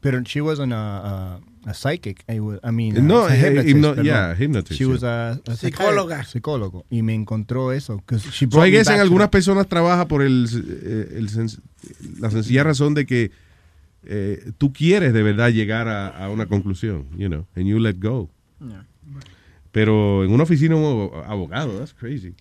[0.00, 2.24] Pero she wasn't a, a, a psychic.
[2.28, 4.04] I, was- I mean, No, a, a eh, hypnotist, hipno- perdón.
[4.04, 4.92] yeah, hypnotist, She yeah.
[4.92, 6.24] was a, a Psicóloga.
[6.24, 6.84] Psicólogo.
[6.90, 8.02] Y me encontró eso.
[8.32, 11.60] she So I guess en to algunas personas trabaja por el, eh, el sen-
[12.18, 13.30] la sencilla razón de que
[14.04, 17.96] eh, tú quieres de verdad llegar a, a una conclusión, you know, and you let
[18.00, 18.28] go.
[18.60, 18.84] Yeah.
[19.70, 22.34] Pero en una oficina un abo- abogado, that's crazy.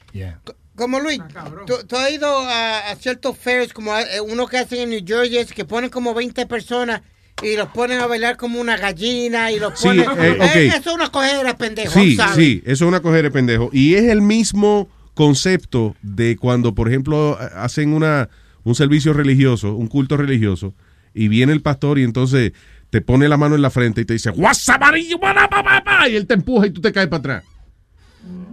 [0.75, 1.19] Como Luis,
[1.67, 4.89] ¿tú, tú has ido a, a ciertos fairs como a- eh, uno que hacen en
[4.89, 7.01] New Jersey, es que ponen como 20 personas
[7.43, 10.05] y los ponen a bailar como una gallina y los Sí, ponen...
[10.19, 10.37] eh.
[10.55, 12.35] Eh, eso es una cogera, pendejo, Sí, ¿sabes?
[12.35, 13.69] sí, eso es una cogera de pendejo.
[13.73, 18.29] Y es el mismo concepto de cuando, por ejemplo, hacen una,
[18.63, 20.73] un servicio religioso, un culto religioso,
[21.13, 22.53] y viene el pastor y entonces
[22.89, 26.09] te pone la mano en la frente y te dice, "Guasamarillo, para, pa, pa, pa",
[26.09, 27.43] y él te empuja y tú te caes para atrás.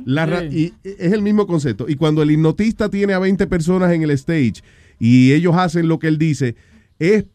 [0.06, 1.86] La ra- y es el mismo concepto.
[1.88, 4.62] Y cuando el hipnotista tiene a 20 personas en el stage
[4.98, 6.56] y ellos hacen lo que él dice,
[6.98, 7.26] es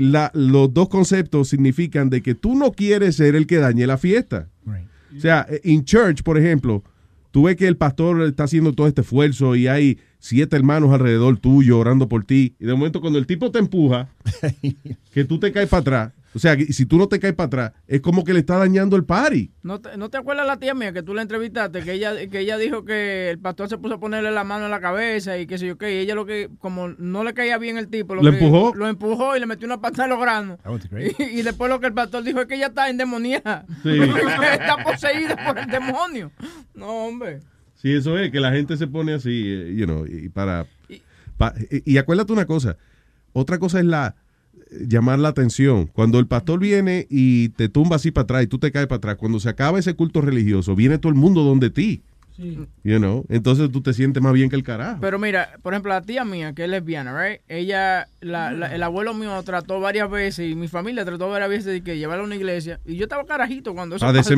[0.00, 3.98] la- los dos conceptos significan de que tú no quieres ser el que dañe la
[3.98, 4.48] fiesta.
[5.16, 6.82] O sea, eh, en church, por ejemplo,
[7.30, 11.38] tú ves que el pastor está haciendo todo este esfuerzo y hay siete hermanos alrededor
[11.38, 12.54] tuyo orando por ti.
[12.60, 14.08] Y de momento cuando el tipo te empuja,
[15.12, 17.72] que tú te caes para atrás, o sea, si tú no te caes para atrás,
[17.86, 19.50] es como que le está dañando el party.
[19.62, 21.82] ¿No te, ¿No te acuerdas la tía mía que tú la entrevistaste?
[21.82, 24.70] Que ella, que ella dijo que el pastor se puso a ponerle la mano en
[24.70, 25.92] la cabeza y que sé yo qué.
[25.94, 28.74] Y ella lo que, como no le caía bien el tipo, lo ¿Le que- empujó?
[28.74, 30.58] Lo empujó y le metió una patada en los granos.
[31.18, 33.66] Y, y después lo que el pastor dijo es que ella está endemoniada.
[33.82, 33.90] Sí.
[34.52, 36.32] está poseída por el demonio.
[36.74, 37.40] No, hombre.
[37.74, 40.66] Sí, eso es, que la gente se pone así, eh, you know, y para...
[41.36, 42.76] pa- y, y acuérdate una cosa,
[43.32, 44.14] otra cosa es la
[44.86, 45.86] llamar la atención.
[45.86, 48.96] Cuando el pastor viene y te tumba así para atrás y tú te caes para
[48.98, 52.02] atrás, cuando se acaba ese culto religioso, viene todo el mundo donde ti,
[52.82, 54.98] you know, entonces tú te sientes más bien que el carajo.
[55.00, 57.40] Pero mira, por ejemplo, la tía mía, que es lesbiana, right?
[57.46, 61.66] Ella, la, la- el abuelo mío trató varias veces y mi familia trató varias veces
[61.66, 62.80] de que llevarla a una iglesia.
[62.86, 64.34] Y yo estaba carajito cuando eso Para Sí.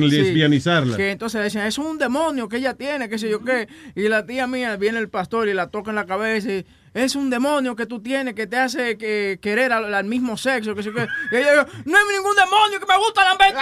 [0.00, 0.96] deslesbianizarla.
[0.96, 3.68] Que entonces decían, eso es un demonio que ella tiene, qué sé yo qué.
[3.94, 6.66] Y la tía mía viene el pastor y la toca en la cabeza y
[7.04, 10.74] es un demonio que tú tienes que te hace que, querer al, al mismo sexo,
[10.74, 10.80] que.
[10.80, 13.54] Y ella dijo, no hay ningún demonio que me gusta lamber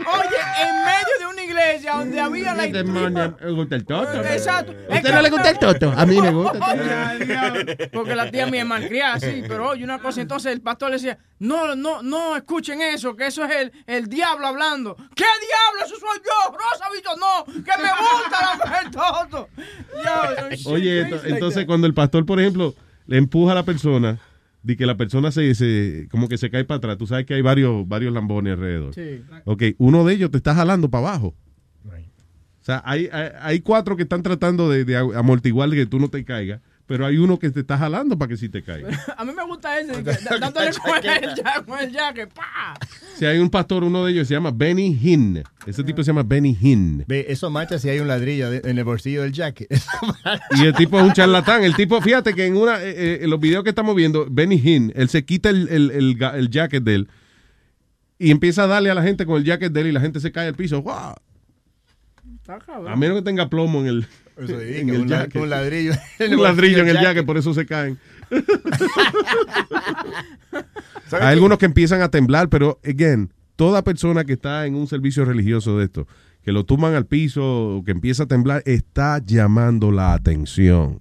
[0.00, 4.24] Oye, en medio de una iglesia donde había la demonio me gusta el toto.
[4.24, 4.74] Exacto.
[4.90, 5.92] ¿A usted no le gusta el toto?
[5.96, 6.76] A mí me gusta.
[7.92, 10.96] Porque la tía mía es malcriada, sí, pero oye, una cosa, entonces el pastor le
[10.96, 14.96] decía, no, no, no escuchen eso, que eso es el, el diablo hablando.
[15.14, 15.86] ¿Qué diablo?
[15.86, 18.90] Eso soy yo, Rosa Vito, no, que me gusta la mujer.
[20.04, 22.74] Yo, shit Oye, entonces cuando el pastor, por ejemplo,
[23.06, 24.18] le empuja a la persona,
[24.62, 27.34] de que la persona se, se- como que se cae para atrás, tú sabes que
[27.34, 28.94] hay varios, varios lambones alrededor.
[28.94, 29.22] Sí.
[29.44, 31.34] Ok, uno de ellos te está jalando para abajo.
[31.86, 36.08] O sea, hay, hay, hay cuatro que están tratando de, de amortiguar que tú no
[36.08, 36.60] te caigas,
[36.90, 38.98] pero hay uno que te está jalando para que sí te caigas.
[39.16, 39.92] A mí me gusta ese,
[40.40, 42.74] dándole con el, ya- con el jaque, pa.
[43.16, 45.40] Si hay un pastor, uno de ellos se llama Benny Hinn.
[45.68, 47.04] Ese tipo se llama Benny Hinn.
[47.06, 49.68] Ve, eso mancha si hay un ladrillo en el bolsillo del jacket.
[50.60, 51.62] Y el tipo es un charlatán.
[51.62, 54.56] El tipo, fíjate que en una eh, eh, en los videos que estamos viendo, Benny
[54.56, 57.08] Hinn, él se quita el, el, el jacket de él
[58.18, 60.18] y empieza a darle a la gente con el jacket de él y la gente
[60.18, 60.80] se cae al piso.
[60.82, 61.14] ¡Guau!
[62.40, 62.92] Está cabrón.
[62.92, 64.06] A menos que tenga plomo en el,
[64.40, 65.00] Eso digo, en el
[65.42, 67.98] un ladrillo en el Un ladrillo en el jacket, por eso se caen.
[71.08, 74.86] ¿Sabes Hay algunos que empiezan a temblar, pero, again, toda persona que está en un
[74.86, 76.06] servicio religioso de esto,
[76.42, 81.00] que lo tumban al piso, o que empieza a temblar, está llamando la atención.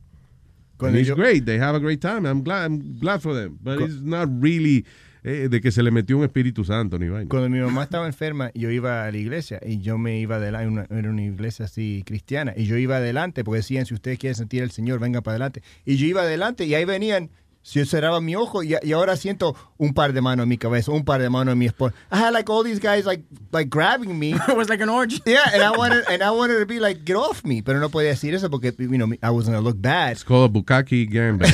[0.78, 2.28] Cuando And it's yo- great, they have a great time.
[2.28, 4.86] I'm glad, I'm glad for them, but it's not really
[5.24, 7.30] eh, de que se le metió un Espíritu Santo ni vaina.
[7.30, 10.88] Cuando mi mamá estaba enferma, yo iba a la iglesia y yo me iba adelante,
[10.94, 14.64] era una iglesia así cristiana, y yo iba adelante porque decían, si ustedes quieren sentir
[14.64, 15.62] al Señor, venga para adelante.
[15.86, 17.30] Y yo iba adelante y ahí venían,
[17.64, 20.92] yo cerraba mi ojo y, y ahora siento un par de manos en mi cabeza,
[20.92, 21.94] un par de manos en mi esposa.
[22.12, 24.34] I had like all these guys like like grabbing me.
[24.48, 25.22] It was like an orgy.
[25.26, 27.90] Yeah, and I wanted and I wanted to be like get off me, pero no
[27.90, 30.14] podía decir eso porque you know I was gonna look bad.
[30.14, 31.50] It's called a Bukaki Gambit.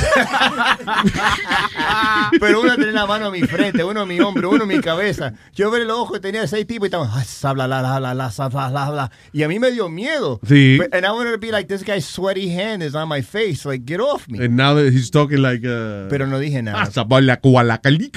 [2.39, 4.81] Pero uno tenía la mano en mi frente, uno en mi hombro, uno en mi
[4.81, 5.33] cabeza.
[5.53, 8.13] Yo abrí los ojos y tenía seis tipos y estaban, "Ay, sabla, la, la, la,
[8.13, 9.11] la, sabla, la, la".
[9.31, 10.39] Y a mí me dio miedo.
[10.47, 10.77] Sí.
[10.77, 13.65] But- and I wanted to be like, this guy's sweaty hand is on my face.
[13.65, 14.43] Like, get off me.
[14.43, 16.83] And now that he's talking like uh, Pero no dije nada.
[16.83, 16.85] Ah,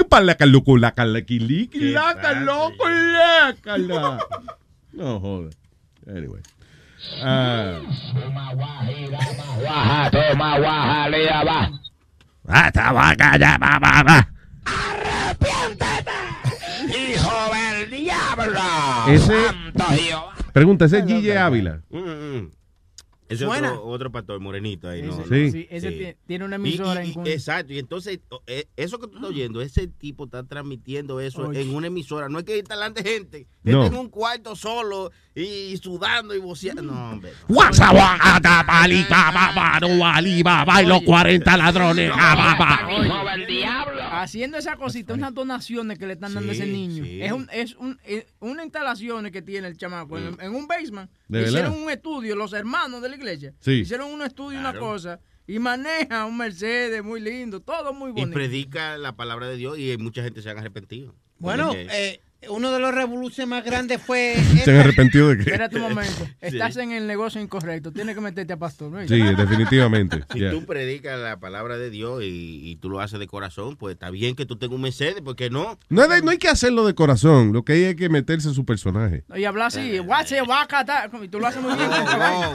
[0.05, 4.19] pala, kaluku, la, kala, kiliki, la, kaloco, la, kala.
[4.93, 5.53] No, joder.
[6.09, 6.41] Anyway.
[7.23, 7.79] Ah,
[9.61, 11.71] Guaja, toma, guaja, lea, va.
[12.67, 14.29] Esta vaca ya va, va, va.
[16.89, 18.61] Hijo del diablo.
[19.09, 19.55] Ese-
[20.53, 21.81] pregunta, ese es Gille Ávila.
[21.91, 22.51] Mm, mm.
[23.29, 23.73] Ese Suena.
[23.75, 25.21] otro, otro pastor morenito ahí, ¿no?
[25.21, 25.47] Ese-.
[25.47, 25.51] Sí.
[25.53, 26.17] sí, ese Sí.
[26.27, 29.31] tiene una Y- emisora y- en y- Exacto, y entonces eh, eso que tú estás
[29.31, 31.61] oyendo, ese tipo está transmitiendo eso Oye.
[31.61, 32.29] en una emisora.
[32.29, 33.85] No es que está delante de gente, No.
[33.85, 36.83] está en un cuarto solo y, sudando y voceando.
[36.83, 37.33] No, hombre.
[40.83, 43.59] Y los 40 ladrones, ah, del.
[44.11, 47.05] Haciendo esa cosita, unas donaciones que le están dando a ese niño.
[47.05, 51.11] Es, un, es un, es una instalación que tiene el chamaco en, en un basement.
[51.29, 53.55] ¿De Hicieron un estudio, los hermanos de la iglesia.
[53.61, 53.73] Sí.
[53.81, 55.21] Hicieron un estudio, una cosa.
[55.47, 58.35] Y maneja un Mercedes muy lindo, todo muy Y bonito.
[58.35, 61.15] predica la palabra de Dios y mucha gente se han arrepentido.
[61.39, 64.37] Bueno, eh, uno de los revoluciones más grandes fue...
[64.65, 65.43] ¿Se han arrepentido de qué?
[65.43, 66.25] Espérate un momento.
[66.41, 67.91] Estás en el negocio incorrecto.
[67.93, 68.91] Tienes que meterte a pastor.
[68.93, 69.07] ¿no?
[69.09, 70.23] Sí, definitivamente.
[70.33, 70.51] Si Yeah.
[70.53, 74.11] tú predicas la palabra de Dios y, y tú lo haces de corazón, pues está
[74.11, 75.77] bien que tú tengas un Mercedes, porque no?
[75.89, 78.55] No, hay- no hay que hacerlo de corazón, lo que hay es que meterse en
[78.55, 79.25] su personaje.
[79.35, 81.91] Y hablar así, guache, vaca, ta", y tú lo haces muy bien.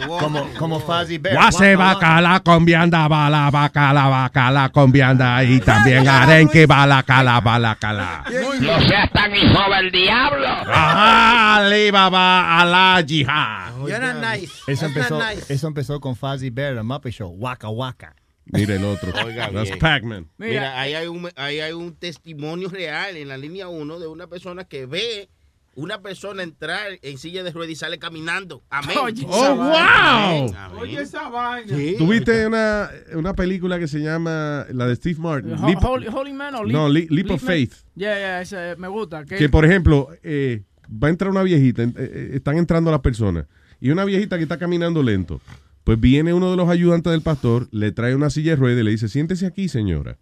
[0.08, 1.36] Como, como Fuzzy Bear.
[1.36, 6.86] Guase vaca la combianda, va la vaca, la vaca, la combianda y también arenque, va
[6.88, 8.24] la cala, va la cala.
[8.62, 10.48] No seas tan hijo del diablo.
[10.48, 13.78] Ajá, Alibaba a la yihad.
[13.88, 14.52] You're not nice.
[14.68, 15.54] Eso That's empezó, not nice.
[15.54, 17.30] eso empezó con Fuzzy Bear, el Muppet Show.
[17.38, 18.16] Waka Waka.
[18.46, 19.12] Mira el otro.
[19.26, 19.78] Oiga That's.
[19.78, 20.30] Pac-Man.
[20.38, 24.28] Mira, ahí, hay un, ahí hay un testimonio real en la línea 1 de una
[24.28, 25.30] persona que ve
[25.76, 28.64] una persona entrar en silla de ruedas y sale caminando.
[28.70, 28.98] Amén.
[29.02, 30.32] Oye, esa Oh, vaina.
[30.46, 30.56] wow.
[30.56, 30.78] Amén.
[30.80, 31.76] Oye, esa vaina.
[31.98, 35.54] ¿Tuviste una, una película que se llama la de Steve Martin?
[35.54, 37.48] Ho- Leap- Holy, Holy Man o No, Leap- Leap of Man?
[37.52, 37.74] Faith.
[37.96, 39.26] Yeah, yeah, ese me gusta.
[39.26, 40.62] que por ejemplo eh,
[40.92, 43.46] va a entrar una viejita, eh, eh, están entrando las personas
[43.82, 45.42] y una viejita que está caminando lento,
[45.84, 48.84] pues viene uno de los ayudantes del pastor, le trae una silla de ruedas y
[48.84, 50.18] le dice, siéntese aquí señora.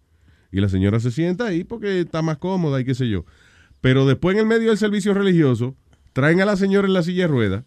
[0.50, 3.24] Y la señora se sienta ahí porque está más cómoda y qué sé yo.
[3.82, 5.76] Pero después en el medio del servicio religioso,
[6.14, 7.64] traen a la señora en la silla de ruedas,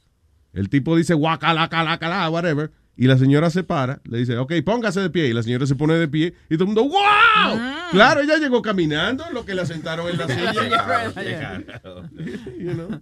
[0.54, 4.54] el tipo dice guacala, cala, cala, whatever, y la señora se para, le dice, ok,
[4.66, 7.60] póngase de pie, y la señora se pone de pie, y todo el mundo, wow,
[7.92, 10.28] claro, ella llegó caminando, lo que la sentaron en la
[11.14, 11.64] silla.
[12.58, 13.02] You know.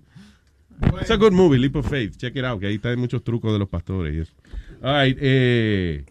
[1.00, 2.18] It's a good movie, Leap of Faith.
[2.18, 4.34] Check it out, que ahí está muchos trucos de los pastores y eso.
[4.82, 6.04] All right, eh,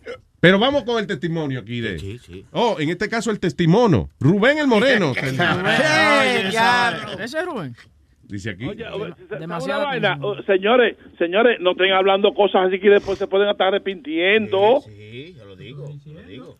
[0.42, 2.18] pero vamos con el testimonio aquí de.
[2.50, 4.08] Oh, en este caso el testimonio.
[4.18, 5.12] Rubén el Moreno.
[7.20, 7.74] Ese es Rubén.
[8.24, 8.66] Dice aquí.
[9.38, 9.84] Demasiado.
[9.84, 14.80] Vaina, oh, señores, señores, no estén hablando cosas así que después se pueden estar arrepintiendo.
[14.84, 16.58] Sí, yo lo digo, lo digo.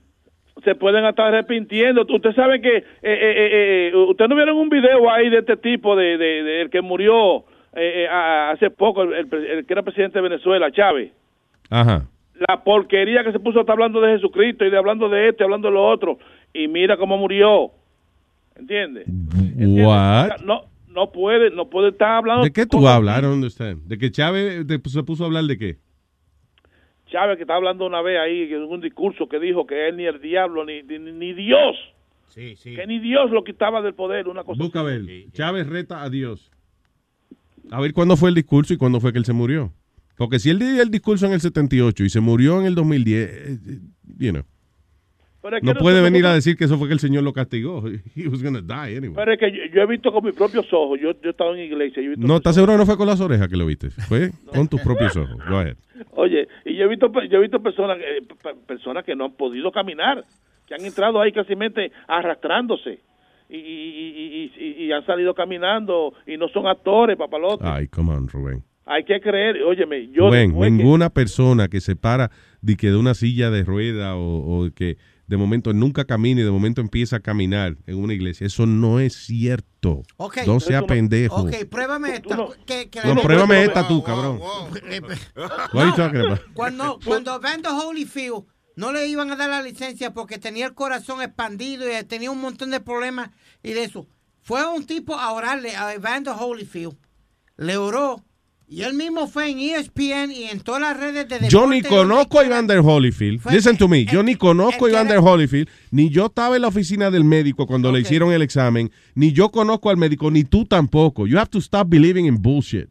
[0.64, 2.02] Se pueden estar arrepintiendo.
[2.08, 5.56] Usted sabe que, eh, eh, eh, eh, usted no vieron un video ahí de este
[5.56, 7.38] tipo, de, de, de el que murió
[7.74, 11.10] eh, eh, hace poco, el, el- el que era presidente de Venezuela, Chávez.
[11.70, 12.06] Ajá.
[12.48, 15.68] La porquería que se puso está hablando de Jesucristo y de hablando de este, hablando
[15.68, 16.18] de lo otro.
[16.52, 17.70] Y mira cómo murió.
[18.56, 19.06] ¿Entiendes?
[19.56, 20.40] What?
[20.44, 22.44] No, no puede, no puede estar hablando.
[22.44, 23.18] ¿De qué tú hablas?
[23.18, 23.82] I don't understand.
[23.86, 25.76] ¿De que Chávez de- se puso a hablar de qué?
[27.06, 30.04] Chávez que está hablando una vez ahí en un discurso que dijo que él ni
[30.06, 31.76] el diablo ni, ni, ni Dios,
[32.28, 32.74] Sí, sí.
[32.74, 34.62] que ni Dios lo quitaba del poder, una cosa.
[34.62, 35.02] Busca a ver.
[35.32, 36.50] Chávez reta a Dios.
[37.70, 39.72] A ver cuándo fue el discurso y cuándo fue que él se murió.
[40.25, 43.28] Porque si él dio el discurso en el 78 y se murió en el 2010,
[43.31, 43.78] eh, eh,
[44.18, 44.42] you know,
[45.42, 47.33] Pero es que no puede venir a decir que eso fue que el Señor lo
[47.33, 47.83] castigó.
[48.15, 49.15] He was gonna die anyway.
[49.17, 51.55] Pero es que yo, yo he visto con mis propios ojos, yo, yo he estado
[51.57, 53.57] en iglesia, yo he visto No, ¿estás seguro que no fue con las orejas que
[53.57, 53.91] lo viste?
[53.91, 55.36] Fue con tus propios ojos.
[55.49, 55.76] Go ahead.
[56.12, 59.33] Oye, y yo he visto, yo he visto personas, eh, pe- personas que no han
[59.33, 60.25] podido caminar,
[60.68, 61.55] que han entrado ahí casi
[62.07, 63.01] arrastrándose
[63.49, 67.65] y, y, y, y- y han salido caminando y no son actores, papalote.
[67.67, 68.62] Ay, come on, Rubén.
[68.84, 72.30] Hay que creer, óyeme, yo que- ninguna persona que se para
[72.60, 76.44] de que de una silla de rueda o, o que de momento nunca camine y
[76.44, 80.02] de momento empieza a caminar en una iglesia, eso no es cierto.
[80.16, 80.38] Ok.
[80.46, 81.42] No sea pendejo.
[81.42, 82.36] Ok, pruébame esta.
[82.66, 84.40] que- que No, pruébame esta tú, cabrón.
[84.40, 86.40] What are you talking about?
[86.54, 88.44] Cuando, cuando Evander Holyfield
[88.76, 92.40] no le iban a dar la licencia porque tenía el corazón expandido y tenía un
[92.40, 93.30] montón de problemas
[93.62, 94.08] y de eso.
[94.40, 96.96] Fue un tipo a orarle a Evander Holyfield.
[97.56, 98.24] Le oró.
[98.66, 102.41] Y él mismo fue en ESPN y en todas las redes de Yo ni conozco
[102.41, 103.41] a Evander Holyfield.
[103.41, 104.07] Fue- Listen to me.
[104.07, 105.68] Yo ni conozco a Evander Holyfield.
[105.91, 108.91] Ni yo estaba en la oficina del médico cuando le hicieron el examen.
[109.15, 110.31] Ni yo conozco al médico.
[110.31, 111.26] Ni tú tampoco.
[111.26, 112.89] You have to stop believing in bullshit.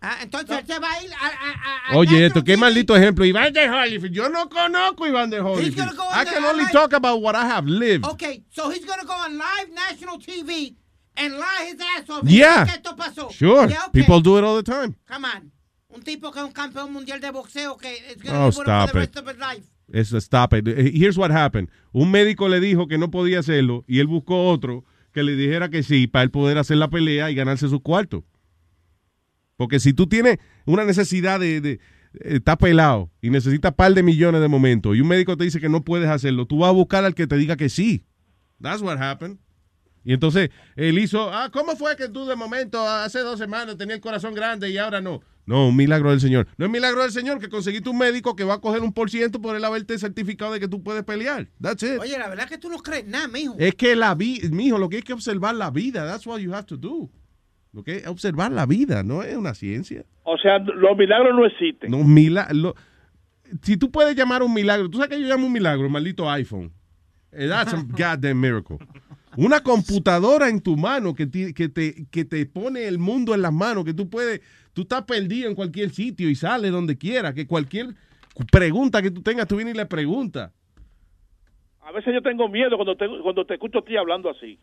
[0.00, 3.24] Ah, entonces él se va a ir a, a- a- Oye, esto, qué maldito ejemplo.
[3.24, 4.14] Evander Holyfield.
[4.14, 5.94] Yo no conozco a Evander Holyfield.
[5.96, 8.04] go on I can only live- talk about what I have lived.
[8.06, 10.74] Okay, so he's gonna go on live national TV
[11.16, 12.24] and lie his ass off.
[12.28, 12.64] Yeah.
[12.68, 13.30] Esto pasó.
[13.30, 13.68] Sure.
[13.68, 14.00] Yeah, okay.
[14.02, 14.94] People do it all the time.
[15.06, 15.52] Come on.
[15.88, 18.64] Un tipo que es un campeón mundial de boxeo que es gonna Oh, it for
[18.64, 19.00] stop the it.
[19.00, 19.64] rest of his life.
[19.88, 20.66] It's stop it.
[20.68, 21.70] Eh, Here's what happened.
[21.92, 25.70] Un médico le dijo que no podía hacerlo y él buscó otro que le dijera
[25.70, 28.24] que sí para él poder hacer la pelea y ganarse su cuarto.
[29.56, 31.78] Porque si tú tienes una necesidad de, de eh,
[32.36, 35.68] está pelado y necesitas par de millones de momento y un médico te dice que
[35.70, 38.04] no puedes hacerlo, tú vas a buscar al que te diga que sí.
[38.60, 39.38] That's what happened.
[40.06, 43.96] Y entonces él hizo, ah, ¿cómo fue que tú de momento hace dos semanas tenías
[43.96, 45.20] el corazón grande y ahora no?
[45.46, 46.46] No, un milagro del Señor.
[46.56, 49.10] No es milagro del Señor que conseguiste un médico que va a coger un por
[49.10, 51.48] ciento por él haberte certificado de que tú puedes pelear.
[51.60, 51.98] That's it.
[52.00, 53.56] Oye, la verdad es que tú no crees nada, mijo.
[53.58, 56.06] Es que la vida, mijo, lo que hay que observar la vida.
[56.06, 57.10] That's what you have to do.
[57.72, 60.04] Lo que es observar la vida, no es una ciencia.
[60.22, 61.90] O sea, los milagros no existen.
[61.90, 62.74] No, mila- lo-
[63.62, 66.28] si tú puedes llamar un milagro, tú sabes que yo llamo un milagro, el maldito
[66.30, 66.72] iPhone.
[67.32, 68.78] Eh, That's a goddamn miracle.
[69.36, 73.42] Una computadora en tu mano que te, que, te, que te pone el mundo en
[73.42, 74.40] las manos, que tú puedes,
[74.72, 77.94] tú estás perdido en cualquier sitio y sales donde quiera, que cualquier
[78.50, 80.52] pregunta que tú tengas, tú vienes y le preguntas.
[81.80, 84.58] A veces yo tengo miedo cuando te, cuando te escucho a ti hablando así.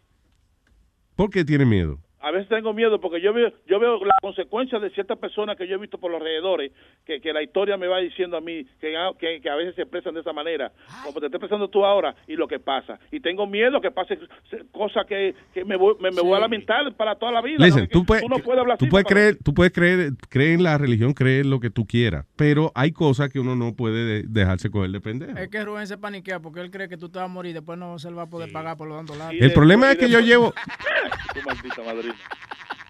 [1.15, 1.99] ¿Por qué tiene miedo?
[2.23, 5.67] A veces tengo miedo porque yo veo, yo veo las consecuencias de ciertas personas que
[5.67, 6.71] yo he visto por los alrededores,
[7.05, 9.75] que, que la historia me va diciendo a mí que, a- que, que a veces
[9.75, 10.71] se expresan de esa manera,
[11.03, 12.97] como te estás expresando tú ahora, y lo que pasa.
[13.11, 14.17] Y tengo miedo que pase
[14.49, 17.57] se- cosas que, que me, voy, me, me voy a lamentar para toda la vida.
[17.59, 20.77] Listen, tú puedes, no puedes hablar tú puedes creer, tú puedes creer, creer en la
[20.77, 24.69] religión, creer lo que tú quieras, pero hay cosas que uno no puede de- dejarse
[24.69, 25.37] coger de pendejo.
[25.37, 27.53] Es que Rubén se paniquea porque él cree que tú te vas a morir y
[27.55, 29.41] después no se le va a poder pagar por los dando largos.
[29.41, 30.53] El problema es que yo llevo,
[31.33, 32.12] Tu maldita madre.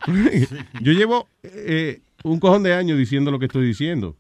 [0.82, 4.18] yo llevo eh, un cojón de años diciendo lo que estoy diciendo.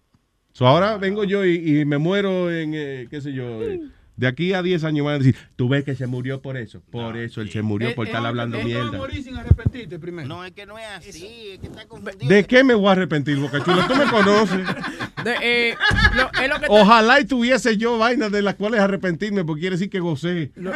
[0.53, 3.81] So, ahora vengo yo y, me muero en, eh, qué sé yo, eh,
[4.15, 6.81] de aquí a 10 años van a decir, tú ves que se murió por eso.
[6.91, 8.91] Por eso él se murió por estar hablando mierda.
[9.11, 10.27] sin arrepentirte primero.
[10.27, 12.29] No, es que no es así, es que está confundido.
[12.33, 13.87] ¿De qué me voy a arrepentir, Boca Chula?
[13.87, 14.59] Tú me conoces.
[15.23, 15.75] De, eh,
[16.17, 19.61] lo, es lo que te- Ojalá y tuviese yo vainas de las cuales arrepentirme, porque
[19.61, 20.51] quiere decir que gocé.
[20.55, 20.73] Lo,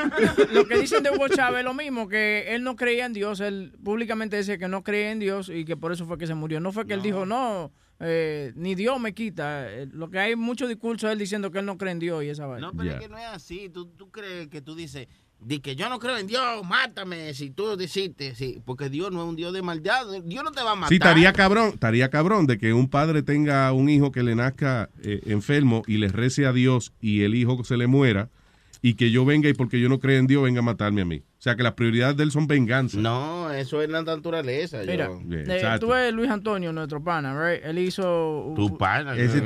[0.54, 3.42] lo que dicen de Hugo Chávez es lo mismo, que él no creía en Dios,
[3.42, 6.34] él públicamente decía que no creía en Dios y que por eso fue que se
[6.34, 6.62] murió.
[6.62, 9.72] No fue que él dijo, no, eh, ni Dios me quita.
[9.72, 12.24] Eh, Lo que hay mucho discurso de él diciendo que él no cree en Dios
[12.24, 12.68] y esa vaina.
[12.68, 13.70] No, pero es que no es así.
[13.70, 15.08] Tú, tú crees que tú dices,
[15.40, 19.24] di que yo no creo en Dios, mátame si tú deciste, sí, porque Dios no
[19.24, 20.06] es un Dios de maldad.
[20.24, 20.90] Dios no te va a matar.
[20.90, 24.90] Sí, estaría cabrón, estaría cabrón de que un padre tenga un hijo que le nazca
[25.04, 28.30] eh, enfermo y le rece a Dios y el hijo se le muera
[28.82, 31.06] y que yo venga y porque yo no creo en Dios venga a matarme a
[31.06, 31.24] mí.
[31.38, 32.98] O sea, que las prioridades de él son venganza.
[32.98, 34.84] No, eso es la naturaleza.
[34.84, 37.64] yo- Mira, eh, tú ves Luis Antonio, nuestro pana, right?
[37.64, 38.54] Él hizo...
[38.56, 39.16] Tu pana.
[39.16, 39.44] Ese-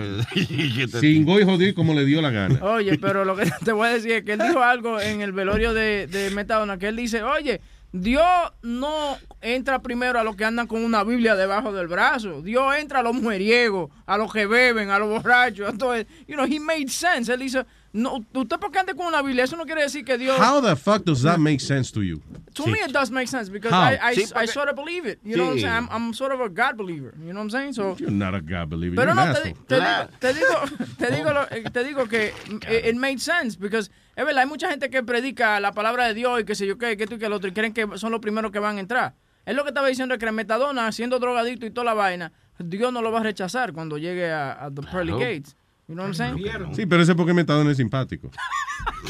[0.78, 2.60] yo- Cingó y jodió como le dio la gana.
[2.64, 5.34] Oye, pero lo que te voy a decir es que él dijo algo en el
[5.34, 7.60] velorio de, de Metadona, que él dice, oye,
[7.92, 8.24] Dios
[8.62, 12.42] no entra primero a los que andan con una Biblia debajo del brazo.
[12.42, 15.70] Dios entra a los mujeriegos, a los que beben, a los borrachos.
[15.70, 17.34] Entonces, you know, he made sense.
[17.34, 20.40] Él dice, no, usted porque ande con una Biblia, eso no quiere decir que Dios...
[20.40, 22.22] How the fuck does that make sense to you?
[22.54, 23.82] To me, it does make sense because How?
[23.82, 25.20] I, I, Sí, I porque- sort of believe it.
[25.24, 25.74] You know what I'm saying?
[25.74, 27.14] I'm, I'm sort of a God believer.
[27.20, 27.74] You know what I'm saying?
[27.74, 28.96] So, You're not a God believer.
[28.96, 32.08] pero You're no, an te, te digo, te digo, te digo, lo- eh, te digo
[32.08, 32.34] que
[32.70, 36.14] it, it made sense because es verdad, hay mucha gente que predica la palabra de
[36.14, 37.88] Dios y que sé yo qué, que esto y que el otro y creen que
[37.98, 39.16] son los primeros que van a entrar.
[39.46, 42.94] Es lo que estaba diciendo que el metadona, siendo drogadicto y toda la vaina, Dios
[42.94, 45.56] no lo va a rechazar cuando llegue a, a the pearly gates.
[45.92, 46.74] You know what I'm saying?
[46.74, 48.30] Sí, pero ese porque Metadona es simpático.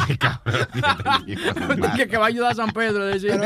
[0.08, 0.18] que,
[2.08, 3.04] que va a ayudar a San Pedro.
[3.04, 3.40] a decir,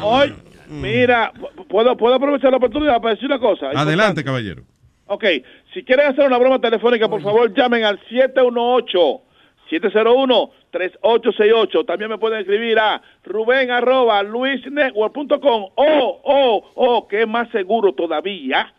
[0.00, 0.34] Hoy,
[0.70, 1.30] mira,
[1.68, 3.66] ¿puedo, puedo aprovechar la oportunidad para decir una cosa.
[3.74, 4.62] Adelante, caballero.
[5.08, 5.24] Ok,
[5.74, 8.00] si quieren hacer una broma telefónica, por favor, llamen al
[9.70, 11.84] 718-701-3868.
[11.84, 17.92] También me pueden escribir a ruben arroba luisnetwork.com o, o, o, que es más seguro
[17.92, 18.72] todavía,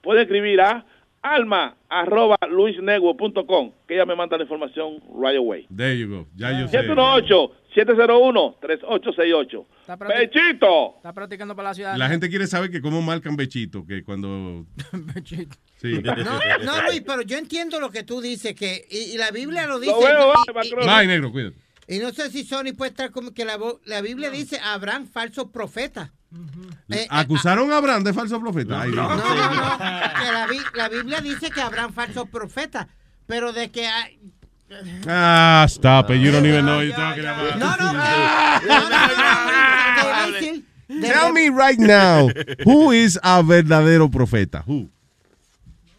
[0.00, 0.86] pueden escribir a
[1.24, 5.66] alma arroba luisnetwork.com, que ella me manda la información right away.
[5.74, 6.26] There you go.
[6.36, 6.78] Ya yo sé.
[6.86, 9.66] 718-701-3868.
[9.80, 10.94] Está practic- ¡Bechito!
[10.96, 11.96] Está practicando para la ciudad.
[11.96, 14.64] La gente quiere saber que cómo marcan Bechito, que cuando...
[15.76, 16.00] Sí.
[16.02, 16.14] No,
[16.64, 19.78] no, Luis, pero yo entiendo lo que tú dices, que y, y la Biblia lo
[19.78, 19.92] dice.
[19.92, 20.86] Lo veo, y- y- Macron.
[20.86, 21.56] Bye, negro, cuídate.
[21.86, 25.50] Y no sé si Sony puede estar como que la, la Biblia dice, habrán falsos
[25.50, 26.10] profetas.
[26.90, 28.82] Eh, ¿Acusaron a Abraham de falso profeta?
[28.82, 29.24] Ay, No, no, no,
[29.78, 32.86] que la, Bi- la Biblia dice que habrán falsos profetas,
[33.26, 34.20] pero de que hay...
[35.06, 36.20] Ah, stop it.
[36.20, 37.56] You don't even know what you're talking about.
[37.56, 38.04] No, no, no,
[38.68, 38.88] no,
[40.90, 42.28] no, Tell me right now,
[42.64, 44.62] who is a verdadero profeta?
[44.66, 44.88] Who?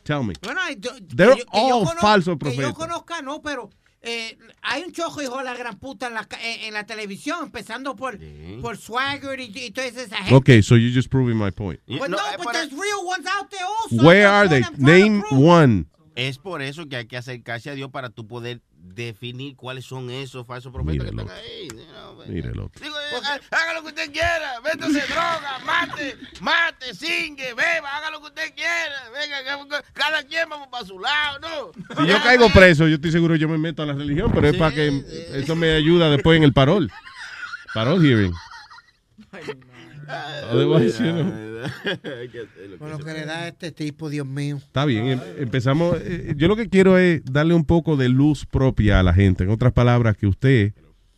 [0.03, 0.35] Tell me.
[0.41, 2.73] Bueno, hay- yo- They're que yo- que yo all conozca- falsos Que yo profetas.
[2.73, 3.69] conozca, no, pero
[4.05, 6.85] eh, hay un chojo hijo de la gran puta en la, ca- en, en la
[6.85, 8.17] televisión, empezando por,
[8.61, 10.33] por Swagger y, y toda esa gente.
[10.35, 11.79] Okay, so you're just proving my point.
[11.87, 14.05] But no, but there's real ones out there also.
[14.05, 14.63] Where are they?
[14.77, 15.87] Name one.
[16.15, 18.61] Es por eso que hay que acercarse a Dios para tú poder
[18.95, 21.29] definir cuáles son esos falsos profetas que Míralo.
[21.31, 21.67] están ahí.
[21.67, 22.23] you know.
[22.27, 22.83] Mire el otro.
[22.83, 28.09] Digo, eh, ha- haga lo que usted quiera, métase droga, mate, mate, singue, beba, haga
[28.11, 29.43] lo que usted quiera, venga,
[29.83, 31.95] que- cada quien vamos para su lado, ¿no?
[32.01, 34.55] Si yo caigo preso, yo estoy seguro yo me meto a la religión, pero es
[34.57, 36.91] para que eso me ayuda después en el parol.
[37.73, 38.31] Parol hearing.
[39.45, 39.74] You know.
[42.77, 44.57] Con lo que le da a este tipo, Dios mío.
[44.57, 45.97] Está bien, em- empezamos.
[46.01, 49.43] eh, Yo lo que quiero es darle un poco de luz propia a la gente.
[49.43, 50.73] En otras palabras, que usted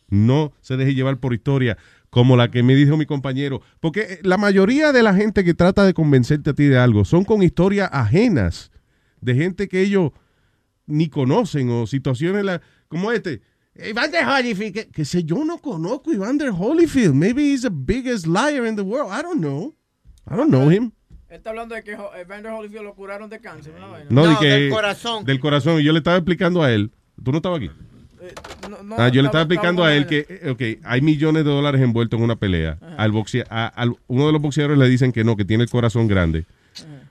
[0.08, 1.76] no se deje llevar por historia
[2.10, 3.60] como la que me dijo mi compañero.
[3.80, 7.04] Porque eh, la mayoría de la gente que trata de convencerte a ti de algo
[7.04, 8.70] son con historias ajenas
[9.20, 10.12] de gente que ellos
[10.86, 13.42] ni conocen o situaciones la- como este.
[13.78, 17.14] Evander Holyfield, que, que sé yo no conozco a Evander Holyfield.
[17.14, 19.10] Maybe he's the biggest liar in the world.
[19.12, 19.74] I don't know.
[20.30, 20.92] I don't know him.
[21.28, 23.74] Él está hablando de que Evander Holyfield lo curaron de cáncer.
[23.78, 23.88] ¿no?
[24.10, 25.24] No, No, di que- del corazón.
[25.24, 25.80] Del corazón.
[25.80, 26.90] Yo le estaba explicando a él.
[27.22, 27.70] ¿Tú no estabas aquí?
[28.68, 31.44] No, no, Ah, yo le estaba explicando estaba a él que, eh, ok, hay millones
[31.44, 32.78] de dólares envueltos en una pelea.
[32.96, 35.70] Al boxea, a- al- uno de los boxeadores le dicen que no, que tiene el
[35.70, 36.44] corazón grande.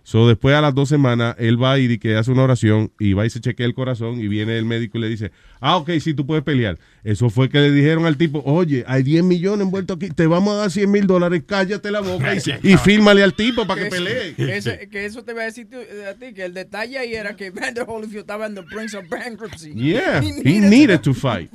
[0.09, 3.25] So, después a las dos semanas, él va y que hace una oración y va
[3.25, 6.13] y se chequea el corazón y viene el médico y le dice, ah, ok, sí,
[6.13, 6.77] tú puedes pelear.
[7.03, 10.53] Eso fue que le dijeron al tipo, oye, hay 10 millones envueltos aquí, te vamos
[10.53, 12.39] a dar 100 mil dólares, cállate la boca y,
[12.71, 14.33] y fírmale al tipo para que eso- pelee.
[14.35, 15.75] Que, ese- que eso te iba a decir tú-
[16.09, 19.09] a ti, que el detalle ahí era que Evander Holyfield estaba en the brink of
[19.09, 19.73] bankruptcy.
[19.75, 21.51] Yeah, he needed to fight.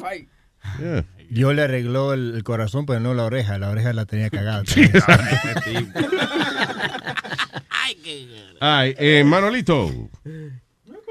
[0.79, 1.07] Yeah.
[1.31, 3.57] Yo le arregló el, el corazón, pero no la oreja.
[3.57, 4.63] La oreja la tenía cagada.
[8.61, 9.91] Ay, eh, Manolito.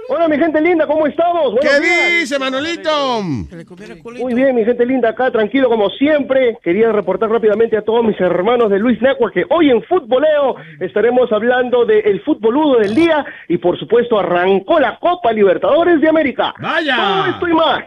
[0.07, 1.55] Hola, mi gente linda, ¿cómo estamos?
[1.61, 2.19] ¿Qué días.
[2.19, 3.23] dice, Manolito?
[3.23, 6.57] Muy bien, mi gente linda, acá tranquilo como siempre.
[6.61, 11.31] Quería reportar rápidamente a todos mis hermanos de Luis Network que hoy en Futboleo estaremos
[11.31, 16.53] hablando del futboludo del día y por supuesto arrancó la Copa Libertadores de América.
[16.59, 16.95] ¡Vaya!
[16.97, 17.83] Todo esto y más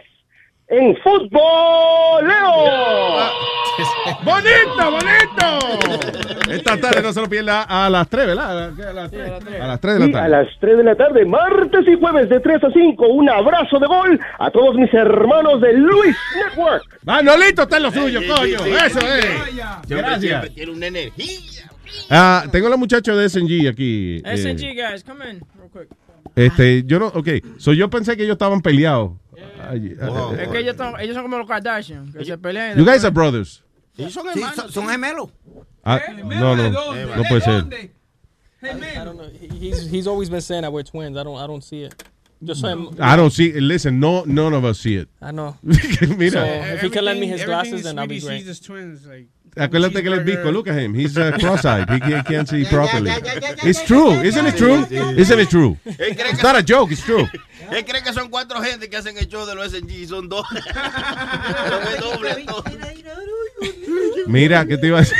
[0.67, 2.55] en Futboleo.
[4.23, 6.51] ¡Bonito, bonito!
[6.51, 8.51] Esta tarde no se lo pierda a las 3, ¿verdad?
[8.51, 10.29] A las 3, a las 3 de la Y a tarde.
[10.29, 13.87] las 3 de la tarde, martes y jueves de 3 a 5, un abrazo de
[13.87, 16.83] gol a todos mis hermanos de Luis Network.
[17.03, 18.59] Manolito está en lo suyo, sí, coño.
[18.59, 19.25] sí, Eso sí, es.
[19.87, 20.53] Siempre, Gracias.
[20.55, 21.69] tiene una energía.
[22.09, 24.21] Ah, tengo a la muchacha de SNG aquí.
[24.23, 25.89] eh, SNG, guys, come in, real quick.
[26.35, 27.27] este, yo no, ok.
[27.57, 29.11] So yo pensé que ellos estaban peleados.
[29.69, 32.77] Ay, eh, Es que ellos, son- ellos son como los Kardashian, que se pelean.
[32.77, 33.61] You guys are brothers.
[33.97, 34.25] Sí, son,
[34.71, 35.29] son gemelos.
[35.83, 37.63] Ah, no, no, no puede ser.
[38.63, 39.29] I don't know.
[39.59, 41.15] He's he's always been saying that we're twins.
[41.17, 42.03] I don't I don't see it.
[42.43, 42.89] Just so him.
[42.99, 43.51] I don't see.
[43.59, 45.07] Listen, no, none of us see it.
[45.21, 45.55] I know.
[45.63, 46.31] Mira.
[46.31, 48.39] So if he can lend me his glasses, then I'll be Sweetie great.
[48.41, 50.51] sees as twins, like, Acuérdate que él es bico.
[50.51, 50.93] Look at him.
[50.95, 51.89] He's uh, cross-eyed.
[51.89, 53.11] He can't, can't see Ya, ya, properly.
[53.63, 54.11] It's ya, true.
[54.15, 54.85] ya, Isn't ya, it true?
[55.17, 55.77] Isn't it true?
[55.85, 56.91] Él cree It's que- not a joke.
[56.91, 57.25] It's true.
[57.71, 60.27] Él cree que son cuatro gente que hacen el show de los SNG y son
[60.29, 60.45] dos.
[60.53, 62.63] Pero es doble, todo.
[64.27, 65.17] Mira, ¿qué te iba a decir?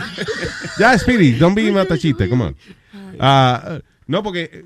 [0.78, 2.28] ya, Speedy, don't be matachite.
[2.28, 2.56] Come on.
[3.20, 4.64] Ah, no, porque.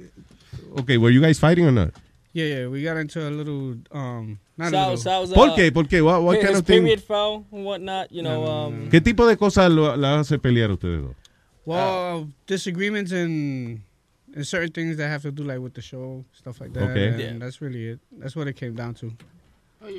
[0.80, 1.90] Okay, were you guys fighting or not?
[2.32, 4.96] Yeah, yeah, we got into a little, um, Sal, little.
[4.98, 5.72] Sal's, uh, ¿Por qué?
[5.72, 6.02] ¿Por qué?
[6.02, 6.86] What, what kind of thing?
[6.98, 8.12] fell and whatnot.
[8.12, 11.16] You know, um, ¿Qué tipo de cosas lo, la hace pelear a ustedes dos?
[11.64, 13.80] Well, disagreements and
[14.34, 16.90] and certain things that have to do like with the show, stuff like that.
[16.90, 17.08] Okay.
[17.08, 17.32] And Yeah.
[17.38, 18.00] that's really it.
[18.18, 19.12] That's what it came down to.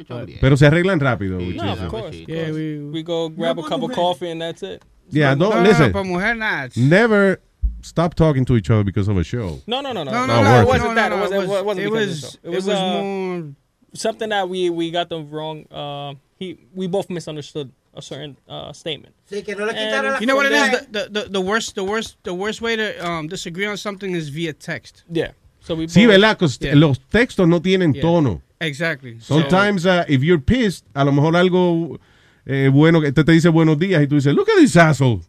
[0.07, 1.37] But- Pero se arreglan rápido.
[1.37, 2.15] which no, of course.
[2.27, 4.81] Yeah, we we go grab a cup of coffee and that's it.
[5.09, 5.91] Yeah, No, don't no, listen.
[5.91, 7.39] but mujer nah, it's- Never
[7.81, 9.59] stop talking to each other because of a show.
[9.67, 11.09] No, no, no, no, No, no, no, no, no, It no, wasn't no, that.
[11.09, 11.43] no, it wasn't.
[11.43, 13.53] it was- it wasn't it was- it was uh, more-
[13.93, 15.65] something that we we got the wrong.
[15.71, 19.13] Uh, he we both misunderstood a certain uh, statement.
[19.29, 20.87] Sí, que no le And You know what it is?
[20.91, 24.15] The, the, the, the worst, the worst, the worst way to um, disagree on something
[24.15, 25.03] is via text.
[25.11, 25.31] Yeah.
[25.61, 26.37] So we Sí, both- ¿verdad?
[26.39, 26.73] 'Cause Yeah.
[26.75, 28.01] Los textos no tienen Yeah.
[28.01, 28.41] tono.
[28.59, 29.19] Exactly.
[29.19, 31.99] So- Sometimes, uh, if you're pissed, a lo mejor algo
[32.47, 35.21] eh, bueno que te, te dice buenos días y tú dices, look at this asshole.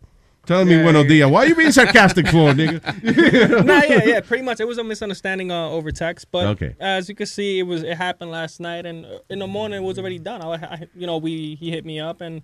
[0.46, 1.10] Telling me Yeah, buenos yeah.
[1.26, 1.30] días.
[1.30, 3.64] Why are you being sarcastic for, nigga?
[3.64, 4.60] nah, yeah, yeah, pretty much.
[4.60, 6.74] It was a misunderstanding uh, over text, but Okay.
[6.80, 9.82] as you can see, it was it happened last night, and uh, in the morning
[9.82, 10.42] it was already done.
[10.42, 12.42] I, I you know, we he hit me up, and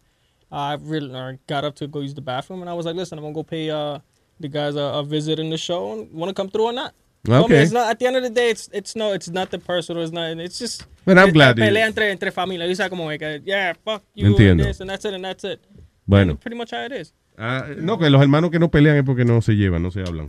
[0.51, 3.19] I really or got up to go use the bathroom, and I was like, listen,
[3.19, 3.99] I'm gonna go pay uh
[4.39, 6.95] the guys a, a visit in the show, and want to come through or not.
[7.27, 7.63] So, I mean, Okay.
[7.63, 8.49] it's not at the end of the day.
[8.49, 10.03] It's it's no, it's not the personal.
[10.03, 10.39] It's not.
[10.39, 10.87] It's just.
[11.05, 12.67] But I'm it's glad you- Pelea entre entre familia.
[12.67, 14.65] You como que yeah, fuck you and Entiendo.
[14.65, 15.61] this and that's it and that's it.
[16.09, 16.35] Bueno.
[16.37, 17.13] Pretty much how it is.
[17.41, 20.01] Ah, no, que los hermanos que no pelean es porque no se llevan, no se
[20.01, 20.27] hablan.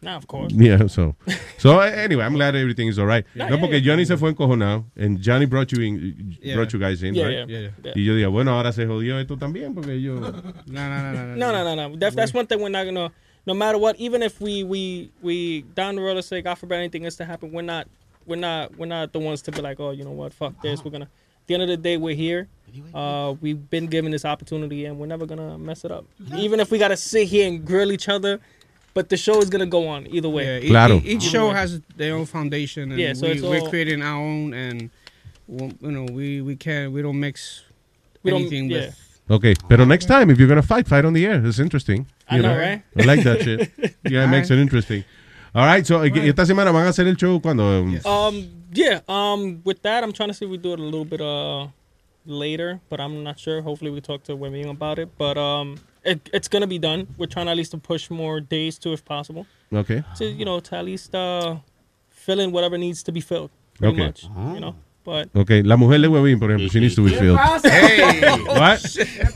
[0.00, 0.54] Nah, of course.
[0.54, 1.16] Yeah, so.
[1.58, 3.24] So, anyway, I'm glad everything is all right.
[3.34, 3.92] Yeah, no, yeah, porque yeah.
[3.92, 6.56] Johnny se fue encojonado, and Johnny brought you, in, Yeah.
[6.56, 7.48] brought you guys in, Yeah, right?
[7.48, 7.92] yeah, yeah, yeah.
[7.96, 10.14] Y yo digo, bueno, ahora se jodió esto también, porque yo...
[10.20, 11.96] No, no, no, no, No, no, no, no.
[11.96, 13.10] That, that's one thing we're not gonna.
[13.46, 16.76] No matter what, even if we we we down the road, let's say God forbid
[16.78, 17.86] anything is to happen, we're not
[18.26, 20.82] we're not we're not the ones to be like, oh, you know what, fuck this.
[20.82, 21.08] We're gonna.
[21.44, 22.48] At the end of the day, we're here.
[22.94, 26.06] Uh, we've been given this opportunity, and we're never gonna mess it up.
[26.38, 28.40] Even if we gotta sit here and grill each other,
[28.94, 30.62] but the show is gonna go on either way.
[30.62, 30.96] Yeah, Claro.
[30.96, 34.00] e- each show has their own foundation, and Yeah, so we, it's we're all- creating
[34.00, 34.88] our own, and
[35.46, 37.62] well, you know, we we can't we don't mix
[38.22, 38.86] We don't- anything yeah.
[38.86, 39.20] with.
[39.30, 41.44] Okay, pero next time, if you're gonna fight, fight on the air.
[41.46, 42.06] It's interesting.
[42.26, 42.82] I you know, right?
[42.98, 43.70] I like that shit.
[44.10, 45.04] Yeah, it makes it interesting.
[45.54, 47.62] All right, so esta semana van a hacer el show cuando...
[48.04, 49.00] Um, yeah.
[49.08, 51.68] Um, with that, I'm trying to see if we do it a little bit uh
[52.26, 53.62] later, but I'm not sure.
[53.62, 55.08] Hopefully, we talk to Wemian about it.
[55.18, 57.06] But um, it, it's gonna be done.
[57.18, 59.46] We're trying at least to push more days to, if possible.
[59.72, 60.02] Okay.
[60.16, 61.56] To you know, to at least uh
[62.10, 63.50] fill in whatever needs to be filled.
[63.78, 64.06] Pretty Okay.
[64.06, 64.24] much.
[64.54, 64.76] You know.
[65.04, 67.38] But Ok, la mujer de Huevín, por ejemplo, she needs to be filled.
[67.62, 68.22] Hey.
[68.46, 68.80] What?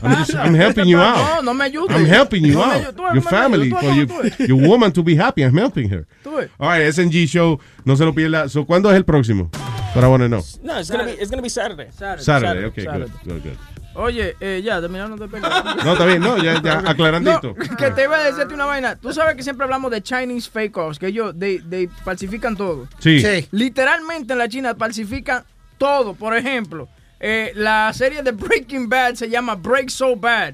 [0.01, 1.43] I'm, just, I'm helping you out.
[1.43, 1.91] No, no me ayudes.
[1.91, 2.99] I'm helping you No me out.
[2.99, 5.43] eres Your family, for your, your woman to be happy.
[5.43, 6.07] I'm helping her.
[6.25, 8.49] All right, SNG Show, no se lo pierda.
[8.49, 9.51] So, ¿Cuándo es el próximo?
[9.93, 10.41] But I want to know.
[10.63, 11.89] no, it's gonna be it's gonna be Saturday.
[11.91, 13.11] Saturday, okay, Saturday.
[13.23, 13.57] good, good, good.
[13.95, 15.63] Oye, eh, ya, terminando de pelear.
[15.83, 17.55] No, está bien, no, ya, ya aclarandito.
[17.57, 18.95] No, que te iba a decirte una vaina.
[18.95, 22.87] Tú sabes que siempre hablamos de Chinese fake offs, que ellos they, they falsifican todo.
[22.99, 23.19] Sí.
[23.21, 23.47] Sí.
[23.51, 25.43] Literalmente en la China falsifican
[25.79, 26.13] todo.
[26.13, 26.87] Por ejemplo,
[27.19, 30.53] eh, la serie de Breaking Bad se llama Break So Bad.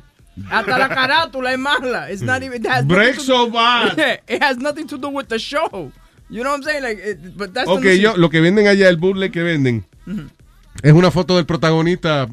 [0.50, 2.12] Hasta la carátula es mala.
[2.12, 4.22] It's not even, it has nothing Break So Bad.
[4.28, 5.92] It has nothing to do with the show.
[6.30, 6.84] You know what I'm saying?
[6.84, 9.86] Like, it- but that's Ok, yo, lo que venden allá, el bootleg que venden,
[10.84, 12.28] es una foto del protagonista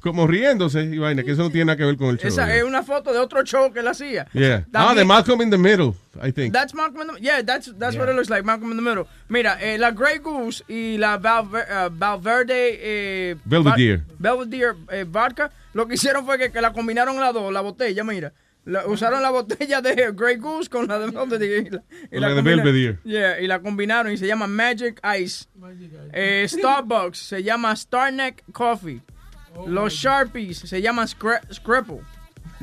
[0.00, 2.28] como riéndose y vaina, que eso no tiene nada que ver con el show.
[2.28, 4.26] Esa es una foto de otro show que él hacía.
[4.32, 4.66] Yeah.
[4.72, 6.52] Ah, de Malcolm in the Middle, I think.
[6.52, 9.06] That's Malcolm in the Yeah, that's that's what it looks like, Malcolm in the Middle.
[9.28, 14.02] Mira, eh, la Grey Goose y la Valver- eh, Valverde eh, Belvedere.
[14.18, 18.04] Belvedere eh, vodka, lo que hicieron fue que, que la combinaron las dos, la botella,
[18.04, 18.32] mira.
[18.64, 21.62] La- usaron la botella de Grey Goose con la de Belvedere.
[21.62, 22.98] Y la, y Con la de Belvedere.
[23.02, 25.46] Yeah, y la combinaron y se llama Magic Ice.
[26.12, 29.00] Eh, Starbucks se llama Starneck Coffee.
[29.66, 32.00] Los Sharpies se llaman Scra- Scrapple.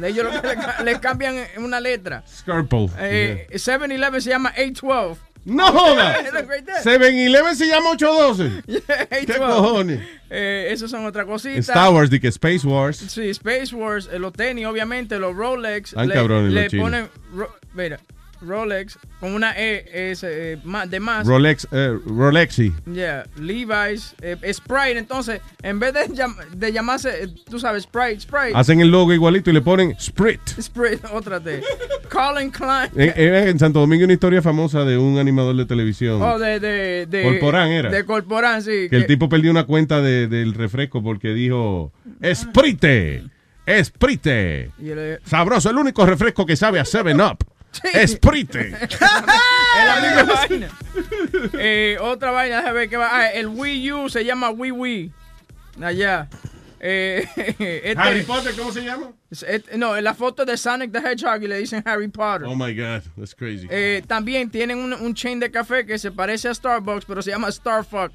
[0.04, 2.24] Ellos lo que le, le cambian una letra.
[2.28, 2.90] Scarple.
[3.00, 5.22] Eh, 7-Eleven se llama 812.
[5.46, 6.22] No joda.
[6.34, 6.82] Look right there.
[6.84, 8.64] 7-Eleven se llama 812.
[8.68, 9.26] Yeah, 812.
[9.26, 10.02] ¿Qué cojones?
[10.30, 11.60] Eh, esos son otra cosita.
[11.60, 12.98] Star Wars, de que Space Wars.
[12.98, 15.90] Sí, Space Wars, eh, los tenis, obviamente, los Rolex.
[15.92, 18.00] Están le, cabrones le los ponen, ro- mira,
[18.42, 20.58] Rolex con una E es, eh,
[20.90, 21.26] de más.
[21.28, 22.72] Rolex, eh, Rolexi.
[22.94, 24.98] Yeah, Levi's, eh, Sprite.
[24.98, 28.52] Entonces, en vez de, llam- de llamarse, eh, tú sabes, Sprite, Sprite.
[28.54, 30.42] Hacen el logo igualito y le ponen Sprit.
[30.62, 31.64] Sprite, otra de.
[32.12, 32.90] Colin Klein.
[32.96, 36.22] En, Santo Domingo una historia famosa de un animador de televisión.
[36.22, 37.24] Oh, de, de, de.
[37.24, 37.90] Corporán era.
[37.90, 38.88] De Corporán, sí.
[38.90, 41.92] que el tipo perdió una cuenta de- del refresco porque dijo
[42.34, 43.24] Sprite,
[43.84, 44.72] Sprite.
[44.82, 46.86] El- Sabroso, el único refresco que sabe a
[47.82, 48.08] 7-Up.
[48.08, 48.60] Sprite.
[49.76, 50.70] Es la misma vaina.
[51.60, 53.10] Eh, otra vaina, déjame ver qué va.
[53.12, 55.12] Ah, el Wii U se llama Wii Wii.
[55.82, 56.28] Allá.
[56.80, 59.12] Eh, este- Harry Potter, ¿cómo se llama?
[59.76, 62.48] no, en la foto de Sonic the Hedgehog y le dicen Harry Potter.
[62.48, 63.68] Oh my God, that's crazy.
[63.70, 67.32] Eh, también tienen un, un chain de café que se parece a Starbucks, pero se
[67.32, 68.12] llama Starfuck.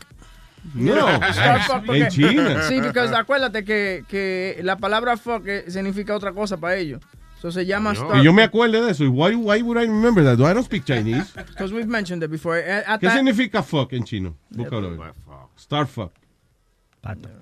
[0.75, 0.95] No,
[1.33, 2.63] Starfuck porque- en China.
[2.69, 7.03] Sí, porque acuérdate que, que la palabra fuck significa otra cosa para ellos.
[7.41, 8.17] Eso se llama Starfuck.
[8.21, 9.05] Y yo me acuerdo de eso.
[9.11, 10.35] Why, why would I remember that?
[10.39, 11.33] I don't speak Chinese.
[11.49, 12.59] Because we've mentioned it before.
[12.59, 14.37] Eh, ¿Qué hasta- significa fuck en chino?
[14.51, 15.15] Búscalo.
[15.57, 16.13] Star fuck.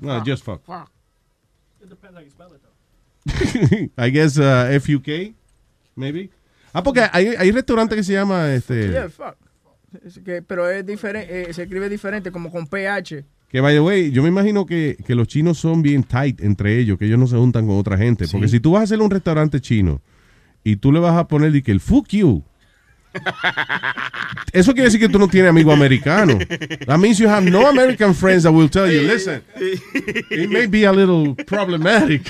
[0.00, 0.62] No, just fuck.
[3.98, 5.34] I guess uh, F-U-K,
[5.96, 6.30] maybe.
[6.72, 8.90] Ah, porque hay, hay restaurantes que se llama este.
[8.92, 9.36] Yeah, fuck.
[10.04, 13.24] Es que- pero es diferente, se escribe diferente, como con PH.
[13.48, 16.78] Que, by the way, yo me imagino que, que los chinos son bien tight entre
[16.78, 18.28] ellos, que ellos no se juntan con otra gente.
[18.28, 20.02] Porque si tú vas a hacer un restaurante chino
[20.62, 22.44] y tú le vas a poner de que el fuck you,
[24.52, 26.38] eso quiere decir que tú no tienes amigo americano.
[26.86, 29.42] That means you have no American friends that will tell you, listen,
[30.30, 32.22] it may be a little problematic.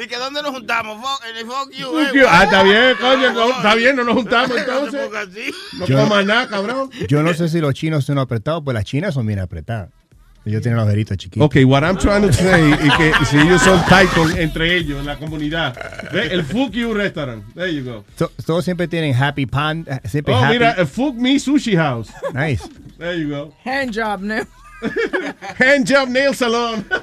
[0.00, 1.00] ¿Y que dónde nos juntamos?
[1.00, 1.86] Fuck, en el fuck you.
[1.86, 2.24] Fuck eh, you.
[2.28, 5.10] Ah, está bien, coño, no, está bien, no nos juntamos entonces.
[5.78, 6.90] No comas nada, cabrón.
[7.08, 9.90] Yo no sé si los chinos son apretados, pues las chinas son bien apretadas.
[10.44, 11.46] Ellos tienen los ojeritos chiquitos.
[11.46, 14.98] Ok, what I'm trying to say es que si ellos son tight con- entre ellos
[14.98, 15.72] en la comunidad.
[16.12, 17.44] Ve, El Fuck You Restaurant.
[17.54, 18.04] There you go.
[18.18, 20.54] To- todos siempre tienen happy pan, eh, siempre Oh, happy.
[20.54, 22.10] mira, el Fuck Me Sushi House.
[22.34, 22.64] Nice.
[22.98, 23.54] There you go.
[23.64, 24.34] Hand job, ¿no?
[25.60, 26.84] Hand Job Nail Salon.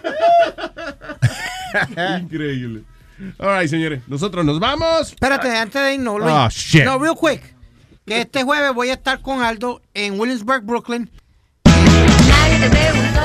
[2.21, 2.83] Increíble.
[3.37, 4.01] All right, señores.
[4.07, 5.09] Nosotros nos vamos.
[5.11, 6.31] Espérate, antes de irnos, Luis.
[6.33, 6.83] Ah, shit.
[6.83, 7.41] No, real quick.
[8.05, 11.09] Que este jueves voy a estar con Aldo en Williamsburg, Brooklyn.
[12.59, 13.21] Nadie te preguntó,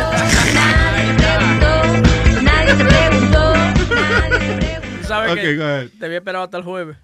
[0.54, 5.00] nadie te preguntó, nadie te preguntó, nadie te preguntó.
[5.00, 5.88] Tú sabes Ok, que go ahead.
[5.98, 6.96] te había esperado hasta el jueves.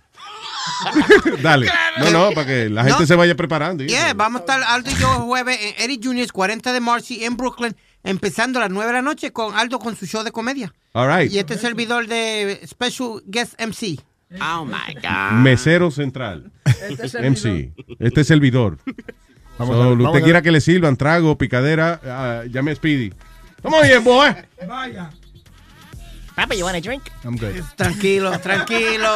[1.43, 1.69] Dale.
[1.99, 3.07] No, no, para que la gente No.
[3.07, 3.85] se vaya preparando.
[3.85, 7.37] Yeah, vamos a estar Aldo y yo jueves en Eddie Juniors 40 de Marcy en
[7.37, 10.73] Brooklyn, empezando a las 9 de la noche con Aldo con su show de comedia.
[10.93, 11.33] All right.
[11.33, 13.99] Y este servidor de Special Guest MC.
[14.41, 15.33] Oh my God.
[15.43, 16.51] Mesero central.
[16.65, 17.73] Este es el MC.
[17.99, 18.79] Este es servidor.
[19.61, 22.71] Vamos So, a- lo vamos usted a- quiera que le sirvan trago, picadera, ah, llame
[22.73, 23.13] a Speedy.
[23.63, 24.35] Come bien, boy.
[26.35, 27.03] Papa, you want a drink?
[27.25, 27.61] I'm good.
[27.77, 29.09] Tranquilo, tranquilo.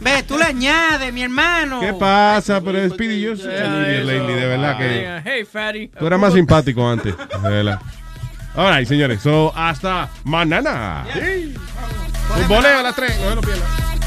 [0.00, 1.80] Ve, tú le añades, mi hermano.
[1.80, 2.60] ¿Qué pasa?
[2.60, 5.88] Pero Speedy, yo soy lately, de verdad que Hey, fatty.
[5.88, 7.14] tú eras más simpático antes.
[7.16, 7.80] De verdad.
[8.54, 9.22] All right, señores.
[9.22, 11.06] So, hasta mañana.
[12.28, 13.18] Futboleo a las 3.
[13.20, 13.97] No se lo pierdan.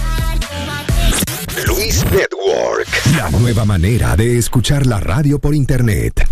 [1.68, 2.88] Luis Network.
[3.18, 6.26] La nueva manera de escuchar la radio por internet.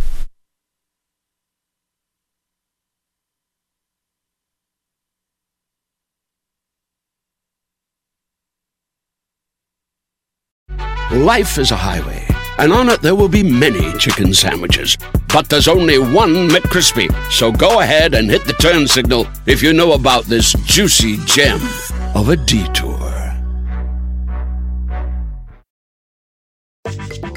[11.12, 12.26] Life is a highway,
[12.60, 14.96] and on it there will be many chicken sandwiches.
[15.34, 19.74] But there's only one McCrispy, so go ahead and hit the turn signal if you
[19.74, 21.60] know about this juicy gem
[22.16, 22.89] of a detour.